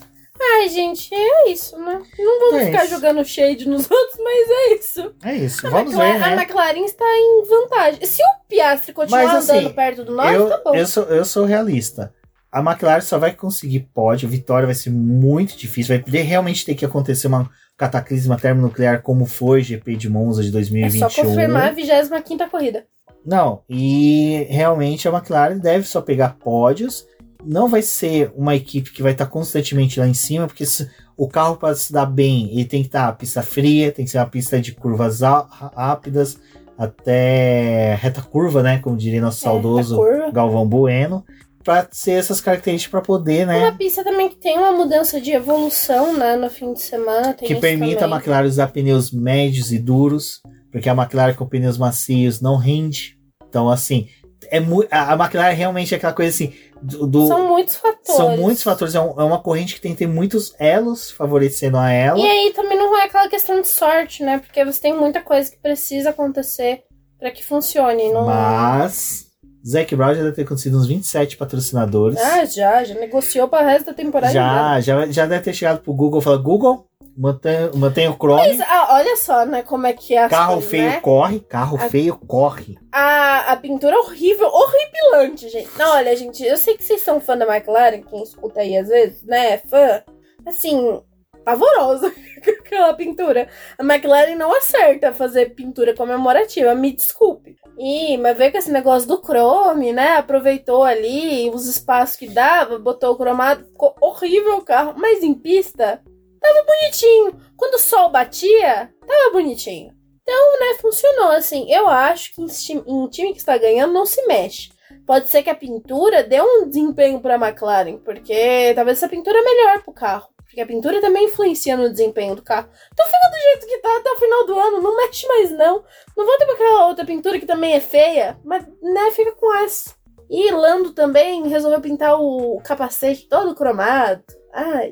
Ai, 0.62 0.70
gente, 0.70 1.10
é 1.14 1.50
isso, 1.50 1.78
né? 1.78 2.02
Não 2.20 2.40
vamos 2.40 2.62
É 2.62 2.66
ficar 2.68 2.86
isso. 2.86 2.94
jogando 2.96 3.26
shade 3.26 3.68
nos 3.68 3.90
outros, 3.92 4.18
mas 4.24 4.50
é 4.50 4.74
isso. 4.76 5.16
É 5.24 5.36
isso. 5.36 5.66
A, 5.68 5.70
Vamos 5.70 5.94
McLaren, 5.94 6.14
ver, 6.14 6.20
né? 6.20 6.26
a 6.26 6.34
McLaren 6.42 6.86
está 6.86 7.06
em 7.06 7.44
vantagem. 7.48 8.06
Se 8.06 8.22
o 8.22 8.48
Piastri 8.48 8.94
continuar 8.94 9.26
Mas, 9.26 9.36
assim, 9.50 9.60
andando 9.60 9.74
perto 9.74 10.04
do 10.06 10.16
nosso, 10.16 10.30
eu, 10.34 10.50
tá 10.50 10.62
bom. 10.64 10.76
eu, 10.76 10.88
sou, 10.88 11.04
eu 11.06 11.26
sou 11.26 11.46
realista. 11.46 12.14
A 12.52 12.60
McLaren 12.60 13.02
só 13.02 13.18
vai 13.18 13.34
conseguir 13.34 13.90
pódio, 13.94 14.28
vitória 14.28 14.66
vai 14.66 14.76
ser 14.76 14.90
muito 14.92 15.56
difícil. 15.58 16.02
Vai 16.06 16.22
realmente 16.22 16.66
ter 16.66 16.76
que 16.76 16.84
acontecer 16.86 17.28
uma 17.28 17.50
cataclisma 17.78 18.38
termonuclear 18.38 19.02
como 19.02 19.26
foi 19.26 19.62
o 19.62 19.64
GP 19.64 19.96
de 19.96 20.10
Monza 20.10 20.44
de 20.44 20.50
É 20.50 20.52
2021. 20.52 21.10
só 21.10 21.24
confirmar 21.24 21.70
a 21.70 21.72
25 21.72 22.50
corrida. 22.50 22.86
Não, 23.26 23.62
e 23.70 24.48
realmente 24.50 25.08
a 25.08 25.12
McLaren 25.12 25.60
deve 25.60 25.88
só 25.88 26.02
pegar 26.02 26.38
pódios. 26.40 27.06
Não 27.44 27.68
vai 27.68 27.82
ser 27.82 28.32
uma 28.36 28.56
equipe 28.56 28.92
que 28.92 29.02
vai 29.04 29.12
estar 29.14 29.26
constantemente 29.26 30.00
lá 30.00 30.08
em 30.08 30.14
cima, 30.14 30.48
porque 30.48 30.66
se- 30.66 30.90
o 31.18 31.28
carro 31.28 31.56
para 31.58 31.76
se 31.76 31.92
dar 31.92 32.06
bem, 32.06 32.50
ele 32.52 32.66
tem 32.66 32.82
que 32.82 32.88
estar 32.88 33.12
pista 33.14 33.42
fria, 33.42 33.92
tem 33.92 34.06
que 34.06 34.12
ser 34.12 34.18
uma 34.20 34.26
pista 34.28 34.60
de 34.62 34.72
curvas 34.74 35.22
rápidas, 35.22 36.38
até 36.78 37.96
reta 37.96 38.22
curva, 38.22 38.62
né? 38.64 38.80
Como 38.80 38.98
diria 38.98 39.22
nosso 39.22 39.40
É, 39.40 39.44
saudoso 39.50 39.96
a. 39.96 40.32
Galvão 40.32 40.68
Bueno, 40.68 41.24
para 41.64 41.88
ser 41.92 42.14
essas 42.14 42.42
características 42.42 42.92
para 42.92 43.02
poder, 43.02 43.44
Uma 43.48 43.54
né? 43.54 43.76
pista 43.78 44.04
também 44.04 44.30
que 44.30 44.36
tem 44.38 44.58
uma 44.58 44.72
mudança 44.72 45.20
de 45.22 45.32
evolução, 45.32 46.18
né? 46.18 46.36
No 46.36 46.50
fim 46.50 46.74
de 46.74 46.82
semana. 46.82 47.34
Que 47.34 47.56
permita 47.56 47.98
a 48.06 48.08
também. 48.08 48.18
McLaren 48.18 48.48
usar 48.48 48.68
pneus 48.68 49.12
médios 49.12 49.72
e 49.72 49.78
duros, 49.80 50.42
porque 50.72 50.90
a 50.90 50.94
McLaren 50.94 51.34
com 51.36 51.46
pneus 51.46 51.78
macios 51.78 52.42
não 52.42 52.56
rende. 52.58 53.18
Então, 53.48 53.70
assim, 53.70 54.08
é 54.50 54.58
a 54.90 55.14
a 55.14 55.16
McLaren 55.16 55.54
realmente 55.54 55.94
é 55.94 55.98
aquela 55.98 56.14
coisa 56.14 56.30
assim. 56.32 56.52
Do, 56.82 57.06
do- 57.08 57.28
São 57.28 57.48
muitos 57.48 57.76
fatores. 57.76 58.16
são 58.16 58.38
muitos 58.38 58.64
fatores. 58.64 58.96
É, 58.96 59.00
um- 59.02 59.20
é 59.20 59.24
uma 59.24 59.40
corrente 59.42 59.76
que 59.76 59.82
tem 59.82 59.92
que 59.94 60.00
ter 60.00 60.08
muitos 60.08 60.54
elos 60.60 61.12
favorecendo 61.12 61.78
a 61.78 61.90
ela. 61.92 62.18
E 62.20 62.26
aí 62.26 62.52
também 62.56 62.78
não 62.78 62.98
é 63.00 63.04
aquela 63.06 63.28
questão 63.30 63.62
de 63.62 63.68
sorte, 63.68 64.24
né? 64.24 64.40
Porque 64.40 64.66
você 64.66 64.82
tem 64.82 64.94
muita 64.98 65.22
coisa 65.22 65.50
que 65.52 65.58
precisa 65.60 66.10
acontecer 66.10 66.82
pra 67.20 67.30
que 67.32 67.44
funcione. 67.46 68.12
Não... 68.12 68.26
Mas. 68.26 69.28
Zac 69.68 69.96
Brown 69.96 70.16
já 70.16 70.24
deve 70.24 70.36
ter 70.36 70.42
acontecido 70.42 70.76
uns 70.80 70.88
27 70.88 71.38
patrocinadores. 71.38 72.20
Ah, 72.20 72.44
já, 72.46 72.84
já 72.84 72.96
negociou 72.96 73.48
pra 73.48 73.62
resto 73.62 73.86
da 73.86 73.94
temporada. 73.94 74.34
já, 74.34 74.80
já, 74.82 75.06
já 75.06 75.26
deve 75.28 75.44
ter 75.44 75.54
chegado 75.54 75.82
pro 75.82 75.94
Google 75.94 76.20
e 76.20 76.24
falado: 76.24 76.42
Google, 76.42 76.88
mantenha, 77.22 77.72
mantenha 77.76 78.10
o 78.12 78.16
Chrome. 78.16 78.42
Mas, 78.48 78.62
ah, 78.62 78.96
olha 78.96 79.16
só, 79.16 79.46
né, 79.46 79.62
como 79.62 79.86
é 79.86 79.94
que 79.94 80.16
é 80.16 80.28
Carro 80.28 80.54
coisas, 80.54 80.70
feio 80.72 80.84
né? 80.86 81.00
corre, 81.02 81.40
carro 81.42 81.78
A- 81.78 81.90
feio 81.90 82.18
corre. 82.18 82.78
A, 82.92 83.52
a 83.52 83.58
pintura 83.58 83.96
é 83.96 84.00
horrível, 84.00 84.48
horripilante, 84.48 85.48
gente. 85.50 85.70
Não, 85.78 85.92
olha, 85.92 86.16
gente, 86.16 86.44
eu 86.44 86.58
sei 86.58 86.76
que 86.76 86.84
vocês 86.84 87.02
são 87.02 87.22
fã 87.22 87.38
da 87.38 87.46
McLaren, 87.46 88.02
quem 88.02 88.24
escuta 88.24 88.62
aí 88.62 88.76
às 88.76 88.88
vezes, 88.88 89.24
né, 89.24 89.54
é 89.54 89.58
fã. 89.58 90.02
Assim, 90.46 91.02
pavorosa 91.46 92.12
aquela 92.66 92.94
pintura. 92.94 93.48
A 93.78 93.84
McLaren 93.84 94.36
não 94.36 94.56
acerta 94.56 95.14
fazer 95.14 95.54
pintura 95.54 95.96
comemorativa, 95.96 96.74
me 96.74 96.92
desculpe. 96.92 97.56
E, 97.78 98.18
mas 98.18 98.38
veio 98.38 98.52
com 98.52 98.58
esse 98.58 98.72
negócio 98.72 99.08
do 99.08 99.22
chrome, 99.22 99.92
né? 99.94 100.16
Aproveitou 100.18 100.84
ali 100.84 101.50
os 101.50 101.68
espaços 101.68 102.16
que 102.16 102.28
dava, 102.28 102.78
botou 102.78 103.14
o 103.14 103.16
cromado, 103.16 103.66
ficou 103.66 103.96
horrível 104.02 104.58
o 104.58 104.62
carro. 104.66 104.94
Mas 104.98 105.24
em 105.24 105.34
pista, 105.34 106.02
tava 106.42 106.66
bonitinho. 106.66 107.40
Quando 107.56 107.76
o 107.76 107.80
sol 107.80 108.10
batia, 108.10 108.94
tava 109.08 109.32
bonitinho. 109.32 109.94
Então, 110.22 110.60
né, 110.60 110.78
funcionou 110.80 111.32
assim. 111.32 111.72
Eu 111.72 111.88
acho 111.88 112.34
que 112.34 112.42
em 112.42 113.08
time, 113.10 113.34
que 113.34 113.40
está 113.40 113.58
ganhando 113.58 113.94
não 113.94 114.06
se 114.06 114.26
mexe. 114.26 114.72
Pode 115.06 115.30
ser 115.30 115.44
que 115.44 115.50
a 115.50 115.56
pintura 115.56 116.24
dê 116.24 116.42
um 116.42 116.68
desempenho 116.68 117.22
para 117.22 117.36
a 117.36 117.48
McLaren, 117.48 117.98
porque 117.98 118.74
talvez 118.76 118.98
essa 118.98 119.10
pintura 119.10 119.38
é 119.38 119.42
melhor 119.42 119.84
pro 119.84 119.94
carro. 119.94 120.30
Porque 120.38 120.60
a 120.60 120.66
pintura 120.66 121.00
também 121.00 121.26
influencia 121.26 121.78
no 121.78 121.90
desempenho 121.90 122.36
do 122.36 122.44
carro. 122.44 122.70
Então 122.92 123.06
fica 123.06 123.30
do 123.30 123.42
jeito 123.42 123.68
que 123.68 123.78
tá 123.78 123.98
até 123.98 124.12
o 124.12 124.20
final 124.20 124.46
do 124.46 124.60
ano, 124.60 124.82
não 124.82 124.98
mexe 124.98 125.26
mais 125.28 125.50
não. 125.52 125.84
Não 126.16 126.26
volta 126.26 126.46
pra 126.46 126.56
aquela 126.56 126.88
outra 126.88 127.06
pintura 127.06 127.40
que 127.40 127.46
também 127.46 127.74
é 127.74 127.80
feia, 127.80 128.38
mas 128.44 128.66
né, 128.82 129.12
fica 129.12 129.32
com 129.34 129.54
essa. 129.56 129.96
E 130.30 130.52
Lando 130.52 130.94
também 130.94 131.48
resolveu 131.48 131.80
pintar 131.82 132.20
o 132.20 132.62
capacete 132.64 133.28
todo 133.28 133.56
cromado. 133.56 134.24
Ai, 134.54 134.90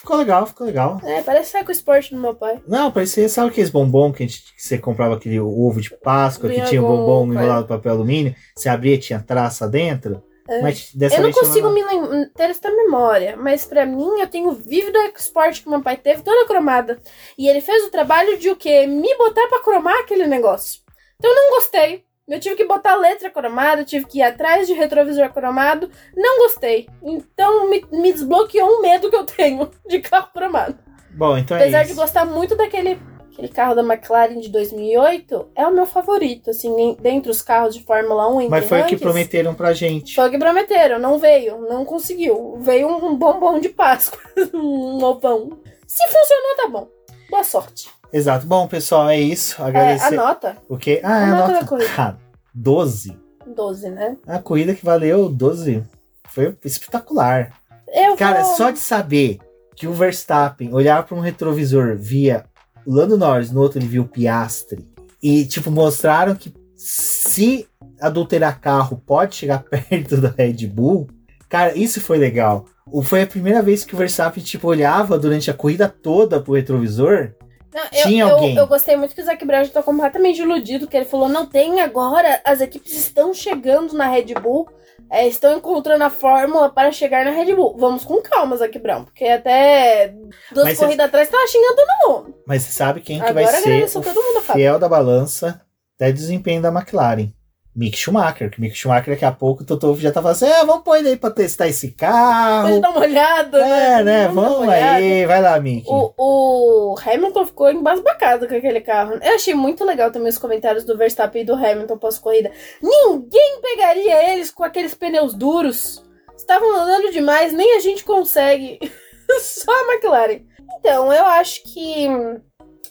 Ficou 0.00 0.16
legal, 0.16 0.46
ficou 0.46 0.66
legal. 0.66 0.98
é, 1.04 1.22
parece 1.22 1.58
Eco 1.58 1.70
Sport 1.72 2.10
do 2.10 2.16
meu 2.18 2.34
pai. 2.34 2.62
Não, 2.66 2.90
parecia, 2.90 3.28
sabe 3.28 3.50
aqueles 3.50 3.68
bombom 3.68 4.10
que, 4.12 4.22
a 4.22 4.26
gente, 4.26 4.42
que 4.54 4.62
você 4.62 4.78
comprava 4.78 5.14
aquele 5.14 5.38
ovo 5.38 5.78
de 5.80 5.90
Páscoa, 5.90 6.48
que 6.48 6.54
Vinha 6.54 6.66
tinha 6.66 6.82
o 6.82 6.86
bombom 6.86 7.30
enrolado 7.32 7.64
em 7.64 7.68
papel 7.68 7.92
alumínio, 7.92 8.34
você 8.56 8.70
abria 8.70 8.96
tinha 8.98 9.20
traça 9.20 9.68
dentro? 9.68 10.22
É. 10.48 10.62
Mas 10.62 10.90
dessa 10.94 11.16
Eu 11.16 11.22
não 11.24 11.32
consigo 11.32 11.68
uma- 11.68 11.74
me 12.16 12.26
ter 12.30 12.44
essa 12.50 12.70
memória, 12.70 13.36
mas 13.36 13.66
pra 13.66 13.84
mim 13.84 14.20
eu 14.20 14.26
tenho 14.26 14.50
vivo 14.52 14.90
do 14.90 14.98
Export 15.02 15.62
que 15.62 15.68
meu 15.68 15.82
pai 15.82 15.96
teve 15.98 16.22
toda 16.22 16.46
cromada. 16.46 16.98
E 17.38 17.46
ele 17.46 17.60
fez 17.60 17.84
o 17.84 17.90
trabalho 17.90 18.38
de 18.38 18.48
o 18.48 18.56
quê? 18.56 18.86
Me 18.86 19.14
botar 19.16 19.46
pra 19.48 19.62
cromar 19.62 19.96
aquele 20.00 20.26
negócio. 20.26 20.80
Então 21.18 21.30
eu 21.30 21.36
não 21.36 21.50
gostei. 21.56 22.04
Eu 22.30 22.38
tive 22.38 22.54
que 22.54 22.64
botar 22.64 22.94
letra 22.94 23.28
cromada, 23.28 23.84
tive 23.84 24.06
que 24.06 24.18
ir 24.18 24.22
atrás 24.22 24.66
de 24.66 24.72
retrovisor 24.72 25.32
cromado. 25.32 25.90
Não 26.16 26.38
gostei. 26.38 26.88
Então 27.02 27.68
me, 27.68 27.84
me 27.90 28.12
desbloqueou 28.12 28.78
um 28.78 28.82
medo 28.82 29.10
que 29.10 29.16
eu 29.16 29.24
tenho 29.24 29.68
de 29.88 29.98
carro 30.00 30.28
cromado. 30.32 30.78
Bom, 31.10 31.36
então 31.36 31.56
é 31.56 31.62
Apesar 31.62 31.82
isso. 31.82 31.92
de 31.92 32.00
gostar 32.00 32.24
muito 32.24 32.54
daquele 32.56 32.98
aquele 33.32 33.48
carro 33.48 33.74
da 33.74 33.82
McLaren 33.82 34.38
de 34.38 34.48
2008, 34.50 35.50
é 35.54 35.66
o 35.66 35.72
meu 35.72 35.86
favorito, 35.86 36.50
assim, 36.50 36.96
dentre 37.00 37.30
os 37.30 37.40
carros 37.40 37.74
de 37.74 37.82
Fórmula 37.84 38.28
1 38.28 38.40
entre 38.42 38.50
Mas 38.50 38.68
foi 38.68 38.82
o 38.82 38.86
que 38.86 38.96
prometeram 38.96 39.54
pra 39.54 39.72
gente. 39.72 40.14
Foi 40.14 40.28
o 40.28 40.30
que 40.30 40.38
prometeram, 40.38 40.98
não 40.98 41.18
veio, 41.18 41.58
não 41.62 41.84
conseguiu. 41.84 42.58
Veio 42.60 42.88
um 42.88 43.16
bombom 43.16 43.58
de 43.58 43.70
Páscoa, 43.70 44.20
um 44.52 45.02
ovão. 45.02 45.58
Se 45.86 46.04
funcionou, 46.04 46.56
tá 46.56 46.68
bom. 46.68 46.88
Boa 47.30 47.44
sorte. 47.44 47.88
Exato. 48.12 48.46
Bom, 48.46 48.66
pessoal, 48.66 49.08
é 49.08 49.18
isso. 49.18 49.60
É, 49.62 49.64
Agradecer. 49.66 50.18
anota, 50.18 50.56
O 50.68 50.76
quê? 50.76 51.00
Ah, 51.02 51.14
a 51.14 51.20
é 51.20 51.24
a 51.24 51.26
nota 51.30 51.48
nota. 51.52 51.60
da 51.60 51.66
corrida. 51.66 51.90
Ah, 51.96 52.14
12. 52.54 53.16
12, 53.54 53.90
né? 53.90 54.16
A 54.26 54.38
corrida 54.38 54.74
que 54.74 54.84
valeu 54.84 55.28
12. 55.28 55.82
Foi 56.28 56.56
espetacular. 56.64 57.52
Eu 57.92 58.16
Cara, 58.16 58.42
vou... 58.42 58.56
só 58.56 58.70
de 58.70 58.78
saber 58.78 59.38
que 59.76 59.86
o 59.86 59.92
Verstappen 59.92 60.72
olhava 60.72 61.04
para 61.06 61.16
um 61.16 61.20
retrovisor, 61.20 61.96
via 61.96 62.44
o 62.86 62.92
Lando 62.94 63.16
Norris, 63.16 63.50
no 63.50 63.60
outro 63.60 63.78
ele 63.78 63.86
viu 63.86 64.02
o 64.02 64.08
Piastri. 64.08 64.86
E, 65.22 65.44
tipo, 65.46 65.70
mostraram 65.70 66.34
que 66.34 66.52
se 66.76 67.66
adulterar 68.00 68.60
carro 68.60 69.02
pode 69.04 69.34
chegar 69.36 69.62
perto 69.68 70.16
da 70.16 70.28
Red 70.36 70.66
Bull. 70.66 71.08
Cara, 71.48 71.76
isso 71.76 72.00
foi 72.00 72.18
legal. 72.18 72.66
Foi 73.02 73.22
a 73.22 73.26
primeira 73.26 73.62
vez 73.62 73.84
que 73.84 73.94
o 73.94 73.98
Verstappen, 73.98 74.42
tipo, 74.42 74.68
olhava 74.68 75.18
durante 75.18 75.50
a 75.50 75.54
corrida 75.54 75.88
toda 75.88 76.40
pro 76.40 76.54
retrovisor. 76.54 77.32
Não, 77.72 77.82
eu, 77.92 78.02
Tinha 78.02 78.24
eu- 78.24 78.30
alguém. 78.34 78.56
Eu, 78.56 78.66
gostei 78.66 78.96
muito 78.96 79.14
que 79.14 79.20
o 79.20 79.24
Zac 79.24 79.44
Brown 79.44 79.66
tá 79.68 79.82
completamente 79.82 80.40
iludido, 80.40 80.88
que 80.88 80.96
ele 80.96 81.06
falou, 81.06 81.28
não 81.28 81.46
tem 81.46 81.80
agora, 81.80 82.40
as 82.44 82.60
equipes 82.60 82.92
estão 82.92 83.32
chegando 83.32 83.94
na 83.94 84.08
Red 84.08 84.34
Bull, 84.34 84.68
é, 85.10 85.26
estão 85.26 85.56
encontrando 85.56 86.02
a 86.04 86.10
fórmula 86.10 86.68
para 86.68 86.90
chegar 86.90 87.24
na 87.24 87.30
Red 87.30 87.54
Bull. 87.54 87.76
Vamos 87.78 88.04
com 88.04 88.20
calma, 88.20 88.56
Zac 88.56 88.76
Brown, 88.78 89.04
porque 89.04 89.24
até 89.24 90.14
duas 90.52 90.66
Mas 90.66 90.78
corridas 90.78 91.06
atrás 91.06 91.28
tava 91.28 91.46
xingando 91.46 91.76
todo 91.76 92.08
mundo. 92.08 92.34
Mas 92.46 92.62
você 92.62 92.72
sabe 92.72 93.00
quem 93.00 93.18
que 93.18 93.24
Agora 93.26 93.44
vai 93.60 93.60
ser 93.62 93.98
o 93.98 94.02
todo 94.02 94.22
mundo, 94.22 94.40
fiel 94.42 94.78
da 94.78 94.88
balança 94.88 95.60
até 95.96 96.10
desempenho 96.10 96.62
da 96.62 96.70
McLaren? 96.70 97.32
Mick 97.74 97.96
Schumacher. 97.96 98.50
Que 98.50 98.60
Mick 98.60 98.74
Schumacher 98.74 99.14
daqui 99.14 99.24
a 99.24 99.32
pouco 99.32 99.62
o 99.62 99.66
Toto 99.66 99.94
já 99.96 100.10
tá 100.10 100.20
falando 100.20 100.36
assim, 100.36 100.46
é, 100.46 100.64
vamos 100.64 100.82
pôr 100.82 100.96
ele 100.96 101.10
aí 101.10 101.16
pra 101.16 101.30
testar 101.30 101.68
esse 101.68 101.92
carro. 101.92 102.68
Pode 102.68 102.80
dar 102.80 102.90
uma 102.90 103.00
olhada, 103.00 103.58
É, 103.58 104.02
né? 104.02 104.28
uma 104.28 104.42
Vamos 104.42 104.58
olhada. 104.68 104.96
aí, 104.96 105.24
vai 105.26 105.40
lá, 105.40 105.58
Mick. 105.60 105.86
O, 105.88 106.12
o 106.18 106.94
Hamilton 106.98 107.46
ficou 107.46 107.70
embasbacado 107.70 108.48
com 108.48 108.54
aquele 108.54 108.80
carro. 108.80 109.18
Eu 109.22 109.34
achei 109.34 109.54
muito 109.54 109.84
legal 109.84 110.10
também 110.10 110.28
os 110.28 110.38
comentários 110.38 110.84
do 110.84 110.96
Verstappen 110.96 111.42
e 111.42 111.44
do 111.44 111.54
Hamilton 111.54 111.96
pós-corrida. 111.98 112.50
Ninguém 112.82 113.60
pegaria 113.62 114.32
eles 114.32 114.50
com 114.50 114.64
aqueles 114.64 114.94
pneus 114.94 115.34
duros. 115.34 116.02
Estavam 116.36 116.74
andando 116.74 117.12
demais, 117.12 117.52
nem 117.52 117.76
a 117.76 117.80
gente 117.80 118.02
consegue. 118.04 118.78
Só 119.40 119.70
a 119.70 119.92
McLaren. 119.92 120.40
Então, 120.78 121.12
eu 121.12 121.24
acho 121.26 121.62
que 121.62 122.06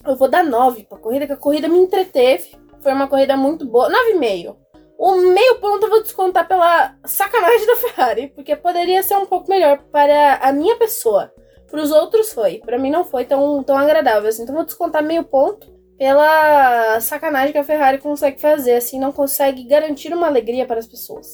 eu 0.06 0.16
vou 0.16 0.30
dar 0.30 0.44
9 0.44 0.86
pra 0.86 0.98
corrida, 0.98 1.26
que 1.28 1.34
a 1.34 1.38
corrida 1.38 1.68
me 1.68 1.80
entreteve. 1.80 2.58
Foi 2.82 2.94
uma 2.94 3.08
corrida 3.08 3.36
muito 3.36 3.66
boa. 3.66 3.90
9,5. 3.90 4.56
O 5.00 5.16
meio 5.16 5.56
ponto 5.62 5.86
eu 5.86 5.90
vou 5.90 6.04
descontar 6.04 6.46
pela 6.46 6.94
sacanagem 7.06 7.66
da 7.66 7.78
Ferrari, 7.78 8.34
porque 8.36 8.54
poderia 8.54 9.02
ser 9.02 9.16
um 9.16 9.26
pouco 9.26 9.50
melhor 9.50 9.78
para 9.94 10.36
a 10.42 10.52
minha 10.52 10.76
pessoa. 10.78 11.32
Para 11.72 11.82
os 11.82 11.90
outros 11.90 12.34
foi, 12.34 12.60
Pra 12.66 12.78
mim 12.78 12.92
não 12.92 13.06
foi 13.06 13.24
tão, 13.24 13.64
tão 13.64 13.78
agradável 13.78 14.28
assim. 14.28 14.44
Então 14.44 14.54
eu 14.54 14.58
vou 14.58 14.66
descontar 14.66 15.02
meio 15.02 15.24
ponto 15.24 15.72
pela 15.98 17.00
sacanagem 17.00 17.54
que 17.54 17.58
a 17.58 17.64
Ferrari 17.64 17.98
consegue 18.00 18.42
fazer, 18.42 18.74
assim, 18.74 19.00
não 19.00 19.14
consegue 19.14 19.64
garantir 19.64 20.14
uma 20.14 20.28
alegria 20.28 20.66
para 20.66 20.80
as 20.80 20.88
pessoas. 20.88 21.28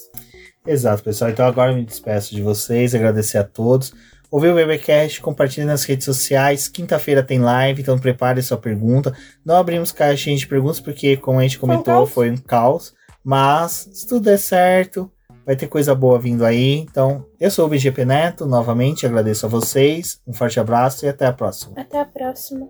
Exato, 0.68 1.04
pessoal. 1.04 1.32
Então 1.32 1.48
agora 1.48 1.72
eu 1.72 1.76
me 1.76 1.86
despeço 1.86 2.36
de 2.36 2.44
vocês, 2.44 2.94
agradecer 2.94 3.40
a 3.40 3.44
todos. 3.44 3.94
Ouviu 4.30 4.52
o 4.52 4.56
BBcast, 4.56 5.22
compartilhe 5.22 5.66
nas 5.66 5.84
redes 5.86 6.06
sociais. 6.06 6.68
Quinta-feira 6.68 7.24
tem 7.24 7.40
live, 7.40 7.82
então 7.82 7.98
prepare 7.98 8.44
sua 8.44 8.58
pergunta. 8.58 9.12
Não 9.44 9.56
abrimos 9.56 9.92
caixinha 9.92 10.38
de 10.38 10.46
perguntas 10.46 10.80
porque, 10.80 11.18
como 11.18 11.40
a 11.40 11.42
gente 11.42 11.58
Foi 11.58 11.68
um 11.68 11.72
comentou, 11.72 11.94
caos. 11.96 12.12
foi 12.12 12.30
um 12.30 12.38
caos. 12.38 12.94
Mas, 13.26 13.89
se 13.91 14.07
tudo 14.07 14.26
der 14.26 14.38
certo, 14.38 15.11
vai 15.43 15.56
ter 15.56 15.68
coisa 15.68 15.95
boa 15.95 16.19
vindo 16.19 16.45
aí. 16.45 16.77
Então, 16.77 17.26
eu 17.39 17.49
sou 17.49 17.65
o 17.65 17.69
BGP 17.69 18.06
Neto, 18.06 18.45
novamente 18.45 19.06
agradeço 19.06 19.47
a 19.47 19.49
vocês. 19.49 20.22
Um 20.27 20.34
forte 20.34 20.60
abraço 20.60 21.07
e 21.07 21.10
até 21.10 21.26
a 21.26 21.34
próxima. 21.34 21.73
Até 21.76 21.99
a 21.99 22.06
próxima. 22.06 22.69